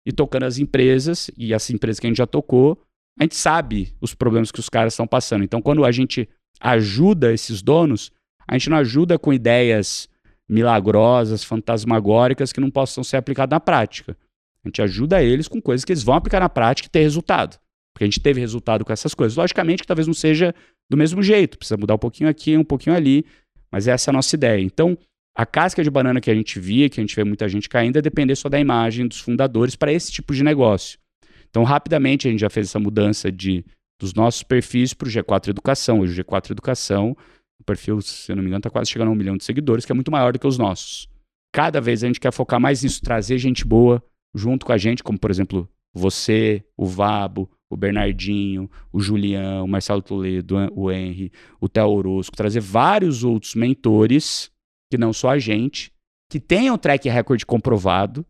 e 0.05 0.13
tocando 0.13 0.45
as 0.45 0.59
empresas, 0.59 1.31
e 1.37 1.55
as 1.55 1.69
empresas 1.71 2.01
que 2.01 2.07
a 2.07 2.11
gente 2.11 2.19
já 2.19 2.27
tocou, 2.27 2.79
a 3.19 3.25
gente 3.25 3.37
sabe 3.37 3.95
os 4.01 4.15
problemas 4.15 4.51
que 4.51 4.61
os 4.61 4.69
caras 4.69 4.95
estão 4.95 5.07
passando. 5.07 5.45
Então, 5.45 5.61
quando 5.63 5.85
a 5.85 5.93
gente 5.93 6.29
ajuda 6.61 7.33
esses 7.33 7.63
donos, 7.63 8.11
a 8.47 8.57
gente 8.57 8.71
não 8.71 8.77
ajuda 8.79 9.19
com 9.19 9.33
ideias 9.33 10.09
milagrosas, 10.49 11.45
fantasmagóricas 11.45 12.53
que 12.53 12.61
não 12.61 12.71
possam 12.71 13.03
ser 13.05 13.17
aplicadas 13.17 13.55
na 13.55 13.61
prática. 13.61 14.17
A 14.65 14.69
gente 14.69 14.83
ajuda 14.83 15.23
eles 15.23 15.49
com 15.49 15.61
coisas 15.61 15.85
que 15.85 15.93
eles 15.93 16.03
vão 16.03 16.15
aplicar 16.15 16.41
na 16.41 16.49
prática 16.49 16.87
e 16.87 16.91
ter 16.91 17.01
resultado. 17.01 17.59
Porque 17.93 18.05
a 18.05 18.07
gente 18.07 18.21
teve 18.21 18.41
resultado 18.41 18.85
com 18.85 18.93
essas 18.93 19.15
coisas. 19.15 19.37
Logicamente 19.37 19.83
que 19.83 19.87
talvez 19.87 20.07
não 20.07 20.15
seja 20.15 20.55
do 20.91 20.97
mesmo 20.97 21.23
jeito, 21.23 21.59
precisa 21.59 21.77
mudar 21.77 21.95
um 21.95 21.99
pouquinho 21.99 22.29
aqui, 22.29 22.57
um 22.57 22.65
pouquinho 22.65 22.95
ali, 22.95 23.25
mas 23.71 23.89
essa 23.89 24.11
é 24.11 24.13
a 24.13 24.15
nossa 24.15 24.35
ideia. 24.37 24.61
Então, 24.61 24.97
a 25.35 25.47
casca 25.47 25.83
de 25.83 25.91
banana 25.91 26.21
que 26.21 26.31
a 26.31 26.35
gente 26.35 26.61
via, 26.61 26.89
que 26.89 27.01
a 27.01 27.03
gente 27.03 27.17
vê 27.17 27.25
muita 27.25 27.49
gente 27.49 27.69
caindo, 27.69 27.99
é 27.99 28.03
depender 28.03 28.37
só 28.37 28.49
da 28.49 28.61
imagem 28.61 29.07
dos 29.07 29.21
fundadores 29.21 29.75
para 29.75 29.93
esse 29.93 30.13
tipo 30.13 30.35
de 30.35 30.45
negócio. 30.45 30.99
Então, 31.49 31.65
rapidamente, 31.65 32.29
a 32.29 32.31
gente 32.31 32.41
já 32.41 32.51
fez 32.51 32.69
essa 32.69 32.79
mudança 32.79 33.31
de 33.31 33.65
dos 34.01 34.15
nossos 34.15 34.43
perfis 34.43 34.93
para 34.93 35.07
o 35.07 35.11
G4 35.11 35.49
Educação. 35.49 36.01
Hoje 36.01 36.21
o 36.21 36.25
G4 36.25 36.51
Educação, 36.51 37.17
o 37.61 37.65
perfil, 37.65 38.01
se 38.01 38.33
eu 38.33 38.35
não 38.35 38.43
me 38.43 38.49
engano, 38.49 38.59
está 38.59 38.71
quase 38.71 38.91
chegando 38.91 39.09
a 39.09 39.11
um 39.13 39.15
milhão 39.15 39.37
de 39.37 39.45
seguidores, 39.45 39.85
que 39.85 39.93
é 39.93 39.95
muito 39.95 40.11
maior 40.11 40.33
do 40.33 40.41
que 40.41 40.47
os 40.47 40.59
nossos. 40.59 41.09
Cada 41.53 41.81
vez 41.81 42.03
a 42.03 42.09
gente 42.09 42.19
quer 42.19 42.33
focar 42.33 42.59
mais 42.59 42.83
nisso, 42.83 43.01
trazer 43.01 43.39
gente 43.39 43.65
boa 43.65 44.03
junto 44.35 44.67
com 44.67 44.73
a 44.73 44.79
gente, 44.79 45.05
como 45.05 45.19
por 45.19 45.31
exemplo 45.31 45.69
você, 45.95 46.65
o 46.77 46.85
Vabo, 46.85 47.49
o 47.71 47.77
Bernardinho, 47.77 48.69
o 48.93 49.01
Julião, 49.01 49.65
o 49.65 49.69
Marcelo 49.69 50.03
Toledo, 50.03 50.57
o 50.75 50.91
Henry, 50.91 51.31
o 51.61 51.69
Theo 51.69 51.91
Orozco, 51.91 52.37
trazer 52.37 52.61
vários 52.61 53.23
outros 53.23 53.55
mentores, 53.55 54.51
que 54.93 54.99
não 54.99 55.11
só 55.11 55.31
a 55.31 55.39
gente, 55.39 55.91
que 56.31 56.39
tenham 56.39 56.77
track 56.77 57.09
record 57.09 57.43
comprovado, 57.47 58.27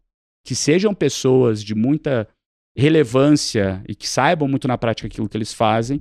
que 0.46 0.54
sejam 0.54 0.94
pessoas 0.94 1.60
de 1.60 1.74
muita 1.74 2.28
relevância 2.78 3.82
e 3.88 3.96
que 3.96 4.08
saibam 4.08 4.46
muito 4.46 4.68
na 4.68 4.78
prática 4.78 5.08
aquilo 5.08 5.28
que 5.28 5.36
eles 5.36 5.52
fazem, 5.52 6.00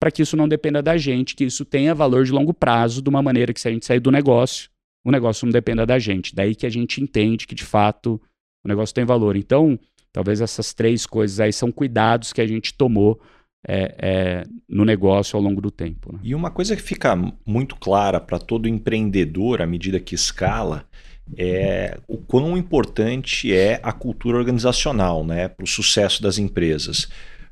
para 0.00 0.10
que 0.10 0.20
isso 0.20 0.36
não 0.36 0.48
dependa 0.48 0.82
da 0.82 0.96
gente, 0.96 1.36
que 1.36 1.44
isso 1.44 1.64
tenha 1.64 1.94
valor 1.94 2.24
de 2.24 2.32
longo 2.32 2.52
prazo, 2.52 3.00
de 3.00 3.08
uma 3.08 3.22
maneira 3.22 3.54
que 3.54 3.60
se 3.60 3.68
a 3.68 3.70
gente 3.70 3.86
sair 3.86 4.00
do 4.00 4.10
negócio, 4.10 4.68
o 5.04 5.12
negócio 5.12 5.46
não 5.46 5.52
dependa 5.52 5.86
da 5.86 6.00
gente. 6.00 6.34
Daí 6.34 6.56
que 6.56 6.66
a 6.66 6.70
gente 6.70 7.00
entende 7.00 7.46
que 7.46 7.54
de 7.54 7.64
fato 7.64 8.20
o 8.64 8.68
negócio 8.68 8.92
tem 8.92 9.04
valor. 9.04 9.36
Então, 9.36 9.78
talvez 10.12 10.40
essas 10.40 10.74
três 10.74 11.06
coisas 11.06 11.38
aí 11.38 11.52
são 11.52 11.70
cuidados 11.70 12.32
que 12.32 12.40
a 12.40 12.46
gente 12.46 12.74
tomou 12.74 13.20
é, 13.66 13.94
é, 13.98 14.44
no 14.68 14.84
negócio 14.84 15.36
ao 15.36 15.42
longo 15.42 15.60
do 15.60 15.70
tempo. 15.70 16.12
Né? 16.12 16.20
E 16.22 16.34
uma 16.34 16.50
coisa 16.50 16.74
que 16.74 16.82
fica 16.82 17.16
muito 17.46 17.76
clara 17.76 18.20
para 18.20 18.38
todo 18.38 18.68
empreendedor 18.68 19.62
à 19.62 19.66
medida 19.66 20.00
que 20.00 20.14
escala 20.14 20.84
é 21.36 21.98
o 22.08 22.18
quão 22.18 22.56
importante 22.56 23.54
é 23.54 23.80
a 23.82 23.92
cultura 23.92 24.36
organizacional 24.36 25.24
né, 25.24 25.48
para 25.48 25.64
o 25.64 25.68
sucesso 25.68 26.22
das 26.22 26.38
empresas. 26.38 27.08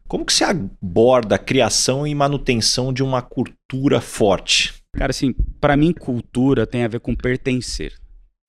Como 0.08 0.24
que 0.24 0.32
você 0.32 0.44
aborda 0.44 1.36
a 1.36 1.38
criação 1.38 2.04
e 2.04 2.14
manutenção 2.14 2.92
de 2.92 3.02
uma 3.02 3.22
cultura 3.22 4.00
forte? 4.00 4.74
Cara, 4.92 5.11
assim, 5.11 5.32
para 5.61 5.76
mim 5.76 5.92
cultura 5.92 6.66
tem 6.66 6.82
a 6.82 6.88
ver 6.88 6.98
com 6.98 7.14
pertencer. 7.14 7.94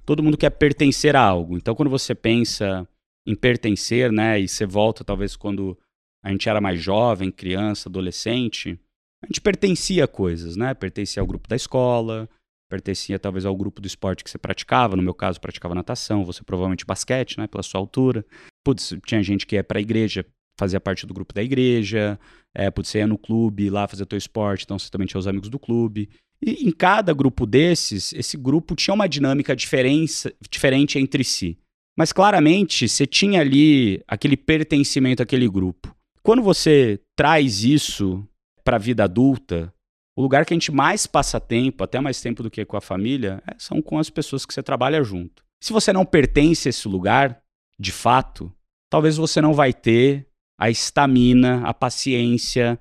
Todo 0.03 0.23
mundo 0.23 0.37
quer 0.37 0.49
pertencer 0.49 1.15
a 1.15 1.21
algo. 1.21 1.55
Então, 1.55 1.75
quando 1.75 1.89
você 1.89 2.15
pensa 2.15 2.87
em 3.27 3.35
pertencer, 3.35 4.11
né, 4.11 4.39
e 4.39 4.47
você 4.47 4.65
volta 4.65 5.03
talvez 5.03 5.35
quando 5.35 5.77
a 6.23 6.29
gente 6.29 6.47
era 6.47 6.61
mais 6.61 6.81
jovem, 6.81 7.31
criança, 7.31 7.89
adolescente, 7.89 8.79
a 9.23 9.27
gente 9.27 9.39
pertencia 9.39 10.05
a 10.05 10.07
coisas, 10.07 10.55
né? 10.55 10.73
Pertencia 10.73 11.21
ao 11.21 11.27
grupo 11.27 11.47
da 11.47 11.55
escola, 11.55 12.27
pertencia 12.69 13.19
talvez 13.19 13.45
ao 13.45 13.55
grupo 13.55 13.79
do 13.79 13.87
esporte 13.87 14.23
que 14.23 14.29
você 14.29 14.37
praticava. 14.37 14.95
No 14.95 15.03
meu 15.03 15.13
caso, 15.13 15.39
praticava 15.39 15.75
natação, 15.75 16.25
você 16.25 16.43
provavelmente 16.43 16.85
basquete, 16.85 17.37
né? 17.37 17.47
Pela 17.47 17.61
sua 17.61 17.79
altura. 17.79 18.25
Putz, 18.63 18.95
tinha 19.05 19.21
gente 19.21 19.45
que 19.45 19.55
ia 19.55 19.63
pra 19.63 19.79
igreja, 19.79 20.25
fazia 20.59 20.79
parte 20.79 21.05
do 21.05 21.13
grupo 21.13 21.33
da 21.33 21.43
igreja. 21.43 22.19
É, 22.53 22.71
putz, 22.71 22.89
você 22.89 22.99
ia 22.99 23.07
no 23.07 23.17
clube 23.17 23.69
lá 23.69 23.87
fazer 23.87 24.05
teu 24.05 24.17
esporte, 24.17 24.63
então 24.63 24.79
você 24.79 24.89
também 24.89 25.07
tinha 25.07 25.19
os 25.19 25.27
amigos 25.27 25.49
do 25.49 25.59
clube. 25.59 26.09
E 26.41 26.67
em 26.67 26.71
cada 26.71 27.13
grupo 27.13 27.45
desses, 27.45 28.11
esse 28.13 28.35
grupo 28.35 28.75
tinha 28.75 28.93
uma 28.93 29.07
dinâmica 29.07 29.55
diferente 29.55 30.97
entre 30.97 31.23
si. 31.23 31.59
Mas 31.95 32.11
claramente 32.11 32.87
você 32.87 33.05
tinha 33.05 33.41
ali 33.41 34.01
aquele 34.07 34.35
pertencimento 34.35 35.21
àquele 35.21 35.47
grupo. 35.47 35.95
Quando 36.23 36.43
você 36.43 36.99
traz 37.15 37.63
isso 37.63 38.25
para 38.63 38.75
a 38.75 38.79
vida 38.79 39.03
adulta, 39.03 39.73
o 40.15 40.21
lugar 40.21 40.45
que 40.45 40.53
a 40.53 40.55
gente 40.55 40.71
mais 40.71 41.07
passa 41.07 41.39
tempo, 41.39 41.83
até 41.83 41.99
mais 41.99 42.21
tempo 42.21 42.43
do 42.43 42.51
que 42.51 42.63
com 42.65 42.77
a 42.77 42.81
família, 42.81 43.41
é, 43.47 43.55
são 43.57 43.81
com 43.81 43.97
as 43.97 44.09
pessoas 44.09 44.45
que 44.45 44.53
você 44.53 44.61
trabalha 44.61 45.03
junto. 45.03 45.43
Se 45.63 45.73
você 45.73 45.91
não 45.91 46.05
pertence 46.05 46.67
a 46.67 46.69
esse 46.69 46.87
lugar, 46.87 47.41
de 47.79 47.91
fato, 47.91 48.53
talvez 48.89 49.17
você 49.17 49.41
não 49.41 49.53
vai 49.53 49.73
ter 49.73 50.27
a 50.59 50.69
estamina, 50.69 51.67
a 51.67 51.73
paciência, 51.73 52.79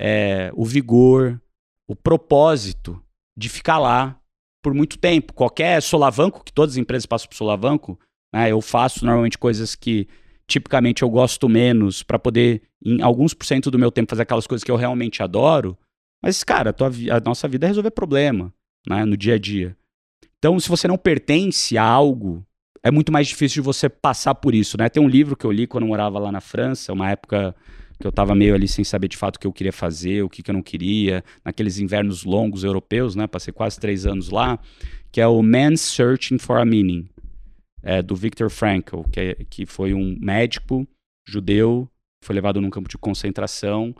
é, 0.00 0.50
o 0.54 0.64
vigor, 0.64 1.40
o 1.88 1.94
propósito 1.94 3.00
de 3.36 3.48
ficar 3.48 3.78
lá 3.78 4.20
por 4.62 4.74
muito 4.74 4.98
tempo. 4.98 5.32
Qualquer 5.32 5.80
solavanco, 5.80 6.42
que 6.42 6.52
todas 6.52 6.74
as 6.74 6.78
empresas 6.78 7.06
passam 7.06 7.28
por 7.28 7.36
solavanco, 7.36 7.98
né, 8.34 8.50
eu 8.50 8.60
faço 8.60 9.04
normalmente 9.04 9.38
coisas 9.38 9.74
que 9.74 10.08
tipicamente 10.50 11.02
eu 11.02 11.10
gosto 11.10 11.48
menos 11.48 12.02
para 12.02 12.18
poder, 12.18 12.62
em 12.84 13.00
alguns 13.00 13.32
por 13.32 13.46
cento 13.46 13.70
do 13.70 13.78
meu 13.78 13.90
tempo, 13.90 14.10
fazer 14.10 14.22
aquelas 14.22 14.46
coisas 14.46 14.64
que 14.64 14.70
eu 14.70 14.76
realmente 14.76 15.22
adoro. 15.22 15.78
Mas, 16.22 16.44
cara, 16.44 16.70
a, 16.70 16.72
tua, 16.72 16.88
a 16.88 17.20
nossa 17.20 17.48
vida 17.48 17.66
é 17.66 17.68
resolver 17.68 17.90
problema, 17.90 18.52
né, 18.86 19.04
no 19.04 19.16
dia 19.16 19.34
a 19.34 19.38
dia. 19.38 19.76
Então, 20.38 20.58
se 20.58 20.68
você 20.68 20.88
não 20.88 20.98
pertence 20.98 21.78
a 21.78 21.84
algo, 21.84 22.44
é 22.82 22.90
muito 22.90 23.12
mais 23.12 23.28
difícil 23.28 23.62
de 23.62 23.66
você 23.66 23.88
passar 23.88 24.34
por 24.34 24.54
isso, 24.54 24.76
né? 24.78 24.88
Tem 24.88 25.02
um 25.02 25.08
livro 25.08 25.36
que 25.36 25.44
eu 25.44 25.52
li 25.52 25.66
quando 25.66 25.84
eu 25.84 25.88
morava 25.88 26.18
lá 26.18 26.32
na 26.32 26.40
França, 26.40 26.92
uma 26.92 27.10
época 27.10 27.54
que 27.98 28.06
eu 28.06 28.10
estava 28.10 28.34
meio 28.34 28.54
ali 28.54 28.66
sem 28.66 28.82
saber 28.82 29.08
de 29.08 29.16
fato 29.18 29.36
o 29.36 29.38
que 29.38 29.46
eu 29.46 29.52
queria 29.52 29.72
fazer, 29.72 30.22
o 30.22 30.30
que, 30.30 30.42
que 30.42 30.50
eu 30.50 30.54
não 30.54 30.62
queria, 30.62 31.22
naqueles 31.44 31.78
invernos 31.78 32.24
longos 32.24 32.64
europeus, 32.64 33.14
né? 33.14 33.26
Passei 33.26 33.52
quase 33.52 33.78
três 33.78 34.06
anos 34.06 34.30
lá, 34.30 34.58
que 35.12 35.20
é 35.20 35.26
o 35.26 35.42
Man's 35.42 35.82
Searching 35.82 36.38
for 36.38 36.58
a 36.58 36.64
Meaning, 36.64 37.06
é, 37.82 38.02
do 38.02 38.14
Viktor 38.14 38.50
Frankl, 38.50 39.02
que, 39.10 39.20
é, 39.20 39.34
que 39.48 39.66
foi 39.66 39.94
um 39.94 40.16
médico 40.20 40.86
judeu, 41.26 41.88
foi 42.22 42.34
levado 42.34 42.60
num 42.60 42.70
campo 42.70 42.88
de 42.88 42.98
concentração 42.98 43.94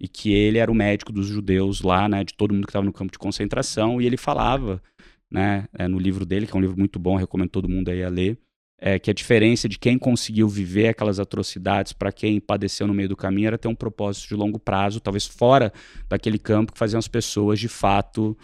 e 0.00 0.08
que 0.08 0.32
ele 0.32 0.58
era 0.58 0.70
o 0.70 0.74
médico 0.74 1.12
dos 1.12 1.26
judeus 1.26 1.80
lá, 1.80 2.08
né, 2.08 2.24
de 2.24 2.34
todo 2.34 2.52
mundo 2.52 2.66
que 2.66 2.70
estava 2.70 2.84
no 2.84 2.92
campo 2.92 3.12
de 3.12 3.18
concentração, 3.18 4.00
e 4.00 4.06
ele 4.06 4.16
falava, 4.16 4.82
né, 5.30 5.68
é, 5.72 5.86
no 5.88 5.98
livro 5.98 6.26
dele, 6.26 6.46
que 6.46 6.52
é 6.52 6.56
um 6.56 6.60
livro 6.60 6.76
muito 6.76 6.98
bom, 6.98 7.16
recomendo 7.16 7.50
todo 7.50 7.68
mundo 7.68 7.90
aí 7.90 8.02
a 8.02 8.08
ler, 8.08 8.38
é, 8.78 8.98
que 8.98 9.10
a 9.10 9.14
diferença 9.14 9.68
de 9.68 9.78
quem 9.78 9.96
conseguiu 9.96 10.48
viver 10.48 10.88
aquelas 10.88 11.18
atrocidades 11.18 11.92
para 11.92 12.12
quem 12.12 12.40
padeceu 12.40 12.86
no 12.86 12.92
meio 12.92 13.08
do 13.08 13.16
caminho 13.16 13.46
era 13.46 13.58
ter 13.58 13.68
um 13.68 13.74
propósito 13.74 14.28
de 14.28 14.34
longo 14.34 14.58
prazo, 14.58 15.00
talvez 15.00 15.26
fora 15.26 15.72
daquele 16.08 16.38
campo, 16.38 16.72
que 16.72 16.78
faziam 16.78 16.98
as 16.98 17.08
pessoas 17.08 17.58
de 17.58 17.68
fato 17.68 18.36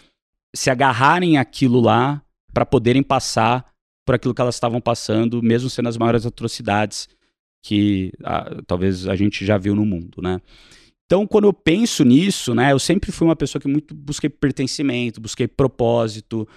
se 0.55 0.69
agarrarem 0.69 1.37
aquilo 1.37 1.79
lá 1.79 2.23
para 2.53 2.65
poderem 2.65 3.03
passar 3.03 3.70
por 4.05 4.15
aquilo 4.15 4.33
que 4.33 4.41
elas 4.41 4.55
estavam 4.55 4.81
passando, 4.81 5.41
mesmo 5.41 5.69
sendo 5.69 5.89
as 5.89 5.97
maiores 5.97 6.25
atrocidades 6.25 7.07
que 7.63 8.11
ah, 8.23 8.61
talvez 8.65 9.07
a 9.07 9.15
gente 9.15 9.45
já 9.45 9.57
viu 9.57 9.75
no 9.75 9.85
mundo, 9.85 10.21
né? 10.21 10.41
Então, 11.05 11.27
quando 11.27 11.45
eu 11.45 11.53
penso 11.53 12.05
nisso, 12.05 12.55
né, 12.55 12.71
eu 12.71 12.79
sempre 12.79 13.11
fui 13.11 13.27
uma 13.27 13.35
pessoa 13.35 13.61
que 13.61 13.67
muito 13.67 13.93
busquei 13.93 14.29
pertencimento, 14.29 15.19
busquei 15.19 15.45
propósito, 15.45 16.47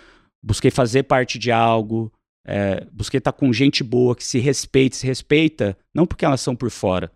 busquei 0.43 0.71
fazer 0.71 1.03
parte 1.03 1.39
de 1.41 1.51
algo, 1.51 2.13
é, 2.47 2.87
busquei 2.93 3.19
estar 3.19 3.33
com 3.33 3.53
gente 3.53 3.83
boa 3.83 4.15
que 4.15 4.23
se 4.23 4.39
respeita, 4.39 4.97
se 4.97 5.07
respeita 5.07 5.77
não 5.93 6.07
porque 6.07 6.25
elas 6.25 6.41
são 6.41 6.55
por 6.55 6.71
fora, 6.71 7.11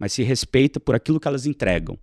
mas 0.00 0.12
se 0.14 0.22
respeita 0.22 0.80
por 0.80 0.94
aquilo 0.94 1.20
que 1.20 1.28
elas 1.28 1.44
entregam. 1.44 1.98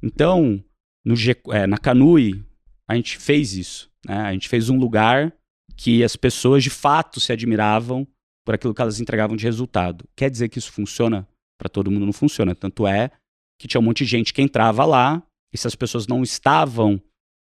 Então, 0.00 0.62
no 1.04 1.14
é, 1.52 1.66
na 1.66 1.76
Canui, 1.76 2.44
a 2.86 2.94
gente 2.94 3.18
fez 3.18 3.54
isso. 3.54 3.90
Né? 4.06 4.16
A 4.16 4.32
gente 4.32 4.48
fez 4.48 4.68
um 4.68 4.78
lugar 4.78 5.34
que 5.76 6.02
as 6.02 6.16
pessoas 6.16 6.62
de 6.62 6.70
fato 6.70 7.20
se 7.20 7.32
admiravam 7.32 8.06
por 8.44 8.54
aquilo 8.54 8.74
que 8.74 8.80
elas 8.80 9.00
entregavam 9.00 9.36
de 9.36 9.44
resultado. 9.44 10.04
Quer 10.16 10.30
dizer 10.30 10.48
que 10.48 10.58
isso 10.58 10.72
funciona? 10.72 11.28
Para 11.58 11.68
todo 11.68 11.90
mundo 11.90 12.06
não 12.06 12.12
funciona. 12.12 12.54
Tanto 12.54 12.86
é 12.86 13.10
que 13.60 13.68
tinha 13.68 13.80
um 13.80 13.84
monte 13.84 14.04
de 14.04 14.10
gente 14.10 14.32
que 14.32 14.40
entrava 14.40 14.84
lá, 14.84 15.22
e 15.52 15.58
se 15.58 15.66
as 15.66 15.74
pessoas 15.74 16.06
não 16.06 16.22
estavam 16.22 17.00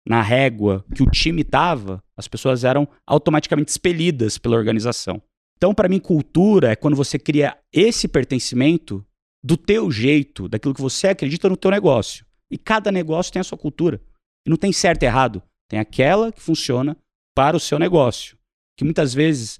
na 0.07 0.21
régua 0.21 0.85
que 0.95 1.01
o 1.01 1.09
time 1.09 1.41
estava, 1.41 2.03
as 2.15 2.27
pessoas 2.27 2.63
eram 2.63 2.87
automaticamente 3.07 3.71
expelidas 3.71 4.37
pela 4.37 4.55
organização. 4.55 5.21
Então, 5.57 5.73
para 5.73 5.89
mim, 5.89 5.99
cultura 5.99 6.71
é 6.71 6.75
quando 6.75 6.95
você 6.95 7.17
cria 7.17 7.57
esse 7.71 8.07
pertencimento 8.07 9.05
do 9.43 9.57
teu 9.57 9.91
jeito, 9.91 10.47
daquilo 10.47 10.73
que 10.73 10.81
você 10.81 11.07
acredita 11.07 11.49
no 11.49 11.57
teu 11.57 11.71
negócio. 11.71 12.25
E 12.51 12.57
cada 12.57 12.91
negócio 12.91 13.31
tem 13.31 13.39
a 13.39 13.43
sua 13.43 13.57
cultura. 13.57 14.01
E 14.45 14.49
não 14.49 14.57
tem 14.57 14.71
certo 14.71 15.03
e 15.03 15.05
errado. 15.05 15.41
Tem 15.69 15.79
aquela 15.79 16.31
que 16.31 16.41
funciona 16.41 16.97
para 17.35 17.57
o 17.57 17.59
seu 17.59 17.79
negócio, 17.79 18.37
que 18.77 18.83
muitas 18.83 19.13
vezes 19.13 19.59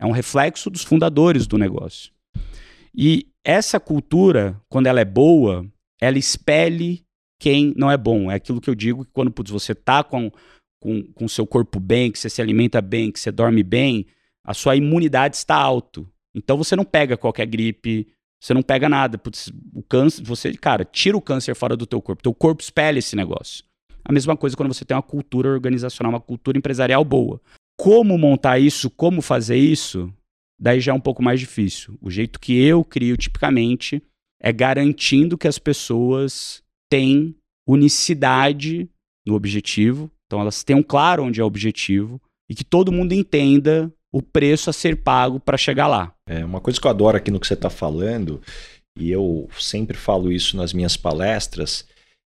é 0.00 0.06
um 0.06 0.12
reflexo 0.12 0.70
dos 0.70 0.82
fundadores 0.82 1.46
do 1.46 1.58
negócio. 1.58 2.12
E 2.94 3.28
essa 3.44 3.78
cultura, 3.78 4.60
quando 4.68 4.86
ela 4.86 5.00
é 5.00 5.04
boa, 5.04 5.66
ela 6.00 6.18
espelhe 6.18 7.04
quem 7.38 7.72
não 7.76 7.90
é 7.90 7.96
bom. 7.96 8.30
É 8.30 8.34
aquilo 8.34 8.60
que 8.60 8.68
eu 8.68 8.74
digo 8.74 9.04
que 9.04 9.12
quando 9.12 9.30
putz, 9.30 9.50
você 9.50 9.74
tá 9.74 10.02
com 10.02 10.30
com, 10.80 11.02
com 11.12 11.28
seu 11.28 11.46
corpo 11.46 11.78
bem, 11.78 12.10
que 12.10 12.18
você 12.18 12.30
se 12.30 12.40
alimenta 12.40 12.80
bem, 12.80 13.12
que 13.12 13.20
você 13.20 13.30
dorme 13.30 13.62
bem, 13.62 14.06
a 14.42 14.54
sua 14.54 14.74
imunidade 14.74 15.36
está 15.36 15.54
alto. 15.54 16.10
Então 16.34 16.56
você 16.56 16.74
não 16.74 16.84
pega 16.84 17.16
qualquer 17.16 17.46
gripe, 17.46 18.08
você 18.40 18.54
não 18.54 18.62
pega 18.62 18.88
nada. 18.88 19.18
Putz, 19.18 19.52
o 19.74 19.82
câncer, 19.82 20.24
você, 20.24 20.54
cara, 20.54 20.84
tira 20.84 21.16
o 21.16 21.20
câncer 21.20 21.54
fora 21.54 21.76
do 21.76 21.86
teu 21.86 22.00
corpo. 22.00 22.22
Teu 22.22 22.34
corpo 22.34 22.62
espelha 22.62 22.98
esse 22.98 23.14
negócio. 23.14 23.64
A 24.04 24.12
mesma 24.12 24.36
coisa 24.36 24.56
quando 24.56 24.72
você 24.72 24.84
tem 24.84 24.96
uma 24.96 25.02
cultura 25.02 25.50
organizacional, 25.50 26.12
uma 26.12 26.20
cultura 26.20 26.58
empresarial 26.58 27.04
boa. 27.04 27.40
Como 27.78 28.18
montar 28.18 28.58
isso, 28.58 28.90
como 28.90 29.22
fazer 29.22 29.56
isso, 29.56 30.12
daí 30.60 30.80
já 30.80 30.92
é 30.92 30.94
um 30.94 31.00
pouco 31.00 31.22
mais 31.22 31.40
difícil. 31.40 31.96
O 32.00 32.10
jeito 32.10 32.38
que 32.38 32.60
eu 32.62 32.84
crio 32.84 33.16
tipicamente 33.16 34.02
é 34.40 34.52
garantindo 34.52 35.38
que 35.38 35.48
as 35.48 35.58
pessoas 35.58 36.62
têm 36.90 37.34
unicidade 37.66 38.88
no 39.26 39.34
objetivo, 39.34 40.10
então 40.26 40.40
elas 40.40 40.64
tenham 40.64 40.82
claro 40.82 41.24
onde 41.24 41.40
é 41.40 41.44
o 41.44 41.46
objetivo 41.46 42.20
e 42.48 42.54
que 42.54 42.64
todo 42.64 42.92
mundo 42.92 43.12
entenda 43.12 43.92
o 44.12 44.20
preço 44.20 44.68
a 44.70 44.72
ser 44.72 44.96
pago 44.96 45.38
para 45.38 45.56
chegar 45.56 45.86
lá. 45.86 46.12
É 46.26 46.44
uma 46.44 46.60
coisa 46.60 46.80
que 46.80 46.86
eu 46.86 46.90
adoro 46.90 47.16
aqui 47.16 47.30
no 47.30 47.38
que 47.38 47.46
você 47.46 47.54
está 47.54 47.70
falando, 47.70 48.40
e 48.98 49.10
eu 49.10 49.48
sempre 49.58 49.96
falo 49.96 50.32
isso 50.32 50.56
nas 50.56 50.72
minhas 50.72 50.96
palestras, 50.96 51.86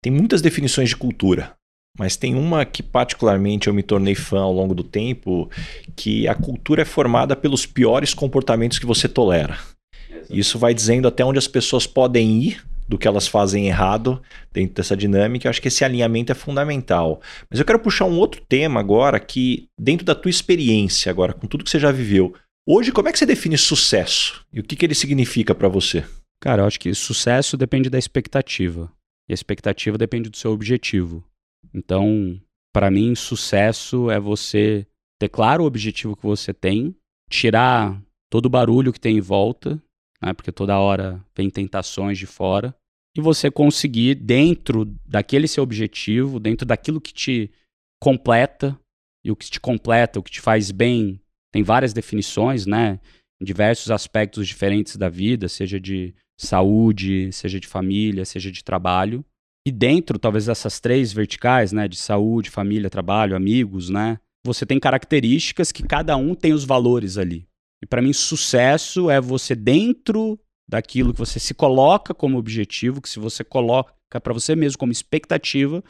Tem 0.03 0.13
muitas 0.13 0.43
definições 0.43 0.89
de 0.89 0.97
cultura, 0.97 1.55
mas 1.97 2.17
tem 2.17 2.35
uma 2.35 2.65
que 2.65 2.83
particularmente 2.83 3.69
eu 3.69 3.75
me 3.75 3.85
tornei 3.85 4.17
fã 4.17 4.41
ao 4.41 4.53
longo 4.53 4.75
do 4.75 4.83
tempo, 4.83 5.49
que 5.95 6.27
a 6.27 6.35
cultura 6.35 6.83
é 6.83 6.85
formada 6.85 7.37
pelos 7.37 7.65
piores 7.65 8.13
comportamentos 8.13 8.81
que 8.81 8.87
você 8.87 9.09
tolera. 9.09 9.57
Isso 10.29 10.59
vai 10.59 10.75
dizendo 10.75 11.07
até 11.07 11.25
onde 11.25 11.39
as 11.39 11.47
pessoas 11.47 11.87
podem 11.87 12.43
ir 12.43 12.65
do 12.89 12.99
que 12.99 13.07
elas 13.07 13.29
fazem 13.29 13.69
errado 13.69 14.21
dentro 14.53 14.75
dessa 14.75 14.97
dinâmica. 14.97 15.47
Eu 15.47 15.51
acho 15.51 15.63
que 15.63 15.69
esse 15.69 15.85
alinhamento 15.85 16.33
é 16.33 16.35
fundamental. 16.35 17.21
Mas 17.49 17.61
eu 17.61 17.65
quero 17.65 17.79
puxar 17.79 18.07
um 18.07 18.19
outro 18.19 18.43
tema 18.49 18.81
agora 18.81 19.21
que, 19.21 19.69
dentro 19.79 20.05
da 20.05 20.15
tua 20.15 20.31
experiência 20.31 21.11
agora, 21.11 21.33
com 21.33 21.47
tudo 21.47 21.65
que 21.65 21.71
você 21.71 21.79
já 21.79 21.93
viveu, 21.93 22.35
hoje 22.69 22.91
como 22.91 23.09
é 23.09 23.13
que 23.13 23.19
você 23.19 23.27
define 23.27 23.57
sucesso? 23.57 24.45
E 24.53 24.59
o 24.59 24.65
que, 24.65 24.75
que 24.75 24.85
ele 24.85 24.95
significa 24.95 25.55
para 25.55 25.69
você? 25.69 26.05
Cara, 26.41 26.63
eu 26.63 26.67
acho 26.67 26.81
que 26.81 26.93
sucesso 26.93 27.57
depende 27.57 27.89
da 27.89 27.99
expectativa. 27.99 28.91
A 29.33 29.35
expectativa 29.35 29.99
depende 29.99 30.29
do 30.29 30.37
seu 30.37 30.53
objetivo. 30.53 31.25
Então, 31.73 32.41
para 32.73 32.91
mim, 32.91 33.15
sucesso 33.15 34.11
é 34.11 34.21
você 34.21 34.87
ter 35.21 35.29
claro 35.29 35.65
o 35.65 35.67
objetivo 35.67 36.17
que 36.17 36.23
você 36.23 36.53
tem, 36.53 36.95
tirar 37.31 38.01
todo 38.31 38.47
o 38.47 38.51
barulho 38.51 38.93
que 38.93 39.01
tem 39.01 39.17
em 39.17 39.21
volta 39.21 39.83
né? 40.23 40.33
porque 40.33 40.53
toda 40.53 40.79
hora 40.79 41.23
vem 41.37 41.51
tentações 41.51 42.17
de 42.17 42.27
fora, 42.27 42.75
e 43.17 43.21
você 43.21 43.51
conseguir, 43.51 44.15
dentro 44.15 44.87
daquele 45.05 45.47
seu 45.47 45.63
objetivo, 45.63 46.41
dentro 46.41 46.65
daquilo 46.65 47.01
que 47.01 47.13
te 47.13 47.51
completa, 48.01 48.79
e 49.25 49.31
o 49.31 49.37
que 49.37 49.51
te 49.51 49.61
completa, 49.61 50.19
o 50.19 50.23
que 50.23 50.31
te 50.31 50.41
faz 50.41 50.71
bem, 50.71 51.21
tem 51.53 51.63
várias 51.63 51.93
definições, 51.93 52.65
né? 52.65 52.99
Em 53.41 53.45
diversos 53.45 53.91
aspectos 53.91 54.49
diferentes 54.49 54.97
da 54.97 55.09
vida, 55.09 55.49
seja 55.49 55.79
de 55.79 56.15
saúde, 56.47 57.31
seja 57.33 57.59
de 57.59 57.67
família, 57.67 58.25
seja 58.25 58.51
de 58.51 58.63
trabalho. 58.63 59.25
E 59.67 59.71
dentro, 59.71 60.19
talvez, 60.19 60.47
dessas 60.47 60.81
três 60.81 61.13
verticais, 61.13 61.73
né? 61.73 61.87
De 61.87 61.97
saúde, 61.97 62.51
família, 62.51 62.91
trabalho, 62.91 63.37
amigos, 63.37 63.89
né? 63.89 64.19
Você 64.45 64.67
tem 64.67 64.81
características 64.81 65.71
que 65.71 65.85
cada 65.85 66.17
um 66.17 66.35
tem 66.35 66.53
os 66.53 66.65
valores 66.65 67.17
ali. 67.17 67.47
E 67.83 67.87
para 67.87 68.03
mim, 68.03 68.13
sucesso 68.13 69.09
é 69.09 69.21
você 69.21 69.55
dentro 69.55 70.39
daquilo 70.69 71.13
que 71.13 71.19
você 71.19 71.39
se 71.39 71.55
coloca 71.55 72.15
como 72.15 72.39
objetivo, 72.39 73.01
que 73.01 73.09
se 73.09 73.19
você 73.19 73.45
coloca 73.45 74.21
para 74.21 74.33
você 74.33 74.57
mesmo 74.57 74.79
como 74.79 74.93
expectativa, 74.93 75.83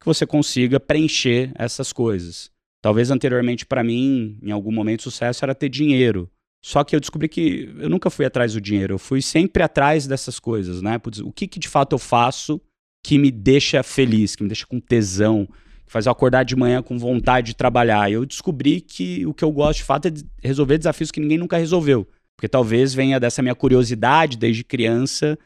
que 0.00 0.06
você 0.06 0.26
consiga 0.26 0.78
preencher 0.78 1.52
essas 1.56 1.92
coisas. 1.92 2.50
Talvez 2.82 3.10
anteriormente 3.10 3.66
para 3.66 3.82
mim, 3.82 4.38
em 4.42 4.50
algum 4.50 4.70
momento, 4.70 5.02
sucesso 5.02 5.44
era 5.44 5.54
ter 5.54 5.68
dinheiro. 5.68 6.30
Só 6.66 6.82
que 6.82 6.96
eu 6.96 6.98
descobri 6.98 7.28
que 7.28 7.72
eu 7.78 7.88
nunca 7.88 8.10
fui 8.10 8.26
atrás 8.26 8.54
do 8.54 8.60
dinheiro, 8.60 8.94
eu 8.94 8.98
fui 8.98 9.22
sempre 9.22 9.62
atrás 9.62 10.04
dessas 10.04 10.40
coisas, 10.40 10.82
né? 10.82 11.00
O 11.22 11.30
que, 11.30 11.46
que 11.46 11.60
de 11.60 11.68
fato 11.68 11.94
eu 11.94 11.98
faço 11.98 12.60
que 13.04 13.20
me 13.20 13.30
deixa 13.30 13.84
feliz, 13.84 14.34
que 14.34 14.42
me 14.42 14.48
deixa 14.48 14.66
com 14.66 14.80
tesão, 14.80 15.46
que 15.86 15.92
faz 15.92 16.06
eu 16.06 16.12
acordar 16.12 16.42
de 16.42 16.56
manhã 16.56 16.82
com 16.82 16.98
vontade 16.98 17.46
de 17.46 17.54
trabalhar. 17.54 18.10
E 18.10 18.14
eu 18.14 18.26
descobri 18.26 18.80
que 18.80 19.24
o 19.26 19.32
que 19.32 19.44
eu 19.44 19.52
gosto 19.52 19.78
de 19.78 19.84
fato 19.84 20.08
é 20.08 20.10
de 20.10 20.24
resolver 20.42 20.76
desafios 20.76 21.12
que 21.12 21.20
ninguém 21.20 21.38
nunca 21.38 21.56
resolveu. 21.56 22.04
Porque 22.36 22.48
talvez 22.48 22.92
venha 22.92 23.20
dessa 23.20 23.42
minha 23.42 23.54
curiosidade 23.54 24.36
desde 24.36 24.64
criança 24.64 25.38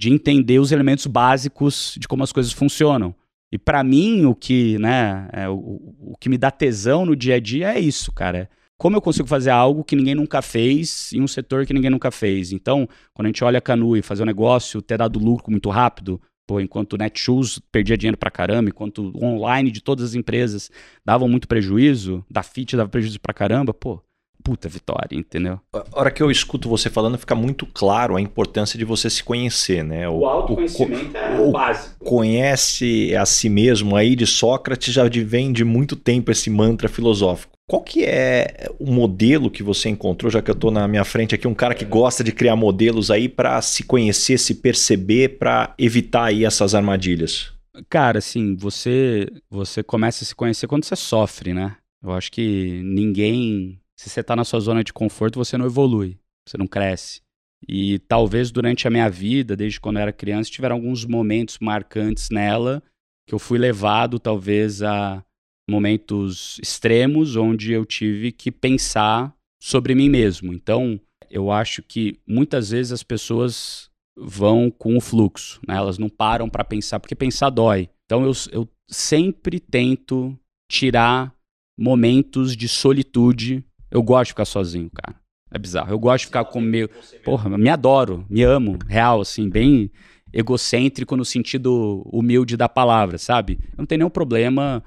de 0.00 0.10
entender 0.10 0.58
os 0.58 0.72
elementos 0.72 1.06
básicos 1.06 1.98
de 1.98 2.08
como 2.08 2.22
as 2.22 2.32
coisas 2.32 2.50
funcionam. 2.50 3.14
E 3.52 3.58
para 3.58 3.84
mim, 3.84 4.24
o 4.24 4.34
que, 4.34 4.78
né, 4.78 5.28
é, 5.34 5.46
o, 5.50 5.82
o 6.00 6.16
que 6.18 6.30
me 6.30 6.38
dá 6.38 6.50
tesão 6.50 7.04
no 7.04 7.14
dia 7.14 7.34
a 7.34 7.40
dia 7.40 7.74
é 7.74 7.78
isso, 7.78 8.10
cara. 8.10 8.48
Como 8.82 8.96
eu 8.96 9.00
consigo 9.00 9.28
fazer 9.28 9.50
algo 9.50 9.84
que 9.84 9.94
ninguém 9.94 10.16
nunca 10.16 10.42
fez 10.42 11.12
em 11.12 11.22
um 11.22 11.28
setor 11.28 11.64
que 11.64 11.72
ninguém 11.72 11.88
nunca 11.88 12.10
fez? 12.10 12.50
Então, 12.50 12.88
quando 13.14 13.26
a 13.26 13.28
gente 13.28 13.44
olha 13.44 13.58
a 13.58 13.60
Canu 13.60 13.96
e 13.96 14.02
fazer 14.02 14.24
um 14.24 14.26
negócio, 14.26 14.82
ter 14.82 14.98
dado 14.98 15.20
lucro 15.20 15.52
muito 15.52 15.70
rápido, 15.70 16.20
Pô, 16.48 16.58
enquanto 16.58 16.94
o 16.94 16.96
Netshoes 16.96 17.60
perdia 17.70 17.96
dinheiro 17.96 18.16
pra 18.16 18.28
caramba, 18.28 18.70
enquanto 18.70 19.12
o 19.14 19.24
online 19.24 19.70
de 19.70 19.80
todas 19.80 20.06
as 20.06 20.14
empresas 20.16 20.68
davam 21.04 21.28
muito 21.28 21.46
prejuízo, 21.46 22.24
da 22.28 22.42
FIT 22.42 22.76
dava 22.76 22.88
prejuízo 22.88 23.20
pra 23.20 23.32
caramba, 23.32 23.72
pô, 23.72 24.02
puta 24.42 24.68
vitória, 24.68 25.16
entendeu? 25.16 25.60
A 25.72 26.00
hora 26.00 26.10
que 26.10 26.20
eu 26.20 26.28
escuto 26.28 26.68
você 26.68 26.90
falando, 26.90 27.16
fica 27.16 27.36
muito 27.36 27.64
claro 27.66 28.16
a 28.16 28.20
importância 28.20 28.76
de 28.76 28.84
você 28.84 29.08
se 29.08 29.22
conhecer, 29.22 29.84
né? 29.84 30.08
O, 30.08 30.18
o 30.18 30.26
autoconhecimento 30.26 31.16
o, 31.16 31.16
é 31.16 31.40
o 31.40 31.52
básico. 31.52 32.04
Conhece 32.04 33.14
a 33.14 33.24
si 33.24 33.48
mesmo 33.48 33.94
aí 33.94 34.16
de 34.16 34.26
Sócrates 34.26 34.92
já 34.92 35.04
vem 35.08 35.52
de 35.52 35.64
muito 35.64 35.94
tempo 35.94 36.32
esse 36.32 36.50
mantra 36.50 36.88
filosófico. 36.88 37.51
Qual 37.68 37.82
que 37.82 38.04
é 38.04 38.68
o 38.78 38.90
modelo 38.90 39.50
que 39.50 39.62
você 39.62 39.88
encontrou, 39.88 40.30
já 40.30 40.42
que 40.42 40.50
eu 40.50 40.54
estou 40.54 40.70
na 40.70 40.86
minha 40.88 41.04
frente 41.04 41.34
aqui, 41.34 41.46
um 41.46 41.54
cara 41.54 41.74
que 41.74 41.84
gosta 41.84 42.22
de 42.24 42.32
criar 42.32 42.56
modelos 42.56 43.10
aí 43.10 43.28
para 43.28 43.60
se 43.62 43.84
conhecer, 43.84 44.38
se 44.38 44.56
perceber, 44.56 45.38
para 45.38 45.74
evitar 45.78 46.24
aí 46.24 46.44
essas 46.44 46.74
armadilhas? 46.74 47.52
Cara, 47.88 48.18
assim, 48.18 48.54
você 48.56 49.28
você 49.48 49.82
começa 49.82 50.24
a 50.24 50.26
se 50.26 50.34
conhecer 50.34 50.66
quando 50.66 50.84
você 50.84 50.96
sofre, 50.96 51.54
né? 51.54 51.76
Eu 52.02 52.12
acho 52.12 52.30
que 52.32 52.82
ninguém, 52.84 53.80
se 53.96 54.10
você 54.10 54.20
está 54.20 54.34
na 54.34 54.44
sua 54.44 54.60
zona 54.60 54.82
de 54.82 54.92
conforto, 54.92 55.38
você 55.38 55.56
não 55.56 55.66
evolui, 55.66 56.18
você 56.46 56.58
não 56.58 56.66
cresce. 56.66 57.22
E 57.68 58.00
talvez 58.00 58.50
durante 58.50 58.88
a 58.88 58.90
minha 58.90 59.08
vida, 59.08 59.56
desde 59.56 59.80
quando 59.80 59.96
eu 59.96 60.02
era 60.02 60.12
criança, 60.12 60.50
tiveram 60.50 60.76
alguns 60.76 61.04
momentos 61.04 61.58
marcantes 61.60 62.28
nela 62.28 62.82
que 63.26 63.34
eu 63.34 63.38
fui 63.38 63.56
levado 63.56 64.18
talvez 64.18 64.82
a 64.82 65.24
momentos 65.68 66.58
extremos 66.62 67.36
onde 67.36 67.72
eu 67.72 67.84
tive 67.84 68.32
que 68.32 68.50
pensar 68.50 69.34
sobre 69.60 69.94
mim 69.94 70.08
mesmo. 70.08 70.52
Então, 70.52 71.00
eu 71.30 71.50
acho 71.50 71.82
que 71.82 72.18
muitas 72.26 72.70
vezes 72.70 72.92
as 72.92 73.02
pessoas 73.02 73.90
vão 74.16 74.70
com 74.70 74.96
o 74.96 75.00
fluxo, 75.00 75.60
né? 75.66 75.76
elas 75.76 75.98
não 75.98 76.08
param 76.08 76.48
para 76.48 76.64
pensar, 76.64 77.00
porque 77.00 77.14
pensar 77.14 77.48
dói. 77.50 77.88
Então, 78.04 78.24
eu, 78.24 78.32
eu 78.50 78.68
sempre 78.88 79.58
tento 79.58 80.38
tirar 80.70 81.34
momentos 81.78 82.56
de 82.56 82.68
solitude. 82.68 83.64
Eu 83.90 84.02
gosto 84.02 84.26
de 84.26 84.32
ficar 84.32 84.44
sozinho, 84.44 84.90
cara. 84.90 85.18
É 85.50 85.58
bizarro. 85.58 85.90
Eu 85.90 85.98
gosto 85.98 86.20
de 86.20 86.26
ficar 86.26 86.44
com 86.44 86.60
meu. 86.60 86.88
Porra, 87.24 87.56
me 87.56 87.68
adoro, 87.68 88.26
me 88.28 88.42
amo, 88.42 88.78
real, 88.86 89.20
assim, 89.20 89.48
bem 89.48 89.90
egocêntrico 90.32 91.14
no 91.14 91.24
sentido 91.24 92.02
humilde 92.10 92.56
da 92.56 92.68
palavra, 92.68 93.18
sabe? 93.18 93.58
Eu 93.72 93.78
não 93.78 93.86
tenho 93.86 93.98
nenhum 93.98 94.10
problema 94.10 94.82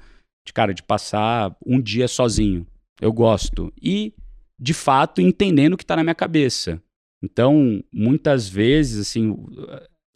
de 0.46 0.52
cara, 0.52 0.72
de 0.72 0.82
passar 0.82 1.54
um 1.66 1.80
dia 1.80 2.08
sozinho. 2.08 2.66
Eu 3.00 3.12
gosto. 3.12 3.72
E, 3.82 4.14
de 4.58 4.72
fato, 4.72 5.20
entendendo 5.20 5.74
o 5.74 5.76
que 5.76 5.84
está 5.84 5.96
na 5.96 6.02
minha 6.02 6.14
cabeça. 6.14 6.80
Então, 7.22 7.82
muitas 7.92 8.48
vezes, 8.48 9.08
assim, 9.08 9.30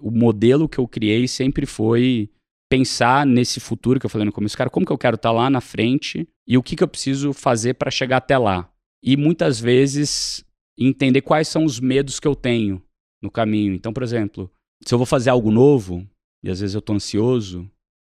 o 0.00 0.10
modelo 0.10 0.68
que 0.68 0.78
eu 0.78 0.86
criei 0.86 1.26
sempre 1.26 1.66
foi 1.66 2.30
pensar 2.70 3.26
nesse 3.26 3.58
futuro 3.58 3.98
que 3.98 4.06
eu 4.06 4.10
falei 4.10 4.24
no 4.24 4.32
começo, 4.32 4.56
cara, 4.56 4.70
como 4.70 4.86
que 4.86 4.92
eu 4.92 4.98
quero 4.98 5.16
estar 5.16 5.30
tá 5.30 5.34
lá 5.34 5.50
na 5.50 5.60
frente 5.60 6.28
e 6.46 6.56
o 6.56 6.62
que, 6.62 6.76
que 6.76 6.84
eu 6.84 6.88
preciso 6.88 7.32
fazer 7.32 7.74
para 7.74 7.90
chegar 7.90 8.18
até 8.18 8.38
lá. 8.38 8.70
E 9.02 9.16
muitas 9.16 9.58
vezes 9.58 10.44
entender 10.78 11.20
quais 11.22 11.48
são 11.48 11.64
os 11.64 11.80
medos 11.80 12.20
que 12.20 12.28
eu 12.28 12.36
tenho 12.36 12.80
no 13.20 13.30
caminho. 13.30 13.74
Então, 13.74 13.92
por 13.92 14.02
exemplo, 14.02 14.50
se 14.86 14.94
eu 14.94 14.98
vou 14.98 15.06
fazer 15.06 15.30
algo 15.30 15.50
novo, 15.50 16.06
e 16.42 16.50
às 16.50 16.60
vezes 16.60 16.74
eu 16.74 16.78
estou 16.78 16.94
ansioso, 16.94 17.68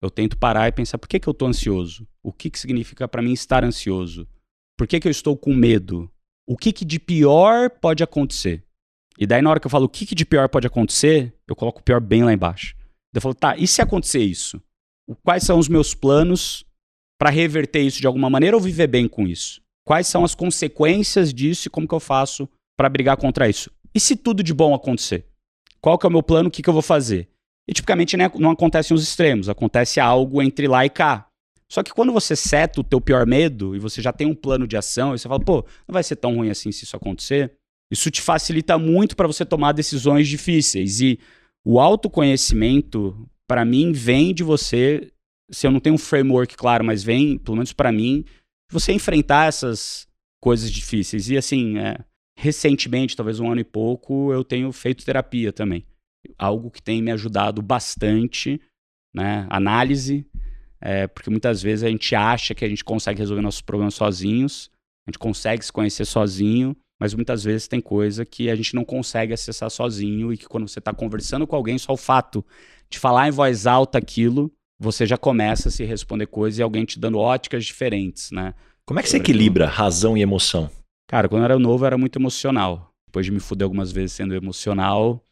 eu 0.02 0.10
tento 0.10 0.36
parar 0.36 0.68
e 0.68 0.72
pensar 0.72 0.98
por 0.98 1.08
que, 1.08 1.18
que 1.18 1.28
eu 1.28 1.32
estou 1.32 1.48
ansioso? 1.48 2.06
O 2.22 2.32
que, 2.32 2.50
que 2.50 2.58
significa 2.58 3.08
para 3.08 3.22
mim 3.22 3.32
estar 3.32 3.64
ansioso? 3.64 4.28
Por 4.76 4.86
que, 4.86 5.00
que 5.00 5.08
eu 5.08 5.10
estou 5.10 5.36
com 5.36 5.54
medo? 5.54 6.10
O 6.46 6.56
que, 6.56 6.72
que 6.72 6.84
de 6.84 6.98
pior 6.98 7.70
pode 7.70 8.02
acontecer? 8.02 8.62
E 9.18 9.26
daí, 9.26 9.40
na 9.40 9.50
hora 9.50 9.60
que 9.60 9.66
eu 9.66 9.70
falo 9.70 9.86
o 9.86 9.88
que, 9.88 10.04
que 10.04 10.14
de 10.14 10.26
pior 10.26 10.48
pode 10.48 10.66
acontecer, 10.66 11.32
eu 11.46 11.54
coloco 11.54 11.80
o 11.80 11.82
pior 11.82 12.00
bem 12.00 12.24
lá 12.24 12.32
embaixo. 12.32 12.74
Eu 13.14 13.20
falo, 13.20 13.34
tá, 13.34 13.56
e 13.56 13.66
se 13.66 13.80
acontecer 13.80 14.22
isso? 14.22 14.60
Quais 15.22 15.44
são 15.44 15.58
os 15.58 15.68
meus 15.68 15.94
planos 15.94 16.64
para 17.18 17.30
reverter 17.30 17.82
isso 17.82 18.00
de 18.00 18.06
alguma 18.06 18.28
maneira 18.28 18.56
ou 18.56 18.62
viver 18.62 18.88
bem 18.88 19.06
com 19.06 19.26
isso? 19.26 19.62
Quais 19.84 20.06
são 20.06 20.24
as 20.24 20.34
consequências 20.34 21.32
disso 21.32 21.68
e 21.68 21.70
como 21.70 21.86
que 21.86 21.94
eu 21.94 22.00
faço 22.00 22.48
para 22.76 22.88
brigar 22.88 23.16
contra 23.16 23.48
isso? 23.48 23.70
E 23.94 24.00
se 24.00 24.16
tudo 24.16 24.42
de 24.42 24.52
bom 24.52 24.74
acontecer? 24.74 25.26
Qual 25.80 25.98
que 25.98 26.06
é 26.06 26.08
o 26.08 26.12
meu 26.12 26.22
plano? 26.22 26.48
O 26.48 26.50
que, 26.50 26.62
que 26.62 26.68
eu 26.68 26.72
vou 26.72 26.82
fazer? 26.82 27.28
E 27.68 27.72
tipicamente 27.72 28.16
né, 28.16 28.30
não 28.36 28.50
acontece 28.50 28.92
nos 28.92 29.02
extremos, 29.02 29.48
acontece 29.48 29.98
algo 29.98 30.42
entre 30.42 30.68
lá 30.68 30.84
e 30.84 30.90
cá. 30.90 31.26
Só 31.68 31.82
que 31.82 31.92
quando 31.92 32.12
você 32.12 32.36
seta 32.36 32.80
o 32.80 32.84
teu 32.84 33.00
pior 33.00 33.26
medo 33.26 33.74
e 33.74 33.78
você 33.78 34.02
já 34.02 34.12
tem 34.12 34.26
um 34.26 34.34
plano 34.34 34.66
de 34.66 34.76
ação, 34.76 35.14
e 35.14 35.18
você 35.18 35.26
fala, 35.26 35.40
pô, 35.40 35.64
não 35.88 35.92
vai 35.92 36.02
ser 36.02 36.16
tão 36.16 36.36
ruim 36.36 36.50
assim 36.50 36.70
se 36.70 36.84
isso 36.84 36.96
acontecer, 36.96 37.52
isso 37.90 38.10
te 38.10 38.20
facilita 38.20 38.78
muito 38.78 39.16
para 39.16 39.26
você 39.26 39.44
tomar 39.44 39.72
decisões 39.72 40.28
difíceis. 40.28 41.00
E 41.00 41.18
o 41.64 41.80
autoconhecimento, 41.80 43.28
para 43.48 43.64
mim, 43.64 43.92
vem 43.92 44.34
de 44.34 44.42
você, 44.42 45.10
se 45.50 45.66
eu 45.66 45.70
não 45.70 45.80
tenho 45.80 45.94
um 45.94 45.98
framework 45.98 46.54
claro, 46.54 46.84
mas 46.84 47.02
vem, 47.02 47.38
pelo 47.38 47.56
menos 47.56 47.72
para 47.72 47.90
mim, 47.90 48.24
você 48.70 48.92
enfrentar 48.92 49.48
essas 49.48 50.06
coisas 50.40 50.70
difíceis. 50.70 51.30
E 51.30 51.36
assim, 51.38 51.78
é, 51.78 51.96
recentemente, 52.38 53.16
talvez 53.16 53.40
um 53.40 53.50
ano 53.50 53.62
e 53.62 53.64
pouco, 53.64 54.32
eu 54.32 54.44
tenho 54.44 54.70
feito 54.70 55.04
terapia 55.04 55.50
também 55.50 55.86
algo 56.38 56.70
que 56.70 56.82
tem 56.82 57.02
me 57.02 57.10
ajudado 57.10 57.62
bastante, 57.62 58.60
né? 59.14 59.46
Análise, 59.50 60.26
é, 60.80 61.06
porque 61.06 61.30
muitas 61.30 61.62
vezes 61.62 61.84
a 61.84 61.88
gente 61.88 62.14
acha 62.14 62.54
que 62.54 62.64
a 62.64 62.68
gente 62.68 62.84
consegue 62.84 63.20
resolver 63.20 63.42
nossos 63.42 63.62
problemas 63.62 63.94
sozinhos, 63.94 64.70
a 65.06 65.10
gente 65.10 65.18
consegue 65.18 65.64
se 65.64 65.72
conhecer 65.72 66.04
sozinho, 66.04 66.76
mas 67.00 67.14
muitas 67.14 67.44
vezes 67.44 67.68
tem 67.68 67.80
coisa 67.80 68.24
que 68.24 68.48
a 68.48 68.56
gente 68.56 68.74
não 68.74 68.84
consegue 68.84 69.32
acessar 69.32 69.70
sozinho 69.70 70.32
e 70.32 70.36
que 70.36 70.46
quando 70.46 70.68
você 70.68 70.78
está 70.78 70.92
conversando 70.92 71.46
com 71.46 71.56
alguém, 71.56 71.78
só 71.78 71.92
o 71.92 71.96
fato 71.96 72.44
de 72.90 72.98
falar 72.98 73.28
em 73.28 73.30
voz 73.30 73.66
alta 73.66 73.98
aquilo, 73.98 74.52
você 74.78 75.06
já 75.06 75.16
começa 75.16 75.68
a 75.68 75.70
se 75.70 75.84
responder 75.84 76.26
coisas 76.26 76.58
e 76.58 76.62
alguém 76.62 76.84
te 76.84 76.98
dando 76.98 77.18
óticas 77.18 77.64
diferentes, 77.64 78.30
né? 78.30 78.54
Como 78.86 79.00
é 79.00 79.02
que 79.02 79.08
você 79.08 79.16
equilibra 79.16 79.66
razão 79.66 80.16
e 80.16 80.22
emoção? 80.22 80.70
Cara, 81.08 81.28
quando 81.28 81.42
eu 81.42 81.44
era 81.46 81.58
novo, 81.58 81.84
eu 81.84 81.86
era 81.86 81.98
muito 81.98 82.18
emocional. 82.18 82.90
Depois 83.08 83.24
de 83.24 83.32
me 83.32 83.40
fuder 83.40 83.64
algumas 83.64 83.92
vezes 83.92 84.12
sendo 84.12 84.34
emocional, 84.34 85.22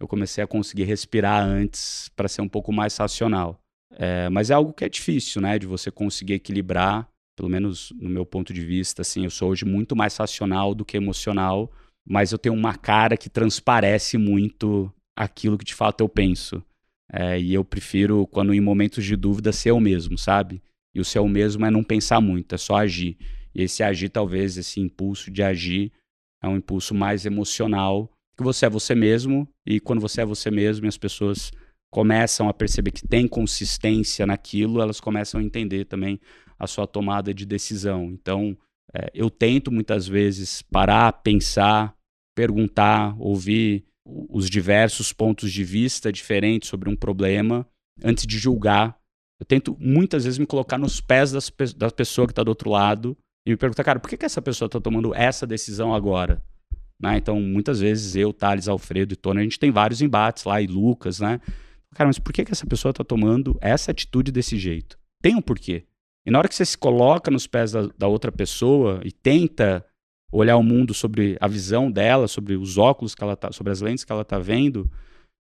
eu 0.00 0.06
comecei 0.06 0.42
a 0.42 0.46
conseguir 0.46 0.84
respirar 0.84 1.42
antes 1.42 2.10
para 2.14 2.28
ser 2.28 2.42
um 2.42 2.48
pouco 2.48 2.72
mais 2.72 2.96
racional. 2.96 3.60
É, 3.92 4.28
mas 4.28 4.50
é 4.50 4.54
algo 4.54 4.72
que 4.72 4.84
é 4.84 4.88
difícil, 4.88 5.40
né? 5.40 5.58
De 5.58 5.66
você 5.66 5.90
conseguir 5.90 6.34
equilibrar, 6.34 7.08
pelo 7.36 7.48
menos 7.48 7.92
no 7.98 8.08
meu 8.08 8.26
ponto 8.26 8.52
de 8.52 8.64
vista, 8.64 9.02
assim, 9.02 9.24
eu 9.24 9.30
sou 9.30 9.50
hoje 9.50 9.64
muito 9.64 9.96
mais 9.96 10.16
racional 10.16 10.74
do 10.74 10.84
que 10.84 10.96
emocional, 10.96 11.70
mas 12.06 12.32
eu 12.32 12.38
tenho 12.38 12.54
uma 12.54 12.74
cara 12.74 13.16
que 13.16 13.28
transparece 13.28 14.18
muito 14.18 14.92
aquilo 15.16 15.56
que 15.56 15.64
de 15.64 15.74
fato 15.74 16.02
eu 16.02 16.08
penso. 16.08 16.62
É, 17.10 17.40
e 17.40 17.54
eu 17.54 17.64
prefiro, 17.64 18.26
quando 18.26 18.52
em 18.52 18.60
momentos 18.60 19.04
de 19.04 19.16
dúvida, 19.16 19.52
ser 19.52 19.70
eu 19.70 19.80
mesmo, 19.80 20.18
sabe? 20.18 20.62
E 20.94 21.00
o 21.00 21.04
ser 21.04 21.18
eu 21.18 21.28
mesmo 21.28 21.64
é 21.64 21.70
não 21.70 21.84
pensar 21.84 22.20
muito, 22.20 22.54
é 22.54 22.58
só 22.58 22.76
agir. 22.76 23.16
E 23.54 23.62
esse 23.62 23.82
agir, 23.82 24.08
talvez, 24.08 24.56
esse 24.56 24.80
impulso 24.80 25.30
de 25.30 25.42
agir, 25.42 25.92
é 26.42 26.48
um 26.48 26.56
impulso 26.56 26.94
mais 26.94 27.24
emocional, 27.24 28.10
que 28.36 28.42
você 28.42 28.66
é 28.66 28.70
você 28.70 28.94
mesmo, 28.94 29.48
e 29.64 29.80
quando 29.80 30.00
você 30.00 30.20
é 30.20 30.24
você 30.24 30.50
mesmo 30.50 30.86
e 30.86 30.88
as 30.88 30.98
pessoas 30.98 31.50
começam 31.90 32.48
a 32.48 32.54
perceber 32.54 32.90
que 32.90 33.06
tem 33.06 33.26
consistência 33.26 34.26
naquilo, 34.26 34.80
elas 34.80 35.00
começam 35.00 35.40
a 35.40 35.44
entender 35.44 35.86
também 35.86 36.20
a 36.58 36.66
sua 36.66 36.86
tomada 36.86 37.32
de 37.32 37.46
decisão. 37.46 38.10
Então, 38.12 38.56
é, 38.94 39.10
eu 39.14 39.30
tento 39.30 39.72
muitas 39.72 40.06
vezes 40.06 40.62
parar, 40.62 41.12
pensar, 41.12 41.94
perguntar, 42.34 43.16
ouvir 43.18 43.84
os 44.04 44.48
diversos 44.48 45.12
pontos 45.12 45.50
de 45.50 45.64
vista 45.64 46.12
diferentes 46.12 46.68
sobre 46.68 46.88
um 46.88 46.96
problema 46.96 47.66
antes 48.04 48.26
de 48.26 48.38
julgar. 48.38 48.98
Eu 49.40 49.46
tento 49.46 49.76
muitas 49.80 50.24
vezes 50.24 50.38
me 50.38 50.46
colocar 50.46 50.78
nos 50.78 51.00
pés 51.00 51.32
das, 51.32 51.50
da 51.76 51.90
pessoa 51.90 52.26
que 52.26 52.32
está 52.32 52.42
do 52.42 52.48
outro 52.48 52.70
lado 52.70 53.16
e 53.46 53.50
me 53.50 53.56
perguntar, 53.56 53.84
cara, 53.84 53.98
por 53.98 54.08
que, 54.08 54.16
que 54.16 54.24
essa 54.24 54.42
pessoa 54.42 54.66
está 54.66 54.80
tomando 54.80 55.14
essa 55.14 55.46
decisão 55.46 55.94
agora? 55.94 56.42
Né? 57.00 57.18
Então, 57.18 57.40
muitas 57.40 57.80
vezes 57.80 58.16
eu, 58.16 58.32
Thales, 58.32 58.68
Alfredo 58.68 59.12
e 59.12 59.16
Tony, 59.16 59.40
a 59.40 59.42
gente 59.42 59.58
tem 59.58 59.70
vários 59.70 60.00
embates 60.00 60.44
lá, 60.44 60.60
e 60.60 60.66
Lucas, 60.66 61.20
né? 61.20 61.40
Cara, 61.94 62.08
mas 62.08 62.18
por 62.18 62.32
que, 62.32 62.44
que 62.44 62.52
essa 62.52 62.66
pessoa 62.66 62.90
está 62.90 63.04
tomando 63.04 63.56
essa 63.60 63.90
atitude 63.90 64.32
desse 64.32 64.58
jeito? 64.58 64.98
Tem 65.22 65.34
um 65.34 65.40
porquê. 65.40 65.84
E 66.26 66.30
na 66.30 66.38
hora 66.38 66.48
que 66.48 66.54
você 66.54 66.64
se 66.64 66.76
coloca 66.76 67.30
nos 67.30 67.46
pés 67.46 67.72
da, 67.72 67.88
da 67.96 68.08
outra 68.08 68.32
pessoa 68.32 69.00
e 69.04 69.12
tenta 69.12 69.84
olhar 70.32 70.56
o 70.56 70.62
mundo 70.62 70.92
sobre 70.92 71.36
a 71.40 71.46
visão 71.46 71.90
dela, 71.90 72.26
sobre 72.26 72.56
os 72.56 72.76
óculos 72.76 73.14
que 73.14 73.22
ela 73.22 73.36
tá, 73.36 73.52
sobre 73.52 73.72
as 73.72 73.80
lentes 73.80 74.04
que 74.04 74.10
ela 74.10 74.22
está 74.22 74.38
vendo, 74.38 74.90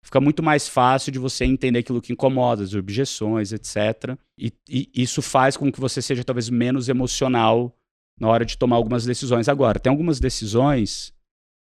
fica 0.04 0.20
muito 0.20 0.42
mais 0.42 0.68
fácil 0.68 1.10
de 1.10 1.18
você 1.18 1.46
entender 1.46 1.78
aquilo 1.78 2.02
que 2.02 2.12
incomoda, 2.12 2.62
as 2.62 2.74
objeções, 2.74 3.50
etc. 3.52 4.16
E, 4.38 4.52
e, 4.68 4.90
isso 4.94 5.22
faz 5.22 5.56
com 5.56 5.72
que 5.72 5.80
você 5.80 6.02
seja 6.02 6.22
talvez 6.22 6.50
menos 6.50 6.88
emocional 6.88 7.74
na 8.20 8.28
hora 8.28 8.44
de 8.44 8.58
tomar 8.58 8.76
algumas 8.76 9.06
decisões. 9.06 9.48
Agora, 9.48 9.80
tem 9.80 9.90
algumas 9.90 10.20
decisões 10.20 11.13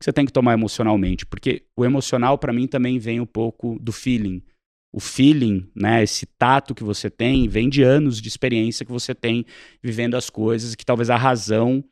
que 0.02 0.06
você 0.06 0.12
tem 0.12 0.26
que 0.26 0.32
tomar 0.32 0.54
emocionalmente, 0.54 1.24
porque 1.24 1.62
o 1.76 1.84
emocional 1.84 2.36
para 2.36 2.52
mim 2.52 2.66
também 2.66 2.98
vem 2.98 3.20
um 3.20 3.26
pouco 3.26 3.78
do 3.80 3.92
feeling. 3.92 4.42
O 4.92 5.00
feeling, 5.00 5.70
né, 5.74 6.02
esse 6.02 6.26
tato 6.26 6.74
que 6.74 6.84
você 6.84 7.08
tem, 7.08 7.48
vem 7.48 7.68
de 7.68 7.82
anos 7.82 8.20
de 8.20 8.28
experiência 8.28 8.84
que 8.84 8.92
você 8.92 9.14
tem 9.14 9.46
vivendo 9.82 10.16
as 10.16 10.28
coisas, 10.28 10.74
que 10.74 10.84
talvez 10.84 11.08
a 11.08 11.16
razão 11.16 11.82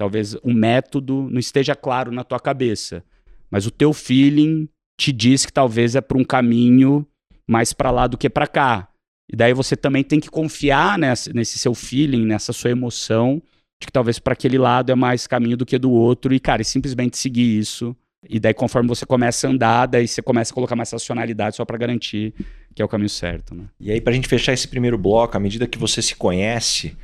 Talvez 0.00 0.34
o 0.42 0.50
método 0.50 1.28
não 1.30 1.38
esteja 1.38 1.76
claro 1.76 2.10
na 2.10 2.24
tua 2.24 2.40
cabeça, 2.40 3.04
mas 3.50 3.66
o 3.66 3.70
teu 3.70 3.92
feeling 3.92 4.66
te 4.98 5.12
diz 5.12 5.44
que 5.44 5.52
talvez 5.52 5.94
é 5.94 6.00
para 6.00 6.16
um 6.16 6.24
caminho 6.24 7.06
mais 7.46 7.74
para 7.74 7.90
lá 7.90 8.06
do 8.06 8.16
que 8.16 8.30
para 8.30 8.46
cá. 8.46 8.88
E 9.30 9.36
daí 9.36 9.52
você 9.52 9.76
também 9.76 10.02
tem 10.02 10.18
que 10.18 10.30
confiar 10.30 10.98
nessa, 10.98 11.30
nesse 11.34 11.58
seu 11.58 11.74
feeling, 11.74 12.24
nessa 12.24 12.50
sua 12.50 12.70
emoção, 12.70 13.42
de 13.80 13.86
que 13.86 13.92
talvez 13.92 14.18
para 14.18 14.34
aquele 14.34 14.58
lado 14.58 14.92
é 14.92 14.94
mais 14.94 15.26
caminho 15.26 15.56
do 15.56 15.66
que 15.66 15.78
do 15.78 15.90
outro, 15.90 16.34
e, 16.34 16.40
cara, 16.40 16.62
e 16.62 16.64
simplesmente 16.64 17.16
seguir 17.16 17.58
isso. 17.58 17.96
E 18.28 18.38
daí, 18.38 18.52
conforme 18.52 18.88
você 18.88 19.06
começa 19.06 19.46
a 19.46 19.50
andar, 19.50 19.86
daí 19.86 20.06
você 20.06 20.20
começa 20.20 20.52
a 20.52 20.54
colocar 20.54 20.76
mais 20.76 20.90
racionalidade 20.90 21.56
só 21.56 21.64
para 21.64 21.78
garantir 21.78 22.34
que 22.74 22.82
é 22.82 22.84
o 22.84 22.88
caminho 22.88 23.08
certo. 23.08 23.54
Né? 23.54 23.64
E 23.80 23.90
aí, 23.90 24.00
para 24.00 24.12
a 24.12 24.14
gente 24.14 24.28
fechar 24.28 24.52
esse 24.52 24.68
primeiro 24.68 24.98
bloco, 24.98 25.36
à 25.36 25.40
medida 25.40 25.66
que 25.66 25.78
você 25.78 26.02
se 26.02 26.14
conhece, 26.14 26.94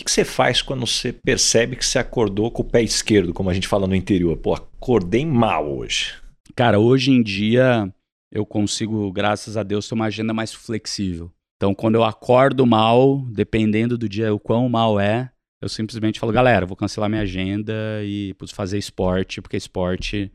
que, 0.00 0.04
que 0.04 0.10
você 0.10 0.24
faz 0.24 0.62
quando 0.62 0.86
você 0.86 1.12
percebe 1.12 1.76
que 1.76 1.84
você 1.84 1.98
acordou 1.98 2.50
com 2.50 2.62
o 2.62 2.64
pé 2.64 2.82
esquerdo, 2.82 3.32
como 3.32 3.50
a 3.50 3.54
gente 3.54 3.68
fala 3.68 3.86
no 3.86 3.94
interior? 3.94 4.36
Pô, 4.36 4.54
acordei 4.54 5.24
mal 5.26 5.70
hoje. 5.70 6.14
Cara, 6.54 6.78
hoje 6.78 7.10
em 7.10 7.22
dia 7.22 7.92
eu 8.32 8.46
consigo, 8.46 9.10
graças 9.12 9.56
a 9.56 9.62
Deus, 9.62 9.88
ter 9.88 9.94
uma 9.94 10.06
agenda 10.06 10.32
mais 10.32 10.52
flexível. 10.52 11.30
Então, 11.56 11.74
quando 11.74 11.96
eu 11.96 12.04
acordo 12.04 12.64
mal, 12.64 13.22
dependendo 13.30 13.98
do 13.98 14.08
dia 14.08 14.32
o 14.32 14.38
quão 14.38 14.68
mal 14.68 14.98
é, 14.98 15.30
eu 15.60 15.68
simplesmente 15.68 16.18
falo, 16.18 16.32
galera, 16.32 16.66
vou 16.66 16.76
cancelar 16.76 17.08
minha 17.08 17.22
agenda 17.22 18.02
e 18.02 18.34
putz, 18.34 18.52
fazer 18.52 18.78
esporte, 18.78 19.42
porque 19.42 19.56
esporte 19.56 20.30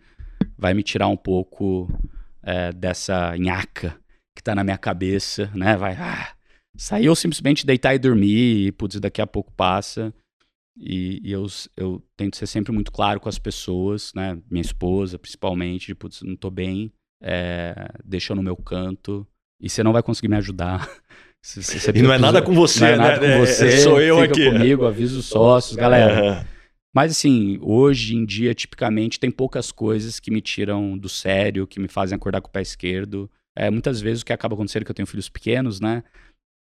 vai 0.57 0.73
me 0.73 0.83
tirar 0.83 1.07
um 1.07 1.17
pouco 1.17 1.89
é, 2.43 2.71
dessa 2.71 3.35
nhaca 3.37 3.99
que 4.35 4.43
tá 4.43 4.53
na 4.53 4.63
minha 4.63 4.77
cabeça, 4.77 5.49
né? 5.55 5.77
Vai, 5.77 5.95
ah, 5.95 6.35
Sair 6.77 7.07
ou 7.07 7.15
simplesmente 7.15 7.65
deitar 7.65 7.95
e 7.95 7.99
dormir, 7.99 8.67
e 8.67 8.71
putz, 8.71 8.99
daqui 8.99 9.21
a 9.21 9.27
pouco 9.27 9.51
passa. 9.53 10.13
E, 10.77 11.21
e, 11.23 11.31
eu, 11.31 11.45
eu 11.77 12.03
tento 12.17 12.35
ser 12.35 12.47
sempre 12.47 12.73
muito 12.73 12.91
claro 12.91 13.19
com 13.19 13.29
as 13.29 13.39
pessoas, 13.39 14.11
né? 14.13 14.37
Minha 14.51 14.61
esposa, 14.61 15.17
principalmente, 15.17 15.87
de 15.87 15.95
putz, 15.95 16.21
não 16.21 16.35
tô 16.35 16.49
bem, 16.49 16.91
é, 17.21 17.73
deixa 18.03 18.33
eu 18.33 18.35
no 18.35 18.43
meu 18.43 18.57
canto. 18.57 19.25
E 19.59 19.69
você 19.69 19.81
não 19.83 19.93
vai 19.93 20.03
conseguir 20.03 20.27
me 20.27 20.35
ajudar. 20.35 20.85
Se, 21.45 21.61
se 21.61 21.91
e 21.93 22.01
não 22.01 22.11
é 22.11 22.17
nada 22.17 22.41
com 22.41 22.55
você, 22.55 22.79
não 22.79 22.87
é 22.87 22.95
nada 22.95 23.21
né? 23.21 23.37
com 23.37 23.43
é, 23.43 23.45
você. 23.45 23.77
Sou 23.77 24.01
eu 24.01 24.19
fica 24.19 24.33
aqui. 24.33 24.51
comigo, 24.51 24.83
aviso 24.83 25.19
os 25.19 25.27
sócios, 25.27 25.75
galera. 25.75 26.39
Uhum. 26.39 26.45
Mas 26.91 27.11
assim, 27.11 27.59
hoje 27.61 28.15
em 28.15 28.25
dia, 28.25 28.55
tipicamente, 28.55 29.19
tem 29.19 29.29
poucas 29.29 29.71
coisas 29.71 30.19
que 30.19 30.31
me 30.31 30.41
tiram 30.41 30.97
do 30.97 31.07
sério, 31.07 31.67
que 31.67 31.79
me 31.79 31.87
fazem 31.87 32.15
acordar 32.15 32.41
com 32.41 32.47
o 32.47 32.51
pé 32.51 32.63
esquerdo. 32.63 33.29
É, 33.55 33.69
muitas 33.69 34.01
vezes 34.01 34.23
o 34.23 34.25
que 34.25 34.33
acaba 34.33 34.55
acontecendo 34.55 34.81
é 34.81 34.85
que 34.85 34.91
eu 34.91 34.95
tenho 34.95 35.07
filhos 35.07 35.29
pequenos, 35.29 35.79
né? 35.79 36.03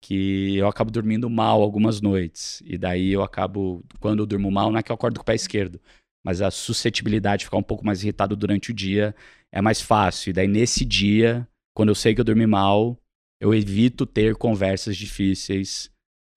que 0.03 0.55
eu 0.55 0.67
acabo 0.67 0.91
dormindo 0.91 1.27
mal 1.31 1.63
algumas 1.63 1.99
noites. 1.99 2.61
E 2.63 2.77
daí 2.77 3.11
eu 3.11 3.23
acabo, 3.23 3.83
quando 3.99 4.19
eu 4.19 4.25
durmo 4.27 4.51
mal, 4.51 4.71
não 4.71 4.77
é 4.77 4.83
que 4.83 4.91
eu 4.91 4.93
acordo 4.93 5.17
com 5.17 5.23
o 5.23 5.25
pé 5.25 5.33
esquerdo, 5.33 5.81
mas 6.23 6.43
a 6.43 6.51
suscetibilidade 6.51 7.39
de 7.39 7.45
ficar 7.45 7.57
um 7.57 7.63
pouco 7.63 7.83
mais 7.83 8.03
irritado 8.03 8.35
durante 8.35 8.69
o 8.69 8.73
dia 8.73 9.15
é 9.51 9.63
mais 9.63 9.81
fácil. 9.81 10.29
E 10.29 10.33
daí 10.33 10.47
nesse 10.47 10.85
dia, 10.85 11.47
quando 11.73 11.89
eu 11.89 11.95
sei 11.95 12.13
que 12.13 12.21
eu 12.21 12.25
dormi 12.25 12.45
mal, 12.45 12.99
eu 13.45 13.53
evito 13.53 14.07
ter 14.07 14.35
conversas 14.35 14.97
difíceis, 14.97 15.91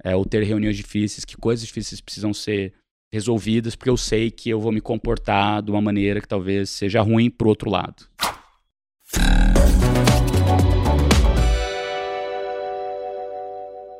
é, 0.04 0.14
ou 0.14 0.26
ter 0.26 0.42
reuniões 0.42 0.76
difíceis, 0.76 1.24
que 1.24 1.38
coisas 1.38 1.66
difíceis 1.66 2.02
precisam 2.02 2.34
ser 2.34 2.74
resolvidas, 3.10 3.74
porque 3.74 3.88
eu 3.88 3.96
sei 3.96 4.30
que 4.30 4.50
eu 4.50 4.60
vou 4.60 4.70
me 4.70 4.80
comportar 4.82 5.62
de 5.62 5.70
uma 5.70 5.80
maneira 5.80 6.20
que 6.20 6.28
talvez 6.28 6.68
seja 6.68 7.00
ruim 7.00 7.30
pro 7.30 7.48
outro 7.48 7.70
lado. 7.70 8.04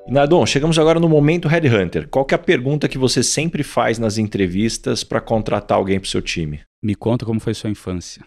Nardon, 0.06 0.44
chegamos 0.44 0.78
agora 0.78 1.00
no 1.00 1.08
momento 1.08 1.48
Headhunter. 1.48 2.08
Qual 2.08 2.26
que 2.26 2.34
é 2.34 2.36
a 2.36 2.38
pergunta 2.38 2.88
que 2.88 2.98
você 2.98 3.22
sempre 3.22 3.62
faz 3.62 3.98
nas 3.98 4.18
entrevistas 4.18 5.02
para 5.02 5.20
contratar 5.20 5.78
alguém 5.78 5.98
para 5.98 6.06
o 6.06 6.10
seu 6.10 6.20
time? 6.20 6.60
Me 6.82 6.94
conta 6.94 7.24
como 7.24 7.40
foi 7.40 7.54
sua 7.54 7.70
infância. 7.70 8.22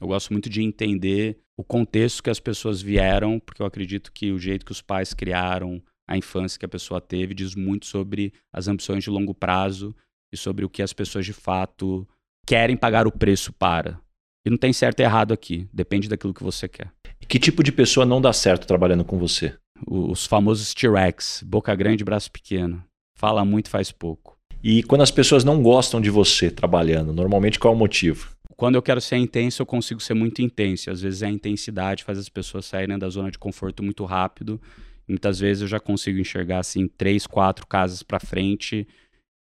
Eu 0.00 0.08
gosto 0.08 0.32
muito 0.32 0.48
de 0.48 0.62
entender 0.62 1.38
o 1.56 1.64
contexto 1.64 2.22
que 2.22 2.30
as 2.30 2.40
pessoas 2.40 2.80
vieram, 2.80 3.38
porque 3.38 3.60
eu 3.60 3.66
acredito 3.66 4.12
que 4.12 4.32
o 4.32 4.38
jeito 4.38 4.64
que 4.64 4.72
os 4.72 4.80
pais 4.80 5.12
criaram 5.12 5.82
a 6.08 6.16
infância 6.16 6.58
que 6.58 6.64
a 6.64 6.68
pessoa 6.68 7.00
teve 7.00 7.34
diz 7.34 7.54
muito 7.54 7.86
sobre 7.86 8.32
as 8.52 8.66
ambições 8.66 9.04
de 9.04 9.10
longo 9.10 9.34
prazo 9.34 9.94
e 10.32 10.36
sobre 10.36 10.64
o 10.64 10.68
que 10.68 10.82
as 10.82 10.92
pessoas 10.92 11.24
de 11.24 11.32
fato 11.32 12.08
querem 12.46 12.76
pagar 12.76 13.06
o 13.06 13.12
preço 13.12 13.52
para. 13.52 14.00
E 14.44 14.50
não 14.50 14.56
tem 14.56 14.72
certo 14.72 15.00
e 15.00 15.02
errado 15.02 15.32
aqui, 15.32 15.68
depende 15.72 16.08
daquilo 16.08 16.34
que 16.34 16.42
você 16.42 16.66
quer. 16.66 16.90
Que 17.28 17.38
tipo 17.38 17.62
de 17.62 17.70
pessoa 17.70 18.06
não 18.06 18.20
dá 18.20 18.32
certo 18.32 18.66
trabalhando 18.66 19.04
com 19.04 19.18
você? 19.18 19.54
os 19.86 20.26
famosos 20.26 20.74
T-Rex, 20.74 21.42
boca 21.46 21.74
grande, 21.74 22.04
braço 22.04 22.30
pequeno. 22.30 22.82
Fala 23.16 23.44
muito, 23.44 23.70
faz 23.70 23.90
pouco. 23.92 24.36
E 24.62 24.82
quando 24.82 25.02
as 25.02 25.10
pessoas 25.10 25.44
não 25.44 25.62
gostam 25.62 26.00
de 26.00 26.10
você 26.10 26.50
trabalhando, 26.50 27.12
normalmente 27.12 27.58
qual 27.58 27.72
é 27.72 27.76
o 27.76 27.78
motivo? 27.78 28.30
Quando 28.60 28.74
eu 28.74 28.82
quero 28.82 29.00
ser 29.00 29.16
intenso, 29.16 29.62
eu 29.62 29.66
consigo 29.66 30.02
ser 30.02 30.12
muito 30.12 30.42
intenso. 30.42 30.90
Às 30.90 31.00
vezes 31.00 31.22
a 31.22 31.30
intensidade 31.30 32.04
faz 32.04 32.18
as 32.18 32.28
pessoas 32.28 32.66
saírem 32.66 32.98
da 32.98 33.08
zona 33.08 33.30
de 33.30 33.38
conforto 33.38 33.82
muito 33.82 34.04
rápido. 34.04 34.60
Muitas 35.08 35.40
vezes 35.40 35.62
eu 35.62 35.66
já 35.66 35.80
consigo 35.80 36.18
enxergar 36.18 36.58
assim 36.58 36.86
três, 36.86 37.26
quatro 37.26 37.66
casas 37.66 38.02
para 38.02 38.20
frente 38.20 38.86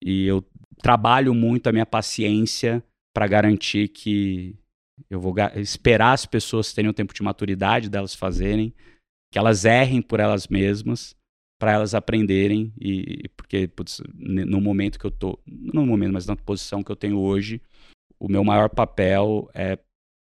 e 0.03 0.25
eu 0.27 0.45
trabalho 0.83 1.33
muito 1.33 1.67
a 1.67 1.71
minha 1.71 1.85
paciência 1.85 2.83
para 3.13 3.25
garantir 3.25 3.87
que 3.87 4.53
eu 5.09 5.21
vou 5.21 5.33
esperar 5.55 6.11
as 6.11 6.25
pessoas 6.25 6.73
terem 6.73 6.91
o 6.91 6.93
tempo 6.93 7.13
de 7.13 7.23
maturidade 7.23 7.89
delas 7.89 8.13
fazerem 8.13 8.73
que 9.31 9.39
elas 9.39 9.63
errem 9.63 10.01
por 10.01 10.19
elas 10.19 10.49
mesmas 10.49 11.15
para 11.57 11.71
elas 11.71 11.95
aprenderem 11.95 12.73
e 12.77 13.29
porque 13.37 13.65
putz, 13.65 14.01
no 14.13 14.59
momento 14.59 14.99
que 14.99 15.05
eu 15.05 15.11
tô 15.11 15.39
no 15.47 15.85
momento 15.85 16.11
mas 16.11 16.25
na 16.25 16.35
posição 16.35 16.83
que 16.83 16.91
eu 16.91 16.97
tenho 16.97 17.17
hoje 17.17 17.61
o 18.19 18.29
meu 18.29 18.43
maior 18.43 18.69
papel 18.69 19.49
é 19.53 19.77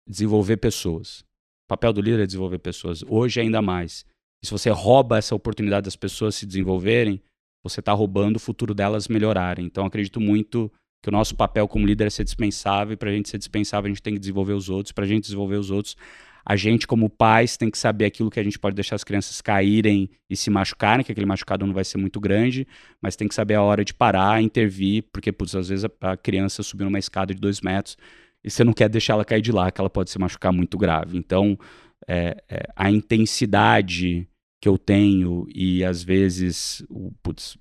desenvolver 0.08 0.56
pessoas. 0.58 1.20
O 1.66 1.68
papel 1.68 1.92
do 1.92 2.00
líder 2.00 2.22
é 2.22 2.26
desenvolver 2.26 2.58
pessoas. 2.58 3.02
Hoje 3.06 3.40
ainda 3.40 3.62
mais. 3.62 4.04
E 4.42 4.46
se 4.46 4.52
você 4.52 4.70
rouba 4.70 5.18
essa 5.18 5.34
oportunidade 5.34 5.84
das 5.84 5.96
pessoas 5.96 6.34
se 6.34 6.44
desenvolverem, 6.44 7.22
você 7.62 7.80
está 7.80 7.92
roubando 7.92 8.36
o 8.36 8.40
futuro 8.40 8.74
delas 8.74 9.08
melhorarem. 9.08 9.64
Então 9.64 9.86
acredito 9.86 10.20
muito 10.20 10.70
que 11.02 11.08
o 11.08 11.12
nosso 11.12 11.34
papel 11.34 11.66
como 11.66 11.86
líder 11.86 12.06
é 12.06 12.10
ser 12.10 12.24
dispensável, 12.24 12.94
e 12.94 12.96
para 12.96 13.10
a 13.10 13.12
gente 13.12 13.28
ser 13.28 13.38
dispensável, 13.38 13.88
a 13.88 13.94
gente 13.94 14.02
tem 14.02 14.14
que 14.14 14.20
desenvolver 14.20 14.54
os 14.54 14.68
outros. 14.68 14.92
Para 14.92 15.04
a 15.04 15.08
gente 15.08 15.24
desenvolver 15.24 15.56
os 15.56 15.70
outros, 15.70 15.96
a 16.44 16.56
gente, 16.56 16.86
como 16.86 17.08
pais, 17.08 17.56
tem 17.56 17.70
que 17.70 17.78
saber 17.78 18.04
aquilo 18.04 18.30
que 18.30 18.38
a 18.38 18.42
gente 18.42 18.58
pode 18.58 18.74
deixar 18.74 18.96
as 18.96 19.04
crianças 19.04 19.40
caírem 19.40 20.10
e 20.28 20.36
se 20.36 20.50
machucarem, 20.50 21.04
que 21.04 21.10
aquele 21.10 21.26
machucado 21.26 21.66
não 21.66 21.72
vai 21.72 21.84
ser 21.84 21.96
muito 21.96 22.20
grande, 22.20 22.66
mas 23.00 23.16
tem 23.16 23.26
que 23.26 23.34
saber 23.34 23.54
a 23.54 23.62
hora 23.62 23.84
de 23.84 23.94
parar, 23.94 24.42
intervir, 24.42 25.04
porque, 25.12 25.32
putz, 25.32 25.54
às 25.54 25.68
vezes 25.68 25.86
a, 26.00 26.16
criança 26.16 26.62
subiu 26.62 26.84
numa 26.84 26.98
escada 26.98 27.34
de 27.34 27.40
dois 27.40 27.60
metros 27.60 27.96
e 28.42 28.50
você 28.50 28.62
não 28.62 28.74
quer 28.74 28.90
deixar 28.90 29.14
ela 29.14 29.24
cair 29.24 29.40
de 29.40 29.52
lá, 29.52 29.70
que 29.70 29.80
ela 29.80 29.88
pode 29.88 30.10
se 30.10 30.18
machucar 30.18 30.52
muito 30.52 30.76
grave. 30.76 31.16
Então, 31.16 31.58
é, 32.06 32.36
é, 32.48 32.66
a 32.76 32.90
intensidade 32.90 34.28
que 34.60 34.68
eu 34.68 34.76
tenho 34.76 35.46
e 35.48 35.82
às 35.82 36.02
vezes, 36.02 36.84
o, 36.90 37.10
putz, 37.22 37.56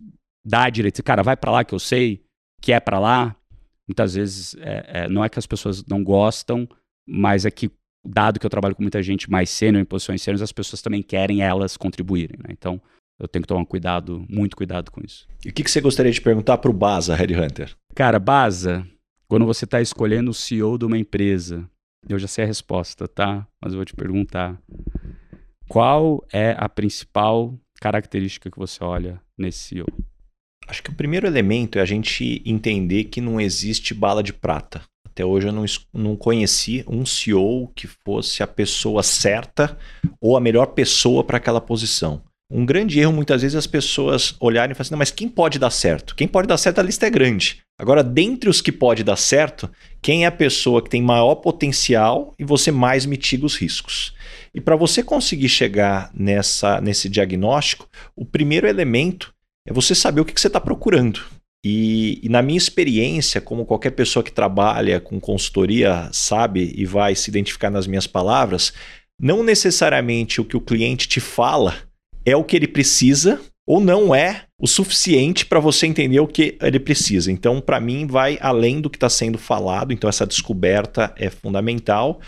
dá 0.45 0.65
a 0.65 0.69
direita, 0.69 1.01
cara, 1.01 1.23
vai 1.23 1.38
para 1.38 1.51
lá 1.51 1.63
que 1.63 1.73
eu 1.73 1.79
sei 1.79 2.23
que 2.61 2.71
é 2.71 2.79
para 2.79 2.99
lá. 2.99 3.36
Muitas 3.88 4.15
vezes 4.15 4.55
é, 4.59 4.86
é, 4.88 5.09
não 5.09 5.23
é 5.23 5.29
que 5.29 5.38
as 5.38 5.45
pessoas 5.45 5.86
não 5.86 6.01
gostam, 6.01 6.67
mas 7.05 7.45
é 7.45 7.51
que 7.51 7.69
dado 8.05 8.39
que 8.39 8.45
eu 8.45 8.49
trabalho 8.49 8.75
com 8.75 8.81
muita 8.81 9.01
gente 9.01 9.29
mais 9.29 9.49
sênior 9.49 9.81
em 9.81 9.85
posições 9.85 10.21
sêniores, 10.21 10.41
as 10.41 10.51
pessoas 10.51 10.81
também 10.81 11.01
querem 11.01 11.41
elas 11.41 11.77
contribuírem. 11.77 12.37
Né? 12.39 12.49
Então, 12.51 12.81
eu 13.19 13.27
tenho 13.27 13.43
que 13.43 13.47
tomar 13.47 13.65
cuidado, 13.65 14.25
muito 14.29 14.55
cuidado 14.55 14.91
com 14.91 15.01
isso. 15.01 15.27
E 15.45 15.49
o 15.49 15.53
que, 15.53 15.63
que 15.63 15.71
você 15.71 15.79
gostaria 15.79 16.11
de 16.11 16.21
perguntar 16.21 16.57
para 16.57 16.69
o 16.69 16.73
Baza, 16.73 17.15
Headhunter? 17.15 17.75
Cara, 17.95 18.19
Baza, 18.19 18.85
quando 19.27 19.45
você 19.45 19.65
está 19.65 19.81
escolhendo 19.81 20.31
o 20.31 20.33
CEO 20.33 20.77
de 20.77 20.85
uma 20.85 20.97
empresa, 20.97 21.67
eu 22.07 22.19
já 22.19 22.27
sei 22.27 22.43
a 22.43 22.47
resposta, 22.47 23.07
tá? 23.07 23.47
Mas 23.61 23.73
eu 23.73 23.77
vou 23.77 23.85
te 23.85 23.95
perguntar. 23.95 24.59
Qual 25.67 26.25
é 26.31 26.55
a 26.57 26.67
principal 26.67 27.57
característica 27.79 28.51
que 28.51 28.59
você 28.59 28.83
olha 28.83 29.21
nesse 29.37 29.59
CEO? 29.59 29.87
Acho 30.67 30.83
que 30.83 30.89
o 30.89 30.95
primeiro 30.95 31.27
elemento 31.27 31.77
é 31.77 31.81
a 31.81 31.85
gente 31.85 32.41
entender 32.45 33.05
que 33.05 33.21
não 33.21 33.39
existe 33.39 33.93
bala 33.93 34.23
de 34.23 34.33
prata. 34.33 34.81
Até 35.14 35.24
hoje 35.24 35.47
eu 35.47 35.53
não, 35.53 35.64
não 35.93 36.16
conheci 36.16 36.84
um 36.88 37.05
CEO 37.05 37.72
que 37.76 37.86
fosse 37.86 38.41
a 38.41 38.47
pessoa 38.47 39.03
certa 39.03 39.78
ou 40.20 40.36
a 40.36 40.41
melhor 40.41 40.66
pessoa 40.68 41.24
para 41.24 41.38
aquela 41.38 41.61
posição. 41.61 42.24
Um 42.51 42.66
grande 42.66 42.99
erro, 42.99 43.14
muitas 43.14 43.43
vezes, 43.43 43.55
é 43.55 43.59
as 43.59 43.68
pessoas 43.68 44.36
olharem 44.39 44.72
e 44.72 44.76
falarem 44.76 44.89
assim, 44.89 44.95
mas 44.95 45.11
quem 45.11 45.30
pode 45.30 45.59
dar 45.59 45.70
certo? 45.70 46.16
Quem 46.16 46.28
pode 46.28 46.47
dar 46.47 46.57
certo, 46.57 46.80
a 46.80 46.84
lista 46.84 47.05
é 47.05 47.11
grande. 47.11 47.61
Agora, 47.80 48.03
dentre 48.03 48.49
os 48.49 48.59
que 48.59 48.72
pode 48.72 49.03
dar 49.03 49.16
certo, 49.16 49.70
quem 50.01 50.24
é 50.24 50.28
a 50.28 50.32
pessoa 50.32 50.82
que 50.82 50.89
tem 50.89 51.01
maior 51.01 51.36
potencial 51.36 52.34
e 52.38 52.43
você 52.43 52.72
mais 52.72 53.05
mitiga 53.05 53.45
os 53.45 53.55
riscos? 53.55 54.14
E 54.53 54.59
para 54.59 54.76
você 54.76 55.03
conseguir 55.03 55.49
chegar 55.49 56.11
nessa, 56.14 56.82
nesse 56.82 57.07
diagnóstico, 57.07 57.88
o 58.16 58.26
primeiro 58.26 58.68
elemento 58.68 59.34
é 59.68 59.72
você 59.72 59.93
saber 59.93 60.22
o 60.22 60.26
que, 60.26 60.34
que 60.34 60.41
você 60.41 60.47
está 60.47 60.59
procurando. 60.59 61.22
E, 61.64 62.20
e, 62.22 62.30
na 62.30 62.41
minha 62.41 62.57
experiência, 62.57 63.39
como 63.39 63.66
qualquer 63.66 63.91
pessoa 63.91 64.22
que 64.22 64.32
trabalha 64.32 64.99
com 64.99 65.20
consultoria 65.20 66.09
sabe 66.11 66.74
e 66.76 66.86
vai 66.86 67.16
se 67.16 67.30
identificar 67.30 67.70
nas 67.70 67.88
minhas 67.88 68.05
palavras, 68.05 68.74
não 69.20 69.41
necessariamente 69.43 70.41
o 70.41 70.45
que 70.45 70.57
o 70.57 70.61
cliente 70.61 71.07
te 71.07 71.22
fala 71.22 71.76
é 72.26 72.36
o 72.36 72.43
que 72.43 72.57
ele 72.57 72.68
precisa 72.68 73.39
ou 73.66 73.80
não 73.80 74.14
é 74.14 74.43
o 74.59 74.68
suficiente 74.68 75.45
para 75.45 75.59
você 75.59 75.88
entender 75.88 76.20
o 76.20 76.28
que 76.28 76.57
ele 76.61 76.80
precisa. 76.80 77.32
Então, 77.32 77.61
para 77.61 77.80
mim, 77.80 78.05
vai 78.05 78.38
além 78.41 78.82
do 78.82 78.89
que 78.89 78.97
está 78.97 79.09
sendo 79.09 79.38
falado. 79.38 79.93
Então, 79.93 80.09
essa 80.09 80.28
descoberta 80.28 81.14
é 81.16 81.30
fundamental. 81.30 82.20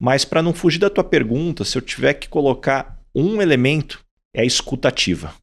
Mas, 0.00 0.24
para 0.24 0.42
não 0.42 0.54
fugir 0.54 0.78
da 0.78 0.90
tua 0.90 1.02
pergunta, 1.02 1.64
se 1.64 1.76
eu 1.76 1.82
tiver 1.82 2.14
que 2.14 2.28
colocar 2.28 3.00
um 3.14 3.42
elemento, 3.42 4.04
é 4.34 4.42
a 4.42 4.44
escutativa. 4.44 5.34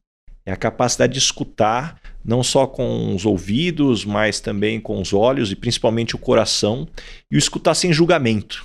É 0.44 0.52
a 0.52 0.56
capacidade 0.56 1.12
de 1.12 1.18
escutar 1.18 2.00
não 2.24 2.42
só 2.42 2.66
com 2.66 3.14
os 3.14 3.26
ouvidos, 3.26 4.04
mas 4.04 4.40
também 4.40 4.80
com 4.80 5.00
os 5.00 5.12
olhos 5.12 5.50
e 5.50 5.56
principalmente 5.56 6.14
o 6.14 6.18
coração, 6.18 6.86
e 7.30 7.36
o 7.36 7.38
escutar 7.38 7.74
sem 7.74 7.92
julgamento. 7.92 8.64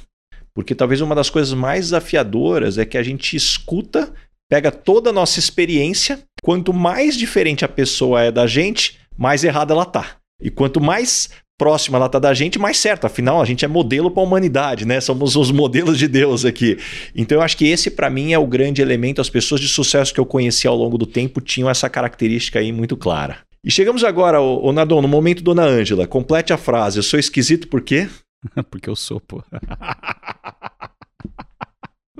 Porque 0.54 0.76
talvez 0.76 1.02
uma 1.02 1.16
das 1.16 1.30
coisas 1.30 1.54
mais 1.54 1.86
desafiadoras 1.86 2.78
é 2.78 2.86
que 2.86 2.98
a 2.98 3.04
gente 3.04 3.36
escuta, 3.36 4.14
pega 4.50 4.72
toda 4.72 5.10
a 5.10 5.14
nossa 5.14 5.40
experiência, 5.40 6.20
quanto 6.44 6.74
mais 6.74 7.16
diferente 7.16 7.66
a 7.66 7.68
pessoa 7.68 8.22
é 8.22 8.32
da 8.32 8.48
gente, 8.48 9.00
mais 9.18 9.44
errada 9.44 9.74
ela 9.74 9.86
tá. 9.86 10.18
E 10.42 10.50
quanto 10.50 10.80
mais 10.80 11.30
próxima 11.58 11.98
ela 11.98 12.08
tá 12.08 12.20
da 12.20 12.34
gente, 12.34 12.60
mais 12.60 12.78
certo. 12.78 13.06
Afinal, 13.06 13.42
a 13.42 13.46
gente 13.46 13.66
é 13.66 13.68
modelo 13.68 14.12
para 14.12 14.22
a 14.22 14.26
humanidade, 14.26 14.86
né? 14.86 15.02
Somos 15.02 15.36
os 15.36 15.52
modelos 15.52 15.98
de 15.98 16.08
Deus 16.08 16.46
aqui. 16.46 16.78
Então, 17.16 17.40
eu 17.40 17.42
acho 17.42 17.58
que 17.58 17.68
esse, 17.68 17.90
para 17.90 18.10
mim, 18.10 18.34
é 18.34 18.40
o 18.40 18.46
grande 18.46 18.82
elemento. 18.82 19.20
As 19.20 19.30
pessoas 19.30 19.60
de 19.60 19.68
sucesso 19.68 20.14
que 20.14 20.20
eu 20.20 20.26
conheci 20.26 20.68
ao 20.68 20.76
longo 20.76 20.98
do 20.98 21.06
tempo 21.06 21.42
tinham 21.42 21.70
essa 21.70 21.90
característica 21.90 22.60
aí 22.60 22.72
muito 22.72 22.96
clara. 22.96 23.40
E 23.64 23.72
chegamos 23.72 24.04
agora, 24.04 24.40
ô, 24.40 24.68
ô 24.68 24.72
Nadon, 24.72 25.02
no 25.02 25.08
momento 25.08 25.44
Dona 25.44 25.64
Ângela. 25.64 26.08
Complete 26.08 26.54
a 26.54 26.58
frase. 26.58 27.00
Eu 27.00 27.04
sou 27.04 27.20
esquisito 27.20 27.68
por 27.68 27.82
quê? 27.82 28.08
porque 28.70 28.90
eu 28.90 28.96
sou, 28.96 29.20
pô. 29.20 29.44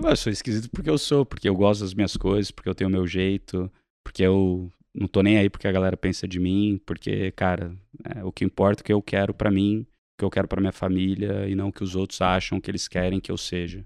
eu 0.04 0.16
sou 0.16 0.32
esquisito 0.32 0.70
porque 0.72 0.90
eu 0.90 0.98
sou, 0.98 1.26
porque 1.26 1.48
eu 1.48 1.56
gosto 1.56 1.82
das 1.82 1.94
minhas 1.94 2.18
coisas, 2.18 2.52
porque 2.52 2.68
eu 2.68 2.76
tenho 2.76 2.90
o 2.90 2.92
meu 2.92 3.06
jeito, 3.06 3.72
porque 4.04 4.24
eu 4.24 4.72
não 4.98 5.08
tô 5.08 5.22
nem 5.22 5.38
aí 5.38 5.50
porque 5.50 5.68
a 5.68 5.72
galera 5.72 5.96
pensa 5.96 6.28
de 6.28 6.40
mim, 6.40 6.82
porque, 6.86 7.32
cara, 7.32 7.76
é, 8.16 8.24
o 8.24 8.32
que 8.32 8.44
importa 8.44 8.82
é 8.82 8.84
o 8.84 8.86
que 8.86 8.94
eu 8.94 9.02
quero 9.02 9.34
para 9.34 9.52
mim, 9.52 9.82
o 9.82 10.20
que 10.20 10.26
eu 10.26 10.30
quero 10.30 10.48
para 10.48 10.60
minha 10.60 10.72
família 10.72 11.48
e 11.48 11.56
não 11.56 11.70
o 11.70 11.74
que 11.74 11.84
os 11.84 11.96
outros 11.96 12.22
acham 12.22 12.60
que 12.60 12.72
eles 12.72 12.88
querem 12.88 13.20
que 13.20 13.32
eu 13.32 13.38
seja. 13.38 13.86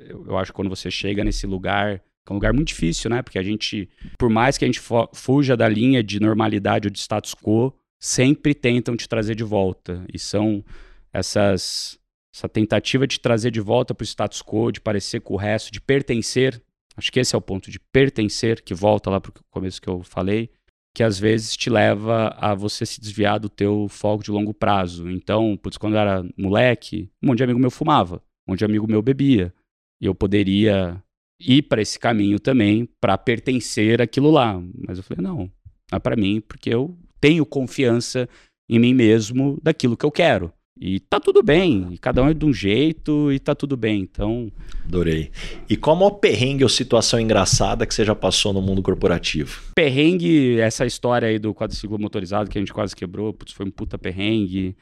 Eu, 0.00 0.26
eu 0.26 0.38
acho 0.38 0.52
que 0.52 0.56
quando 0.56 0.70
você 0.70 0.90
chega 0.90 1.22
nesse 1.22 1.46
lugar 1.46 2.02
é 2.28 2.32
um 2.32 2.34
lugar 2.34 2.52
muito 2.52 2.68
difícil, 2.68 3.08
né? 3.08 3.22
Porque 3.22 3.38
a 3.38 3.42
gente, 3.42 3.88
por 4.18 4.28
mais 4.28 4.58
que 4.58 4.64
a 4.64 4.68
gente 4.68 4.80
fuja 5.14 5.56
da 5.56 5.68
linha 5.68 6.02
de 6.02 6.18
normalidade 6.18 6.88
ou 6.88 6.90
de 6.90 6.98
status 6.98 7.34
quo, 7.34 7.72
sempre 8.00 8.52
tentam 8.52 8.96
te 8.96 9.08
trazer 9.08 9.36
de 9.36 9.44
volta. 9.44 10.04
E 10.12 10.18
são 10.18 10.64
essas 11.12 11.98
essa 12.34 12.48
tentativa 12.48 13.06
de 13.06 13.18
trazer 13.18 13.50
de 13.50 13.60
volta 13.60 13.94
para 13.94 14.02
o 14.02 14.06
status 14.06 14.42
quo, 14.42 14.70
de 14.70 14.78
parecer 14.78 15.20
com 15.20 15.34
o 15.34 15.38
resto, 15.38 15.72
de 15.72 15.80
pertencer. 15.80 16.60
Acho 16.96 17.12
que 17.12 17.20
esse 17.20 17.34
é 17.34 17.38
o 17.38 17.42
ponto 17.42 17.70
de 17.70 17.78
pertencer, 17.78 18.62
que 18.62 18.74
volta 18.74 19.10
lá 19.10 19.20
para 19.20 19.30
o 19.30 19.34
começo 19.50 19.80
que 19.80 19.88
eu 19.88 20.02
falei, 20.02 20.50
que 20.94 21.02
às 21.02 21.18
vezes 21.18 21.56
te 21.56 21.68
leva 21.68 22.34
a 22.38 22.54
você 22.54 22.86
se 22.86 23.00
desviar 23.00 23.38
do 23.38 23.50
teu 23.50 23.86
foco 23.88 24.24
de 24.24 24.30
longo 24.30 24.54
prazo. 24.54 25.10
Então, 25.10 25.56
putz, 25.56 25.76
quando 25.76 25.94
eu 25.94 26.00
era 26.00 26.24
moleque, 26.38 27.10
um 27.22 27.28
monte 27.28 27.38
de 27.38 27.44
amigo 27.44 27.58
meu 27.58 27.70
fumava, 27.70 28.16
um 28.46 28.52
monte 28.52 28.60
de 28.60 28.64
amigo 28.64 28.86
meu 28.86 29.02
bebia. 29.02 29.52
E 30.00 30.06
eu 30.06 30.14
poderia 30.14 31.02
ir 31.38 31.62
para 31.62 31.82
esse 31.82 31.98
caminho 31.98 32.40
também 32.40 32.88
para 32.98 33.18
pertencer 33.18 34.00
àquilo 34.00 34.30
lá. 34.30 34.58
Mas 34.86 34.96
eu 34.96 35.04
falei, 35.04 35.22
não, 35.22 35.50
é 35.92 35.98
para 35.98 36.16
mim, 36.16 36.40
porque 36.40 36.70
eu 36.70 36.96
tenho 37.20 37.44
confiança 37.44 38.26
em 38.68 38.78
mim 38.78 38.94
mesmo 38.94 39.58
daquilo 39.62 39.96
que 39.96 40.06
eu 40.06 40.10
quero. 40.10 40.52
E 40.78 41.00
tá 41.00 41.18
tudo 41.18 41.42
bem, 41.42 41.88
e 41.90 41.98
cada 41.98 42.22
um 42.22 42.28
é 42.28 42.34
de 42.34 42.44
um 42.44 42.52
jeito 42.52 43.32
e 43.32 43.38
tá 43.38 43.54
tudo 43.54 43.78
bem, 43.78 44.02
então... 44.02 44.52
Adorei. 44.84 45.30
E 45.70 45.76
qual 45.76 45.98
é 46.02 46.04
o 46.04 46.10
perrengue 46.10 46.64
ou 46.64 46.68
situação 46.68 47.18
engraçada 47.18 47.86
que 47.86 47.94
você 47.94 48.04
já 48.04 48.14
passou 48.14 48.52
no 48.52 48.60
mundo 48.60 48.82
corporativo? 48.82 49.62
Perrengue, 49.74 50.60
essa 50.60 50.84
história 50.84 51.28
aí 51.28 51.38
do 51.38 51.54
quadriciclo 51.54 51.98
motorizado 51.98 52.50
que 52.50 52.58
a 52.58 52.60
gente 52.60 52.74
quase 52.74 52.94
quebrou, 52.94 53.32
putz, 53.32 53.54
foi 53.54 53.64
um 53.64 53.70
puta 53.70 53.96
perrengue. 53.96 54.76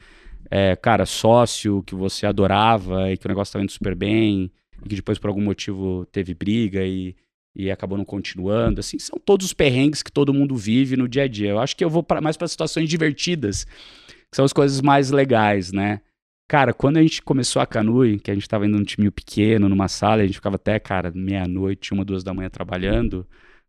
É, 0.51 0.75
cara, 0.75 1.05
sócio 1.05 1.81
que 1.83 1.95
você 1.95 2.25
adorava 2.25 3.11
e 3.11 3.17
que 3.17 3.25
o 3.25 3.29
negócio 3.29 3.53
tá 3.53 3.61
indo 3.61 3.71
super 3.71 3.95
bem 3.95 4.51
e 4.83 4.89
que 4.89 4.95
depois 4.95 5.17
por 5.17 5.29
algum 5.29 5.41
motivo 5.41 6.05
teve 6.11 6.33
briga 6.33 6.83
e, 6.83 7.15
e 7.55 7.71
acabou 7.71 7.97
não 7.97 8.05
continuando. 8.05 8.81
Assim, 8.81 8.99
são 8.99 9.17
todos 9.17 9.47
os 9.47 9.53
perrengues 9.53 10.03
que 10.03 10.11
todo 10.11 10.33
mundo 10.33 10.55
vive 10.55 10.97
no 10.97 11.07
dia 11.07 11.23
a 11.23 11.27
dia. 11.27 11.51
Eu 11.51 11.59
acho 11.59 11.75
que 11.75 11.83
eu 11.83 11.89
vou 11.89 12.03
pra, 12.03 12.19
mais 12.19 12.35
para 12.37 12.47
situações 12.47 12.89
divertidas, 12.89 13.65
são 14.35 14.43
as 14.43 14.51
coisas 14.51 14.81
mais 14.81 15.11
legais, 15.11 15.71
né? 15.71 16.01
Cara, 16.45 16.73
quando 16.73 16.97
a 16.97 17.01
gente 17.01 17.21
começou 17.21 17.61
a 17.61 17.65
Canui, 17.65 18.19
que 18.19 18.29
a 18.29 18.33
gente 18.33 18.49
tava 18.49 18.67
indo 18.67 18.77
num 18.77 18.83
time 18.83 19.09
pequeno, 19.09 19.69
numa 19.69 19.87
sala, 19.87 20.23
a 20.23 20.25
gente 20.25 20.35
ficava 20.35 20.57
até, 20.57 20.77
cara, 20.77 21.09
meia-noite, 21.15 21.93
uma, 21.93 22.03
duas 22.03 22.21
da 22.21 22.33
manhã 22.33 22.49
trabalhando 22.49 23.25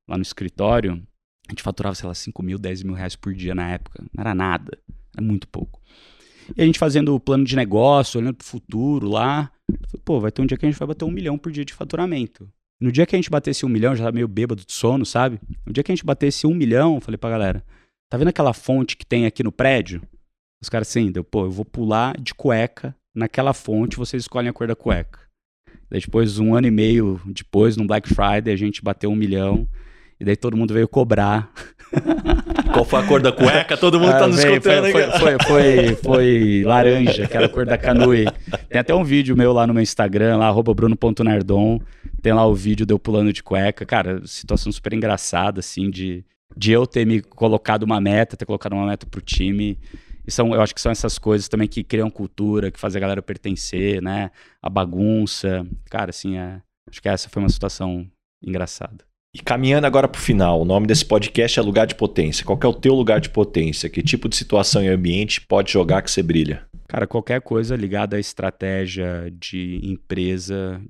lá 0.09 0.17
no 0.17 0.23
escritório, 0.23 1.01
a 1.47 1.53
gente 1.53 1.63
faturava, 1.63 1.95
sei 1.95 2.09
lá, 2.09 2.15
5 2.15 2.43
mil, 2.43 2.59
10 2.59 2.83
mil 2.83 2.95
reais 2.95 3.15
por 3.15 3.33
dia 3.33 3.55
na 3.55 3.71
época. 3.71 4.03
Não 4.13 4.21
era 4.21 4.35
nada, 4.35 4.77
era 5.17 5.25
muito 5.25 5.47
pouco. 5.47 5.81
E 6.57 6.61
a 6.61 6.67
gente 6.67 6.81
fazendo 6.81 7.15
o 7.15 7.21
plano 7.21 7.45
de 7.45 7.55
negócio, 7.55 8.19
olhando 8.19 8.35
pro 8.35 8.47
futuro 8.47 9.09
lá. 9.09 9.53
Pô, 10.05 10.19
vai 10.19 10.33
ter 10.33 10.43
um 10.43 10.47
dia 10.47 10.59
que 10.59 10.67
a 10.67 10.69
gente 10.69 10.79
vai 10.81 10.89
bater 10.89 11.05
um 11.05 11.13
milhão 11.13 11.39
por 11.39 11.53
dia 11.53 11.65
de 11.65 11.73
faturamento. 11.73 12.51
No 12.81 12.91
dia 12.91 13.07
que 13.07 13.15
a 13.15 13.19
gente 13.19 13.31
batesse 13.31 13.65
um 13.65 13.69
milhão, 13.69 13.95
já 13.95 14.03
tava 14.03 14.17
meio 14.17 14.27
bêbado 14.27 14.65
de 14.67 14.73
sono, 14.73 15.07
sabe? 15.07 15.39
No 15.65 15.73
dia 15.73 15.85
que 15.85 15.93
a 15.93 15.95
gente 15.95 16.05
batesse 16.05 16.45
um 16.45 16.55
milhão, 16.55 16.97
eu 16.97 17.01
falei 17.01 17.17
pra 17.17 17.31
galera, 17.31 17.65
tá 18.11 18.19
vendo 18.19 18.29
aquela 18.29 18.53
fonte 18.53 18.97
que 18.97 19.07
tem 19.07 19.27
aqui 19.27 19.45
no 19.45 19.53
prédio? 19.53 20.03
Os 20.63 20.69
caras 20.69 20.89
assim, 20.89 21.11
deu, 21.11 21.23
pô, 21.23 21.45
eu 21.45 21.51
vou 21.51 21.65
pular 21.65 22.19
de 22.21 22.35
cueca 22.35 22.95
naquela 23.15 23.53
fonte, 23.53 23.97
vocês 23.97 24.23
escolhem 24.23 24.51
a 24.51 24.53
cor 24.53 24.67
da 24.67 24.77
cueca. 24.77 25.21
Daí 25.91 26.01
depois, 26.01 26.39
um 26.39 26.55
ano 26.55 26.67
e 26.67 26.71
meio 26.71 27.21
depois, 27.27 27.77
no 27.77 27.87
Black 27.87 28.09
Friday, 28.09 28.53
a 28.53 28.57
gente 28.57 28.83
bateu 28.83 29.11
um 29.11 29.17
milhão. 29.17 29.69
E 30.19 30.25
daí 30.25 30.37
todo 30.37 30.57
mundo 30.57 30.73
veio 30.73 30.89
cobrar 30.89 31.53
Qual 32.73 32.85
foi 32.85 33.01
a 33.01 33.07
cor 33.07 33.23
da 33.23 33.33
cueca? 33.33 33.77
Todo 33.77 33.99
mundo 33.99 34.11
tá 34.13 34.25
Ah, 34.25 34.29
nos 34.29 34.43
véi, 34.43 34.53
escutando. 34.55 34.91
foi, 34.91 35.03
foi, 35.03 35.19
foi, 35.19 35.39
foi, 35.39 35.97
foi 36.03 36.63
laranja, 36.65 37.27
que 37.27 37.37
era 37.37 37.47
a 37.47 37.49
cor 37.49 37.65
da 37.65 37.79
canoe. 37.79 38.27
Tem 38.69 38.81
até 38.81 38.95
um 38.95 39.05
vídeo 39.05 39.37
meu 39.37 39.53
lá 39.53 39.67
no 39.67 39.75
meu 39.75 39.83
Instagram, 39.83 40.37
lá, 40.37 40.47
arroba 40.47 40.75
bruno.nardon. 40.75 41.81
Tem 42.21 42.33
lá 42.33 42.47
o 42.47 42.55
vídeo 42.55 42.85
de 42.85 42.93
eu 42.93 42.99
pulando 42.99 43.33
de 43.33 43.43
cueca. 43.43 43.87
Cara, 43.87 44.21
situação 44.27 44.71
super 44.73 44.93
engraçada, 44.93 45.61
assim, 45.61 45.91
de, 45.91 46.25
de 46.57 46.73
eu 46.73 46.87
ter 46.87 47.07
me 47.07 47.21
colocado 47.21 47.85
uma 47.85 48.01
meta, 48.01 48.37
ter 48.37 48.47
colocado 48.47 48.73
uma 48.73 48.87
meta 48.87 49.07
pro 49.07 49.21
time. 49.21 49.79
E 50.27 50.33
são, 50.33 50.53
eu 50.53 50.61
acho 50.61 50.75
que 50.75 50.81
são 50.81 50.91
essas 50.91 51.19
coisas 51.19 51.49
também 51.49 51.69
que 51.69 51.85
criam 51.85 52.11
cultura, 52.11 52.71
que 52.71 52.81
fazem 52.81 52.99
a 52.99 53.01
galera 53.01 53.23
pertencer, 53.23 54.03
né? 54.03 54.31
A 54.61 54.69
bagunça. 54.69 55.67
Cara, 55.89 56.11
assim, 56.11 56.37
é, 56.37 56.61
acho 56.91 57.01
que 57.01 57.09
essa 57.09 57.29
foi 57.29 57.43
uma 57.43 57.49
situação 57.49 58.11
engraçada. 58.43 59.05
E 59.35 59.39
caminhando 59.39 59.87
agora 59.87 60.09
pro 60.09 60.21
final, 60.21 60.63
o 60.63 60.65
nome 60.65 60.87
desse 60.87 61.05
podcast 61.05 61.59
é 61.59 61.63
Lugar 61.63 61.87
de 61.87 61.95
Potência. 61.95 62.45
Qual 62.45 62.59
é 62.63 62.67
o 62.67 62.73
teu 62.73 62.95
lugar 62.95 63.21
de 63.21 63.29
potência? 63.29 63.91
Que 63.91 64.03
tipo 64.03 64.29
de 64.29 64.35
situação 64.35 64.83
e 64.83 64.89
ambiente 64.89 65.43
pode 65.43 65.71
jogar 65.71 66.01
que 66.01 66.11
você 66.11 66.23
brilha? 66.23 66.67
Cara, 66.89 67.07
qualquer 67.07 67.43
coisa 67.43 67.77
ligada 67.77 68.17
à 68.17 68.21
estratégia 68.21 69.31
de 69.39 69.81
empresa, 69.83 70.81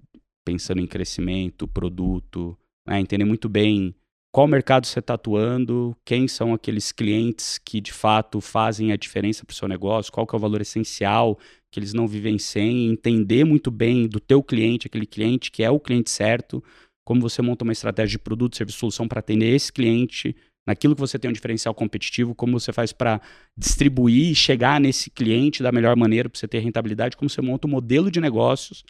pensando 0.45 0.80
em 0.80 0.87
crescimento, 0.87 1.66
produto, 1.66 2.57
né? 2.87 3.01
entender 3.01 3.24
muito 3.24 3.49
bem 3.49 3.95
qual 4.37 4.47
mercado 4.47 4.87
você 4.87 4.99
está 4.99 5.14
atuando, 5.14 5.97
quem 6.05 6.28
são 6.28 6.53
aqueles 6.53 6.93
clientes 6.93 7.57
que 7.57 7.80
de 7.80 7.91
fato 7.91 8.39
fazem 8.39 8.93
a 8.93 8.97
diferença 8.97 9.47
para 9.47 9.55
o 9.55 9.57
seu 9.57 9.66
negócio, 9.66 10.12
qual 10.12 10.26
que 10.26 10.34
é 10.34 10.37
o 10.37 10.39
valor 10.39 10.61
essencial 10.61 11.39
que 11.70 11.80
eles 11.80 11.95
não 11.95 12.07
vivem 12.07 12.39
sem, 12.39 12.91
entender 12.91 13.45
muito 13.45 13.70
bem 13.70 14.07
do 14.07 14.20
teu 14.20 14.43
cliente, 14.43 14.89
aquele 14.89 15.07
cliente 15.07 15.51
que 15.51 15.62
é 15.62 15.70
o 15.70 15.80
cliente 15.80 16.11
certo, 16.11 16.62
como 17.03 17.18
você 17.18 17.41
monta 17.41 17.64
uma 17.64 17.72
estratégia 17.72 18.18
de 18.18 18.22
produto, 18.22 18.59
serviço, 18.59 18.80
solução 18.80 19.09
para 19.09 19.20
atender 19.20 19.55
esse 19.55 19.72
cliente, 19.72 20.37
naquilo 20.68 20.95
que 20.95 21.01
você 21.01 21.18
tem 21.18 21.30
um 21.30 21.32
diferencial 21.32 21.74
competitivo, 21.74 22.34
como 22.34 22.61
você 22.61 22.74
faz 22.74 22.93
para 22.93 23.22
distribuir 23.57 24.32
e 24.32 24.34
chegar 24.34 24.78
nesse 24.78 25.09
cliente 25.09 25.62
da 25.62 25.72
melhor 25.72 25.97
maneira 25.97 26.28
para 26.28 26.39
você 26.39 26.47
ter 26.47 26.59
rentabilidade, 26.59 27.16
como 27.16 27.30
você 27.30 27.41
monta 27.41 27.66
um 27.66 27.70
modelo 27.70 28.11
de 28.11 28.20
negócios 28.20 28.84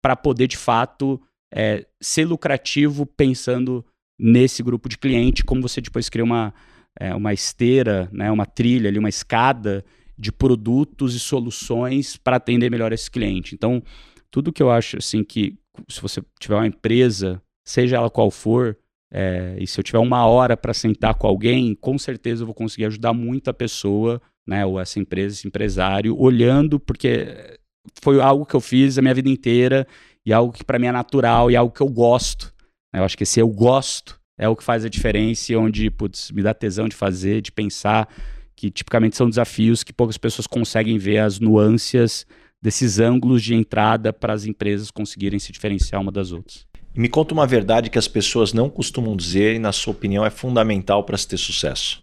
para 0.00 0.14
poder 0.14 0.46
de 0.46 0.56
fato 0.56 1.20
é, 1.52 1.84
ser 2.00 2.26
lucrativo 2.26 3.04
pensando 3.04 3.84
nesse 4.18 4.62
grupo 4.62 4.88
de 4.88 4.98
cliente, 4.98 5.44
como 5.44 5.62
você 5.62 5.80
depois 5.80 6.08
cria 6.08 6.24
uma, 6.24 6.54
é, 6.98 7.14
uma 7.14 7.32
esteira, 7.32 8.08
né, 8.12 8.30
uma 8.30 8.46
trilha 8.46 8.88
ali, 8.88 8.98
uma 8.98 9.08
escada 9.08 9.84
de 10.16 10.30
produtos 10.30 11.14
e 11.14 11.20
soluções 11.20 12.16
para 12.16 12.36
atender 12.36 12.70
melhor 12.70 12.92
esse 12.92 13.10
cliente. 13.10 13.54
Então, 13.54 13.82
tudo 14.30 14.52
que 14.52 14.62
eu 14.62 14.70
acho 14.70 14.96
assim 14.96 15.24
que 15.24 15.58
se 15.88 16.00
você 16.00 16.22
tiver 16.38 16.54
uma 16.54 16.66
empresa, 16.66 17.42
seja 17.64 17.96
ela 17.96 18.10
qual 18.10 18.30
for, 18.30 18.78
é, 19.12 19.56
e 19.58 19.66
se 19.66 19.78
eu 19.78 19.84
tiver 19.84 19.98
uma 19.98 20.26
hora 20.26 20.56
para 20.56 20.74
sentar 20.74 21.14
com 21.14 21.26
alguém, 21.26 21.74
com 21.74 21.98
certeza 21.98 22.42
eu 22.42 22.46
vou 22.46 22.54
conseguir 22.54 22.86
ajudar 22.86 23.12
muito 23.12 23.48
a 23.48 23.54
pessoa, 23.54 24.20
né, 24.46 24.64
ou 24.64 24.78
essa 24.78 24.98
empresa, 25.00 25.34
esse 25.34 25.46
empresário, 25.46 26.16
olhando, 26.18 26.78
porque 26.78 27.58
foi 28.02 28.20
algo 28.20 28.46
que 28.46 28.54
eu 28.54 28.60
fiz 28.60 28.98
a 28.98 29.02
minha 29.02 29.14
vida 29.14 29.28
inteira 29.28 29.86
e 30.24 30.32
algo 30.32 30.52
que 30.52 30.64
para 30.64 30.78
mim 30.78 30.86
é 30.86 30.92
natural 30.92 31.50
e 31.50 31.56
algo 31.56 31.74
que 31.74 31.80
eu 31.80 31.88
gosto. 31.88 32.53
Eu 32.94 33.04
acho 33.04 33.16
que 33.16 33.24
esse 33.24 33.40
eu 33.40 33.48
gosto 33.48 34.18
é 34.38 34.48
o 34.48 34.56
que 34.56 34.64
faz 34.64 34.84
a 34.84 34.88
diferença 34.88 35.52
e 35.52 35.56
onde 35.56 35.90
putz, 35.90 36.30
me 36.30 36.42
dá 36.42 36.54
tesão 36.54 36.88
de 36.88 36.96
fazer, 36.96 37.40
de 37.40 37.52
pensar, 37.52 38.08
que 38.56 38.70
tipicamente 38.70 39.16
são 39.16 39.28
desafios 39.28 39.82
que 39.82 39.92
poucas 39.92 40.16
pessoas 40.16 40.46
conseguem 40.46 40.98
ver 40.98 41.18
as 41.18 41.40
nuances 41.40 42.26
desses 42.62 42.98
ângulos 42.98 43.42
de 43.42 43.54
entrada 43.54 44.12
para 44.12 44.32
as 44.32 44.46
empresas 44.46 44.90
conseguirem 44.90 45.38
se 45.38 45.52
diferenciar 45.52 46.00
uma 46.00 46.10
das 46.10 46.32
outras. 46.32 46.66
E 46.94 47.00
me 47.00 47.08
conta 47.08 47.34
uma 47.34 47.46
verdade 47.46 47.90
que 47.90 47.98
as 47.98 48.08
pessoas 48.08 48.52
não 48.52 48.70
costumam 48.70 49.16
dizer 49.16 49.56
e, 49.56 49.58
na 49.58 49.72
sua 49.72 49.92
opinião, 49.92 50.24
é 50.24 50.30
fundamental 50.30 51.04
para 51.04 51.18
se 51.18 51.26
ter 51.26 51.36
sucesso. 51.36 52.02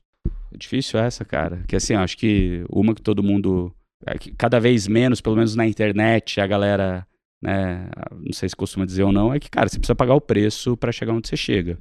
É 0.53 0.57
difícil 0.57 0.99
essa, 0.99 1.23
cara. 1.23 1.63
Que 1.67 1.77
assim, 1.77 1.93
eu 1.93 1.99
acho 1.99 2.17
que 2.17 2.63
uma 2.69 2.93
que 2.93 3.01
todo 3.01 3.23
mundo. 3.23 3.73
é 4.05 4.17
Cada 4.37 4.59
vez 4.59 4.87
menos, 4.87 5.21
pelo 5.21 5.37
menos 5.37 5.55
na 5.55 5.65
internet, 5.65 6.41
a 6.41 6.45
galera. 6.45 7.07
Né, 7.41 7.89
não 8.19 8.33
sei 8.33 8.47
se 8.47 8.55
costuma 8.55 8.85
dizer 8.85 9.03
ou 9.03 9.11
não, 9.11 9.33
é 9.33 9.39
que, 9.39 9.49
cara, 9.49 9.67
você 9.67 9.79
precisa 9.79 9.95
pagar 9.95 10.13
o 10.13 10.21
preço 10.21 10.77
para 10.77 10.91
chegar 10.91 11.13
onde 11.13 11.27
você 11.27 11.35
chega. 11.35 11.77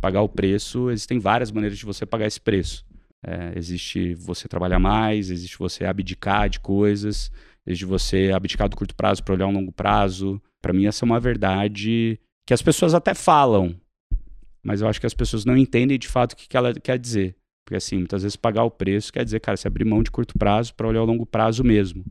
Pagar 0.00 0.22
o 0.22 0.28
preço, 0.28 0.90
existem 0.90 1.18
várias 1.18 1.50
maneiras 1.50 1.78
de 1.78 1.84
você 1.84 2.06
pagar 2.06 2.26
esse 2.26 2.40
preço. 2.40 2.84
É, 3.22 3.52
existe 3.56 4.14
você 4.14 4.48
trabalhar 4.48 4.78
mais, 4.78 5.30
existe 5.30 5.58
você 5.58 5.84
abdicar 5.84 6.48
de 6.48 6.60
coisas, 6.60 7.30
existe 7.66 7.84
você 7.84 8.30
abdicar 8.34 8.68
do 8.68 8.76
curto 8.76 8.94
prazo 8.94 9.22
para 9.22 9.34
olhar 9.34 9.46
um 9.46 9.52
longo 9.52 9.72
prazo. 9.72 10.40
Para 10.62 10.72
mim, 10.72 10.86
essa 10.86 11.04
é 11.04 11.06
uma 11.06 11.20
verdade 11.20 12.18
que 12.46 12.54
as 12.54 12.62
pessoas 12.62 12.94
até 12.94 13.12
falam, 13.12 13.76
mas 14.62 14.80
eu 14.80 14.88
acho 14.88 15.00
que 15.00 15.06
as 15.06 15.14
pessoas 15.14 15.44
não 15.44 15.56
entendem 15.56 15.98
de 15.98 16.08
fato 16.08 16.32
o 16.32 16.36
que 16.36 16.48
que 16.48 16.56
ela 16.56 16.72
quer 16.74 16.98
dizer. 16.98 17.36
Porque 17.64 17.76
assim, 17.76 17.98
muitas 17.98 18.22
vezes 18.22 18.36
pagar 18.36 18.64
o 18.64 18.70
preço 18.70 19.12
quer 19.12 19.24
dizer, 19.24 19.40
cara, 19.40 19.56
você 19.56 19.68
abrir 19.68 19.84
mão 19.84 20.02
de 20.02 20.10
curto 20.10 20.38
prazo 20.38 20.74
para 20.74 20.88
olhar 20.88 21.02
o 21.02 21.06
longo 21.06 21.26
prazo 21.26 21.62
mesmo. 21.62 22.04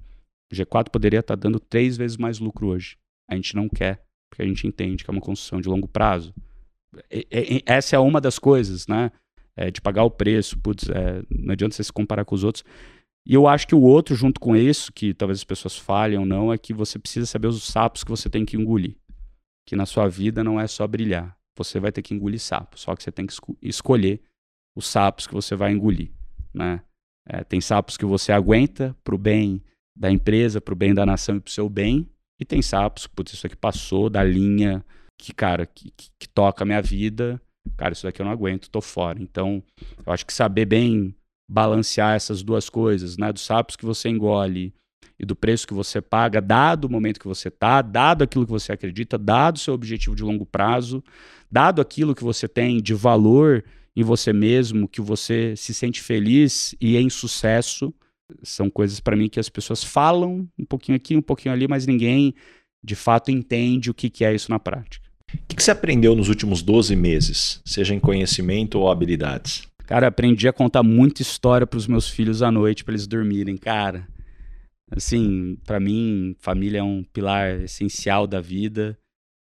O 0.51 0.55
G4 0.55 0.89
poderia 0.91 1.19
estar 1.19 1.35
dando 1.35 1.59
três 1.59 1.95
vezes 1.97 2.17
mais 2.17 2.39
lucro 2.39 2.67
hoje. 2.67 2.97
A 3.29 3.35
gente 3.35 3.55
não 3.55 3.69
quer, 3.69 4.03
porque 4.29 4.41
a 4.41 4.45
gente 4.45 4.65
entende 4.65 5.03
que 5.03 5.09
é 5.09 5.13
uma 5.13 5.21
construção 5.21 5.61
de 5.61 5.69
longo 5.69 5.87
prazo. 5.87 6.33
E- 7.11 7.27
e- 7.31 7.63
essa 7.65 7.95
é 7.95 7.99
uma 7.99 8.19
das 8.19 8.39
coisas, 8.39 8.87
né? 8.87 9.11
É, 9.55 9.69
de 9.69 9.81
pagar 9.81 10.03
o 10.03 10.11
preço, 10.11 10.57
putz, 10.57 10.89
é, 10.89 11.21
não 11.29 11.51
adianta 11.51 11.75
você 11.75 11.83
se 11.83 11.91
comparar 11.93 12.25
com 12.25 12.33
os 12.33 12.43
outros. 12.43 12.63
E 13.27 13.33
eu 13.33 13.47
acho 13.47 13.67
que 13.67 13.75
o 13.75 13.81
outro, 13.81 14.15
junto 14.15 14.39
com 14.39 14.55
isso, 14.55 14.91
que 14.91 15.13
talvez 15.13 15.39
as 15.39 15.43
pessoas 15.43 15.77
falhem 15.77 16.17
ou 16.17 16.25
não, 16.25 16.51
é 16.51 16.57
que 16.57 16.73
você 16.73 16.97
precisa 16.97 17.25
saber 17.25 17.47
os 17.47 17.63
sapos 17.63 18.03
que 18.03 18.09
você 18.09 18.29
tem 18.29 18.45
que 18.45 18.57
engolir. 18.57 18.95
Que 19.67 19.75
na 19.75 19.85
sua 19.85 20.07
vida 20.07 20.43
não 20.43 20.59
é 20.59 20.65
só 20.65 20.87
brilhar. 20.87 21.37
Você 21.57 21.79
vai 21.79 21.91
ter 21.91 22.01
que 22.01 22.13
engolir 22.13 22.39
sapo. 22.39 22.79
Só 22.79 22.95
que 22.95 23.03
você 23.03 23.11
tem 23.11 23.27
que 23.27 23.33
esco- 23.33 23.57
escolher 23.61 24.21
os 24.75 24.87
sapos 24.87 25.27
que 25.27 25.33
você 25.33 25.55
vai 25.55 25.71
engolir, 25.73 26.09
né? 26.53 26.81
É, 27.27 27.43
tem 27.43 27.59
sapos 27.61 27.97
que 27.97 28.05
você 28.05 28.31
aguenta 28.31 28.95
pro 29.03 29.17
bem 29.17 29.61
da 29.99 30.09
empresa, 30.09 30.61
pro 30.61 30.75
bem 30.75 30.93
da 30.93 31.05
nação 31.05 31.35
e 31.35 31.41
pro 31.41 31.51
seu 31.51 31.67
bem. 31.67 32.07
E 32.39 32.45
tem 32.45 32.61
sapos, 32.61 33.05
putz, 33.05 33.33
isso 33.33 33.45
aqui 33.45 33.55
passou 33.57 34.09
da 34.09 34.23
linha 34.23 34.83
que, 35.17 35.33
cara, 35.33 35.65
que, 35.65 35.91
que, 35.91 36.07
que 36.17 36.29
toca 36.29 36.63
a 36.63 36.65
minha 36.65 36.81
vida. 36.81 37.41
Cara, 37.75 37.91
isso 37.91 38.03
daqui 38.03 38.21
eu 38.21 38.25
não 38.25 38.31
aguento, 38.31 38.69
tô 38.69 38.79
fora. 38.79 39.21
Então, 39.21 39.61
eu 40.05 40.13
acho 40.13 40.25
que 40.25 40.33
saber 40.33 40.65
bem 40.65 41.13
balancear 41.49 42.15
essas 42.15 42.41
duas 42.41 42.69
coisas, 42.69 43.17
né? 43.17 43.33
Dos 43.33 43.41
sapos 43.41 43.75
que 43.75 43.85
você 43.85 44.07
engole 44.07 44.73
e 45.19 45.25
do 45.25 45.35
preço 45.35 45.67
que 45.67 45.73
você 45.73 46.01
paga, 46.01 46.39
dado 46.39 46.85
o 46.85 46.89
momento 46.89 47.19
que 47.19 47.27
você 47.27 47.51
tá, 47.51 47.81
dado 47.81 48.23
aquilo 48.23 48.45
que 48.45 48.51
você 48.51 48.71
acredita, 48.71 49.17
dado 49.17 49.57
o 49.57 49.59
seu 49.59 49.73
objetivo 49.73 50.15
de 50.15 50.23
longo 50.23 50.45
prazo, 50.45 51.03
dado 51.51 51.81
aquilo 51.81 52.15
que 52.15 52.23
você 52.23 52.47
tem 52.47 52.81
de 52.81 52.93
valor 52.93 53.65
em 53.95 54.03
você 54.03 54.31
mesmo, 54.31 54.87
que 54.87 55.01
você 55.01 55.55
se 55.57 55.73
sente 55.73 56.01
feliz 56.01 56.73
e 56.79 56.95
em 56.95 57.09
sucesso, 57.09 57.93
são 58.43 58.69
coisas 58.69 58.99
para 58.99 59.15
mim 59.15 59.29
que 59.29 59.39
as 59.39 59.49
pessoas 59.49 59.83
falam 59.83 60.47
um 60.57 60.65
pouquinho 60.65 60.95
aqui, 60.95 61.15
um 61.15 61.21
pouquinho 61.21 61.53
ali, 61.53 61.67
mas 61.67 61.85
ninguém 61.85 62.33
de 62.83 62.95
fato 62.95 63.29
entende 63.31 63.89
o 63.89 63.93
que, 63.93 64.09
que 64.09 64.23
é 64.23 64.33
isso 64.33 64.49
na 64.49 64.59
prática. 64.59 65.07
O 65.33 65.47
que 65.47 65.55
que 65.55 65.63
você 65.63 65.71
aprendeu 65.71 66.15
nos 66.15 66.29
últimos 66.29 66.61
12 66.61 66.95
meses, 66.95 67.61
seja 67.65 67.93
em 67.93 67.99
conhecimento 67.99 68.79
ou 68.79 68.89
habilidades? 68.89 69.67
Cara, 69.85 70.07
aprendi 70.07 70.47
a 70.47 70.53
contar 70.53 70.83
muita 70.83 71.21
história 71.21 71.67
para 71.67 71.77
os 71.77 71.87
meus 71.87 72.09
filhos 72.09 72.41
à 72.41 72.51
noite 72.51 72.83
para 72.83 72.93
eles 72.93 73.07
dormirem, 73.07 73.57
cara. 73.57 74.07
Assim, 74.91 75.57
para 75.65 75.79
mim, 75.79 76.35
família 76.39 76.79
é 76.79 76.83
um 76.83 77.03
pilar 77.03 77.61
essencial 77.61 78.25
da 78.25 78.41
vida. 78.41 78.97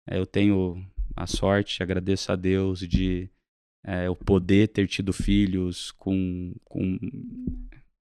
É, 0.08 0.18
Eu 0.18 0.26
tenho 0.26 0.84
a 1.16 1.26
sorte, 1.26 1.82
agradeço 1.82 2.30
a 2.30 2.36
Deus 2.36 2.80
de 2.80 3.28
é, 3.84 4.06
eu 4.06 4.14
poder 4.14 4.68
ter 4.68 4.86
tido 4.86 5.12
filhos 5.12 5.90
com, 5.92 6.54
com 6.64 6.98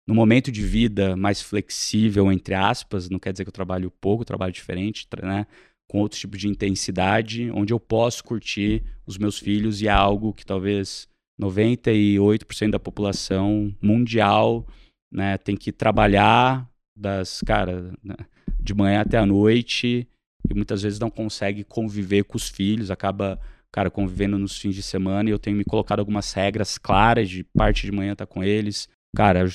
no 0.08 0.16
momento 0.16 0.52
de 0.52 0.62
vida 0.62 1.16
mais 1.16 1.41
flexível, 1.41 2.32
entre 2.32 2.54
aspas. 2.54 3.10
Não 3.10 3.20
quer 3.20 3.32
dizer 3.32 3.43
que 3.43 3.49
eu 3.49 3.54
trabalho 3.54 3.91
pouco, 3.91 4.26
trabalho 4.26 4.52
diferente, 4.52 5.08
né? 5.22 5.45
Com 5.89 5.99
outro 5.99 6.20
tipo 6.20 6.38
de 6.38 6.47
intensidade, 6.47 7.52
onde 7.52 7.74
eu 7.74 7.80
posso 7.80 8.24
curtir 8.24 8.84
os 9.06 9.18
meus 9.18 9.38
filhos 9.38 9.82
e 9.82 9.88
é 9.88 9.91
algo 9.91 10.34
que 10.34 10.45
talvez 10.45 11.08
98% 11.41 12.72
da 12.72 12.80
população 12.80 13.76
mundial 13.82 14.66
né, 15.12 15.38
tem 15.38 15.58
que 15.58 15.72
trabalhar 15.72 16.70
das, 16.95 17.41
cara, 17.41 17.93
né, 18.04 18.16
de 18.60 18.74
manhã 18.74 19.02
até 19.02 19.18
a 19.18 19.26
noite 19.26 20.08
e 20.49 20.54
muitas 20.54 20.82
vezes 20.84 20.99
não 20.99 21.10
consegue 21.10 21.64
conviver 21.64 22.24
com 22.24 22.38
os 22.38 22.47
filhos, 22.47 22.91
acaba, 22.91 23.39
cara, 23.72 23.89
convivendo 23.89 24.38
nos 24.38 24.58
fins 24.58 24.76
de 24.76 24.84
semana 24.84 25.30
e 25.30 25.34
eu 25.34 25.39
tenho 25.39 25.58
me 25.58 25.66
colocado 25.66 25.99
algumas 25.99 26.32
regras 26.32 26.78
claras 26.78 27.30
de 27.30 27.43
parte 27.43 27.86
de 27.86 27.91
manhã 27.91 28.14
estar 28.14 28.26
com 28.26 28.43
eles, 28.43 28.88
cara, 29.16 29.45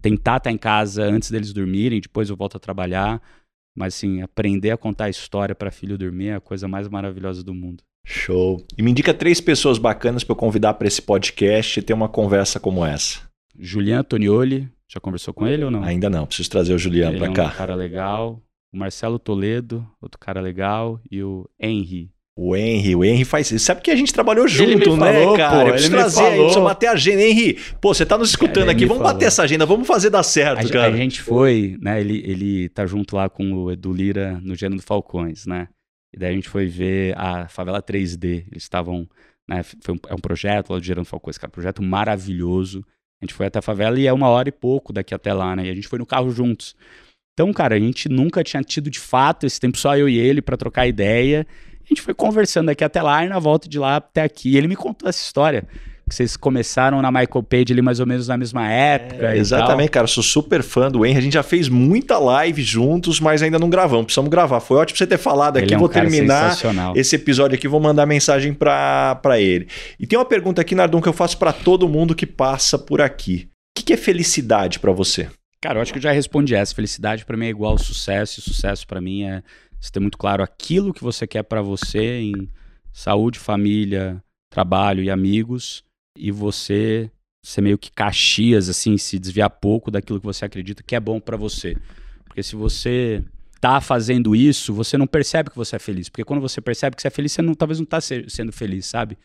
tentar 0.00 0.36
estar 0.38 0.50
em 0.50 0.58
casa 0.58 1.04
antes 1.04 1.30
deles 1.30 1.52
dormirem, 1.52 2.00
depois 2.00 2.28
eu 2.30 2.36
volto 2.36 2.56
a 2.56 2.60
trabalhar, 2.60 3.20
mas 3.76 3.94
assim, 3.94 4.22
aprender 4.22 4.70
a 4.70 4.76
contar 4.76 5.04
a 5.04 5.10
história 5.10 5.54
para 5.54 5.70
filho 5.70 5.98
dormir 5.98 6.28
é 6.28 6.34
a 6.34 6.40
coisa 6.40 6.66
mais 6.66 6.88
maravilhosa 6.88 7.42
do 7.42 7.54
mundo. 7.54 7.82
Show. 8.06 8.64
E 8.78 8.82
me 8.82 8.90
indica 8.90 9.12
três 9.12 9.40
pessoas 9.40 9.78
bacanas 9.78 10.22
para 10.22 10.32
eu 10.32 10.36
convidar 10.36 10.74
para 10.74 10.86
esse 10.86 11.02
podcast 11.02 11.80
e 11.80 11.82
ter 11.82 11.92
uma 11.92 12.08
conversa 12.08 12.60
como 12.60 12.84
essa. 12.84 13.20
Julian 13.58 14.00
Antonioli, 14.00 14.68
já 14.88 15.00
conversou 15.00 15.34
com 15.34 15.46
ele 15.46 15.64
ou 15.64 15.70
não? 15.70 15.82
Ainda 15.82 16.08
não, 16.08 16.24
preciso 16.26 16.50
trazer 16.50 16.72
o 16.72 16.78
Juliano 16.78 17.12
Ele 17.12 17.18
para 17.18 17.26
é 17.26 17.30
um 17.30 17.34
cá. 17.34 17.50
cara 17.50 17.74
legal. 17.74 18.40
O 18.72 18.76
Marcelo 18.78 19.18
Toledo, 19.18 19.86
outro 20.00 20.20
cara 20.20 20.40
legal. 20.40 21.00
E 21.10 21.22
o 21.22 21.48
Henry. 21.58 22.10
O 22.38 22.54
Henry, 22.54 22.94
o 22.94 23.02
Henry 23.02 23.24
faz 23.24 23.50
isso. 23.50 23.64
Sabe 23.64 23.80
que 23.80 23.90
a 23.90 23.96
gente 23.96 24.12
trabalhou 24.12 24.46
junto, 24.46 24.94
né, 24.98 25.12
falou, 25.14 25.36
cara? 25.38 25.56
pô, 25.56 25.68
eu 25.68 25.72
preciso 25.72 25.90
trazer 25.92 26.20
falou. 26.20 26.44
precisa 26.44 26.60
bater 26.64 26.86
a 26.88 26.92
agenda. 26.92 27.22
Henry, 27.22 27.58
pô, 27.80 27.94
você 27.94 28.04
tá 28.04 28.18
nos 28.18 28.28
escutando 28.28 28.66
Cara, 28.66 28.72
aqui, 28.72 28.84
vamos 28.84 29.02
falou. 29.02 29.14
bater 29.14 29.24
essa 29.24 29.42
agenda, 29.42 29.64
vamos 29.64 29.86
fazer 29.86 30.10
dar 30.10 30.22
certo, 30.22 30.66
A, 30.66 30.70
cara. 30.70 30.92
a 30.92 30.96
gente 30.96 31.22
foi, 31.22 31.78
né? 31.80 31.98
Ele, 31.98 32.22
ele 32.26 32.68
tá 32.68 32.84
junto 32.84 33.16
lá 33.16 33.30
com 33.30 33.52
o 33.54 33.72
Edu 33.72 33.90
Lira 33.90 34.38
no 34.42 34.54
Gênero 34.54 34.80
do 34.80 34.86
Falcões, 34.86 35.46
né? 35.46 35.68
E 36.14 36.18
daí 36.18 36.32
a 36.32 36.34
gente 36.34 36.48
foi 36.48 36.66
ver 36.66 37.16
a 37.16 37.48
favela 37.48 37.82
3D. 37.82 38.44
Eles 38.50 38.64
estavam, 38.64 39.08
né? 39.48 39.62
Foi 39.62 39.94
um, 39.94 39.98
é 40.06 40.14
um 40.14 40.18
projeto 40.18 40.70
lá 40.74 40.78
do 40.78 40.84
Gerando 40.84 41.06
Falcões, 41.06 41.38
cara, 41.38 41.48
um 41.48 41.52
projeto 41.54 41.82
maravilhoso. 41.82 42.84
A 43.22 43.24
gente 43.24 43.32
foi 43.32 43.46
até 43.46 43.60
a 43.60 43.62
favela 43.62 43.98
e 43.98 44.06
é 44.06 44.12
uma 44.12 44.28
hora 44.28 44.50
e 44.50 44.52
pouco 44.52 44.92
daqui 44.92 45.14
até 45.14 45.32
lá, 45.32 45.56
né? 45.56 45.64
E 45.66 45.70
a 45.70 45.74
gente 45.74 45.88
foi 45.88 45.98
no 45.98 46.04
carro 46.04 46.30
juntos. 46.30 46.76
Então, 47.32 47.50
cara, 47.52 47.76
a 47.76 47.78
gente 47.78 48.10
nunca 48.10 48.44
tinha 48.44 48.62
tido 48.62 48.90
de 48.90 49.00
fato 49.00 49.46
esse 49.46 49.58
tempo 49.58 49.78
só 49.78 49.96
eu 49.96 50.06
e 50.06 50.18
ele 50.18 50.42
pra 50.42 50.56
trocar 50.56 50.86
ideia. 50.86 51.46
A 51.86 51.88
gente 51.88 52.02
foi 52.02 52.12
conversando 52.12 52.66
daqui 52.66 52.82
até 52.82 53.00
lá 53.00 53.24
e 53.24 53.28
na 53.28 53.38
volta 53.38 53.68
de 53.68 53.78
lá 53.78 53.96
até 53.96 54.22
aqui. 54.22 54.50
E 54.50 54.56
ele 54.56 54.66
me 54.66 54.74
contou 54.74 55.08
essa 55.08 55.22
história. 55.22 55.64
Que 56.08 56.14
vocês 56.14 56.36
começaram 56.36 57.02
na 57.02 57.10
Michael 57.10 57.42
Page 57.42 57.72
ali 57.72 57.82
mais 57.82 57.98
ou 57.98 58.06
menos 58.06 58.28
na 58.28 58.36
mesma 58.36 58.68
época. 58.68 59.34
e 59.34 59.38
Exatamente, 59.38 59.90
cara. 59.90 60.06
Sou 60.06 60.22
super 60.22 60.62
fã 60.62 60.88
do 60.88 61.04
Henry. 61.04 61.18
A 61.18 61.20
gente 61.20 61.32
já 61.32 61.42
fez 61.42 61.68
muita 61.68 62.16
live 62.18 62.62
juntos, 62.62 63.18
mas 63.18 63.42
ainda 63.42 63.58
não 63.58 63.68
gravamos. 63.68 64.06
Precisamos 64.06 64.30
gravar. 64.30 64.60
Foi 64.60 64.76
ótimo 64.78 64.96
você 64.96 65.06
ter 65.06 65.18
falado 65.18 65.54
tal. 65.54 65.64
aqui. 65.64 65.74
É 65.74 65.76
um 65.76 65.80
vou 65.80 65.88
terminar 65.88 66.56
esse 66.94 67.16
episódio 67.16 67.56
aqui, 67.56 67.66
vou 67.66 67.80
mandar 67.80 68.06
mensagem 68.06 68.52
pra 68.52 69.16
pra 69.16 69.40
ele. 69.40 69.66
E 69.98 70.06
tem 70.06 70.16
uma 70.16 70.24
pergunta 70.24 70.60
aqui, 70.60 70.74
Nardon, 70.76 71.00
que 71.00 71.08
eu 71.08 71.12
faço 71.12 71.38
pra 71.38 71.52
todo 71.52 71.88
mundo 71.88 72.14
que 72.14 72.26
passa 72.26 72.78
por 72.78 73.00
aqui. 73.00 73.48
O 73.76 73.80
que, 73.80 73.86
que 73.86 73.92
é 73.92 73.96
felicidade 73.96 74.78
pra 74.78 74.92
você? 74.92 75.28
Cara, 75.60 75.78
eu 75.78 75.82
acho 75.82 75.92
que 75.92 75.98
eu 75.98 76.02
já 76.02 76.12
respondi 76.12 76.54
essa. 76.54 76.72
Felicidade 76.72 77.24
pra 77.24 77.36
mim 77.36 77.46
é 77.46 77.50
igual 77.50 77.76
sucesso, 77.78 78.38
e 78.38 78.42
sucesso 78.42 78.86
pra 78.86 79.00
mim 79.00 79.24
é 79.24 79.42
você 79.80 79.90
ter 79.90 80.00
muito 80.00 80.18
claro 80.18 80.42
aquilo 80.42 80.92
que 80.92 81.02
você 81.02 81.26
quer 81.26 81.42
pra 81.42 81.62
você 81.62 82.20
em 82.20 82.48
saúde, 82.92 83.38
família, 83.38 84.22
trabalho 84.50 85.02
e 85.02 85.10
amigos, 85.10 85.84
e 86.16 86.30
você 86.30 87.10
ser 87.44 87.60
meio 87.60 87.78
que 87.78 87.92
caxias, 87.92 88.68
assim, 88.68 88.98
se 88.98 89.18
desviar 89.18 89.50
pouco 89.50 89.90
daquilo 89.90 90.18
que 90.18 90.26
você 90.26 90.44
acredita 90.44 90.82
que 90.82 90.96
é 90.96 91.00
bom 91.00 91.20
pra 91.20 91.36
você. 91.36 91.76
Porque 92.24 92.42
se 92.42 92.56
você 92.56 93.22
tá 93.60 93.80
fazendo 93.80 94.34
isso, 94.34 94.74
você 94.74 94.98
não 94.98 95.06
percebe 95.06 95.50
que 95.50 95.56
você 95.56 95.76
é 95.76 95.78
feliz. 95.78 96.08
Porque 96.08 96.24
quando 96.24 96.40
você 96.40 96.60
percebe 96.60 96.96
que 96.96 97.02
você 97.02 97.08
é 97.08 97.10
feliz, 97.10 97.32
você 97.32 97.42
não, 97.42 97.54
talvez 97.54 97.78
não 97.78 97.86
tá 97.86 98.00
se- 98.00 98.26
sendo 98.28 98.52
feliz, 98.52 98.86
sabe? 98.86 99.16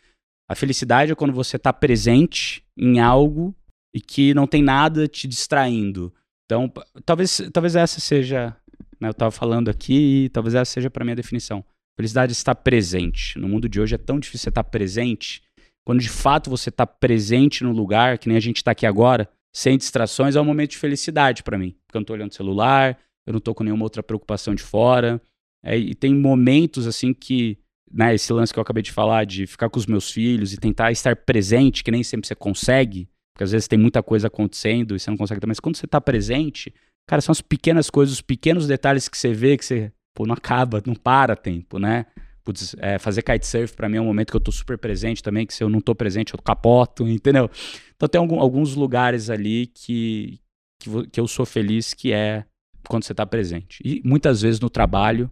A 0.48 0.56
felicidade 0.56 1.12
é 1.12 1.16
quando 1.16 1.34
você 1.34 1.58
tá 1.58 1.74
presente 1.74 2.64
em 2.78 3.00
algo 3.00 3.56
e 3.94 4.00
que 4.00 4.34
não 4.34 4.46
tem 4.46 4.62
nada 4.62 5.08
te 5.08 5.28
distraindo. 5.28 6.14
Então, 6.46 6.72
talvez, 7.06 7.42
talvez 7.54 7.76
essa 7.76 8.00
seja, 8.00 8.56
né, 9.02 9.08
eu 9.08 9.12
estava 9.12 9.32
falando 9.32 9.70
aqui, 9.70 10.26
e 10.26 10.30
talvez 10.30 10.54
essa 10.54 10.72
seja 10.72 10.90
para 10.90 11.04
mim 11.04 11.14
a 11.14 11.16
definição. 11.16 11.66
Felicidade 11.98 12.32
estar 12.32 12.56
presente. 12.56 13.38
No 13.40 13.50
mundo 13.50 13.68
de 13.68 13.82
hoje 13.82 13.96
é 13.96 13.98
tão 13.98 14.20
difícil 14.20 14.44
você 14.44 14.50
estar 14.50 14.64
presente. 14.64 15.42
Quando 15.84 16.00
de 16.00 16.10
fato 16.10 16.50
você 16.50 16.70
está 16.70 16.86
presente 16.86 17.64
no 17.64 17.72
lugar, 17.72 18.20
que 18.20 18.28
nem 18.28 18.38
a 18.38 18.42
gente 18.42 18.58
está 18.58 18.72
aqui 18.72 18.86
agora, 18.86 19.28
sem 19.54 19.78
distrações, 19.78 20.36
é 20.36 20.42
um 20.42 20.46
momento 20.46 20.72
de 20.72 20.78
felicidade 20.78 21.44
para 21.44 21.58
mim. 21.58 21.76
Porque 21.86 21.98
eu 21.98 22.00
não 22.00 22.06
tô 22.06 22.14
olhando 22.14 22.32
o 22.32 22.36
celular, 22.36 22.98
eu 23.26 23.34
não 23.34 23.40
tô 23.40 23.54
com 23.54 23.64
nenhuma 23.64 23.84
outra 23.84 24.04
preocupação 24.04 24.54
de 24.54 24.64
fora. 24.64 25.20
É, 25.64 25.78
e 25.78 25.96
tem 25.96 26.14
momentos 26.14 26.88
assim 26.88 27.14
que, 27.14 27.58
né, 27.92 28.14
esse 28.14 28.32
lance 28.32 28.54
que 28.54 28.60
eu 28.60 28.64
acabei 28.64 28.84
de 28.84 28.92
falar, 28.92 29.26
de 29.26 29.48
ficar 29.48 29.70
com 29.70 29.80
os 29.80 29.86
meus 29.88 30.12
filhos 30.12 30.54
e 30.54 30.58
tentar 30.58 30.92
estar 30.92 31.16
presente, 31.16 31.84
que 31.84 31.92
nem 31.92 32.04
sempre 32.04 32.28
você 32.28 32.36
consegue, 32.36 33.10
porque 33.34 33.44
às 33.44 33.52
vezes 33.52 33.68
tem 33.68 33.78
muita 33.78 34.02
coisa 34.02 34.28
acontecendo 34.28 34.96
e 34.96 35.00
você 35.00 35.10
não 35.10 35.18
consegue. 35.18 35.46
Mas 35.48 35.60
quando 35.60 35.76
você 35.76 35.88
tá 35.88 36.00
presente, 36.00 36.74
cara, 37.08 37.22
são 37.22 37.32
as 37.32 37.42
pequenas 37.42 37.90
coisas, 37.90 38.16
os 38.16 38.22
pequenos 38.22 38.68
detalhes 38.68 39.08
que 39.08 39.18
você 39.18 39.34
vê 39.34 39.58
que 39.58 39.66
você, 39.66 39.92
pô, 40.16 40.26
não 40.26 40.34
acaba, 40.34 40.82
não 40.86 40.96
para 40.96 41.36
tempo, 41.36 41.78
né? 41.80 42.06
Putz, 42.44 42.76
é, 42.80 42.98
fazer 42.98 43.22
kitesurf 43.22 43.76
pra 43.76 43.88
mim 43.88 43.98
é 43.98 44.02
um 44.02 44.06
momento 44.06 44.32
que 44.32 44.36
eu 44.36 44.42
tô 44.42 44.52
super 44.52 44.78
presente 44.78 45.22
também, 45.22 45.46
que 45.46 45.54
se 45.54 45.64
eu 45.64 45.70
não 45.70 45.80
tô 45.80 45.94
presente, 45.94 46.34
eu 46.34 46.42
capoto, 46.42 47.06
entendeu? 47.10 47.50
Então 47.96 48.10
tem 48.10 48.20
algum- 48.20 48.40
alguns 48.40 48.76
lugares 48.76 49.30
ali 49.30 49.68
que, 49.68 50.40
que, 50.80 51.08
que 51.08 51.20
eu 51.20 51.28
sou 51.28 51.46
feliz, 51.46 51.94
que 51.94 52.12
é 52.12 52.44
quando 52.88 53.04
você 53.04 53.14
tá 53.14 53.26
presente. 53.26 53.80
E 53.86 54.02
muitas 54.04 54.42
vezes 54.42 54.60
no 54.60 54.70
trabalho, 54.72 55.30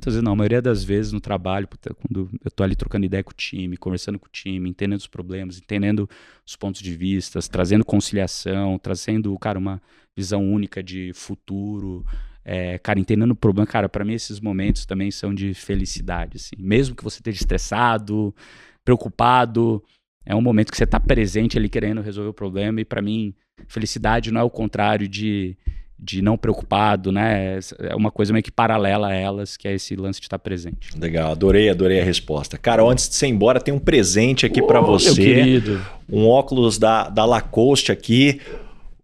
muitas 0.00 0.14
vezes 0.14 0.24
não, 0.24 0.32
a 0.32 0.36
maioria 0.36 0.62
das 0.62 0.82
vezes 0.82 1.12
no 1.12 1.20
trabalho, 1.20 1.68
quando 1.68 2.30
eu 2.42 2.50
tô 2.50 2.62
ali 2.62 2.74
trocando 2.74 3.04
ideia 3.04 3.22
com 3.22 3.30
o 3.30 3.34
time, 3.34 3.76
conversando 3.76 4.18
com 4.18 4.26
o 4.26 4.30
time, 4.32 4.68
entendendo 4.68 4.98
os 4.98 5.06
problemas, 5.06 5.58
entendendo 5.58 6.08
os 6.46 6.56
pontos 6.56 6.80
de 6.80 6.96
vista, 6.96 7.38
trazendo 7.42 7.84
conciliação, 7.84 8.78
trazendo, 8.78 9.38
cara, 9.38 9.58
uma 9.58 9.80
visão 10.16 10.42
única 10.50 10.82
de 10.82 11.12
futuro, 11.12 12.04
é, 12.42 12.78
cara, 12.78 12.98
entendendo 12.98 13.32
o 13.32 13.36
problema. 13.36 13.66
Cara, 13.66 13.88
para 13.88 14.04
mim 14.04 14.14
esses 14.14 14.40
momentos 14.40 14.86
também 14.86 15.10
são 15.10 15.34
de 15.34 15.52
felicidade, 15.52 16.38
assim. 16.38 16.56
Mesmo 16.58 16.96
que 16.96 17.04
você 17.04 17.18
esteja 17.18 17.38
estressado, 17.38 18.34
preocupado, 18.82 19.84
é 20.24 20.34
um 20.34 20.40
momento 20.40 20.70
que 20.70 20.78
você 20.78 20.86
tá 20.86 20.98
presente 20.98 21.58
ali 21.58 21.68
querendo 21.68 22.00
resolver 22.00 22.30
o 22.30 22.34
problema 22.34 22.80
e 22.80 22.84
para 22.84 23.02
mim 23.02 23.34
felicidade 23.68 24.30
não 24.30 24.40
é 24.40 24.44
o 24.44 24.50
contrário 24.50 25.06
de 25.06 25.56
de 26.02 26.22
não 26.22 26.36
preocupado, 26.36 27.12
né? 27.12 27.58
É 27.78 27.94
uma 27.94 28.10
coisa 28.10 28.32
meio 28.32 28.42
que 28.42 28.50
paralela 28.50 29.08
a 29.08 29.14
elas, 29.14 29.56
que 29.56 29.68
é 29.68 29.74
esse 29.74 29.94
lance 29.94 30.18
de 30.18 30.26
estar 30.26 30.38
presente. 30.38 30.88
Legal, 30.98 31.30
adorei, 31.32 31.68
adorei 31.68 32.00
a 32.00 32.04
resposta. 32.04 32.56
Cara, 32.56 32.82
antes 32.82 33.08
de 33.08 33.14
você 33.14 33.26
ir 33.26 33.30
embora, 33.30 33.60
tem 33.60 33.74
um 33.74 33.78
presente 33.78 34.46
aqui 34.46 34.62
pra 34.62 34.80
Ô, 34.80 34.84
meu 34.84 34.92
você. 34.98 35.14
querido. 35.14 35.80
um 36.10 36.26
óculos 36.26 36.78
da, 36.78 37.08
da 37.08 37.24
Lacoste 37.24 37.92
aqui. 37.92 38.40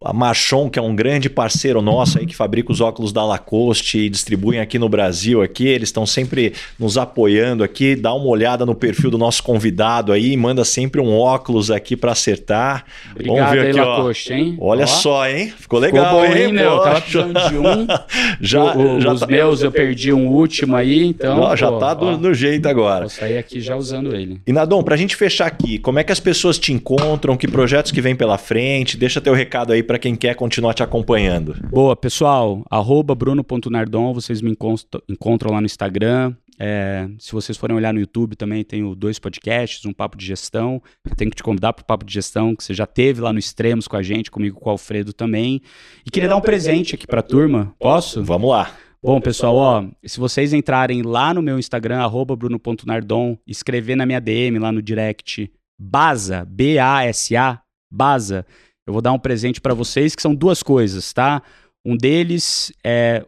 A 0.08 0.12
Marchon, 0.12 0.70
que 0.70 0.78
é 0.78 0.82
um 0.82 0.94
grande 0.94 1.28
parceiro 1.28 1.82
nosso 1.82 2.20
aí, 2.20 2.26
que 2.26 2.36
fabrica 2.36 2.70
os 2.70 2.80
óculos 2.80 3.12
da 3.12 3.24
Lacoste 3.24 3.98
e 3.98 4.08
distribuem 4.08 4.60
aqui 4.60 4.78
no 4.78 4.88
Brasil 4.88 5.42
aqui. 5.42 5.66
Eles 5.66 5.88
estão 5.88 6.06
sempre 6.06 6.52
nos 6.78 6.96
apoiando 6.96 7.64
aqui. 7.64 7.96
Dá 7.96 8.14
uma 8.14 8.28
olhada 8.28 8.64
no 8.64 8.72
perfil 8.72 9.10
do 9.10 9.18
nosso 9.18 9.42
convidado 9.42 10.12
aí, 10.12 10.36
manda 10.36 10.64
sempre 10.64 11.00
um 11.00 11.12
óculos 11.18 11.72
aqui 11.72 11.96
para 11.96 12.12
acertar. 12.12 12.84
Obrigado 13.10 13.50
ver 13.50 13.60
aí, 13.62 13.70
aqui, 13.70 13.80
ó. 13.80 13.96
Lacoste, 13.96 14.32
hein? 14.32 14.56
Olha 14.60 14.84
Ó, 14.84 14.86
só, 14.86 15.26
hein? 15.28 15.46
Ficou 15.58 15.80
Ficou 15.80 15.80
legal, 15.80 16.14
bom, 16.20 16.24
hein? 16.24 16.52
meu? 16.52 16.78
Tava 16.78 17.00
precisando 17.00 17.48
de 17.48 17.58
um. 17.58 17.86
já, 18.40 18.76
O- 18.76 19.00
já 19.00 19.12
os 19.12 19.20
tá, 19.20 19.26
meus 19.26 19.62
eu 19.62 19.72
perdi 19.72 20.12
um 20.12 20.28
último 20.28 20.76
aí, 20.76 21.04
então. 21.04 21.56
Já 21.56 21.68
pô, 21.68 21.78
tá 21.78 21.94
do, 21.94 22.16
no 22.16 22.32
jeito 22.32 22.68
agora. 22.68 23.00
Vou 23.00 23.08
sair 23.10 23.38
aqui 23.38 23.60
já 23.60 23.74
usando 23.74 24.14
ele. 24.14 24.40
E 24.46 24.52
Nadon, 24.52 24.84
pra 24.84 24.96
gente 24.96 25.16
fechar 25.16 25.46
aqui, 25.46 25.78
como 25.78 25.98
é 25.98 26.04
que 26.04 26.12
as 26.12 26.20
pessoas 26.20 26.60
te 26.60 26.72
encontram? 26.72 27.36
Que 27.36 27.48
projetos 27.48 27.90
que 27.90 28.00
vem 28.00 28.14
pela 28.14 28.38
frente? 28.38 28.96
Deixa 28.96 29.20
teu 29.20 29.34
recado 29.34 29.72
aí 29.72 29.82
pra 29.82 29.95
quem 29.98 30.16
quer 30.16 30.34
continuar 30.34 30.74
te 30.74 30.82
acompanhando. 30.82 31.54
Boa, 31.68 31.96
pessoal. 31.96 32.64
Arroba 32.70 33.14
bruno.nardon, 33.14 34.12
vocês 34.12 34.40
me 34.40 34.50
encontram, 34.50 35.02
encontram 35.08 35.52
lá 35.52 35.60
no 35.60 35.66
Instagram. 35.66 36.34
É, 36.58 37.08
se 37.18 37.32
vocês 37.32 37.56
forem 37.58 37.76
olhar 37.76 37.92
no 37.92 38.00
YouTube 38.00 38.34
também, 38.34 38.64
tenho 38.64 38.94
dois 38.94 39.18
podcasts, 39.18 39.84
um 39.84 39.92
papo 39.92 40.16
de 40.16 40.24
gestão. 40.24 40.82
Eu 41.04 41.14
tenho 41.14 41.30
que 41.30 41.36
te 41.36 41.42
convidar 41.42 41.72
para 41.72 41.82
o 41.82 41.86
papo 41.86 42.04
de 42.04 42.14
gestão, 42.14 42.54
que 42.56 42.64
você 42.64 42.72
já 42.72 42.86
teve 42.86 43.20
lá 43.20 43.32
no 43.32 43.38
Extremos 43.38 43.86
com 43.86 43.96
a 43.96 44.02
gente, 44.02 44.30
comigo 44.30 44.58
com 44.58 44.68
o 44.68 44.72
Alfredo 44.72 45.12
também. 45.12 45.60
E 46.04 46.10
queria 46.10 46.28
dar 46.28 46.36
um 46.36 46.40
presente 46.40 46.94
aqui 46.94 47.06
para 47.06 47.20
a 47.20 47.22
turma. 47.22 47.74
Posso? 47.78 48.22
Vamos 48.24 48.50
lá. 48.50 48.70
Bom, 49.02 49.20
pessoal, 49.20 49.54
ó, 49.54 49.84
se 50.04 50.18
vocês 50.18 50.52
entrarem 50.52 51.02
lá 51.02 51.32
no 51.32 51.42
meu 51.42 51.58
Instagram, 51.58 51.98
arroba 51.98 52.34
bruno.nardon, 52.34 53.38
escrever 53.46 53.94
na 53.94 54.06
minha 54.06 54.20
DM 54.20 54.58
lá 54.58 54.72
no 54.72 54.82
direct, 54.82 55.48
Baza, 55.78 56.44
B-A-S-A, 56.44 57.60
Baza, 57.88 58.44
eu 58.86 58.92
vou 58.92 59.02
dar 59.02 59.12
um 59.12 59.18
presente 59.18 59.60
para 59.60 59.74
vocês, 59.74 60.14
que 60.14 60.22
são 60.22 60.34
duas 60.34 60.62
coisas, 60.62 61.12
tá? 61.12 61.42
Um 61.84 61.96
deles 61.96 62.72
é 62.84 63.26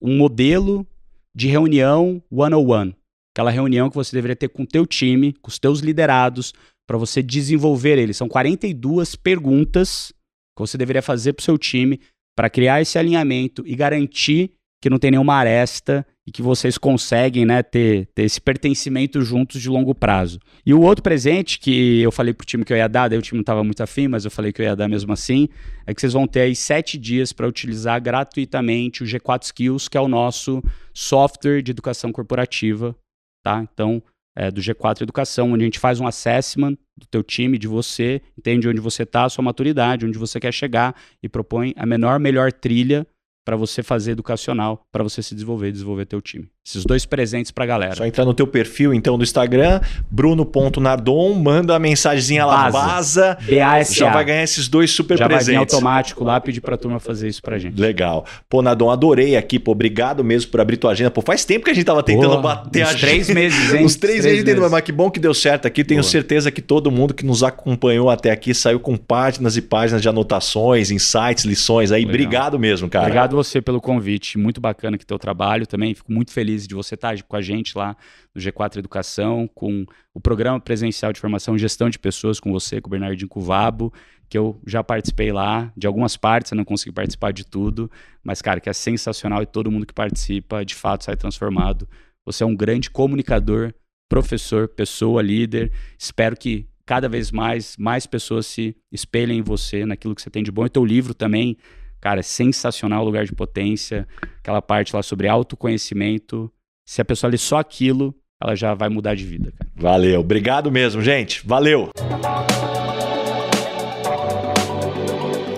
um 0.00 0.16
modelo 0.16 0.86
de 1.34 1.48
reunião 1.48 2.22
one-on-one. 2.30 2.94
Aquela 3.34 3.50
reunião 3.50 3.88
que 3.88 3.96
você 3.96 4.14
deveria 4.14 4.36
ter 4.36 4.48
com 4.48 4.62
o 4.62 4.66
teu 4.66 4.86
time, 4.86 5.32
com 5.34 5.48
os 5.48 5.58
teus 5.58 5.80
liderados, 5.80 6.52
para 6.86 6.98
você 6.98 7.22
desenvolver 7.22 7.98
eles. 7.98 8.16
São 8.16 8.28
42 8.28 9.14
perguntas 9.14 10.12
que 10.56 10.60
você 10.60 10.76
deveria 10.76 11.02
fazer 11.02 11.32
para 11.32 11.42
o 11.42 11.44
seu 11.44 11.56
time 11.56 12.00
para 12.36 12.50
criar 12.50 12.80
esse 12.80 12.98
alinhamento 12.98 13.62
e 13.66 13.76
garantir 13.76 14.52
que 14.82 14.90
não 14.90 14.98
tem 14.98 15.10
nenhuma 15.10 15.34
aresta 15.34 16.06
e 16.30 16.32
que 16.32 16.42
vocês 16.42 16.78
conseguem 16.78 17.44
né, 17.44 17.60
ter, 17.60 18.06
ter 18.14 18.22
esse 18.22 18.40
pertencimento 18.40 19.20
juntos 19.20 19.60
de 19.60 19.68
longo 19.68 19.92
prazo. 19.92 20.38
E 20.64 20.72
o 20.72 20.80
outro 20.80 21.02
presente 21.02 21.58
que 21.58 22.00
eu 22.00 22.12
falei 22.12 22.32
pro 22.32 22.46
time 22.46 22.64
que 22.64 22.72
eu 22.72 22.76
ia 22.76 22.88
dar, 22.88 23.08
daí 23.08 23.18
o 23.18 23.22
time 23.22 23.38
não 23.38 23.42
estava 23.42 23.64
muito 23.64 23.82
afim, 23.82 24.06
mas 24.06 24.24
eu 24.24 24.30
falei 24.30 24.52
que 24.52 24.62
eu 24.62 24.64
ia 24.64 24.76
dar 24.76 24.88
mesmo 24.88 25.12
assim, 25.12 25.48
é 25.84 25.92
que 25.92 26.00
vocês 26.00 26.12
vão 26.12 26.28
ter 26.28 26.42
aí 26.42 26.54
sete 26.54 26.96
dias 26.96 27.32
para 27.32 27.48
utilizar 27.48 28.00
gratuitamente 28.00 29.02
o 29.02 29.06
G4 29.06 29.42
Skills, 29.42 29.88
que 29.88 29.98
é 29.98 30.00
o 30.00 30.06
nosso 30.06 30.62
software 30.94 31.62
de 31.62 31.72
educação 31.72 32.12
corporativa, 32.12 32.94
tá? 33.42 33.66
Então, 33.72 34.00
é, 34.38 34.52
do 34.52 34.60
G4 34.60 35.02
Educação, 35.02 35.50
onde 35.50 35.64
a 35.64 35.66
gente 35.66 35.80
faz 35.80 35.98
um 35.98 36.06
assessment 36.06 36.76
do 36.96 37.06
teu 37.10 37.24
time, 37.24 37.58
de 37.58 37.66
você, 37.66 38.22
entende 38.38 38.68
onde 38.68 38.78
você 38.78 39.02
está, 39.02 39.24
a 39.24 39.28
sua 39.28 39.42
maturidade, 39.42 40.06
onde 40.06 40.16
você 40.16 40.38
quer 40.38 40.52
chegar 40.52 40.94
e 41.20 41.28
propõe 41.28 41.74
a 41.76 41.84
menor, 41.84 42.20
melhor 42.20 42.52
trilha 42.52 43.04
para 43.50 43.56
você 43.56 43.82
fazer 43.82 44.12
educacional, 44.12 44.80
para 44.92 45.02
você 45.02 45.20
se 45.24 45.34
desenvolver 45.34 45.70
e 45.70 45.72
desenvolver 45.72 46.06
teu 46.06 46.20
time. 46.20 46.48
Esses 46.64 46.84
dois 46.84 47.04
presentes 47.04 47.50
pra 47.50 47.66
galera. 47.66 47.96
Só 47.96 48.06
entrar 48.06 48.24
no 48.24 48.32
teu 48.32 48.46
perfil, 48.46 48.94
então, 48.94 49.18
do 49.18 49.24
Instagram, 49.24 49.80
bruno.nardon, 50.08 51.34
manda 51.34 51.74
a 51.74 51.78
mensagenzinha 51.80 52.46
lá, 52.46 52.70
vaza, 52.70 53.36
BASA. 53.40 53.92
já 53.92 54.12
vai 54.12 54.24
ganhar 54.24 54.42
esses 54.44 54.68
dois 54.68 54.92
super 54.92 55.18
já 55.18 55.26
presentes. 55.26 55.46
vai 55.46 55.54
vir 55.54 55.58
automático 55.58 56.22
lá, 56.22 56.40
pedir 56.40 56.60
pra 56.60 56.76
turma 56.76 57.00
fazer 57.00 57.26
isso 57.28 57.42
pra 57.42 57.58
gente. 57.58 57.80
Legal. 57.80 58.24
Pô, 58.48 58.62
Nardon, 58.62 58.88
adorei 58.90 59.36
aqui, 59.36 59.58
pô, 59.58 59.72
obrigado 59.72 60.22
mesmo 60.22 60.48
por 60.50 60.60
abrir 60.60 60.76
tua 60.76 60.92
agenda. 60.92 61.10
Pô, 61.10 61.20
faz 61.22 61.44
tempo 61.44 61.64
que 61.64 61.72
a 61.72 61.74
gente 61.74 61.86
tava 61.86 62.04
tentando 62.04 62.36
Pô, 62.36 62.42
bater 62.42 62.84
uns 62.84 62.90
a 62.90 62.94
três 62.98 63.28
meses, 63.30 63.72
hein? 63.74 63.84
Uns 63.84 63.96
três, 63.96 64.20
Três 64.20 64.44
meses, 64.44 64.54
meses. 64.54 64.70
mas 64.70 64.82
que 64.82 64.92
bom 64.92 65.10
que 65.10 65.18
deu 65.18 65.34
certo 65.34 65.66
aqui. 65.66 65.82
Tenho 65.82 66.02
Boa. 66.02 66.10
certeza 66.10 66.52
que 66.52 66.62
todo 66.62 66.88
mundo 66.90 67.14
que 67.14 67.24
nos 67.26 67.42
acompanhou 67.42 68.10
até 68.10 68.30
aqui 68.30 68.54
saiu 68.54 68.78
com 68.78 68.96
páginas 68.96 69.56
e 69.56 69.62
páginas 69.62 70.02
de 70.02 70.08
anotações, 70.08 70.90
insights, 70.92 71.44
lições 71.44 71.90
aí. 71.90 72.02
Legal. 72.02 72.10
Obrigado 72.14 72.58
mesmo, 72.58 72.88
cara. 72.88 73.06
Obrigado 73.06 73.34
você 73.42 73.62
pelo 73.62 73.80
convite. 73.80 74.36
Muito 74.38 74.60
bacana 74.60 74.98
que 74.98 75.06
teu 75.06 75.18
trabalho 75.18 75.66
também. 75.66 75.94
Fico 75.94 76.12
muito 76.12 76.32
feliz 76.32 76.66
de 76.66 76.74
você 76.74 76.94
estar 76.94 77.20
com 77.22 77.36
a 77.36 77.40
gente 77.40 77.76
lá 77.76 77.96
no 78.34 78.40
G4 78.40 78.76
Educação, 78.76 79.48
com 79.54 79.86
o 80.14 80.20
programa 80.20 80.60
presencial 80.60 81.12
de 81.12 81.20
formação 81.20 81.56
e 81.56 81.58
gestão 81.58 81.88
de 81.88 81.98
pessoas 81.98 82.38
com 82.38 82.52
você, 82.52 82.80
com 82.80 82.88
o 82.88 82.90
Bernardinho 82.90 83.28
Cuvabo, 83.28 83.92
que 84.28 84.36
eu 84.36 84.60
já 84.66 84.84
participei 84.84 85.32
lá 85.32 85.72
de 85.76 85.86
algumas 85.86 86.16
partes, 86.16 86.52
eu 86.52 86.56
não 86.56 86.64
consegui 86.64 86.92
participar 86.92 87.32
de 87.32 87.44
tudo, 87.44 87.90
mas 88.22 88.40
cara, 88.42 88.60
que 88.60 88.68
é 88.68 88.72
sensacional 88.72 89.42
e 89.42 89.46
todo 89.46 89.70
mundo 89.70 89.86
que 89.86 89.94
participa 89.94 90.64
de 90.64 90.74
fato 90.74 91.04
sai 91.04 91.16
transformado. 91.16 91.88
Você 92.24 92.44
é 92.44 92.46
um 92.46 92.54
grande 92.54 92.90
comunicador, 92.90 93.72
professor, 94.08 94.68
pessoa, 94.68 95.22
líder. 95.22 95.72
Espero 95.98 96.36
que 96.36 96.68
cada 96.84 97.08
vez 97.08 97.30
mais 97.30 97.76
mais 97.76 98.06
pessoas 98.06 98.46
se 98.46 98.76
espelhem 98.92 99.38
em 99.38 99.42
você, 99.42 99.86
naquilo 99.86 100.14
que 100.14 100.22
você 100.22 100.30
tem 100.30 100.42
de 100.42 100.50
bom. 100.52 100.66
E 100.66 100.68
teu 100.68 100.84
livro 100.84 101.14
também, 101.14 101.56
cara, 102.00 102.20
é 102.20 102.22
sensacional, 102.22 103.04
Lugar 103.04 103.24
de 103.24 103.32
Potência, 103.32 104.06
aquela 104.38 104.62
parte 104.62 104.94
lá 104.94 105.02
sobre 105.02 105.28
autoconhecimento. 105.28 106.50
Se 106.86 107.00
a 107.00 107.04
pessoa 107.04 107.30
ler 107.30 107.38
só 107.38 107.58
aquilo, 107.58 108.14
ela 108.42 108.56
já 108.56 108.74
vai 108.74 108.88
mudar 108.88 109.14
de 109.14 109.24
vida, 109.24 109.52
cara. 109.52 109.70
Valeu. 109.76 110.20
Obrigado 110.20 110.70
mesmo, 110.70 111.02
gente. 111.02 111.46
Valeu. 111.46 111.90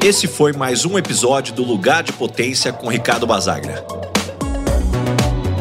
Esse 0.05 0.27
foi 0.27 0.53
mais 0.53 0.85
um 0.85 0.99
episódio 0.99 1.55
do 1.55 1.63
Lugar 1.63 2.03
de 2.03 2.13
Potência 2.13 2.73
com 2.73 2.89
Ricardo 2.89 3.25
Basagra. 3.25 3.85